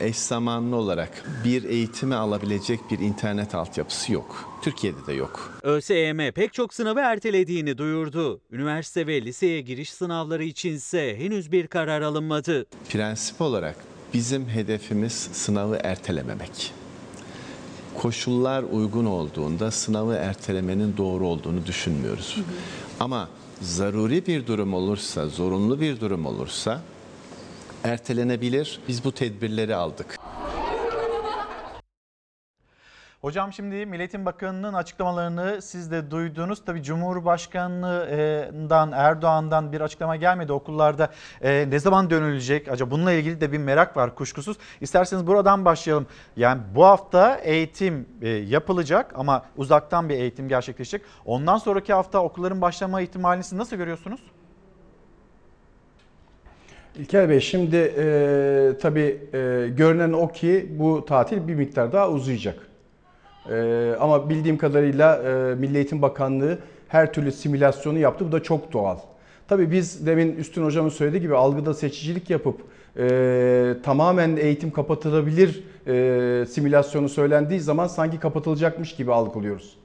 eş 0.00 0.16
zamanlı 0.16 0.76
olarak 0.76 1.24
bir 1.44 1.64
eğitimi 1.64 2.14
alabilecek 2.14 2.80
bir 2.90 2.98
internet 2.98 3.54
altyapısı 3.54 4.12
yok. 4.12 4.58
Türkiye'de 4.62 5.06
de 5.06 5.12
yok. 5.12 5.58
ÖSYM 5.62 6.32
pek 6.34 6.52
çok 6.52 6.74
sınavı 6.74 7.00
ertelediğini 7.00 7.78
duyurdu. 7.78 8.40
Üniversite 8.52 9.06
ve 9.06 9.22
liseye 9.22 9.60
giriş 9.60 9.92
sınavları 9.92 10.44
içinse 10.44 11.18
henüz 11.18 11.52
bir 11.52 11.66
karar 11.66 12.02
alınmadı. 12.02 12.66
Prensip 12.88 13.40
olarak 13.40 13.76
bizim 14.14 14.48
hedefimiz 14.48 15.12
sınavı 15.32 15.78
ertelememek. 15.82 16.72
Koşullar 17.94 18.62
uygun 18.62 19.04
olduğunda 19.04 19.70
sınavı 19.70 20.14
ertelemenin 20.14 20.96
doğru 20.96 21.26
olduğunu 21.26 21.66
düşünmüyoruz. 21.66 22.36
Ama 23.00 23.28
zaruri 23.60 24.26
bir 24.26 24.46
durum 24.46 24.74
olursa, 24.74 25.26
zorunlu 25.26 25.80
bir 25.80 26.00
durum 26.00 26.26
olursa 26.26 26.82
ertelenebilir. 27.84 28.80
Biz 28.88 29.04
bu 29.04 29.12
tedbirleri 29.12 29.74
aldık. 29.74 30.16
Hocam 33.20 33.52
şimdi 33.52 33.86
Milletin 33.86 34.26
Bakanı'nın 34.26 34.74
açıklamalarını 34.74 35.62
siz 35.62 35.90
de 35.90 36.10
duydunuz. 36.10 36.64
Tabii 36.64 36.82
Cumhurbaşkanı'ndan 36.82 38.92
Erdoğan'dan 38.92 39.72
bir 39.72 39.80
açıklama 39.80 40.16
gelmedi 40.16 40.52
okullarda. 40.52 41.10
e, 41.42 41.70
ne 41.70 41.78
zaman 41.78 42.10
dönülecek? 42.10 42.68
Acaba 42.68 42.90
bununla 42.90 43.12
ilgili 43.12 43.40
de 43.40 43.52
bir 43.52 43.58
merak 43.58 43.96
var 43.96 44.14
kuşkusuz. 44.14 44.56
İsterseniz 44.80 45.26
buradan 45.26 45.64
başlayalım. 45.64 46.06
Yani 46.36 46.62
bu 46.74 46.84
hafta 46.84 47.34
eğitim 47.34 48.08
e, 48.22 48.28
yapılacak 48.28 49.12
ama 49.14 49.42
uzaktan 49.56 50.08
bir 50.08 50.14
eğitim 50.14 50.48
gerçekleşecek. 50.48 51.02
Ondan 51.24 51.58
sonraki 51.58 51.92
hafta 51.92 52.22
okulların 52.22 52.60
başlama 52.60 53.00
ihtimalini 53.00 53.44
siz 53.44 53.52
nasıl 53.52 53.76
görüyorsunuz? 53.76 54.20
İlker 56.98 57.28
Bey 57.28 57.40
şimdi 57.40 57.76
e, 57.76 58.72
tabii 58.80 59.18
e, 59.34 59.68
görünen 59.76 60.12
o 60.12 60.28
ki 60.28 60.66
bu 60.78 61.04
tatil 61.04 61.48
bir 61.48 61.54
miktar 61.54 61.92
daha 61.92 62.10
uzayacak. 62.10 62.56
E, 63.50 63.94
ama 64.00 64.30
bildiğim 64.30 64.58
kadarıyla 64.58 65.16
e, 65.16 65.54
Milli 65.54 65.76
Eğitim 65.76 66.02
Bakanlığı 66.02 66.58
her 66.88 67.12
türlü 67.12 67.32
simülasyonu 67.32 67.98
yaptı. 67.98 68.26
Bu 68.28 68.32
da 68.32 68.42
çok 68.42 68.72
doğal. 68.72 68.96
Tabii 69.48 69.70
biz 69.70 70.06
demin 70.06 70.36
Üstün 70.36 70.64
Hocam'ın 70.64 70.88
söylediği 70.88 71.22
gibi 71.22 71.36
algıda 71.36 71.74
seçicilik 71.74 72.30
yapıp 72.30 72.60
e, 72.98 73.74
tamamen 73.82 74.36
eğitim 74.36 74.70
kapatılabilir 74.70 75.64
e, 75.86 76.46
simülasyonu 76.46 77.08
söylendiği 77.08 77.60
zaman 77.60 77.86
sanki 77.86 78.20
kapatılacakmış 78.20 78.96
gibi 78.96 79.12
algılıyoruz. 79.12 79.76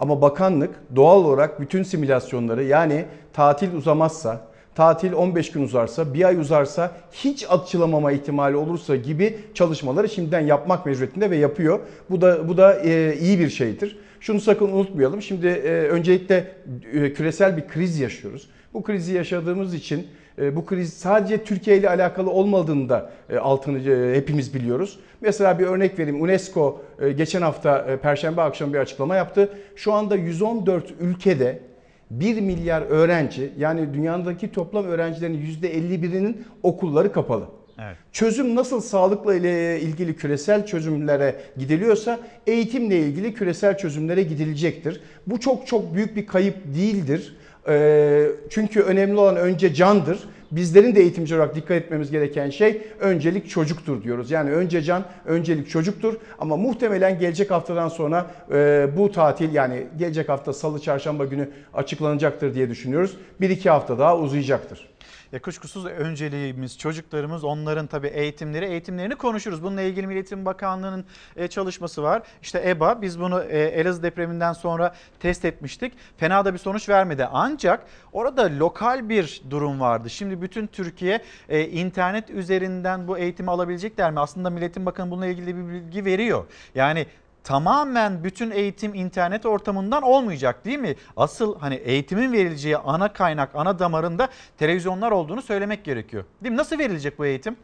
Ama 0.00 0.22
bakanlık 0.22 0.74
doğal 0.96 1.24
olarak 1.24 1.60
bütün 1.60 1.82
simülasyonları 1.82 2.64
yani 2.64 3.04
tatil 3.32 3.74
uzamazsa, 3.74 4.48
tatil 4.78 5.12
15 5.12 5.52
gün 5.52 5.62
uzarsa, 5.62 6.14
bir 6.14 6.24
ay 6.24 6.36
uzarsa, 6.36 6.92
hiç 7.12 7.46
açılamama 7.48 8.12
ihtimali 8.12 8.56
olursa 8.56 8.96
gibi 8.96 9.36
çalışmaları 9.54 10.08
şimdiden 10.08 10.40
yapmak 10.40 10.86
mecburiyetinde 10.86 11.30
ve 11.30 11.36
yapıyor. 11.36 11.80
Bu 12.10 12.20
da 12.20 12.48
bu 12.48 12.56
da 12.56 12.80
e, 12.84 13.16
iyi 13.20 13.38
bir 13.38 13.48
şeydir. 13.48 13.98
Şunu 14.20 14.40
sakın 14.40 14.68
unutmayalım. 14.68 15.22
Şimdi 15.22 15.46
e, 15.46 15.70
öncelikle 15.70 16.52
e, 16.92 17.12
küresel 17.12 17.56
bir 17.56 17.68
kriz 17.68 18.00
yaşıyoruz. 18.00 18.48
Bu 18.74 18.82
krizi 18.82 19.14
yaşadığımız 19.14 19.74
için 19.74 20.06
bu 20.52 20.66
kriz 20.66 20.92
sadece 20.92 21.44
Türkiye 21.44 21.76
ile 21.76 21.88
alakalı 21.88 22.30
olmadığını 22.30 22.88
da 22.88 23.10
altını 23.40 23.78
hepimiz 24.14 24.54
biliyoruz. 24.54 24.98
Mesela 25.20 25.58
bir 25.58 25.66
örnek 25.66 25.98
vereyim. 25.98 26.22
UNESCO 26.22 26.82
geçen 27.16 27.42
hafta 27.42 27.98
Perşembe 28.02 28.42
akşamı 28.42 28.72
bir 28.74 28.78
açıklama 28.78 29.16
yaptı. 29.16 29.48
Şu 29.76 29.92
anda 29.92 30.16
114 30.16 30.84
ülkede 31.00 31.67
1 32.10 32.40
milyar 32.40 32.82
öğrenci 32.82 33.52
yani 33.58 33.94
dünyadaki 33.94 34.52
toplam 34.52 34.84
öğrencilerin 34.84 35.56
%51'inin 35.62 36.44
okulları 36.62 37.12
kapalı. 37.12 37.44
Evet. 37.82 37.96
Çözüm 38.12 38.54
nasıl 38.54 38.80
sağlıkla 38.80 39.34
ile 39.34 39.80
ilgili 39.80 40.16
küresel 40.16 40.66
çözümlere 40.66 41.34
gidiliyorsa 41.56 42.18
eğitimle 42.46 42.98
ilgili 42.98 43.34
küresel 43.34 43.78
çözümlere 43.78 44.22
gidilecektir. 44.22 45.00
Bu 45.26 45.40
çok 45.40 45.66
çok 45.66 45.94
büyük 45.94 46.16
bir 46.16 46.26
kayıp 46.26 46.56
değildir. 46.74 47.36
Ee, 47.68 48.26
Çünkü 48.50 48.80
önemli 48.80 49.16
olan 49.16 49.36
önce 49.36 49.74
candır. 49.74 50.18
Bizlerin 50.50 50.94
de 50.94 51.00
eğitimci 51.00 51.36
olarak 51.36 51.54
dikkat 51.54 51.76
etmemiz 51.76 52.10
gereken 52.10 52.50
şey 52.50 52.82
öncelik 53.00 53.50
çocuktur 53.50 54.02
diyoruz. 54.02 54.30
Yani 54.30 54.50
önce 54.50 54.82
can, 54.82 55.04
öncelik 55.24 55.70
çocuktur. 55.70 56.14
Ama 56.38 56.56
muhtemelen 56.56 57.18
gelecek 57.18 57.50
haftadan 57.50 57.88
sonra 57.88 58.26
e, 58.52 58.88
bu 58.96 59.12
tatil 59.12 59.54
yani 59.54 59.86
gelecek 59.98 60.28
hafta 60.28 60.52
salı 60.52 60.80
çarşamba 60.80 61.24
günü 61.24 61.48
açıklanacaktır 61.74 62.54
diye 62.54 62.70
düşünüyoruz. 62.70 63.16
Bir 63.40 63.50
iki 63.50 63.70
hafta 63.70 63.98
daha 63.98 64.18
uzayacaktır. 64.18 64.88
Ya 65.32 65.42
kuşkusuz 65.42 65.86
önceliğimiz 65.86 66.78
çocuklarımız 66.78 67.44
onların 67.44 67.86
tabii 67.86 68.06
eğitimleri 68.06 68.64
eğitimlerini 68.64 69.14
konuşuruz. 69.14 69.62
Bununla 69.62 69.82
ilgili 69.82 70.06
Milli 70.06 70.16
Eğitim 70.16 70.44
Bakanlığı'nın 70.44 71.04
e, 71.36 71.48
çalışması 71.48 72.02
var. 72.02 72.22
İşte 72.42 72.62
EBA 72.66 73.02
biz 73.02 73.20
bunu 73.20 73.42
e, 73.42 73.58
Elazığ 73.58 74.02
depreminden 74.02 74.52
sonra 74.52 74.94
test 75.20 75.44
etmiştik. 75.44 75.92
Fena 76.16 76.44
da 76.44 76.52
bir 76.54 76.58
sonuç 76.58 76.88
vermedi. 76.88 77.28
Ancak 77.32 77.86
orada 78.12 78.58
lokal 78.58 79.08
bir 79.08 79.42
durum 79.50 79.80
vardı. 79.80 80.10
Şimdi 80.10 80.42
bütün 80.42 80.66
Türkiye 80.66 81.22
e, 81.48 81.64
internet 81.64 82.30
üzerinden 82.30 83.08
bu 83.08 83.18
eğitimi 83.18 83.50
alabilecekler 83.50 84.10
mi? 84.10 84.20
Aslında 84.20 84.50
Milli 84.50 84.64
Eğitim 84.64 84.86
Bakanı 84.86 85.10
bununla 85.10 85.26
ilgili 85.26 85.56
bir 85.56 85.68
bilgi 85.68 86.04
veriyor. 86.04 86.44
Yani 86.74 87.06
tamamen 87.44 88.24
bütün 88.24 88.50
eğitim 88.50 88.94
internet 88.94 89.46
ortamından 89.46 90.02
olmayacak 90.02 90.64
değil 90.64 90.78
mi? 90.78 90.96
Asıl 91.16 91.58
hani 91.58 91.74
eğitimin 91.74 92.32
verileceği 92.32 92.76
ana 92.76 93.12
kaynak, 93.12 93.50
ana 93.54 93.78
damarında 93.78 94.28
televizyonlar 94.58 95.10
olduğunu 95.10 95.42
söylemek 95.42 95.84
gerekiyor. 95.84 96.24
Değil 96.42 96.52
mi? 96.52 96.58
Nasıl 96.58 96.78
verilecek 96.78 97.18
bu 97.18 97.26
eğitim? 97.26 97.56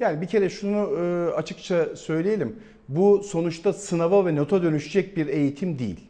Yani 0.00 0.20
bir 0.20 0.26
kere 0.26 0.50
şunu 0.50 0.98
e, 0.98 1.30
açıkça 1.34 1.96
söyleyelim. 1.96 2.56
Bu 2.88 3.22
sonuçta 3.24 3.72
sınava 3.72 4.26
ve 4.26 4.36
nota 4.36 4.62
dönüşecek 4.62 5.16
bir 5.16 5.26
eğitim 5.26 5.78
değil. 5.78 6.00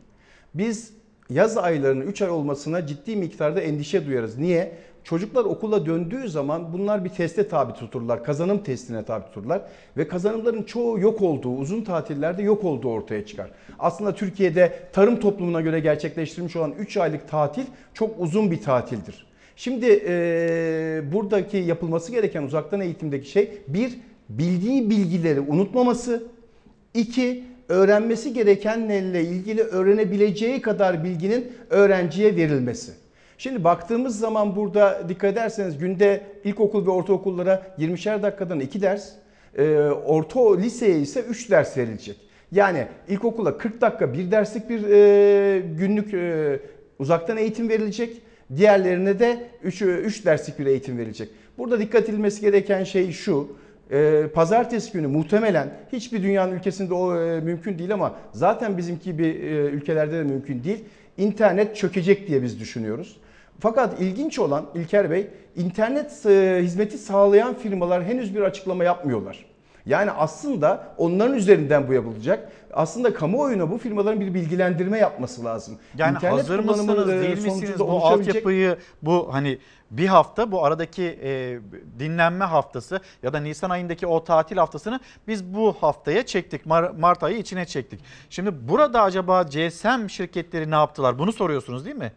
Biz 0.55 0.93
yaz 1.31 1.59
aylarının 1.59 2.07
3 2.07 2.23
ay 2.23 2.31
olmasına 2.31 2.87
ciddi 2.87 3.17
miktarda 3.17 3.61
endişe 3.61 4.07
duyarız. 4.07 4.39
Niye? 4.39 4.79
Çocuklar 5.05 5.45
okula 5.45 5.87
döndüğü 5.87 6.29
zaman 6.29 6.73
bunlar 6.73 7.05
bir 7.05 7.09
teste 7.09 7.49
tabi 7.49 7.73
tuturlar. 7.73 8.25
Kazanım 8.25 8.59
testine 8.63 9.05
tabi 9.05 9.25
tuturlar. 9.25 9.63
Ve 9.97 10.09
kazanımların 10.09 10.63
çoğu 10.63 11.01
yok 11.01 11.23
olduğu, 11.23 11.57
uzun 11.57 11.83
tatillerde 11.83 12.43
yok 12.43 12.65
olduğu 12.65 12.89
ortaya 12.89 13.27
çıkar. 13.27 13.51
Aslında 13.79 14.15
Türkiye'de 14.15 14.73
tarım 14.93 15.21
toplumuna 15.21 15.61
göre 15.61 15.81
gerçekleştirilmiş 15.81 16.57
olan 16.57 16.73
3 16.79 16.97
aylık 16.97 17.29
tatil 17.29 17.65
çok 17.95 18.21
uzun 18.21 18.51
bir 18.51 18.63
tatildir. 18.63 19.27
Şimdi 19.57 20.03
e, 20.07 21.03
buradaki 21.13 21.57
yapılması 21.57 22.13
gereken 22.13 22.43
uzaktan 22.43 22.81
eğitimdeki 22.81 23.31
şey 23.31 23.51
bir 23.69 23.99
bildiği 24.29 24.91
bilgileri 24.91 25.41
unutmaması, 25.41 26.23
iki 26.95 27.45
öğrenmesi 27.69 28.35
gerekenlerle 28.35 29.25
ilgili 29.25 29.63
öğrenebileceği 29.63 30.63
kadar 30.63 31.05
bilginin 31.05 31.53
öğrenciye 31.71 32.37
verilmesi. 32.37 32.93
Şimdi 33.41 33.65
baktığımız 33.65 34.19
zaman 34.19 34.57
burada 34.57 35.09
dikkat 35.09 35.33
ederseniz 35.33 35.79
günde 35.79 36.21
ilkokul 36.45 36.87
ve 36.87 36.91
ortaokullara 36.91 37.63
20'şer 37.79 38.23
dakikadan 38.23 38.61
2 38.61 38.83
ders, 38.83 39.09
e, 39.59 39.77
orta 40.05 40.57
liseye 40.57 40.99
ise 40.99 41.21
3 41.21 41.51
ders 41.51 41.77
verilecek. 41.77 42.17
Yani 42.53 42.87
ilkokula 43.09 43.59
40 43.59 43.81
dakika 43.81 44.13
bir 44.13 44.31
derslik 44.31 44.69
bir 44.71 44.91
e, 44.91 45.61
günlük 45.61 46.15
e, 46.15 46.61
uzaktan 46.99 47.37
eğitim 47.37 47.69
verilecek. 47.69 48.23
Diğerlerine 48.57 49.19
de 49.19 49.49
3, 49.63 49.83
3 49.83 50.27
derslik 50.27 50.59
bir 50.59 50.67
eğitim 50.67 50.99
verilecek. 50.99 51.29
Burada 51.59 51.81
dikkat 51.81 52.09
edilmesi 52.09 52.41
gereken 52.41 52.85
şey 52.85 53.13
şu. 53.13 53.49
E, 53.91 54.27
pazartesi 54.35 54.93
günü 54.93 55.07
muhtemelen 55.07 55.75
hiçbir 55.93 56.23
dünyanın 56.23 56.53
ülkesinde 56.53 56.95
o 56.95 57.23
e, 57.23 57.41
mümkün 57.41 57.79
değil 57.79 57.95
ama 57.95 58.15
zaten 58.33 58.79
bizimki 58.79 59.19
bir 59.19 59.35
e, 59.35 59.49
ülkelerde 59.71 60.19
de 60.19 60.23
mümkün 60.23 60.65
değil. 60.65 60.85
İnternet 61.19 61.77
çökecek 61.77 62.29
diye 62.29 62.43
biz 62.43 62.61
düşünüyoruz. 62.61 63.17
Fakat 63.61 64.01
ilginç 64.01 64.39
olan 64.39 64.67
İlker 64.75 65.11
Bey, 65.11 65.31
internet 65.57 66.27
e, 66.27 66.59
hizmeti 66.63 66.99
sağlayan 66.99 67.55
firmalar 67.55 68.05
henüz 68.05 68.35
bir 68.37 68.41
açıklama 68.41 68.85
yapmıyorlar. 68.85 69.47
Yani 69.87 70.11
aslında 70.11 70.95
onların 70.97 71.35
üzerinden 71.35 71.89
bu 71.89 71.93
yapılacak. 71.93 72.53
Aslında 72.73 73.15
kamuoyuna 73.15 73.71
bu 73.71 73.79
firmaların 73.79 74.21
bir 74.21 74.35
bilgilendirme 74.35 74.99
yapması 74.99 75.45
lazım. 75.45 75.79
Yani 75.99 76.15
İnternet 76.17 76.39
hazır 76.39 76.59
mısınız 76.59 77.09
e, 77.09 77.21
değil 77.21 77.43
misiniz 77.45 77.79
bu 77.79 77.83
oluşabilecek- 77.85 78.01
altyapıyı 78.29 78.77
bu 79.03 79.29
hani 79.35 79.59
bir 79.91 80.07
hafta 80.07 80.53
bu 80.53 80.65
aradaki 80.65 81.19
e, 81.23 81.59
dinlenme 81.99 82.45
haftası 82.45 83.01
ya 83.23 83.33
da 83.33 83.41
Nisan 83.41 83.71
ayındaki 83.71 84.07
o 84.07 84.25
tatil 84.25 84.57
haftasını 84.57 85.01
biz 85.29 85.45
bu 85.55 85.73
haftaya 85.81 86.27
çektik. 86.27 86.67
Mar- 86.67 87.01
Mart 87.01 87.23
ayı 87.23 87.39
içine 87.39 87.65
çektik. 87.67 88.01
Şimdi 88.31 88.69
burada 88.69 89.03
acaba 89.03 89.43
GSM 89.43 90.07
şirketleri 90.09 90.71
ne 90.71 90.75
yaptılar? 90.75 91.19
Bunu 91.19 91.33
soruyorsunuz 91.33 91.85
değil 91.85 91.97
mi? 91.97 92.13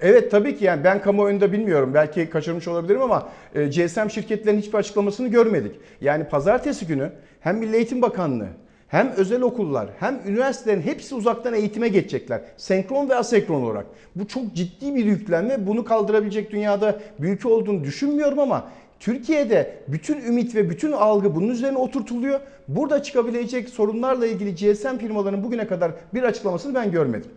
Evet 0.00 0.30
tabii 0.30 0.56
ki 0.56 0.64
yani 0.64 0.84
ben 0.84 1.02
kamuoyunda 1.02 1.52
bilmiyorum. 1.52 1.90
Belki 1.94 2.30
kaçırmış 2.30 2.68
olabilirim 2.68 3.02
ama 3.02 3.28
e, 3.54 3.66
GSM 3.66 4.08
şirketlerinin 4.08 4.60
hiçbir 4.60 4.78
açıklamasını 4.78 5.28
görmedik. 5.28 5.76
Yani 6.00 6.24
pazartesi 6.24 6.86
günü 6.86 7.10
hem 7.40 7.58
Milli 7.58 7.76
Eğitim 7.76 8.02
Bakanlığı 8.02 8.48
hem 8.88 9.12
özel 9.16 9.42
okullar 9.42 9.88
hem 10.00 10.20
üniversitelerin 10.26 10.82
hepsi 10.82 11.14
uzaktan 11.14 11.54
eğitime 11.54 11.88
geçecekler. 11.88 12.40
Senkron 12.56 13.08
ve 13.08 13.14
asenkron 13.14 13.62
olarak. 13.62 13.86
Bu 14.16 14.28
çok 14.28 14.54
ciddi 14.54 14.94
bir 14.94 15.04
yüklenme. 15.04 15.66
Bunu 15.66 15.84
kaldırabilecek 15.84 16.50
dünyada 16.50 16.98
ülke 17.18 17.48
olduğunu 17.48 17.84
düşünmüyorum 17.84 18.38
ama 18.38 18.68
Türkiye'de 19.00 19.78
bütün 19.88 20.20
ümit 20.20 20.54
ve 20.54 20.70
bütün 20.70 20.92
algı 20.92 21.34
bunun 21.34 21.48
üzerine 21.48 21.78
oturtuluyor. 21.78 22.40
Burada 22.68 23.02
çıkabilecek 23.02 23.68
sorunlarla 23.68 24.26
ilgili 24.26 24.54
GSM 24.54 24.96
firmalarının 24.96 25.44
bugüne 25.44 25.66
kadar 25.66 25.92
bir 26.14 26.22
açıklamasını 26.22 26.74
ben 26.74 26.90
görmedim. 26.90 27.30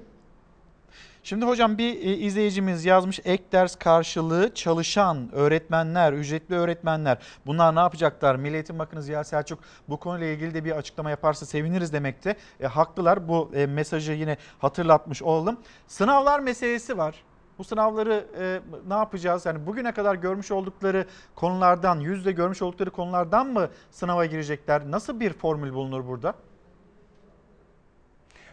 Şimdi 1.30 1.46
hocam 1.46 1.78
bir 1.78 1.94
e, 1.94 2.14
izleyicimiz 2.18 2.86
yazmış 2.86 3.20
ek 3.26 3.44
ders 3.52 3.76
karşılığı 3.76 4.54
çalışan 4.54 5.30
öğretmenler, 5.32 6.14
ücretli 6.14 6.56
öğretmenler 6.56 7.18
bunlar 7.46 7.76
ne 7.76 7.80
yapacaklar? 7.80 8.36
Milli 8.36 8.54
Eğitim 8.54 8.80
Bakanı 8.80 9.04
Ziya 9.04 9.24
Selçuk 9.24 9.60
bu 9.90 9.98
konuyla 9.98 10.28
ilgili 10.28 10.54
de 10.54 10.66
bir 10.66 10.72
açıklama 10.72 11.10
yaparsa 11.10 11.46
seviniriz 11.46 11.94
demekte. 11.94 12.36
E, 12.60 12.68
haklılar 12.68 13.28
bu 13.28 13.52
e, 13.54 13.66
mesajı 13.66 14.12
yine 14.12 14.38
hatırlatmış 14.60 15.24
olalım. 15.24 15.60
Sınavlar 15.88 16.40
meselesi 16.40 16.98
var. 16.98 17.24
Bu 17.58 17.64
sınavları 17.64 18.26
e, 18.40 18.60
ne 18.88 18.94
yapacağız? 18.94 19.46
Yani 19.46 19.66
bugüne 19.66 19.92
kadar 19.92 20.16
görmüş 20.16 20.52
oldukları 20.52 21.06
konulardan, 21.36 22.00
yüzde 22.00 22.32
görmüş 22.32 22.62
oldukları 22.62 22.90
konulardan 22.90 23.48
mı 23.48 23.70
sınava 23.92 24.26
girecekler? 24.26 24.92
Nasıl 24.92 25.20
bir 25.20 25.34
formül 25.34 25.74
bulunur 25.74 26.08
burada? 26.08 26.34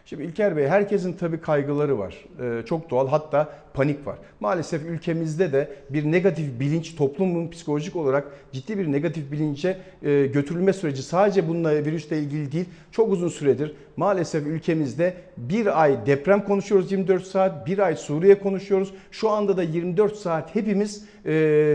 Şimdi 0.09 0.23
İlker 0.23 0.57
Bey 0.57 0.67
herkesin 0.67 1.13
tabii 1.13 1.41
kaygıları 1.41 1.99
var. 1.99 2.15
Ee, 2.41 2.65
çok 2.65 2.89
doğal 2.89 3.07
hatta 3.07 3.49
panik 3.73 4.07
var. 4.07 4.17
Maalesef 4.39 4.83
ülkemizde 4.83 5.53
de 5.53 5.71
bir 5.89 6.11
negatif 6.11 6.59
bilinç 6.59 6.95
toplumun 6.95 7.49
psikolojik 7.49 7.95
olarak 7.95 8.27
ciddi 8.51 8.77
bir 8.77 8.91
negatif 8.91 9.31
bilince 9.31 9.77
e, 10.03 10.25
götürülme 10.25 10.73
süreci 10.73 11.03
sadece 11.03 11.47
bununla 11.47 11.85
virüsle 11.85 12.19
ilgili 12.19 12.51
değil 12.51 12.65
çok 12.91 13.11
uzun 13.11 13.29
süredir 13.29 13.75
maalesef 13.97 14.47
ülkemizde 14.47 15.13
bir 15.37 15.81
ay 15.81 16.05
deprem 16.05 16.45
konuşuyoruz 16.45 16.91
24 16.91 17.23
saat, 17.23 17.67
bir 17.67 17.79
ay 17.79 17.95
Suriye 17.95 18.39
konuşuyoruz. 18.39 18.93
Şu 19.11 19.29
anda 19.29 19.57
da 19.57 19.63
24 19.63 20.15
saat 20.15 20.55
hepimiz 20.55 21.05
e, 21.25 21.31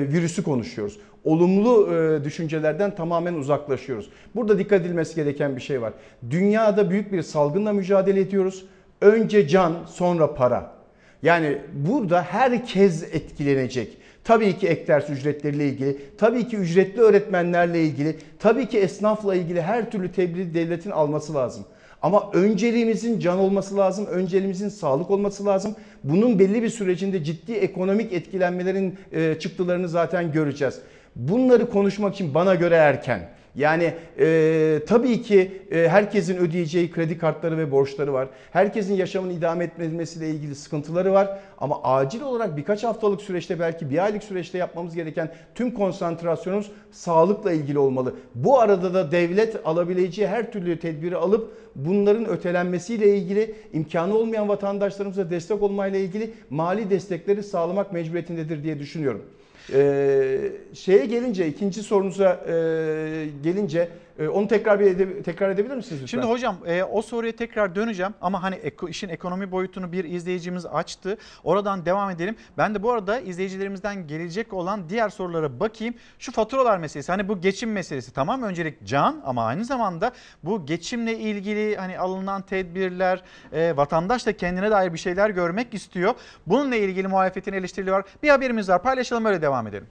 virüsü 0.09 0.43
konuşuyoruz 0.43 0.99
olumlu 1.25 1.95
e, 1.95 2.25
düşüncelerden 2.25 2.95
tamamen 2.95 3.35
uzaklaşıyoruz. 3.35 4.11
Burada 4.35 4.59
dikkat 4.59 4.81
edilmesi 4.81 5.15
gereken 5.15 5.57
bir 5.57 5.61
şey 5.61 5.83
var. 5.83 5.93
Dünyada 6.31 6.91
büyük 6.91 7.13
bir 7.13 7.23
salgınla 7.23 7.73
mücadele 7.73 8.21
ediyoruz. 8.21 8.65
Önce 9.01 9.49
can, 9.49 9.75
sonra 9.87 10.35
para. 10.35 10.73
Yani 11.23 11.59
burada 11.73 12.23
herkes 12.23 13.03
etkilenecek. 13.03 13.99
Tabii 14.25 14.59
ki 14.59 14.69
ek 14.69 14.87
ders 14.87 15.11
ücretleriyle 15.11 15.69
ilgili, 15.69 15.99
tabii 16.19 16.49
ki 16.49 16.57
ücretli 16.57 17.01
öğretmenlerle 17.01 17.83
ilgili, 17.83 18.17
tabii 18.39 18.67
ki 18.67 18.79
esnafla 18.79 19.35
ilgili 19.35 19.63
her 19.63 19.91
türlü 19.91 20.13
tedbiri 20.13 20.55
devletin 20.55 20.91
alması 20.91 21.35
lazım. 21.35 21.65
Ama 22.03 22.31
önceliğimizin 22.33 23.19
can 23.19 23.39
olması 23.39 23.77
lazım, 23.77 24.07
önceliğimizin 24.07 24.69
sağlık 24.69 25.11
olması 25.11 25.47
lazım. 25.47 25.75
Bunun 26.05 26.39
belli 26.39 26.63
bir 26.63 26.69
sürecinde 26.69 27.25
ciddi 27.25 27.53
ekonomik 27.53 28.13
etkilenmelerin 28.13 28.99
e, 29.13 29.39
çıktılarını 29.39 29.89
zaten 29.89 30.33
göreceğiz. 30.33 30.79
Bunları 31.17 31.71
konuşmak 31.71 32.15
için 32.15 32.35
bana 32.35 32.55
göre 32.55 32.75
erken. 32.75 33.29
Yani 33.55 33.95
e, 34.19 34.79
tabii 34.89 35.23
ki 35.23 35.63
e, 35.71 35.89
herkesin 35.89 36.37
ödeyeceği 36.37 36.91
kredi 36.91 37.19
kartları 37.19 37.59
ve 37.59 37.71
borçları 37.71 38.13
var. 38.13 38.29
Herkesin 38.53 38.95
yaşamını 38.95 39.33
idame 39.33 39.65
etmesiyle 39.65 40.31
ilgili 40.31 40.55
sıkıntıları 40.55 41.13
var. 41.13 41.39
Ama 41.59 41.83
acil 41.83 42.21
olarak 42.21 42.57
birkaç 42.57 42.85
haftalık 42.85 43.21
süreçte 43.21 43.61
belki 43.61 43.91
bir 43.91 44.05
aylık 44.05 44.25
süreçte 44.25 44.59
yapmamız 44.59 44.95
gereken 44.95 45.31
tüm 45.55 45.71
konsantrasyonumuz 45.71 46.71
sağlıkla 46.91 47.53
ilgili 47.53 47.79
olmalı. 47.79 48.15
Bu 48.35 48.61
arada 48.61 48.95
da 48.95 49.13
devlet 49.13 49.57
alabileceği 49.65 50.29
her 50.29 50.53
türlü 50.53 50.79
tedbiri 50.79 51.17
alıp 51.17 51.57
bunların 51.75 52.29
ötelenmesiyle 52.29 53.17
ilgili 53.17 53.55
imkanı 53.73 54.15
olmayan 54.15 54.49
vatandaşlarımıza 54.49 55.31
destek 55.31 55.63
olmayla 55.63 55.99
ilgili 55.99 56.31
mali 56.51 56.91
destekleri 56.91 57.43
sağlamak 57.43 57.93
mecburiyetindedir 57.93 58.63
diye 58.63 58.79
düşünüyorum. 58.79 59.23
Ee, 59.73 60.53
şeye 60.75 61.07
gelince 61.07 61.47
ikinci 61.47 61.83
sorunuza 61.83 62.45
e, 62.49 62.53
gelince 63.43 63.89
e, 64.19 64.29
onu 64.29 64.49
tekrar 64.49 64.81
bir 64.81 64.87
ede, 64.87 65.23
tekrar 65.23 65.51
edebilir 65.51 65.77
misiniz 65.77 66.03
lütfen? 66.03 66.07
Şimdi 66.07 66.27
hocam 66.27 66.57
e, 66.67 66.85
o 66.85 67.03
soruya 67.03 67.37
tekrar 67.37 67.75
döneceğim 67.75 68.15
ama 68.21 68.43
hani 68.43 68.55
eko, 68.55 68.89
işin 68.89 69.09
ekonomi 69.09 69.51
boyutunu 69.51 69.93
bir 69.93 70.05
izleyicimiz 70.05 70.67
açtı. 70.67 71.19
Oradan 71.45 71.87
devam 71.87 72.11
edelim. 72.11 72.37
Ben 72.59 72.75
de 72.75 72.83
bu 72.83 72.91
arada 72.91 73.21
izleyicilerimizden 73.21 74.07
gelecek 74.07 74.53
olan 74.53 74.89
diğer 74.89 75.09
sorulara 75.09 75.61
bakayım. 75.61 75.95
Şu 76.19 76.33
faturalar 76.33 76.79
meselesi 76.79 77.13
hani 77.13 77.29
bu 77.29 77.41
geçim 77.41 77.73
meselesi 77.73 78.13
tamam 78.13 78.43
öncelik 78.43 78.87
can 78.87 79.21
ama 79.25 79.47
aynı 79.47 79.65
zamanda 79.65 80.13
bu 80.43 80.67
geçimle 80.67 81.19
ilgili 81.19 81.77
hani 81.77 81.99
alınan 81.99 82.43
tedbirler 82.43 83.23
e, 83.53 83.77
vatandaş 83.77 84.27
da 84.27 84.37
kendine 84.37 84.71
dair 84.71 84.93
bir 84.93 84.99
şeyler 84.99 85.31
görmek 85.31 85.75
istiyor. 85.75 86.15
Bununla 86.47 86.77
ilgili 86.77 87.09
muhalefetin 87.09 87.53
eleştirileri 87.53 87.95
var. 87.95 88.05
Bir 88.23 88.29
haberimiz 88.29 88.69
var 88.69 88.83
paylaşalım 88.83 89.25
öyle 89.25 89.43
devam 89.43 89.67
edelim. 89.67 89.87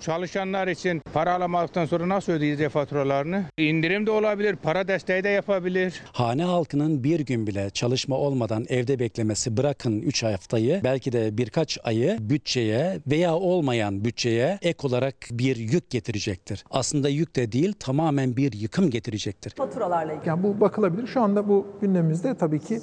Çalışanlar 0.00 0.68
için 0.68 1.02
para 1.12 1.34
alamadıktan 1.34 1.86
sonra 1.86 2.08
nasıl 2.08 2.32
ödeyeceğiz 2.32 2.72
faturalarını? 2.72 3.44
İndirim 3.58 4.06
de 4.06 4.10
olabilir, 4.10 4.56
para 4.56 4.88
desteği 4.88 5.24
de 5.24 5.28
yapabilir. 5.28 6.02
Hane 6.12 6.44
halkının 6.44 7.04
bir 7.04 7.20
gün 7.20 7.46
bile 7.46 7.70
çalışma 7.70 8.16
olmadan 8.16 8.66
evde 8.68 8.98
beklemesi 8.98 9.56
bırakın 9.56 10.02
3 10.02 10.22
haftayı 10.22 10.80
belki 10.84 11.12
de 11.12 11.38
birkaç 11.38 11.78
ayı 11.84 12.16
bütçeye 12.20 12.98
veya 13.06 13.34
olmayan 13.34 14.04
bütçeye 14.04 14.58
ek 14.62 14.78
olarak 14.86 15.14
bir 15.30 15.56
yük 15.56 15.90
getirecektir. 15.90 16.64
Aslında 16.70 17.08
yük 17.08 17.36
de 17.36 17.52
değil 17.52 17.72
tamamen 17.80 18.36
bir 18.36 18.52
yıkım 18.52 18.90
getirecektir. 18.90 19.50
Faturalarla 19.56 20.12
ilgili. 20.12 20.28
Yani 20.28 20.42
bu 20.42 20.60
bakılabilir. 20.60 21.06
Şu 21.06 21.20
anda 21.20 21.48
bu 21.48 21.66
gündemimizde 21.80 22.34
tabii 22.36 22.60
ki 22.60 22.80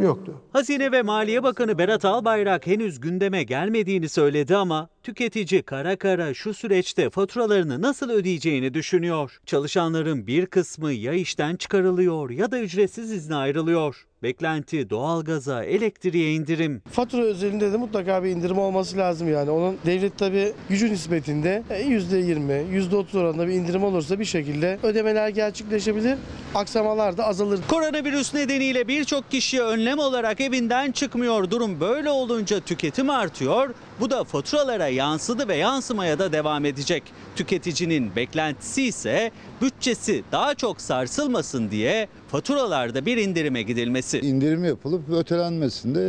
yoktu. 0.00 0.40
Hazine 0.52 0.92
ve 0.92 1.02
Maliye 1.02 1.42
Bakanı 1.42 1.78
Berat 1.78 2.04
Albayrak 2.04 2.66
henüz 2.66 3.00
gündeme 3.00 3.42
gelmediğini 3.42 4.08
söyledi 4.08 4.56
ama 4.56 4.88
tüketici 5.06 5.62
kara 5.62 5.96
kara 5.96 6.34
şu 6.34 6.54
süreçte 6.54 7.10
faturalarını 7.10 7.82
nasıl 7.82 8.10
ödeyeceğini 8.10 8.74
düşünüyor. 8.74 9.38
Çalışanların 9.46 10.26
bir 10.26 10.46
kısmı 10.46 10.92
ya 10.92 11.12
işten 11.12 11.56
çıkarılıyor 11.56 12.30
ya 12.30 12.50
da 12.50 12.60
ücretsiz 12.60 13.12
izne 13.12 13.34
ayrılıyor. 13.34 14.06
Beklenti 14.22 14.90
doğalgaza, 14.90 15.64
elektriğe 15.64 16.32
indirim. 16.32 16.82
Fatura 16.92 17.22
özelinde 17.22 17.72
de 17.72 17.76
mutlaka 17.76 18.24
bir 18.24 18.28
indirim 18.30 18.58
olması 18.58 18.96
lazım 18.96 19.32
yani. 19.32 19.50
Onun 19.50 19.78
devlet 19.86 20.18
tabi 20.18 20.52
gücü 20.68 20.92
nispetinde 20.92 21.62
%20, 21.70 22.62
%30 22.90 23.18
oranında 23.18 23.46
bir 23.48 23.52
indirim 23.52 23.84
olursa 23.84 24.18
bir 24.20 24.24
şekilde 24.24 24.78
ödemeler 24.82 25.28
gerçekleşebilir. 25.28 26.18
Aksamalar 26.54 27.16
da 27.16 27.26
azalır. 27.26 27.60
Koronavirüs 27.68 28.34
nedeniyle 28.34 28.88
birçok 28.88 29.30
kişi 29.30 29.62
önlem 29.62 29.98
olarak 29.98 30.40
evinden 30.40 30.92
çıkmıyor. 30.92 31.50
Durum 31.50 31.80
böyle 31.80 32.10
olunca 32.10 32.60
tüketim 32.60 33.10
artıyor. 33.10 33.74
Bu 34.00 34.10
da 34.10 34.24
faturalara 34.24 34.88
yansıdı 34.88 35.48
ve 35.48 35.56
yansımaya 35.56 36.18
da 36.18 36.32
devam 36.32 36.64
edecek. 36.64 37.02
Tüketicinin 37.36 38.16
beklentisi 38.16 38.82
ise 38.82 39.30
bütçesi 39.62 40.24
daha 40.32 40.54
çok 40.54 40.80
sarsılmasın 40.80 41.70
diye 41.70 42.08
faturalarda 42.28 43.06
bir 43.06 43.16
indirime 43.16 43.62
gidilmesi. 43.62 44.18
İndirim 44.18 44.64
yapılıp 44.64 45.02
ötelenmesinde 45.10 46.00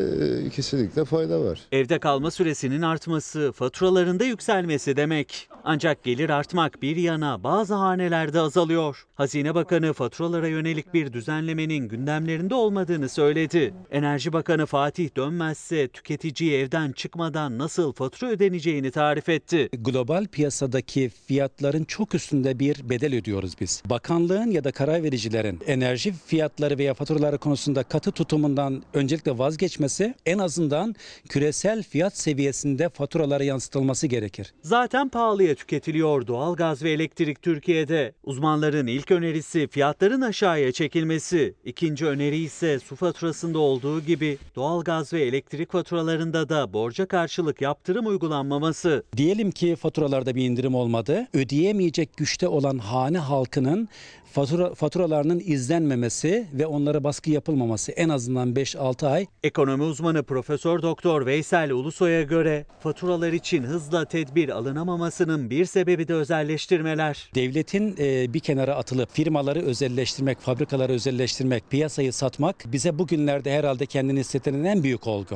e, 0.46 0.50
kesinlikle 0.50 1.06
fayda 1.06 1.44
var. 1.44 1.60
Evde 1.72 2.00
kalma 2.00 2.32
süresinin 2.32 2.82
artması, 2.82 3.52
faturalarında 3.52 4.24
yükselmesi 4.24 4.96
demek. 4.98 5.50
Ancak 5.64 6.04
gelir 6.04 6.30
artmak 6.30 6.82
bir 6.82 6.96
yana 6.96 7.44
bazı 7.44 7.74
hanelerde 7.74 8.40
azalıyor. 8.40 9.08
Hazine 9.16 9.56
Bakanı 9.56 9.94
faturalara 9.94 10.48
yönelik 10.48 10.94
bir 10.94 11.14
düzenlemenin 11.14 11.88
gündemlerinde 11.88 12.56
olmadığını 12.56 13.10
söyledi. 13.10 13.74
Enerji 13.92 14.34
Bakanı 14.34 14.66
Fatih 14.66 15.10
Dönmezse 15.18 15.88
tüketiciyi 15.88 16.54
evden 16.54 16.92
çıkmadan 16.92 17.58
nasıl 17.58 17.94
fatura 17.94 18.30
ödeneceğini 18.30 18.92
tarif 18.92 19.30
etti. 19.30 19.70
Global 19.74 20.26
piyasadaki 20.26 21.10
fiyatların 21.10 21.84
çok 21.84 22.16
üstünde 22.16 22.60
bir 22.60 22.90
bedel 22.90 23.14
ödüyoruz 23.38 23.54
biz. 23.62 23.84
Bakanlığın 23.86 24.52
ya 24.52 24.64
da 24.64 24.72
karar 24.72 25.04
vericilerin 25.04 25.60
enerji 25.68 26.14
fiyatları 26.26 26.78
veya 26.78 26.94
faturaları 26.94 27.38
konusunda 27.38 27.84
katı 27.84 28.12
tutumundan 28.12 28.84
öncelikle 28.94 29.38
vazgeçmesi 29.38 30.14
en 30.26 30.38
azından 30.40 30.96
küresel 31.30 31.84
fiyat 31.84 32.18
seviyesinde 32.18 32.90
faturalara 32.90 33.44
yansıtılması 33.44 34.08
gerekir. 34.08 34.54
Zaten 34.62 35.10
pahalıya 35.10 35.56
tüketiliyor 35.56 36.28
doğalgaz 36.28 36.84
ve 36.84 36.92
elektrik 36.92 37.42
Türkiye'de. 37.42 38.14
Uzmanların 38.24 38.88
ilk 38.88 39.12
önerisi 39.12 39.68
fiyatların 39.68 40.22
aşağıya 40.22 40.72
çekilmesi. 40.72 41.54
İkinci 41.66 42.06
öneri 42.06 42.38
ise 42.38 42.80
su 42.80 42.96
faturasında 42.96 43.60
olduğu 43.60 44.02
gibi 44.02 44.38
doğalgaz 44.56 45.14
ve 45.14 45.22
elektrik 45.22 45.72
faturalarında 45.72 46.50
da 46.50 46.74
borca 46.74 47.06
karşılık 47.06 47.62
yaptırım 47.62 48.08
uygulanmaması. 48.08 49.04
Diyelim 49.18 49.52
ki 49.52 49.76
faturalarda 49.76 50.36
bir 50.36 50.46
indirim 50.46 50.76
olmadı. 50.76 51.28
Ödeyemeyecek 51.34 52.18
güçte 52.18 52.48
olan 52.48 52.78
hane 52.78 53.18
halkının 53.30 53.90
fatura, 54.38 54.76
faturalarının 54.76 55.42
izlenmemesi 55.46 56.48
ve 56.54 56.66
onlara 56.66 57.04
baskı 57.04 57.30
yapılmaması 57.32 57.92
en 57.92 58.10
azından 58.10 58.54
5-6 58.54 59.08
ay. 59.08 59.26
Ekonomi 59.44 59.84
uzmanı 59.84 60.24
Profesör 60.24 60.82
Doktor 60.82 61.26
Veysel 61.26 61.72
Ulusoy'a 61.72 62.22
göre 62.22 62.66
faturalar 62.80 63.34
için 63.34 63.64
hızla 63.64 64.06
tedbir 64.06 64.50
alınamamasının 64.50 65.50
bir 65.50 65.66
sebebi 65.66 66.08
de 66.08 66.14
özelleştirmeler. 66.14 67.30
Devletin 67.36 67.96
e, 68.00 68.34
bir 68.34 68.40
kenara 68.40 68.76
atılıp 68.76 69.12
firmaları 69.12 69.62
özelleştirmek, 69.62 70.40
fabrikaları 70.40 70.94
özelleştirmek, 70.94 71.70
piyasayı 71.70 72.14
satmak 72.14 72.56
bize 72.66 73.00
bugünlerde 73.00 73.52
herhalde 73.58 73.86
kendini 73.86 74.20
hissettiren 74.20 74.64
en 74.64 74.84
büyük 74.84 75.08
olgu. 75.08 75.36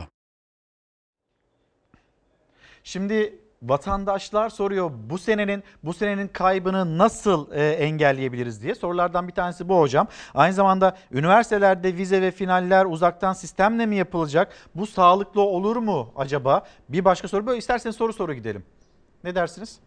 Şimdi 2.83 3.40
vatandaşlar 3.61 4.49
soruyor 4.49 4.91
bu 5.09 5.17
senenin 5.17 5.63
bu 5.83 5.93
senenin 5.93 6.27
kaybını 6.27 6.97
nasıl 6.97 7.51
e, 7.51 7.69
engelleyebiliriz 7.69 8.63
diye. 8.63 8.75
Sorulardan 8.75 9.27
bir 9.27 9.33
tanesi 9.33 9.69
bu 9.69 9.79
hocam. 9.79 10.07
Aynı 10.33 10.53
zamanda 10.53 10.97
üniversitelerde 11.11 11.97
vize 11.97 12.21
ve 12.21 12.31
finaller 12.31 12.85
uzaktan 12.85 13.33
sistemle 13.33 13.85
mi 13.85 13.95
yapılacak? 13.95 14.53
Bu 14.75 14.87
sağlıklı 14.87 15.41
olur 15.41 15.75
mu 15.75 16.11
acaba? 16.15 16.65
Bir 16.89 17.05
başka 17.05 17.27
soru 17.27 17.47
böyle 17.47 17.57
isterseniz 17.57 17.95
soru 17.95 18.13
soru 18.13 18.33
gidelim. 18.33 18.63
Ne 19.23 19.35
dersiniz? 19.35 19.79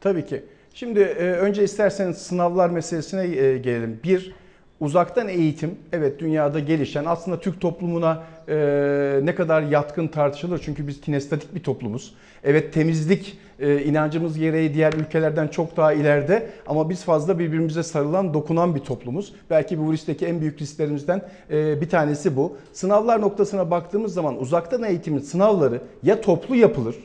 Tabii 0.00 0.26
ki. 0.26 0.44
Şimdi 0.74 1.00
e, 1.00 1.32
önce 1.32 1.64
isterseniz 1.64 2.18
sınavlar 2.18 2.70
meselesine 2.70 3.22
e, 3.22 3.58
gelelim. 3.58 4.00
Bir, 4.04 4.34
Uzaktan 4.80 5.28
eğitim 5.28 5.78
evet 5.92 6.20
dünyada 6.20 6.60
gelişen 6.60 7.04
aslında 7.04 7.40
Türk 7.40 7.60
toplumuna 7.60 8.22
e, 8.48 8.56
ne 9.22 9.34
kadar 9.34 9.62
yatkın 9.62 10.06
tartışılır 10.08 10.60
çünkü 10.64 10.86
biz 10.86 11.00
kinestatik 11.00 11.54
bir 11.54 11.62
toplumuz. 11.62 12.14
Evet 12.44 12.72
temizlik 12.72 13.38
e, 13.58 13.82
inancımız 13.82 14.38
gereği 14.38 14.74
diğer 14.74 14.92
ülkelerden 14.92 15.48
çok 15.48 15.76
daha 15.76 15.92
ileride 15.92 16.50
ama 16.66 16.90
biz 16.90 17.04
fazla 17.04 17.38
birbirimize 17.38 17.82
sarılan 17.82 18.34
dokunan 18.34 18.74
bir 18.74 18.80
toplumuz. 18.80 19.32
Belki 19.50 19.78
bu 19.78 19.88
virüsteki 19.88 20.26
en 20.26 20.40
büyük 20.40 20.60
risklerimizden 20.60 21.22
e, 21.50 21.80
bir 21.80 21.88
tanesi 21.88 22.36
bu. 22.36 22.56
Sınavlar 22.72 23.20
noktasına 23.20 23.70
baktığımız 23.70 24.14
zaman 24.14 24.40
uzaktan 24.40 24.82
eğitimin 24.82 25.20
sınavları 25.20 25.80
ya 26.02 26.20
toplu 26.20 26.56
yapılır 26.56 26.96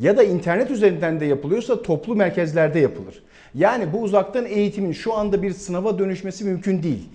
ya 0.00 0.16
da 0.16 0.22
internet 0.22 0.70
üzerinden 0.70 1.20
de 1.20 1.24
yapılıyorsa 1.24 1.82
toplu 1.82 2.14
merkezlerde 2.14 2.78
yapılır. 2.78 3.22
Yani 3.54 3.92
bu 3.92 4.02
uzaktan 4.02 4.46
eğitimin 4.46 4.92
şu 4.92 5.14
anda 5.14 5.42
bir 5.42 5.52
sınava 5.52 5.98
dönüşmesi 5.98 6.44
mümkün 6.44 6.82
değil. 6.82 7.08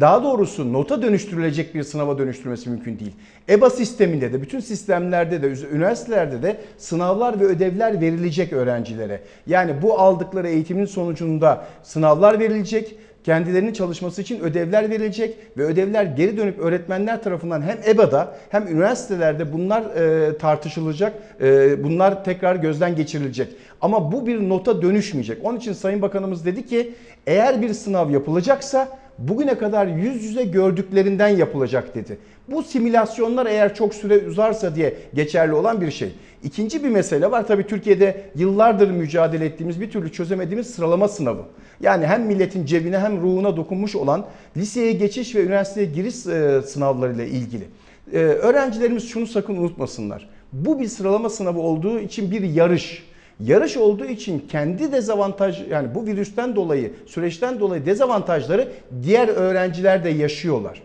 Daha 0.00 0.22
doğrusu 0.22 0.72
nota 0.72 1.02
dönüştürülecek 1.02 1.74
bir 1.74 1.82
sınava 1.82 2.18
dönüştürmesi 2.18 2.70
mümkün 2.70 2.98
değil. 2.98 3.12
EBA 3.48 3.70
sisteminde 3.70 4.32
de 4.32 4.42
bütün 4.42 4.60
sistemlerde 4.60 5.42
de 5.42 5.66
üniversitelerde 5.72 6.42
de 6.42 6.56
sınavlar 6.78 7.40
ve 7.40 7.44
ödevler 7.44 8.00
verilecek 8.00 8.52
öğrencilere. 8.52 9.20
Yani 9.46 9.82
bu 9.82 9.98
aldıkları 9.98 10.48
eğitimin 10.48 10.84
sonucunda 10.84 11.66
sınavlar 11.82 12.40
verilecek 12.40 12.96
kendilerinin 13.24 13.72
çalışması 13.72 14.22
için 14.22 14.40
ödevler 14.40 14.90
verilecek 14.90 15.36
ve 15.56 15.64
ödevler 15.64 16.04
geri 16.04 16.36
dönüp 16.36 16.58
öğretmenler 16.58 17.22
tarafından 17.22 17.62
hem 17.62 17.78
EBA'da 17.86 18.36
hem 18.50 18.68
üniversitelerde 18.68 19.52
bunlar 19.52 19.82
e, 19.82 20.38
tartışılacak, 20.38 21.12
e, 21.40 21.84
bunlar 21.84 22.24
tekrar 22.24 22.56
gözden 22.56 22.96
geçirilecek. 22.96 23.48
Ama 23.80 24.12
bu 24.12 24.26
bir 24.26 24.48
nota 24.48 24.82
dönüşmeyecek. 24.82 25.38
Onun 25.44 25.58
için 25.58 25.72
Sayın 25.72 26.02
Bakanımız 26.02 26.46
dedi 26.46 26.66
ki 26.66 26.94
eğer 27.26 27.62
bir 27.62 27.74
sınav 27.74 28.10
yapılacaksa 28.10 28.88
bugüne 29.18 29.58
kadar 29.58 29.86
yüz 29.86 30.24
yüze 30.24 30.44
gördüklerinden 30.44 31.28
yapılacak 31.28 31.94
dedi. 31.94 32.18
Bu 32.48 32.62
simülasyonlar 32.62 33.46
eğer 33.46 33.74
çok 33.74 33.94
süre 33.94 34.28
uzarsa 34.28 34.74
diye 34.76 34.94
geçerli 35.14 35.52
olan 35.52 35.80
bir 35.80 35.90
şey. 35.90 36.12
İkinci 36.42 36.84
bir 36.84 36.88
mesele 36.88 37.30
var. 37.30 37.46
Tabii 37.46 37.66
Türkiye'de 37.66 38.22
yıllardır 38.36 38.90
mücadele 38.90 39.44
ettiğimiz 39.44 39.80
bir 39.80 39.90
türlü 39.90 40.12
çözemediğimiz 40.12 40.74
sıralama 40.74 41.08
sınavı. 41.08 41.42
Yani 41.80 42.06
hem 42.06 42.22
milletin 42.22 42.66
cebine 42.66 42.98
hem 42.98 43.22
ruhuna 43.22 43.56
dokunmuş 43.56 43.96
olan 43.96 44.24
liseye 44.56 44.92
geçiş 44.92 45.34
ve 45.34 45.42
üniversiteye 45.42 45.86
giriş 45.86 46.26
e, 46.26 46.62
sınavlarıyla 46.66 47.24
ilgili. 47.24 47.64
E, 48.12 48.18
öğrencilerimiz 48.18 49.08
şunu 49.08 49.26
sakın 49.26 49.56
unutmasınlar. 49.56 50.28
Bu 50.52 50.80
bir 50.80 50.86
sıralama 50.86 51.28
sınavı 51.30 51.60
olduğu 51.60 52.00
için 52.00 52.30
bir 52.30 52.42
yarış. 52.42 53.06
Yarış 53.40 53.76
olduğu 53.76 54.04
için 54.04 54.44
kendi 54.48 54.92
dezavantaj 54.92 55.70
yani 55.70 55.94
bu 55.94 56.06
virüsten 56.06 56.56
dolayı, 56.56 56.92
süreçten 57.06 57.60
dolayı 57.60 57.86
dezavantajları 57.86 58.68
diğer 59.02 59.28
öğrenciler 59.28 60.04
de 60.04 60.08
yaşıyorlar. 60.08 60.82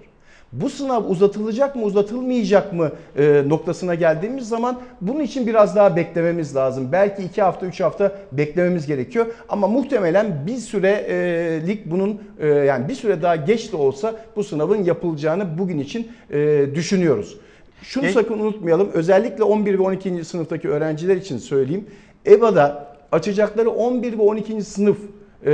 Bu 0.62 0.70
sınav 0.70 1.04
uzatılacak 1.04 1.76
mı 1.76 1.84
uzatılmayacak 1.84 2.74
mı 2.74 2.92
e, 3.18 3.44
noktasına 3.48 3.96
geldiğimiz 3.96 4.50
zaman 4.50 4.80
bunun 5.02 5.20
için 5.20 5.48
biraz 5.48 5.76
daha 5.76 5.96
beklememiz 5.96 6.56
lazım. 6.56 6.90
Belki 6.92 7.24
2 7.24 7.42
hafta 7.42 7.66
3 7.66 7.82
hafta 7.82 8.12
beklememiz 8.32 8.88
gerekiyor 8.88 9.26
ama 9.50 9.68
muhtemelen 9.68 10.44
bir 10.48 10.56
sürelik 10.56 11.92
bunun 11.92 12.22
e, 12.40 12.48
yani 12.48 12.88
bir 12.88 12.94
süre 12.96 13.22
daha 13.22 13.36
geç 13.36 13.72
de 13.72 13.76
olsa 13.78 14.16
bu 14.36 14.44
sınavın 14.44 14.84
yapılacağını 14.84 15.58
bugün 15.58 15.80
için 15.80 16.08
e, 16.32 16.66
düşünüyoruz. 16.76 17.38
Şunu 17.82 18.06
E- 18.06 18.12
sakın 18.12 18.40
unutmayalım 18.40 18.90
özellikle 18.94 19.44
11 19.44 19.80
ve 19.80 19.84
12. 19.84 20.26
sınıftaki 20.26 20.70
öğrenciler 20.70 21.16
için 21.16 21.38
söyleyeyim. 21.38 21.86
EBA'da 22.26 22.96
açacakları 23.12 23.70
11 23.70 24.18
ve 24.18 24.22
12. 24.22 24.62
sınıf 24.62 24.98
e, 25.46 25.54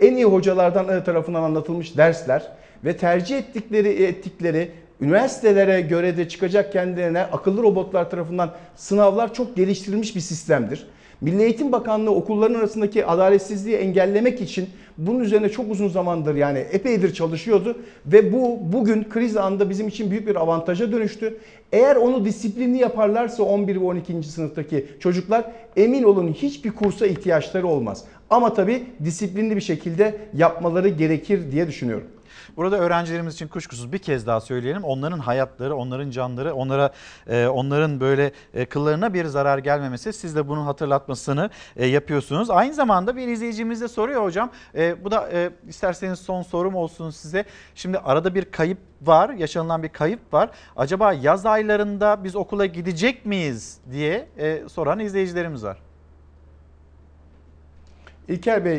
en 0.00 0.14
iyi 0.16 0.24
hocalardan 0.24 0.88
e, 0.88 1.04
tarafından 1.04 1.42
anlatılmış 1.42 1.96
dersler 1.96 2.48
ve 2.84 2.96
tercih 2.96 3.38
ettikleri 3.38 3.88
ettikleri 3.88 4.70
üniversitelere 5.00 5.80
göre 5.80 6.16
de 6.16 6.28
çıkacak 6.28 6.72
kendilerine 6.72 7.22
akıllı 7.22 7.62
robotlar 7.62 8.10
tarafından 8.10 8.50
sınavlar 8.76 9.34
çok 9.34 9.56
geliştirilmiş 9.56 10.16
bir 10.16 10.20
sistemdir. 10.20 10.86
Milli 11.20 11.42
Eğitim 11.42 11.72
Bakanlığı 11.72 12.10
okulların 12.10 12.54
arasındaki 12.54 13.06
adaletsizliği 13.06 13.76
engellemek 13.76 14.40
için 14.40 14.68
bunun 14.98 15.20
üzerine 15.20 15.48
çok 15.48 15.70
uzun 15.70 15.88
zamandır 15.88 16.34
yani 16.34 16.58
epeydir 16.58 17.14
çalışıyordu 17.14 17.78
ve 18.06 18.32
bu 18.32 18.58
bugün 18.62 19.04
kriz 19.04 19.36
anında 19.36 19.70
bizim 19.70 19.88
için 19.88 20.10
büyük 20.10 20.26
bir 20.26 20.36
avantaja 20.36 20.92
dönüştü. 20.92 21.38
Eğer 21.72 21.96
onu 21.96 22.24
disiplinli 22.24 22.78
yaparlarsa 22.78 23.42
11 23.42 23.76
ve 23.76 23.84
12. 23.84 24.22
sınıftaki 24.22 24.86
çocuklar 25.00 25.44
emin 25.76 26.02
olun 26.02 26.32
hiçbir 26.32 26.70
kursa 26.70 27.06
ihtiyaçları 27.06 27.66
olmaz. 27.66 28.04
Ama 28.30 28.54
tabii 28.54 28.82
disiplinli 29.04 29.56
bir 29.56 29.60
şekilde 29.60 30.14
yapmaları 30.34 30.88
gerekir 30.88 31.52
diye 31.52 31.66
düşünüyorum. 31.66 32.06
Burada 32.56 32.78
öğrencilerimiz 32.78 33.34
için 33.34 33.48
kuşkusuz 33.48 33.92
bir 33.92 33.98
kez 33.98 34.26
daha 34.26 34.40
söyleyelim. 34.40 34.84
Onların 34.84 35.18
hayatları, 35.18 35.76
onların 35.76 36.10
canları, 36.10 36.54
onlara 36.54 36.92
e, 37.26 37.46
onların 37.46 38.00
böyle 38.00 38.32
e, 38.54 38.64
kıllarına 38.64 39.14
bir 39.14 39.24
zarar 39.24 39.58
gelmemesi. 39.58 40.12
Siz 40.12 40.36
de 40.36 40.48
bunun 40.48 40.64
hatırlatmasını 40.64 41.50
e, 41.76 41.86
yapıyorsunuz. 41.86 42.50
Aynı 42.50 42.74
zamanda 42.74 43.16
bir 43.16 43.28
izleyicimiz 43.28 43.80
de 43.80 43.88
soruyor 43.88 44.24
hocam. 44.24 44.50
Bu 45.04 45.10
da 45.10 45.28
isterseniz 45.68 46.18
son 46.18 46.42
sorum 46.42 46.74
olsun 46.74 47.10
size. 47.10 47.44
Şimdi 47.74 47.98
arada 47.98 48.34
bir 48.34 48.44
kayıp 48.44 48.78
var, 49.02 49.30
yaşanılan 49.30 49.82
bir 49.82 49.88
kayıp 49.88 50.32
var. 50.32 50.50
Acaba 50.76 51.12
yaz 51.12 51.46
aylarında 51.46 52.24
biz 52.24 52.36
okula 52.36 52.66
gidecek 52.66 53.26
miyiz 53.26 53.78
diye 53.92 54.28
soran 54.68 54.98
izleyicilerimiz 54.98 55.64
var. 55.64 55.78
İlker 58.28 58.64
Bey, 58.64 58.78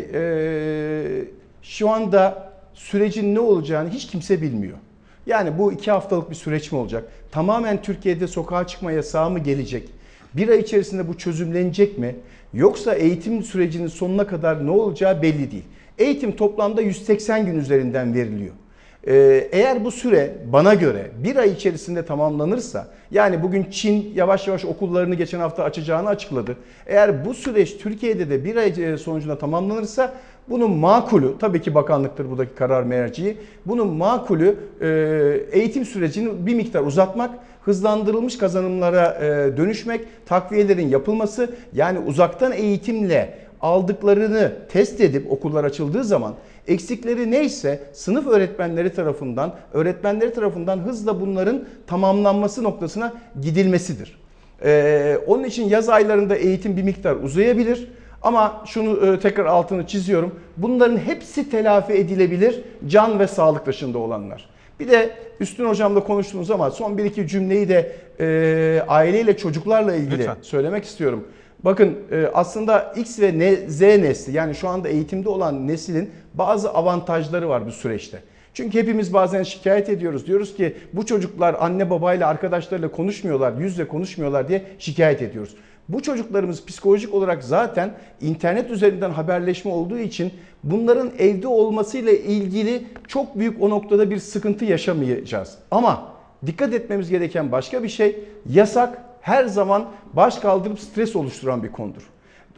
şu 1.61 1.89
anda 1.89 2.52
sürecin 2.73 3.35
ne 3.35 3.39
olacağını 3.39 3.89
hiç 3.89 4.07
kimse 4.07 4.41
bilmiyor. 4.41 4.77
Yani 5.25 5.57
bu 5.57 5.71
iki 5.71 5.91
haftalık 5.91 6.29
bir 6.29 6.35
süreç 6.35 6.71
mi 6.71 6.77
olacak? 6.77 7.03
Tamamen 7.31 7.81
Türkiye'de 7.81 8.27
sokağa 8.27 8.67
çıkma 8.67 8.91
yasağı 8.91 9.29
mı 9.29 9.39
gelecek? 9.39 9.89
Bir 10.33 10.49
ay 10.49 10.59
içerisinde 10.59 11.07
bu 11.07 11.17
çözümlenecek 11.17 11.97
mi? 11.97 12.15
Yoksa 12.53 12.93
eğitim 12.93 13.43
sürecinin 13.43 13.87
sonuna 13.87 14.27
kadar 14.27 14.65
ne 14.65 14.71
olacağı 14.71 15.21
belli 15.21 15.51
değil. 15.51 15.63
Eğitim 15.97 16.35
toplamda 16.35 16.81
180 16.81 17.45
gün 17.45 17.59
üzerinden 17.59 18.13
veriliyor. 18.13 18.53
Ee, 19.07 19.49
eğer 19.51 19.85
bu 19.85 19.91
süre 19.91 20.33
bana 20.53 20.73
göre 20.73 21.11
bir 21.23 21.35
ay 21.35 21.51
içerisinde 21.51 22.05
tamamlanırsa 22.05 22.87
yani 23.11 23.43
bugün 23.43 23.67
Çin 23.71 24.13
yavaş 24.15 24.47
yavaş 24.47 24.65
okullarını 24.65 25.15
geçen 25.15 25.39
hafta 25.39 25.63
açacağını 25.63 26.09
açıkladı. 26.09 26.57
Eğer 26.87 27.25
bu 27.25 27.33
süreç 27.33 27.77
Türkiye'de 27.77 28.29
de 28.29 28.45
bir 28.45 28.55
ay 28.55 28.97
sonucunda 28.97 29.37
tamamlanırsa 29.37 30.13
bunun 30.49 30.71
makulü 30.71 31.33
tabii 31.39 31.61
ki 31.61 31.75
bakanlıktır 31.75 32.29
buradaki 32.29 32.55
karar 32.55 32.83
merciği. 32.83 33.37
Bunun 33.65 33.87
makulü 33.87 34.55
e, 34.81 34.87
eğitim 35.51 35.85
sürecini 35.85 36.45
bir 36.45 36.55
miktar 36.55 36.81
uzatmak, 36.81 37.31
hızlandırılmış 37.61 38.37
kazanımlara 38.37 39.17
e, 39.21 39.57
dönüşmek, 39.57 40.01
takviyelerin 40.25 40.87
yapılması 40.87 41.55
yani 41.73 41.99
uzaktan 41.99 42.51
eğitimle 42.51 43.37
aldıklarını 43.61 44.51
test 44.69 45.01
edip 45.01 45.31
okullar 45.31 45.63
açıldığı 45.63 46.03
zaman 46.03 46.33
eksikleri 46.67 47.31
neyse 47.31 47.79
sınıf 47.93 48.27
öğretmenleri 48.27 48.93
tarafından, 48.93 49.55
öğretmenleri 49.73 50.33
tarafından 50.33 50.77
hızla 50.77 51.21
bunların 51.21 51.63
tamamlanması 51.87 52.63
noktasına 52.63 53.13
gidilmesidir. 53.41 54.19
Ee, 54.63 55.17
onun 55.27 55.43
için 55.43 55.69
yaz 55.69 55.89
aylarında 55.89 56.35
eğitim 56.35 56.77
bir 56.77 56.83
miktar 56.83 57.15
uzayabilir. 57.15 57.87
Ama 58.23 58.61
şunu 58.65 59.07
e, 59.07 59.19
tekrar 59.19 59.45
altını 59.45 59.87
çiziyorum. 59.87 60.39
Bunların 60.57 60.97
hepsi 60.97 61.49
telafi 61.49 61.93
edilebilir 61.93 62.61
can 62.87 63.19
ve 63.19 63.27
sağlık 63.27 63.65
dışında 63.65 63.97
olanlar. 63.97 64.49
Bir 64.79 64.91
de 64.91 65.09
Üstün 65.39 65.65
Hocam'la 65.65 66.03
konuştuğumuz 66.03 66.51
ama 66.51 66.71
son 66.71 66.97
bir 66.97 67.05
iki 67.05 67.27
cümleyi 67.27 67.69
de 67.69 67.95
e, 68.19 68.83
aileyle 68.87 69.37
çocuklarla 69.37 69.95
ilgili 69.95 70.19
Lütfen. 70.19 70.37
söylemek 70.41 70.83
istiyorum. 70.83 71.27
Bakın 71.63 71.97
e, 72.11 72.29
aslında 72.33 72.93
X 72.97 73.19
ve 73.19 73.39
ne, 73.39 73.55
Z 73.55 73.81
nesli 73.81 74.33
yani 74.33 74.55
şu 74.55 74.69
anda 74.69 74.89
eğitimde 74.89 75.29
olan 75.29 75.67
neslin 75.67 76.09
bazı 76.33 76.69
avantajları 76.73 77.49
var 77.49 77.65
bu 77.65 77.71
süreçte. 77.71 78.19
Çünkü 78.53 78.79
hepimiz 78.79 79.13
bazen 79.13 79.43
şikayet 79.43 79.89
ediyoruz. 79.89 80.27
Diyoruz 80.27 80.55
ki 80.55 80.75
bu 80.93 81.05
çocuklar 81.05 81.55
anne 81.59 81.89
babayla 81.89 82.27
arkadaşlarıyla 82.27 82.91
konuşmuyorlar, 82.91 83.53
yüzle 83.59 83.87
konuşmuyorlar 83.87 84.47
diye 84.47 84.63
şikayet 84.79 85.21
ediyoruz. 85.21 85.55
Bu 85.89 86.01
çocuklarımız 86.01 86.65
psikolojik 86.65 87.13
olarak 87.13 87.43
zaten 87.43 87.93
internet 88.21 88.71
üzerinden 88.71 89.09
haberleşme 89.09 89.71
olduğu 89.71 89.97
için 89.97 90.33
bunların 90.63 91.11
evde 91.19 91.47
olmasıyla 91.47 92.11
ilgili 92.11 92.83
çok 93.07 93.39
büyük 93.39 93.61
o 93.61 93.69
noktada 93.69 94.09
bir 94.09 94.17
sıkıntı 94.17 94.65
yaşamayacağız. 94.65 95.57
Ama 95.71 96.11
dikkat 96.45 96.73
etmemiz 96.73 97.09
gereken 97.09 97.51
başka 97.51 97.83
bir 97.83 97.89
şey 97.89 98.23
yasak 98.49 99.01
her 99.21 99.45
zaman 99.45 99.85
baş 100.13 100.39
kaldırıp 100.39 100.79
stres 100.79 101.15
oluşturan 101.15 101.63
bir 101.63 101.71
konudur. 101.71 102.09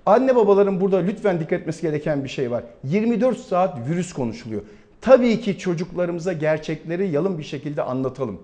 Anne 0.06 0.36
babaların 0.36 0.82
burada 0.82 0.98
lütfen 0.98 1.40
dikkat 1.40 1.60
etmesi 1.60 1.82
gereken 1.82 2.24
bir 2.24 2.30
şey 2.30 2.52
var. 2.52 2.64
24 2.84 3.38
saat 3.38 3.90
virüs 3.90 4.14
konuşuluyor. 4.14 4.62
Tabii 5.02 5.42
ki 5.42 5.58
çocuklarımıza 5.58 6.34
gerçekleri 6.34 7.10
yalın 7.10 7.38
bir 7.38 7.44
şekilde 7.44 7.82
anlatalım. 7.82 8.40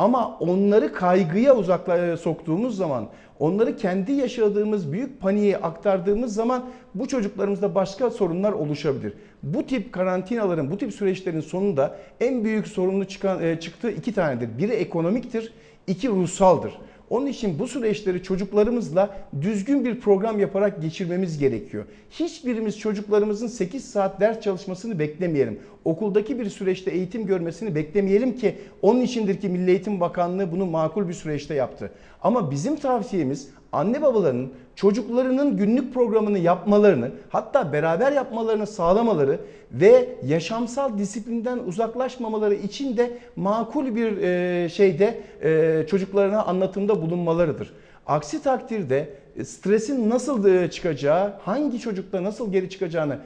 Ama 0.00 0.36
onları 0.40 0.92
kaygıya 0.92 1.56
uzakla 1.56 2.16
soktuğumuz 2.16 2.76
zaman, 2.76 3.08
onları 3.38 3.76
kendi 3.76 4.12
yaşadığımız 4.12 4.92
büyük 4.92 5.20
paniğe 5.20 5.56
aktardığımız 5.56 6.34
zaman 6.34 6.64
bu 6.94 7.08
çocuklarımızda 7.08 7.74
başka 7.74 8.10
sorunlar 8.10 8.52
oluşabilir. 8.52 9.12
Bu 9.42 9.66
tip 9.66 9.92
karantinaların, 9.92 10.70
bu 10.70 10.78
tip 10.78 10.92
süreçlerin 10.92 11.40
sonunda 11.40 11.96
en 12.20 12.44
büyük 12.44 12.68
sorunlu 12.68 13.04
çıkan 13.04 13.42
e, 13.42 13.60
çıktığı 13.60 13.90
iki 13.90 14.14
tanedir. 14.14 14.58
Biri 14.58 14.72
ekonomiktir, 14.72 15.52
iki 15.86 16.08
ruhsaldır. 16.08 16.72
Onun 17.10 17.26
için 17.26 17.58
bu 17.58 17.68
süreçleri 17.68 18.22
çocuklarımızla 18.22 19.16
düzgün 19.40 19.84
bir 19.84 20.00
program 20.00 20.40
yaparak 20.40 20.82
geçirmemiz 20.82 21.38
gerekiyor. 21.38 21.84
Hiçbirimiz 22.10 22.78
çocuklarımızın 22.78 23.46
8 23.46 23.84
saat 23.84 24.20
ders 24.20 24.40
çalışmasını 24.40 24.98
beklemeyelim. 24.98 25.58
Okuldaki 25.84 26.38
bir 26.38 26.50
süreçte 26.50 26.90
eğitim 26.90 27.26
görmesini 27.26 27.74
beklemeyelim 27.74 28.36
ki 28.36 28.54
onun 28.82 29.00
içindir 29.00 29.40
ki 29.40 29.48
Milli 29.48 29.70
Eğitim 29.70 30.00
Bakanlığı 30.00 30.52
bunu 30.52 30.66
makul 30.66 31.08
bir 31.08 31.12
süreçte 31.12 31.54
yaptı. 31.54 31.90
Ama 32.22 32.50
bizim 32.50 32.76
tavsiyemiz 32.76 33.48
anne 33.72 34.02
babaların 34.02 34.48
çocuklarının 34.76 35.56
günlük 35.56 35.94
programını 35.94 36.38
yapmalarını 36.38 37.10
hatta 37.28 37.72
beraber 37.72 38.12
yapmalarını 38.12 38.66
sağlamaları 38.66 39.40
ve 39.72 40.08
yaşamsal 40.26 40.98
disiplinden 40.98 41.58
uzaklaşmamaları 41.58 42.54
için 42.54 42.96
de 42.96 43.18
makul 43.36 43.94
bir 43.94 44.16
e, 44.16 44.68
şeyde 44.68 45.20
e, 45.42 45.86
çocuklarına 45.86 46.42
anlatımda 46.42 47.02
bulunmalarıdır. 47.02 47.72
Aksi 48.06 48.42
takdirde 48.42 49.08
e, 49.36 49.44
stresin 49.44 50.10
nasıl 50.10 50.68
çıkacağı, 50.68 51.32
hangi 51.42 51.80
çocukta 51.80 52.24
nasıl 52.24 52.52
geri 52.52 52.70
çıkacağını 52.70 53.18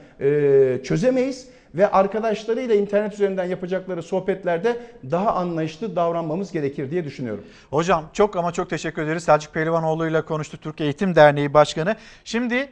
çözemeyiz 0.83 1.47
ve 1.75 1.91
arkadaşlarıyla 1.91 2.75
internet 2.75 3.13
üzerinden 3.13 3.45
yapacakları 3.45 4.03
sohbetlerde 4.03 4.81
daha 5.11 5.35
anlayışlı 5.35 5.95
davranmamız 5.95 6.51
gerekir 6.51 6.91
diye 6.91 7.03
düşünüyorum. 7.03 7.43
Hocam 7.69 8.09
çok 8.13 8.35
ama 8.35 8.51
çok 8.51 8.69
teşekkür 8.69 9.01
ederiz. 9.01 9.23
Selçuk 9.23 9.53
Pehlivanoğlu 9.53 10.07
ile 10.07 10.21
konuştuk 10.21 10.61
Türk 10.61 10.81
Eğitim 10.81 11.15
Derneği 11.15 11.53
Başkanı. 11.53 11.95
Şimdi 12.23 12.69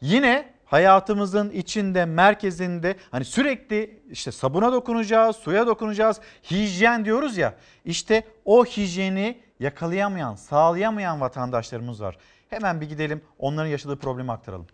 yine 0.00 0.52
hayatımızın 0.64 1.50
içinde, 1.50 2.04
merkezinde 2.04 2.96
hani 3.10 3.24
sürekli 3.24 4.00
işte 4.10 4.32
sabuna 4.32 4.72
dokunacağız, 4.72 5.36
suya 5.36 5.66
dokunacağız, 5.66 6.20
hijyen 6.50 7.04
diyoruz 7.04 7.36
ya. 7.36 7.54
İşte 7.84 8.24
o 8.44 8.64
hijyeni 8.64 9.38
yakalayamayan, 9.60 10.34
sağlayamayan 10.34 11.20
vatandaşlarımız 11.20 12.02
var. 12.02 12.16
Hemen 12.50 12.80
bir 12.80 12.88
gidelim 12.88 13.22
onların 13.38 13.70
yaşadığı 13.70 13.96
problemi 13.96 14.32
aktaralım. 14.32 14.66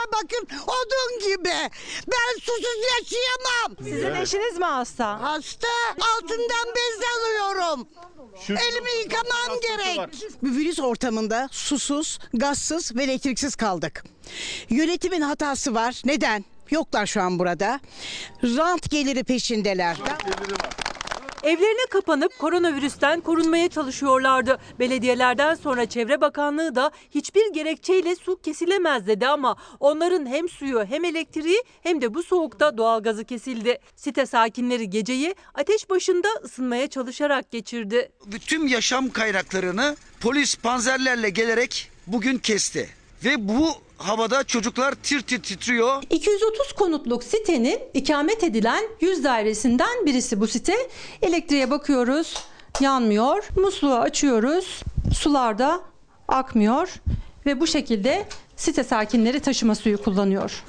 Ellerime 0.00 0.12
bakın 0.12 0.56
odun 0.66 1.28
gibi. 1.28 1.70
Ben 2.06 2.40
susuz 2.40 2.64
yaşayamam. 2.92 3.76
Sizin 3.84 4.14
eşiniz 4.22 4.58
mi 4.58 4.64
hasta? 4.64 5.22
Hasta. 5.22 5.68
Altından 6.16 6.74
bez 6.76 7.00
alıyorum. 7.16 7.88
Elimi 8.48 8.90
yıkamam 9.02 9.60
gerek. 9.62 10.00
Bir 10.42 10.50
virüs 10.58 10.78
ortamında 10.78 11.48
susuz, 11.52 12.18
gazsız 12.34 12.96
ve 12.96 13.04
elektriksiz 13.04 13.56
kaldık. 13.56 14.04
Yönetimin 14.70 15.20
hatası 15.20 15.74
var. 15.74 16.02
Neden? 16.04 16.44
Yoklar 16.70 17.06
şu 17.06 17.22
an 17.22 17.38
burada. 17.38 17.80
Rant 18.42 18.90
geliri 18.90 19.24
peşindeler. 19.24 19.96
Evlerine 21.42 21.86
kapanıp 21.90 22.38
koronavirüsten 22.38 23.20
korunmaya 23.20 23.68
çalışıyorlardı. 23.68 24.58
Belediyelerden 24.78 25.54
sonra 25.54 25.86
Çevre 25.86 26.20
Bakanlığı 26.20 26.74
da 26.74 26.90
hiçbir 27.10 27.52
gerekçeyle 27.52 28.16
su 28.16 28.40
kesilemez 28.40 29.06
dedi 29.06 29.28
ama 29.28 29.56
onların 29.80 30.26
hem 30.26 30.48
suyu 30.48 30.84
hem 30.84 31.04
elektriği 31.04 31.62
hem 31.82 32.00
de 32.02 32.14
bu 32.14 32.22
soğukta 32.22 32.78
doğalgazı 32.78 33.24
kesildi. 33.24 33.78
Site 33.96 34.26
sakinleri 34.26 34.90
geceyi 34.90 35.34
ateş 35.54 35.90
başında 35.90 36.28
ısınmaya 36.44 36.86
çalışarak 36.86 37.50
geçirdi. 37.50 38.12
Bütün 38.26 38.68
yaşam 38.68 39.10
kaynaklarını 39.10 39.96
polis 40.20 40.56
panzerlerle 40.56 41.30
gelerek 41.30 41.90
bugün 42.06 42.38
kesti. 42.38 42.99
Ve 43.24 43.48
bu 43.48 43.68
havada 43.98 44.44
çocuklar 44.44 44.94
tir 44.94 45.20
tir 45.20 45.42
titriyor. 45.42 46.02
230 46.10 46.72
konutluk 46.72 47.24
sitenin 47.24 47.78
ikamet 47.94 48.44
edilen 48.44 48.84
100 49.00 49.24
dairesinden 49.24 50.06
birisi 50.06 50.40
bu 50.40 50.46
site. 50.46 50.74
Elektriğe 51.22 51.70
bakıyoruz, 51.70 52.36
yanmıyor. 52.80 53.48
Musluğu 53.56 53.94
açıyoruz, 53.94 54.82
sularda 55.14 55.80
akmıyor 56.28 56.94
ve 57.46 57.60
bu 57.60 57.66
şekilde 57.66 58.28
site 58.56 58.84
sakinleri 58.84 59.40
taşıma 59.40 59.74
suyu 59.74 60.02
kullanıyor. 60.02 60.64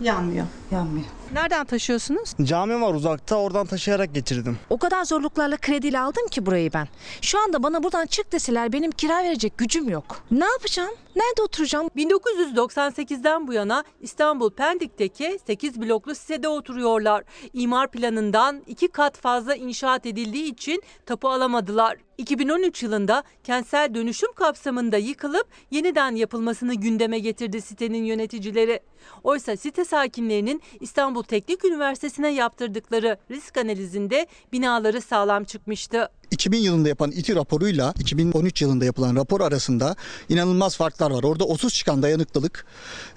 Yanmıyor. 0.00 0.46
Yanmıyor. 0.70 1.06
Nereden 1.32 1.64
taşıyorsunuz? 1.66 2.32
Cami 2.42 2.80
var 2.80 2.94
uzakta 2.94 3.36
oradan 3.36 3.66
taşıyarak 3.66 4.14
getirdim. 4.14 4.58
O 4.70 4.78
kadar 4.78 5.04
zorluklarla 5.04 5.56
krediyle 5.56 6.00
aldım 6.00 6.26
ki 6.30 6.46
burayı 6.46 6.72
ben. 6.72 6.88
Şu 7.20 7.38
anda 7.42 7.62
bana 7.62 7.82
buradan 7.82 8.06
çık 8.06 8.32
deseler 8.32 8.72
benim 8.72 8.90
kira 8.90 9.24
verecek 9.24 9.58
gücüm 9.58 9.88
yok. 9.88 10.16
Ne 10.30 10.44
yapacağım? 10.44 10.94
Nerede 11.16 11.42
oturacağım? 11.42 11.88
1998'den 11.96 13.46
bu 13.46 13.52
yana 13.52 13.84
İstanbul 14.00 14.50
Pendik'teki 14.50 15.38
8 15.46 15.80
bloklu 15.80 16.14
sitede 16.14 16.48
oturuyorlar. 16.48 17.24
İmar 17.52 17.90
planından 17.90 18.62
iki 18.66 18.88
kat 18.88 19.18
fazla 19.18 19.54
inşaat 19.54 20.06
edildiği 20.06 20.52
için 20.52 20.82
tapu 21.06 21.28
alamadılar. 21.28 21.96
2013 22.18 22.82
yılında 22.82 23.22
kentsel 23.44 23.94
dönüşüm 23.94 24.32
kapsamında 24.32 24.96
yıkılıp 24.96 25.46
yeniden 25.70 26.14
yapılmasını 26.14 26.74
gündeme 26.74 27.18
getirdi 27.18 27.62
sitenin 27.62 28.04
yöneticileri. 28.04 28.80
Oysa 29.24 29.56
site 29.56 29.84
sakinlerinin 29.84 30.62
İstanbul 30.80 31.22
Teknik 31.22 31.64
Üniversitesi'ne 31.64 32.32
yaptırdıkları 32.32 33.18
risk 33.30 33.56
analizinde 33.56 34.26
binaları 34.52 35.00
sağlam 35.00 35.44
çıkmıştı. 35.44 36.08
2000 36.30 36.58
yılında 36.58 36.88
yapılan 36.88 37.10
İTİ 37.10 37.34
raporuyla 37.36 37.94
2013 38.00 38.62
yılında 38.62 38.84
yapılan 38.84 39.16
rapor 39.16 39.40
arasında 39.40 39.96
inanılmaz 40.28 40.76
farklar 40.76 41.10
var. 41.10 41.22
Orada 41.22 41.44
30 41.44 41.74
çıkan 41.74 42.02
dayanıklılık 42.02 42.66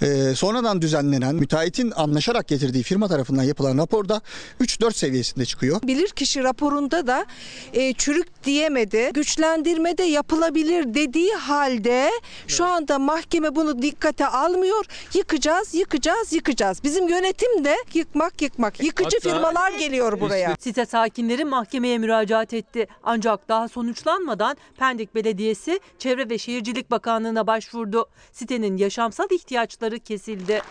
e, 0.02 0.36
sonradan 0.36 0.82
düzenlenen 0.82 1.36
müteahhitin 1.36 1.94
anlaşarak 1.96 2.48
getirdiği 2.48 2.84
firma 2.84 3.08
tarafından 3.08 3.44
yapılan 3.44 3.78
raporda 3.78 4.22
3-4 4.62 4.94
seviyesinde 4.94 5.46
çıkıyor. 5.46 5.82
Bilirkişi 5.84 6.44
raporunda 6.44 7.08
da 7.08 7.26
e, 7.74 7.94
çürük 7.94 8.44
diyemedi. 8.44 9.12
Güçlendirme 9.14 9.98
de 9.98 10.04
yapılabilir 10.04 10.94
dediği 10.94 11.34
halde 11.34 12.10
şu 12.48 12.66
anda 12.66 13.00
mahkeme 13.00 13.56
bunu 13.56 13.82
dikkate 13.82 14.28
almıyor. 14.28 14.86
Yıkacağız, 15.14 15.74
yıkacağız, 15.76 16.34
yıkacağız. 16.34 16.84
Bizim 16.84 17.08
yönetim 17.10 17.66
de 17.66 17.76
yıkmak 17.94 18.42
yıkmak. 18.42 18.84
Yıkıcı 18.84 19.18
Hatta- 19.24 19.30
firmalar 19.30 19.72
geliyor 19.72 20.20
buraya. 20.20 20.56
Site 20.60 20.86
sakinleri 20.86 21.46
mahkemeye 21.46 21.98
müracaat 21.98 22.54
etti. 22.54 22.88
Ancak 23.12 23.50
daha 23.50 23.68
sonuçlanmadan 23.68 24.58
Pendik 24.78 25.16
Belediyesi 25.16 25.80
Çevre 26.00 26.30
ve 26.30 26.38
Şehircilik 26.38 26.92
Bakanlığı'na 26.92 27.48
başvurdu. 27.48 28.06
Sitenin 28.32 28.78
yaşamsal 28.78 29.28
ihtiyaçları 29.32 30.00
kesildi. 30.00 30.62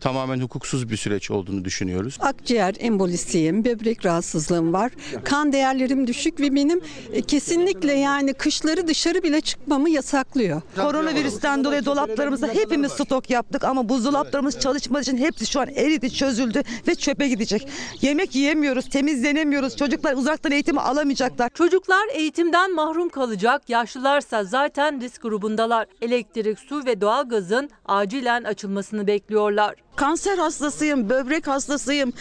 Tamamen 0.00 0.40
hukuksuz 0.40 0.90
bir 0.90 0.96
süreç 0.96 1.30
olduğunu 1.30 1.64
düşünüyoruz. 1.64 2.16
Akciğer 2.20 2.74
embolisiyim, 2.78 3.64
böbrek 3.64 4.06
rahatsızlığım 4.06 4.72
var. 4.72 4.92
Kan 5.24 5.52
değerlerim 5.52 6.06
düşük 6.06 6.40
ve 6.40 6.54
benim 6.54 6.80
e, 7.12 7.22
kesinlikle 7.22 7.92
yani 7.92 8.32
kışları 8.32 8.86
dışarı 8.86 9.22
bile 9.22 9.40
çıkmamı 9.40 9.90
yasaklıyor. 9.90 10.62
Koronavirüsten 10.76 11.64
dolayı 11.64 11.84
dolaplarımızda 11.84 12.46
hepimiz 12.46 12.92
stok 12.92 13.30
yaptık 13.30 13.64
ama 13.64 13.88
buzdolaplarımız 13.88 14.60
çalışmadığı 14.60 15.02
için 15.02 15.16
hepsi 15.18 15.46
şu 15.46 15.60
an 15.60 15.68
eridi, 15.68 16.12
çözüldü 16.12 16.62
ve 16.88 16.94
çöpe 16.94 17.28
gidecek. 17.28 17.68
Yemek 18.00 18.34
yiyemiyoruz, 18.34 18.88
temizlenemiyoruz. 18.88 19.76
Çocuklar 19.76 20.14
uzaktan 20.14 20.52
eğitimi 20.52 20.80
alamayacaklar. 20.80 21.50
Çocuklar 21.54 22.08
eğitimden 22.12 22.74
mahrum 22.74 23.08
kalacak, 23.08 23.68
yaşlılarsa 23.68 24.44
zaten 24.44 25.00
risk 25.00 25.22
grubundalar. 25.22 25.86
Elektrik, 26.02 26.58
su 26.58 26.86
ve 26.86 27.00
doğalgazın 27.00 27.70
acilen 27.86 28.44
açılmasını 28.44 29.06
bekliyorlar. 29.06 29.74
Kanser 29.98 30.38
hastasıyım, 30.38 31.10
böbrek 31.10 31.46
hastasıyım. 31.46 32.12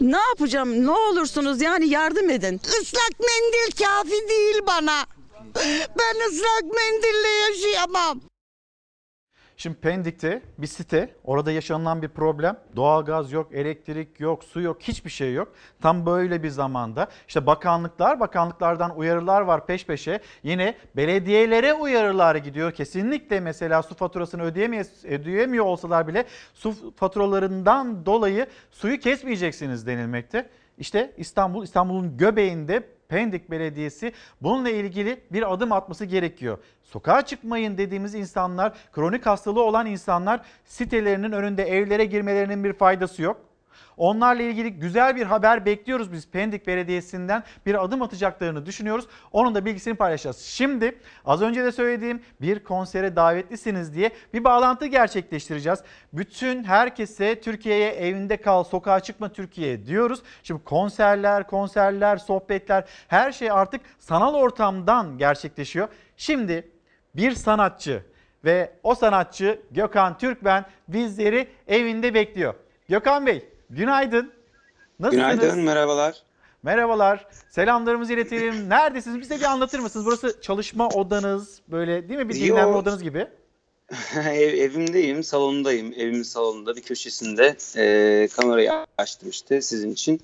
Ne 0.00 0.16
yapacağım? 0.16 0.86
Ne 0.86 0.90
olursunuz 0.90 1.62
yani 1.62 1.88
yardım 1.88 2.30
edin. 2.30 2.60
Islak 2.82 3.12
mendil 3.20 3.84
kafi 3.84 4.28
değil 4.28 4.60
bana. 4.66 5.04
Ben 5.98 6.28
ıslak 6.28 6.62
mendille 6.62 7.28
yaşayamam. 7.28 8.20
Şimdi 9.64 9.76
Pendik'te 9.76 10.42
bir 10.58 10.66
site, 10.66 11.14
orada 11.24 11.52
yaşanılan 11.52 12.02
bir 12.02 12.08
problem. 12.08 12.56
Doğalgaz 12.76 13.32
yok, 13.32 13.54
elektrik 13.54 14.20
yok, 14.20 14.44
su 14.44 14.60
yok, 14.60 14.76
hiçbir 14.80 15.10
şey 15.10 15.34
yok. 15.34 15.52
Tam 15.82 16.06
böyle 16.06 16.42
bir 16.42 16.48
zamanda 16.48 17.08
işte 17.28 17.46
bakanlıklar, 17.46 18.20
bakanlıklardan 18.20 18.96
uyarılar 18.96 19.40
var 19.40 19.66
peş 19.66 19.86
peşe. 19.86 20.20
Yine 20.42 20.74
belediyelere 20.96 21.74
uyarılar 21.74 22.36
gidiyor. 22.36 22.72
Kesinlikle 22.72 23.40
mesela 23.40 23.82
su 23.82 23.94
faturasını 23.94 24.42
ödeyemiyor, 24.42 25.64
olsalar 25.64 26.08
bile 26.08 26.24
su 26.54 26.94
faturalarından 26.96 28.06
dolayı 28.06 28.46
suyu 28.70 29.00
kesmeyeceksiniz 29.00 29.86
denilmekte. 29.86 30.50
İşte 30.78 31.12
İstanbul, 31.16 31.64
İstanbul'un 31.64 32.16
göbeğinde 32.16 32.82
Pendik 33.08 33.50
Belediyesi 33.50 34.12
bununla 34.40 34.70
ilgili 34.70 35.20
bir 35.32 35.52
adım 35.52 35.72
atması 35.72 36.04
gerekiyor. 36.04 36.58
Sokağa 36.82 37.22
çıkmayın 37.22 37.78
dediğimiz 37.78 38.14
insanlar, 38.14 38.72
kronik 38.92 39.26
hastalığı 39.26 39.62
olan 39.62 39.86
insanlar 39.86 40.40
sitelerinin 40.64 41.32
önünde 41.32 41.64
evlere 41.64 42.04
girmelerinin 42.04 42.64
bir 42.64 42.72
faydası 42.72 43.22
yok. 43.22 43.53
Onlarla 43.96 44.42
ilgili 44.42 44.72
güzel 44.72 45.16
bir 45.16 45.22
haber 45.22 45.66
bekliyoruz 45.66 46.12
biz 46.12 46.30
Pendik 46.30 46.66
Belediyesi'nden. 46.66 47.42
Bir 47.66 47.84
adım 47.84 48.02
atacaklarını 48.02 48.66
düşünüyoruz. 48.66 49.06
Onun 49.32 49.54
da 49.54 49.64
bilgisini 49.64 49.94
paylaşacağız. 49.94 50.38
Şimdi 50.38 50.98
az 51.24 51.42
önce 51.42 51.64
de 51.64 51.72
söylediğim 51.72 52.22
bir 52.40 52.64
konsere 52.64 53.16
davetlisiniz 53.16 53.94
diye 53.94 54.10
bir 54.34 54.44
bağlantı 54.44 54.86
gerçekleştireceğiz. 54.86 55.78
Bütün 56.12 56.64
herkese 56.64 57.40
Türkiye'ye 57.40 57.90
evinde 57.90 58.36
kal, 58.36 58.64
sokağa 58.64 59.00
çıkma 59.00 59.32
Türkiye 59.32 59.86
diyoruz. 59.86 60.22
Şimdi 60.42 60.64
konserler, 60.64 61.46
konserler, 61.46 62.16
sohbetler 62.16 62.84
her 63.08 63.32
şey 63.32 63.50
artık 63.50 63.80
sanal 63.98 64.34
ortamdan 64.34 65.18
gerçekleşiyor. 65.18 65.88
Şimdi 66.16 66.70
bir 67.14 67.32
sanatçı 67.32 68.02
ve 68.44 68.72
o 68.82 68.94
sanatçı 68.94 69.60
Gökhan 69.70 70.18
Türkmen 70.18 70.64
bizleri 70.88 71.48
evinde 71.68 72.14
bekliyor. 72.14 72.54
Gökhan 72.88 73.26
Bey 73.26 73.48
Günaydın. 73.70 74.32
Nasılsınız? 75.00 75.34
Günaydın, 75.34 75.60
merhabalar. 75.60 76.22
Merhabalar. 76.62 77.26
Selamlarımızı 77.50 78.12
iletelim. 78.12 78.68
Neredesiniz? 78.68 79.20
Bize 79.20 79.36
bir 79.36 79.44
anlatır 79.44 79.78
mısınız? 79.78 80.06
Burası 80.06 80.40
çalışma 80.42 80.88
odanız 80.88 81.60
böyle 81.68 82.08
değil 82.08 82.20
mi? 82.20 82.28
Bir 82.28 82.34
dinlenme 82.34 82.60
Yo. 82.60 82.78
odanız 82.78 83.02
gibi. 83.02 83.26
Ev, 84.16 84.54
evimdeyim, 84.58 85.24
salondayım. 85.24 85.92
Evimin 85.92 86.22
salonunda 86.22 86.76
bir 86.76 86.82
köşesinde 86.82 87.56
e, 87.76 88.28
kamerayı 88.36 88.72
açtım 88.98 89.28
işte 89.28 89.62
sizin 89.62 89.90
için. 89.90 90.20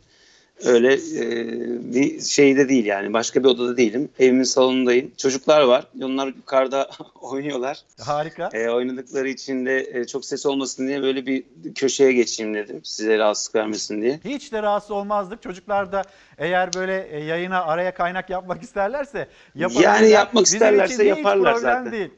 Öyle 0.64 0.92
e, 0.94 1.46
bir 1.94 2.20
şeyde 2.20 2.68
değil 2.68 2.84
yani 2.86 3.12
başka 3.12 3.44
bir 3.44 3.48
odada 3.48 3.76
değilim. 3.76 4.08
Evimin 4.18 4.42
salonundayım. 4.42 5.12
Çocuklar 5.16 5.60
var. 5.60 5.86
Onlar 6.02 6.26
yukarıda 6.26 6.90
oynuyorlar. 7.20 7.78
Harika. 8.00 8.48
E, 8.52 8.68
oynadıkları 8.68 9.28
için 9.28 9.66
de 9.66 9.90
e, 9.92 10.06
çok 10.06 10.24
ses 10.24 10.46
olmasın 10.46 10.88
diye 10.88 11.02
böyle 11.02 11.26
bir 11.26 11.44
köşeye 11.74 12.12
geçeyim 12.12 12.54
dedim. 12.54 12.80
Size 12.84 13.18
rahatsızlık 13.18 13.54
vermesin 13.54 14.02
diye. 14.02 14.20
Hiç 14.24 14.52
de 14.52 14.62
rahatsız 14.62 14.90
olmazdık. 14.90 15.42
Çocuklar 15.42 15.92
da 15.92 16.02
eğer 16.38 16.70
böyle 16.74 17.08
e, 17.10 17.24
yayına 17.24 17.64
araya 17.64 17.94
kaynak 17.94 18.30
yapmak 18.30 18.62
isterlerse 18.62 19.28
yapabilirler. 19.54 19.94
Yani 19.94 20.08
yapmak 20.10 20.44
Bizim 20.44 20.56
isterlerse 20.56 21.04
yaparlar 21.04 21.54
zaten. 21.54 21.92
değil. 21.92 22.10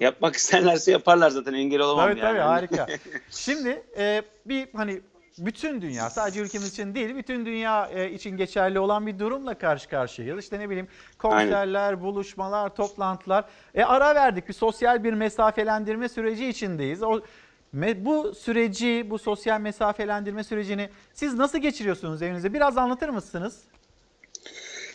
Yapmak 0.00 0.36
isterlerse 0.36 0.92
yaparlar 0.92 1.30
zaten 1.30 1.52
engel 1.54 1.80
olamam 1.80 2.08
Tabii 2.08 2.20
yani. 2.20 2.28
tabii 2.30 2.40
harika. 2.40 2.86
Şimdi 3.30 3.82
e, 3.98 4.22
bir 4.46 4.68
hani 4.76 5.00
bütün 5.38 5.82
dünya 5.82 6.10
sadece 6.10 6.40
ülkemiz 6.40 6.68
için 6.68 6.94
değil 6.94 7.16
bütün 7.16 7.46
dünya 7.46 7.86
e, 7.86 8.10
için 8.10 8.36
geçerli 8.36 8.78
olan 8.78 9.06
bir 9.06 9.18
durumla 9.18 9.54
karşı 9.54 9.88
karşıyayız. 9.88 10.38
İşte 10.38 10.58
ne 10.58 10.70
bileyim 10.70 10.88
konserler, 11.18 12.00
buluşmalar, 12.02 12.74
toplantılar. 12.74 13.44
E, 13.74 13.84
ara 13.84 14.14
verdik 14.14 14.48
bir 14.48 14.54
sosyal 14.54 15.04
bir 15.04 15.12
mesafelendirme 15.12 16.08
süreci 16.08 16.48
içindeyiz. 16.48 17.02
O 17.02 17.20
bu 17.74 18.34
süreci, 18.34 19.06
bu 19.10 19.18
sosyal 19.18 19.60
mesafelendirme 19.60 20.44
sürecini 20.44 20.90
siz 21.12 21.34
nasıl 21.34 21.58
geçiriyorsunuz 21.58 22.22
evinizde? 22.22 22.54
Biraz 22.54 22.78
anlatır 22.78 23.08
mısınız? 23.08 23.62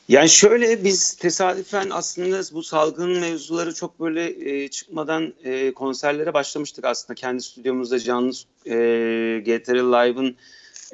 Yani 0.08 0.30
şöyle 0.30 0.84
biz 0.84 1.14
tesadüfen 1.14 1.90
aslında 1.90 2.42
bu 2.54 2.64
salgın 2.64 3.20
mevzuları 3.20 3.74
çok 3.74 4.00
böyle 4.00 4.50
e, 4.50 4.68
çıkmadan 4.68 5.34
e, 5.44 5.74
konserlere 5.74 6.34
başlamıştık 6.34 6.86
aslında. 6.86 7.16
Kendi 7.16 7.44
stüdyomuzda 7.44 8.00
canlı 8.00 8.32
e, 8.66 8.76
GTR 9.40 9.76
Live'ın 9.76 10.36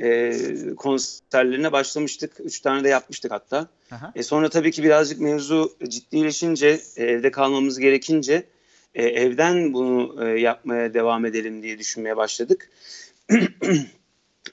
e, 0.01 0.75
konserlerine 0.75 1.71
başlamıştık. 1.71 2.31
Üç 2.39 2.59
tane 2.59 2.83
de 2.83 2.89
yapmıştık 2.89 3.31
hatta. 3.31 3.67
Aha. 3.91 4.11
E, 4.15 4.23
sonra 4.23 4.49
tabii 4.49 4.71
ki 4.71 4.83
birazcık 4.83 5.19
mevzu 5.19 5.77
ciddileşince, 5.87 6.81
evde 6.97 7.31
kalmamız 7.31 7.79
gerekince 7.79 8.43
e, 8.95 9.03
evden 9.03 9.73
bunu 9.73 10.25
e, 10.25 10.39
yapmaya 10.39 10.93
devam 10.93 11.25
edelim 11.25 11.63
diye 11.63 11.79
düşünmeye 11.79 12.17
başladık. 12.17 12.69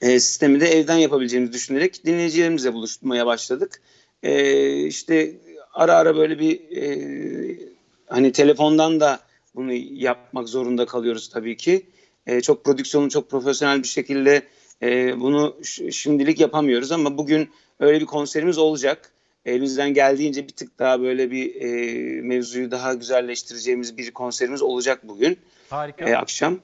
e, 0.01 0.19
sistemi 0.19 0.59
de 0.59 0.67
evden 0.67 0.97
yapabileceğimizi 0.97 1.53
düşünerek 1.53 2.05
dinleyicilerimizle 2.05 2.73
buluşmaya 2.73 3.25
başladık. 3.25 3.81
E, 4.23 4.83
işte 4.83 5.35
ara 5.73 5.95
ara 5.95 6.15
böyle 6.15 6.39
bir 6.39 6.77
e, 6.77 7.59
hani 8.07 8.31
telefondan 8.31 8.99
da 8.99 9.19
bunu 9.55 9.73
yapmak 9.73 10.49
zorunda 10.49 10.85
kalıyoruz 10.85 11.29
tabii 11.29 11.57
ki. 11.57 11.85
E, 12.27 12.41
çok 12.41 12.65
prodüksiyonu 12.65 13.09
çok 13.09 13.29
profesyonel 13.29 13.83
bir 13.83 13.87
şekilde 13.87 14.41
e, 14.81 15.19
bunu 15.19 15.57
şimdilik 15.91 16.39
yapamıyoruz 16.39 16.91
ama 16.91 17.17
bugün 17.17 17.49
öyle 17.79 18.01
bir 18.01 18.05
konserimiz 18.05 18.57
olacak. 18.57 19.11
Elimizden 19.45 19.93
geldiğince 19.93 20.47
bir 20.47 20.53
tık 20.53 20.79
daha 20.79 21.01
böyle 21.01 21.31
bir 21.31 21.55
e, 21.55 22.21
mevzuyu 22.21 22.71
daha 22.71 22.93
güzelleştireceğimiz 22.93 23.97
bir 23.97 24.11
konserimiz 24.11 24.61
olacak 24.61 24.99
bugün 25.03 25.37
Harika. 25.69 26.09
e, 26.09 26.15
akşam. 26.15 26.59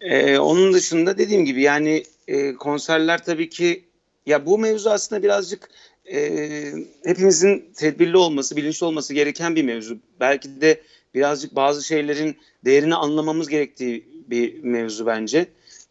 E, 0.00 0.38
onun 0.38 0.72
dışında 0.72 1.18
dediğim 1.18 1.44
gibi 1.44 1.62
yani 1.62 2.02
e, 2.28 2.54
konserler 2.54 3.24
tabii 3.24 3.48
ki 3.48 3.84
ya 4.26 4.46
bu 4.46 4.58
mevzu 4.58 4.90
aslında 4.90 5.22
birazcık 5.22 5.68
e, 6.12 6.72
hepimizin 7.04 7.70
tedbirli 7.76 8.16
olması, 8.16 8.56
bilinçli 8.56 8.86
olması 8.86 9.14
gereken 9.14 9.56
bir 9.56 9.62
mevzu. 9.62 9.98
Belki 10.20 10.60
de 10.60 10.80
birazcık 11.14 11.56
bazı 11.56 11.86
şeylerin 11.86 12.36
değerini 12.64 12.94
anlamamız 12.94 13.48
gerektiği 13.48 14.04
bir 14.30 14.62
mevzu 14.62 15.06
bence. 15.06 15.46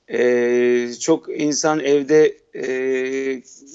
E, 0.08 0.90
çok 1.00 1.42
insan 1.42 1.80
evde 1.80 2.38
e, 2.56 2.66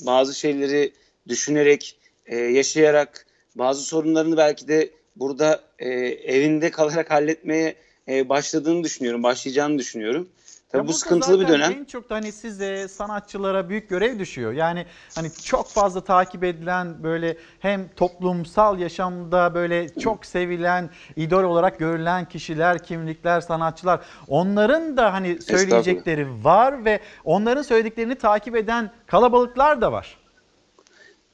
bazı 0.07 0.35
şeyleri 0.35 0.93
düşünerek, 1.29 1.99
e, 2.27 2.37
yaşayarak 2.37 3.27
bazı 3.55 3.83
sorunlarını 3.83 4.37
belki 4.37 4.69
de 4.69 4.91
burada 5.17 5.61
e, 5.79 5.89
evinde 6.09 6.71
kalarak 6.71 7.11
halletmeye 7.11 7.75
e, 8.09 8.29
başladığını 8.29 8.85
düşünüyorum, 8.85 9.23
başlayacağını 9.23 9.79
düşünüyorum. 9.79 10.29
Tabii 10.73 10.89
bu 10.89 10.93
sıkıntılı 10.93 11.41
bir 11.41 11.49
dönem. 11.49 11.73
En 11.73 11.85
çok 11.85 12.11
da 12.11 12.15
hani 12.15 12.33
size 12.33 12.89
sanatçılara 12.89 13.69
büyük 13.69 13.89
görev 13.89 14.19
düşüyor. 14.19 14.53
Yani 14.53 14.87
hani 15.15 15.31
çok 15.45 15.69
fazla 15.69 16.05
takip 16.05 16.45
edilen 16.45 17.03
böyle 17.03 17.37
hem 17.61 17.89
toplumsal 17.89 18.79
yaşamda 18.79 19.55
böyle 19.55 19.89
çok 19.89 20.27
sevilen, 20.27 20.91
idol 21.17 21.43
olarak 21.43 21.79
görülen 21.79 22.29
kişiler, 22.29 22.85
kimlikler, 22.85 23.41
sanatçılar. 23.41 24.01
Onların 24.29 24.97
da 24.97 25.13
hani 25.13 25.43
söyleyecekleri 25.43 26.45
var 26.45 26.85
ve 26.85 27.01
onların 27.25 27.63
söylediklerini 27.63 28.15
takip 28.15 28.57
eden 28.57 28.91
kalabalıklar 29.07 29.81
da 29.81 29.93
var. 29.93 30.19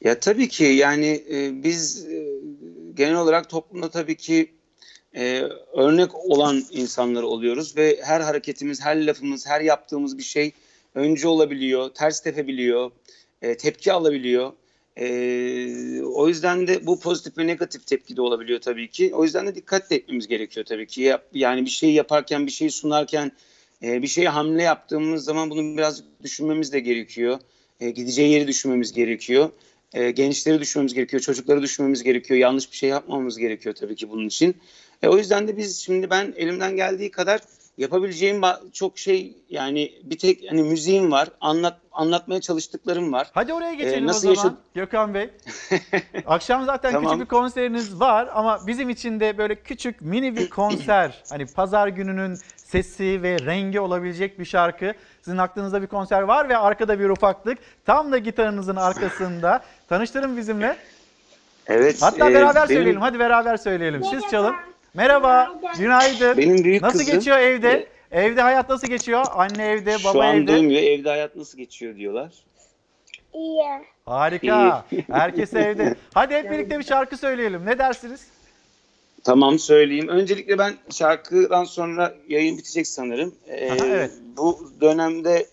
Ya 0.00 0.20
tabii 0.20 0.48
ki 0.48 0.64
yani 0.64 1.24
e, 1.30 1.62
biz 1.62 2.08
e, 2.08 2.26
genel 2.94 3.16
olarak 3.16 3.48
toplumda 3.48 3.90
tabii 3.90 4.16
ki 4.16 4.57
e, 5.16 5.42
örnek 5.72 6.14
olan 6.14 6.64
insanlar 6.70 7.22
oluyoruz 7.22 7.76
ve 7.76 8.00
her 8.04 8.20
hareketimiz, 8.20 8.80
her 8.84 9.06
lafımız, 9.06 9.46
her 9.46 9.60
yaptığımız 9.60 10.18
bir 10.18 10.22
şey 10.22 10.52
öncü 10.94 11.28
olabiliyor, 11.28 11.88
ters 11.90 12.20
tepebiliyor, 12.22 12.90
e, 13.42 13.56
tepki 13.56 13.92
alabiliyor. 13.92 14.52
E, 15.00 16.02
o 16.02 16.28
yüzden 16.28 16.66
de 16.66 16.86
bu 16.86 17.00
pozitif 17.00 17.38
ve 17.38 17.46
negatif 17.46 17.86
tepki 17.86 18.16
de 18.16 18.20
olabiliyor 18.22 18.60
tabii 18.60 18.90
ki. 18.90 19.14
O 19.14 19.24
yüzden 19.24 19.46
de 19.46 19.54
dikkat 19.54 19.92
etmemiz 19.92 20.26
gerekiyor 20.26 20.66
tabii 20.66 20.86
ki. 20.86 21.02
Yap- 21.02 21.28
Yani 21.34 21.64
bir 21.64 21.70
şey 21.70 21.92
yaparken, 21.92 22.46
bir 22.46 22.52
şey 22.52 22.70
sunarken, 22.70 23.32
e, 23.82 24.02
bir 24.02 24.06
şeye 24.08 24.28
hamle 24.28 24.62
yaptığımız 24.62 25.24
zaman 25.24 25.50
bunu 25.50 25.76
birazcık 25.76 26.06
düşünmemiz 26.22 26.72
de 26.72 26.80
gerekiyor. 26.80 27.38
E, 27.80 27.90
gideceği 27.90 28.32
yeri 28.32 28.46
düşünmemiz 28.48 28.92
gerekiyor. 28.92 29.50
E, 29.94 30.10
gençleri 30.10 30.60
düşünmemiz 30.60 30.94
gerekiyor, 30.94 31.22
çocukları 31.22 31.62
düşünmemiz 31.62 32.02
gerekiyor. 32.02 32.40
Yanlış 32.40 32.72
bir 32.72 32.76
şey 32.76 32.90
yapmamamız 32.90 33.38
gerekiyor 33.38 33.74
tabii 33.74 33.96
ki 33.96 34.10
bunun 34.10 34.26
için. 34.28 34.54
E, 35.02 35.08
o 35.08 35.16
yüzden 35.16 35.48
de 35.48 35.56
biz 35.56 35.78
şimdi 35.78 36.10
ben 36.10 36.34
elimden 36.36 36.76
geldiği 36.76 37.10
kadar 37.10 37.40
yapabileceğim 37.78 38.42
çok 38.72 38.98
şey 38.98 39.36
yani 39.50 39.92
bir 40.02 40.18
tek 40.18 40.50
hani 40.50 40.62
müziğim 40.62 41.12
var, 41.12 41.28
anlat 41.40 41.76
anlatmaya 41.92 42.40
çalıştıklarım 42.40 43.12
var. 43.12 43.30
Hadi 43.34 43.52
oraya 43.54 43.74
geçelim 43.74 44.04
E, 44.04 44.06
nasıl 44.06 44.28
o 44.30 44.34
zaman 44.34 44.50
yaşa- 44.50 44.58
Gökhan 44.74 45.14
Bey. 45.14 45.30
Akşam 46.26 46.64
zaten 46.64 46.92
Tamam. 46.92 47.04
küçük 47.12 47.20
bir 47.24 47.28
konseriniz 47.36 48.00
var 48.00 48.28
ama 48.34 48.60
bizim 48.66 48.90
için 48.90 49.20
de 49.20 49.38
böyle 49.38 49.54
küçük 49.54 50.00
mini 50.02 50.36
bir 50.36 50.50
konser. 50.50 51.22
hani 51.30 51.46
pazar 51.46 51.88
gününün 51.88 52.38
sesi 52.56 53.22
ve 53.22 53.38
rengi 53.38 53.80
olabilecek 53.80 54.38
bir 54.38 54.44
şarkı. 54.44 54.92
Sizin 55.22 55.38
aklınızda 55.38 55.82
bir 55.82 55.86
konser 55.86 56.22
var 56.22 56.48
ve 56.48 56.56
arkada 56.56 56.98
bir 57.00 57.08
ufaklık. 57.08 57.58
Tam 57.86 58.12
da 58.12 58.18
gitarınızın 58.18 58.76
arkasında. 58.76 59.62
Tanıştırın 59.88 60.36
bizimle. 60.36 60.76
Evet. 61.66 62.02
Hatta 62.02 62.30
e, 62.30 62.34
beraber 62.34 62.54
benim- 62.54 62.76
söyleyelim. 62.76 63.00
Hadi 63.00 63.18
beraber 63.18 63.56
söyleyelim. 63.56 64.04
Siz 64.04 64.22
çalın. 64.30 64.54
Merhaba. 64.98 65.60
Günaydın. 65.78 66.36
Benim 66.36 66.64
büyük 66.64 66.82
Nasıl 66.82 66.98
kızım- 66.98 67.14
geçiyor 67.14 67.38
evde? 67.38 67.86
Evde 68.10 68.40
hayat 68.42 68.68
nasıl 68.68 68.88
geçiyor? 68.88 69.24
Anne 69.34 69.66
evde, 69.66 69.96
baba 70.04 70.12
Şu 70.12 70.22
an 70.22 70.36
evde. 70.36 70.52
duymuyor. 70.52 70.82
Evde 70.82 71.08
hayat 71.08 71.36
nasıl 71.36 71.58
geçiyor 71.58 71.96
diyorlar. 71.96 72.32
İyi. 73.34 73.62
Harika. 74.06 74.84
Herkes 75.10 75.54
evde. 75.54 75.94
Hadi 76.14 76.34
hep 76.34 76.50
birlikte 76.50 76.78
bir 76.78 76.84
şarkı 76.84 77.16
söyleyelim. 77.16 77.66
Ne 77.66 77.78
dersiniz? 77.78 78.26
Tamam 79.24 79.58
söyleyeyim. 79.58 80.08
Öncelikle 80.08 80.58
ben 80.58 80.74
şarkıdan 80.90 81.64
sonra 81.64 82.14
yayın 82.28 82.58
bitecek 82.58 82.86
sanırım. 82.86 83.34
Ee, 83.48 83.70
Aha, 83.70 83.86
evet. 83.86 84.10
Bu 84.36 84.72
dönemde 84.80 85.46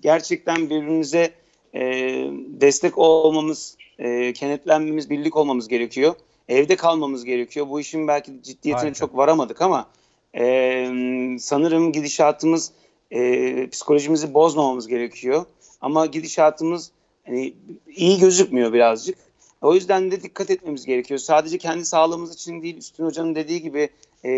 gerçekten 0.00 0.56
birbirimize 0.70 1.30
e, 1.74 1.80
destek 2.60 2.98
olmamız 2.98 3.76
e, 3.98 4.32
kenetlenmemiz, 4.32 5.10
birlik 5.10 5.36
olmamız 5.36 5.68
gerekiyor. 5.68 6.14
Evde 6.48 6.76
kalmamız 6.76 7.24
gerekiyor. 7.24 7.68
Bu 7.68 7.80
işin 7.80 8.08
belki 8.08 8.32
ciddiyetine 8.42 8.74
Harika. 8.74 8.94
çok 8.94 9.16
varamadık 9.16 9.62
ama 9.62 9.88
e, 10.36 10.86
sanırım 11.38 11.92
gidişatımız 11.92 12.72
e, 13.10 13.70
psikolojimizi 13.70 14.34
bozmamamız 14.34 14.86
gerekiyor. 14.86 15.44
Ama 15.80 16.06
gidişatımız 16.06 16.90
hani, 17.26 17.54
iyi 17.96 18.18
gözükmüyor 18.18 18.72
birazcık. 18.72 19.18
O 19.62 19.74
yüzden 19.74 20.10
de 20.10 20.22
dikkat 20.22 20.50
etmemiz 20.50 20.86
gerekiyor. 20.86 21.20
Sadece 21.20 21.58
kendi 21.58 21.84
sağlığımız 21.84 22.34
için 22.34 22.62
değil, 22.62 22.76
Üstün 22.76 23.04
Hoca'nın 23.04 23.34
dediği 23.34 23.62
gibi 23.62 23.88
e, 24.24 24.30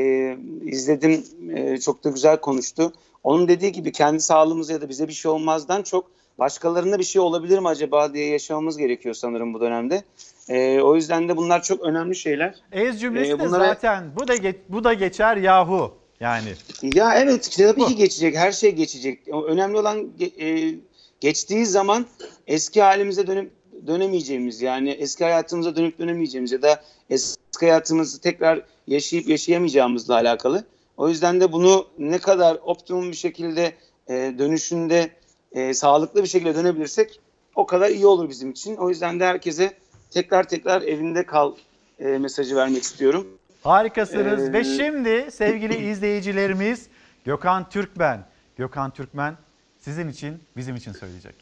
izledim, 0.64 1.24
e, 1.56 1.78
çok 1.78 2.04
da 2.04 2.10
güzel 2.10 2.40
konuştu. 2.40 2.92
Onun 3.24 3.48
dediği 3.48 3.72
gibi 3.72 3.92
kendi 3.92 4.20
sağlığımıza 4.20 4.72
ya 4.72 4.80
da 4.80 4.88
bize 4.88 5.08
bir 5.08 5.12
şey 5.12 5.30
olmazdan 5.30 5.82
çok 5.82 6.10
başkalarına 6.38 6.98
bir 6.98 7.04
şey 7.04 7.22
olabilir 7.22 7.58
mi 7.58 7.68
acaba 7.68 8.14
diye 8.14 8.26
yaşamamız 8.26 8.76
gerekiyor 8.76 9.14
sanırım 9.14 9.54
bu 9.54 9.60
dönemde. 9.60 10.02
E, 10.48 10.80
o 10.80 10.96
yüzden 10.96 11.28
de 11.28 11.36
bunlar 11.36 11.62
çok 11.62 11.82
önemli 11.82 12.16
şeyler. 12.16 12.54
Ez 12.72 13.00
cümlesi 13.00 13.30
de 13.30 13.38
bunlara- 13.38 13.68
zaten 13.68 14.04
bu 14.16 14.28
da 14.28 14.34
ge- 14.36 14.56
bu 14.68 14.84
da 14.84 14.92
geçer 14.94 15.36
yahu. 15.36 15.94
Yani 16.20 16.48
Ya 16.82 17.14
evet 17.14 17.56
tabii 17.58 17.84
ki 17.84 17.96
geçecek. 17.96 18.36
Her 18.36 18.52
şey 18.52 18.72
geçecek. 18.74 19.28
Önemli 19.48 19.76
olan 19.78 20.08
e, 20.40 20.74
geçtiği 21.20 21.66
zaman 21.66 22.06
eski 22.46 22.82
halimize 22.82 23.26
dönüp 23.26 23.50
dönemeyeceğimiz 23.86 24.62
yani 24.62 24.90
eski 24.90 25.24
hayatımıza 25.24 25.76
dönüp 25.76 25.98
dönemeyeceğimiz 25.98 26.52
ya 26.52 26.62
da 26.62 26.82
eski 27.10 27.66
hayatımızı 27.66 28.20
tekrar 28.20 28.60
yaşayıp 28.86 29.28
yaşayamayacağımızla 29.28 30.14
alakalı. 30.14 30.64
O 30.96 31.08
yüzden 31.08 31.40
de 31.40 31.52
bunu 31.52 31.86
ne 31.98 32.18
kadar 32.18 32.58
optimum 32.64 33.10
bir 33.10 33.16
şekilde 33.16 33.72
e, 34.08 34.34
dönüşünde 34.38 35.10
e, 35.52 35.74
sağlıklı 35.74 36.22
bir 36.22 36.28
şekilde 36.28 36.54
dönebilirsek 36.54 37.20
o 37.54 37.66
kadar 37.66 37.90
iyi 37.90 38.06
olur 38.06 38.28
bizim 38.28 38.50
için. 38.50 38.76
O 38.76 38.88
yüzden 38.88 39.20
de 39.20 39.24
herkese 39.26 39.72
tekrar 40.16 40.48
tekrar 40.48 40.82
evinde 40.82 41.26
kal 41.26 41.54
e, 41.98 42.04
mesajı 42.04 42.56
vermek 42.56 42.82
istiyorum. 42.82 43.26
Harikasınız 43.62 44.48
Ee, 44.48 44.52
ve 44.52 44.64
şimdi 44.64 45.30
sevgili 45.30 45.76
izleyicilerimiz 45.90 46.86
Gökhan 47.24 47.68
Türkmen. 47.68 48.24
Gökhan 48.56 48.90
Türkmen 48.90 49.34
sizin 49.78 50.08
için 50.08 50.40
bizim 50.56 50.76
için 50.76 50.92
söyleyecek. 50.92 51.34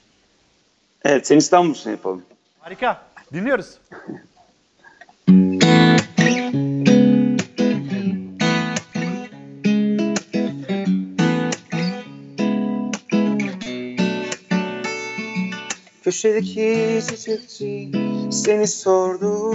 Evet 1.05 1.27
sen 1.27 1.37
İstanbul'sun 1.37 1.91
yapalım. 1.91 2.23
Harika. 2.61 3.03
Dinliyoruz. 3.33 3.79
Köşedeki 16.05 17.01
çiçekçi 17.09 18.04
seni 18.35 18.67
sordu 18.67 19.53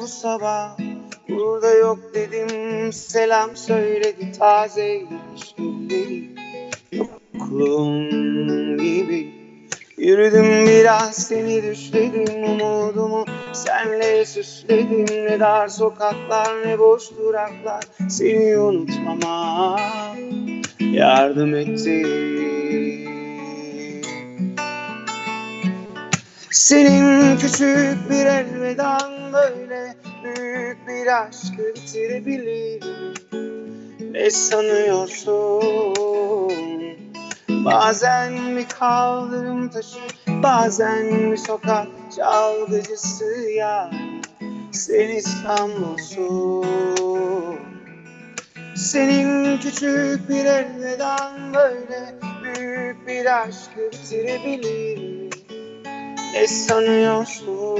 bu 0.00 0.06
sabah. 0.08 0.76
Burada 1.28 1.74
yok 1.74 1.98
dedim 2.14 2.92
selam 2.92 3.56
söyledi 3.56 4.32
tazeymiş 4.38 5.54
gülleri 5.58 6.24
Yokluğum 6.92 8.78
gibi 8.78 9.38
Yürüdüm 9.98 10.66
biraz 10.66 11.16
seni 11.16 11.62
düşledim 11.62 12.44
umudumu 12.44 13.24
Senle 13.52 14.24
süsledim 14.24 15.06
ne 15.26 15.40
dar 15.40 15.68
sokaklar 15.68 16.66
ne 16.66 16.78
boş 16.78 17.02
duraklar. 17.18 17.84
Seni 18.08 18.58
unutmama 18.58 19.80
yardım 20.80 21.54
etti 21.54 22.37
Senin 26.68 27.36
küçük 27.36 28.10
bir 28.10 28.26
elveden 28.26 29.32
böyle 29.32 29.96
büyük 30.24 30.88
bir 30.88 31.22
aşkı 31.22 31.74
bitirebilir. 31.74 32.84
Ne 34.12 34.30
sanıyorsun? 34.30 35.62
Bazen 37.48 38.56
bir 38.56 38.68
kaldırım 38.68 39.70
taşı, 39.70 39.98
bazen 40.28 41.30
bir 41.32 41.36
sokak 41.36 41.86
çalgıcısı 42.16 43.50
ya. 43.56 43.90
Sen 44.72 45.08
İstanbul'sun. 45.08 46.66
Senin 48.76 49.58
küçük 49.58 50.28
bir 50.28 50.44
elveden 50.44 51.54
böyle 51.54 52.14
büyük 52.42 53.06
bir 53.06 53.42
aşkı 53.42 53.90
bitirebilir 53.92 55.07
ne 56.38 56.46
sanıyorsun? 56.46 57.78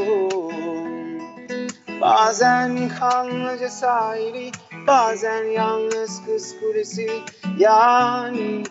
Bazen 2.00 2.88
kanlıca 2.88 3.68
sahili, 3.68 4.50
bazen 4.86 5.44
yalnız 5.44 6.22
kız 6.26 6.56
kulesi. 6.60 7.10
Yani 7.58 8.62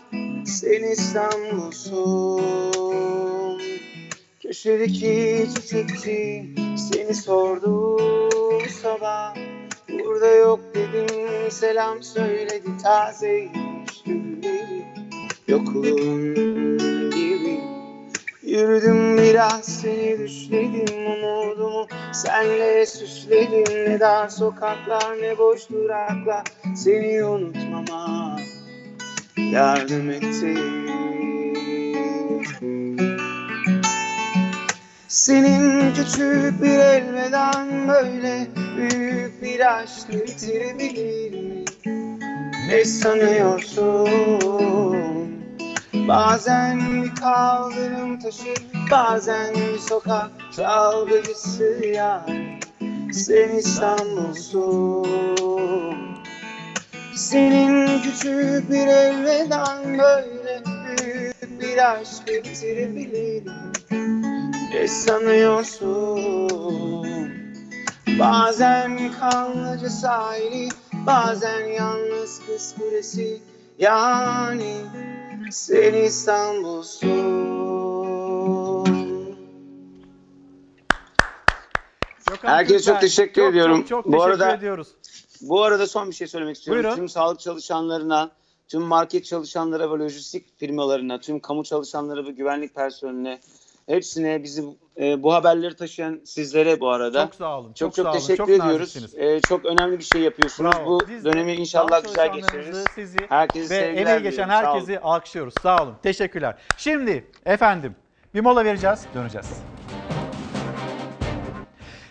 sen 0.45 0.83
İstanbul'sun. 0.91 2.41
Köşedeki 4.39 5.47
çiçekçi 5.55 6.45
seni 6.77 7.15
sordu 7.15 7.97
sabah. 8.81 9.35
Burada 9.89 10.27
yok 10.27 10.59
dedim 10.73 11.51
selam 11.51 12.03
söyledi 12.03 12.77
tazeymiş. 12.83 14.03
Yokluğun 15.47 16.56
Yürüdüm 18.47 19.17
biraz 19.17 19.65
seni 19.65 20.19
düşledim 20.19 21.05
umudumu 21.05 21.87
Senle 22.13 22.85
süsledim 22.85 23.85
ne 23.85 23.99
dar 23.99 24.29
sokaklar 24.29 25.21
ne 25.21 25.37
boş 25.37 25.69
duraklar 25.69 26.43
Seni 26.75 27.23
unutmama 27.23 28.39
yardım 29.37 30.09
etti 30.09 30.57
Senin 35.07 35.93
küçük 35.93 36.61
bir 36.61 36.79
elveden 36.79 37.87
böyle 37.87 38.47
büyük 38.77 39.43
bir 39.43 39.77
aşk 39.77 40.09
bitirebilir 40.09 41.33
mi? 41.33 41.65
Ne 42.69 42.85
sanıyorsun? 42.85 44.07
Bazen 46.07 47.03
bir 47.03 47.15
kaldırım 47.15 48.19
taşı, 48.19 48.53
bazen 48.91 49.55
bir 49.55 49.79
sokak 49.79 50.31
çalgıcısı 50.55 51.85
yani. 51.85 52.59
Sen 53.11 53.49
İstanbul'sun. 53.49 55.07
Senin 57.15 58.01
küçük 58.01 58.71
bir 58.71 58.87
elveden 58.87 59.97
böyle 59.97 60.63
büyük 60.65 61.61
bir 61.61 61.91
aşk 61.91 62.27
bitirebilir 62.27 63.43
Ne 64.73 64.87
sanıyorsun? 64.87 66.47
Bazen 68.19 69.11
kanlıca 69.19 69.89
sahili, 69.89 70.69
bazen 70.93 71.65
yalnız 71.65 72.41
kız 72.45 72.75
kulesi 72.79 73.41
Yani 73.79 74.75
sen 75.51 75.93
İstanbul'sun. 75.93 77.37
Gökhan 82.29 82.47
Herkese 82.49 82.77
Türkmen, 82.77 82.93
çok 82.93 83.01
teşekkür 83.01 83.41
çok, 83.41 83.51
ediyorum. 83.51 83.79
Çok, 83.79 83.87
çok 83.89 84.05
Bu 84.05 84.11
teşekkür 84.11 84.29
arada- 84.31 84.55
ediyoruz. 84.55 84.87
Bu 85.41 85.63
arada 85.63 85.87
son 85.87 86.09
bir 86.09 86.15
şey 86.15 86.27
söylemek 86.27 86.55
istiyorum. 86.57 86.83
Buyurun. 86.83 86.95
Tüm 86.95 87.09
sağlık 87.09 87.39
çalışanlarına, 87.39 88.31
tüm 88.67 88.81
market 88.81 89.25
çalışanlara 89.25 89.91
ve 89.91 89.97
lojistik 90.03 90.59
firmalarına, 90.59 91.19
tüm 91.19 91.39
kamu 91.39 91.63
çalışanları 91.63 92.25
ve 92.25 92.31
güvenlik 92.31 92.75
personeline 92.75 93.39
hepsine 93.87 94.43
bizi 94.43 94.63
e, 94.99 95.23
bu 95.23 95.33
haberleri 95.33 95.75
taşıyan 95.75 96.21
sizlere 96.25 96.79
bu 96.79 96.89
arada. 96.89 97.23
Çok 97.23 97.35
sağ 97.35 97.59
olun. 97.59 97.73
Çok 97.73 97.75
Çok, 97.75 97.95
çok, 97.95 98.05
sağ 98.05 98.11
olun. 98.11 98.19
teşekkür 98.19 98.37
çok 98.37 98.49
ediyoruz. 98.49 99.13
E, 99.17 99.39
çok 99.41 99.65
önemli 99.65 99.99
bir 99.99 100.03
şey 100.03 100.21
yapıyorsunuz. 100.21 100.71
Bravo. 100.75 100.85
Bu 100.85 101.07
Biz 101.09 101.25
dönemi 101.25 101.53
inşallah 101.53 102.03
güzel 102.03 102.33
geçiririz. 102.33 102.85
Sizi 102.95 103.17
Herkese 103.29 103.75
ve 103.75 103.99
emeği 103.99 104.23
geçen 104.23 104.49
herkesi 104.49 104.99
alkışlıyoruz. 104.99 105.53
Sağ 105.61 105.83
olun. 105.83 105.95
Teşekkürler. 106.03 106.55
Şimdi 106.77 107.27
efendim 107.45 107.95
bir 108.33 108.41
mola 108.41 108.65
vereceğiz. 108.65 109.05
Döneceğiz. 109.15 109.47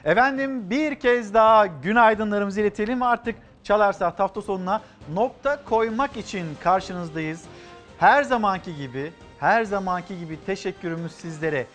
Efendim 0.04 0.70
bir 0.70 0.94
kez 0.94 1.34
daha 1.34 1.66
günaydınlarımızı 1.66 2.60
iletelim. 2.60 3.02
Artık 3.02 3.34
Çalar 3.64 3.92
Saat 3.92 4.18
hafta 4.18 4.42
sonuna 4.42 4.82
nokta 5.14 5.64
koymak 5.64 6.16
için 6.16 6.46
karşınızdayız. 6.62 7.44
Her 7.98 8.22
zamanki 8.22 8.76
gibi, 8.76 9.12
her 9.40 9.64
zamanki 9.64 10.18
gibi 10.18 10.38
teşekkürümüz 10.46 11.12
sizlere. 11.12 11.66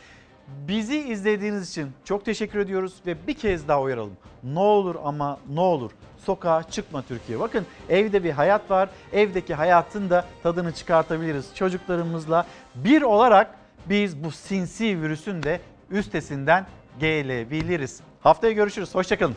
Bizi 0.67 0.99
izlediğiniz 0.99 1.69
için 1.69 1.91
çok 2.05 2.25
teşekkür 2.25 2.59
ediyoruz 2.59 2.93
ve 3.05 3.27
bir 3.27 3.33
kez 3.33 3.67
daha 3.67 3.81
uyaralım. 3.81 4.17
Ne 4.43 4.59
olur 4.59 4.95
ama 5.03 5.39
ne 5.49 5.59
olur 5.59 5.91
sokağa 6.25 6.63
çıkma 6.63 7.01
Türkiye. 7.01 7.39
Bakın 7.39 7.65
evde 7.89 8.23
bir 8.23 8.31
hayat 8.31 8.71
var. 8.71 8.89
Evdeki 9.13 9.53
hayatın 9.53 10.09
da 10.09 10.25
tadını 10.43 10.71
çıkartabiliriz 10.71 11.55
çocuklarımızla. 11.55 12.45
Bir 12.75 13.01
olarak 13.01 13.55
biz 13.85 14.23
bu 14.23 14.31
sinsi 14.31 15.01
virüsün 15.01 15.43
de 15.43 15.59
üstesinden 15.91 16.65
gelebiliriz. 16.99 18.01
Haftaya 18.21 18.53
görüşürüz. 18.53 18.95
Hoşçakalın. 18.95 19.29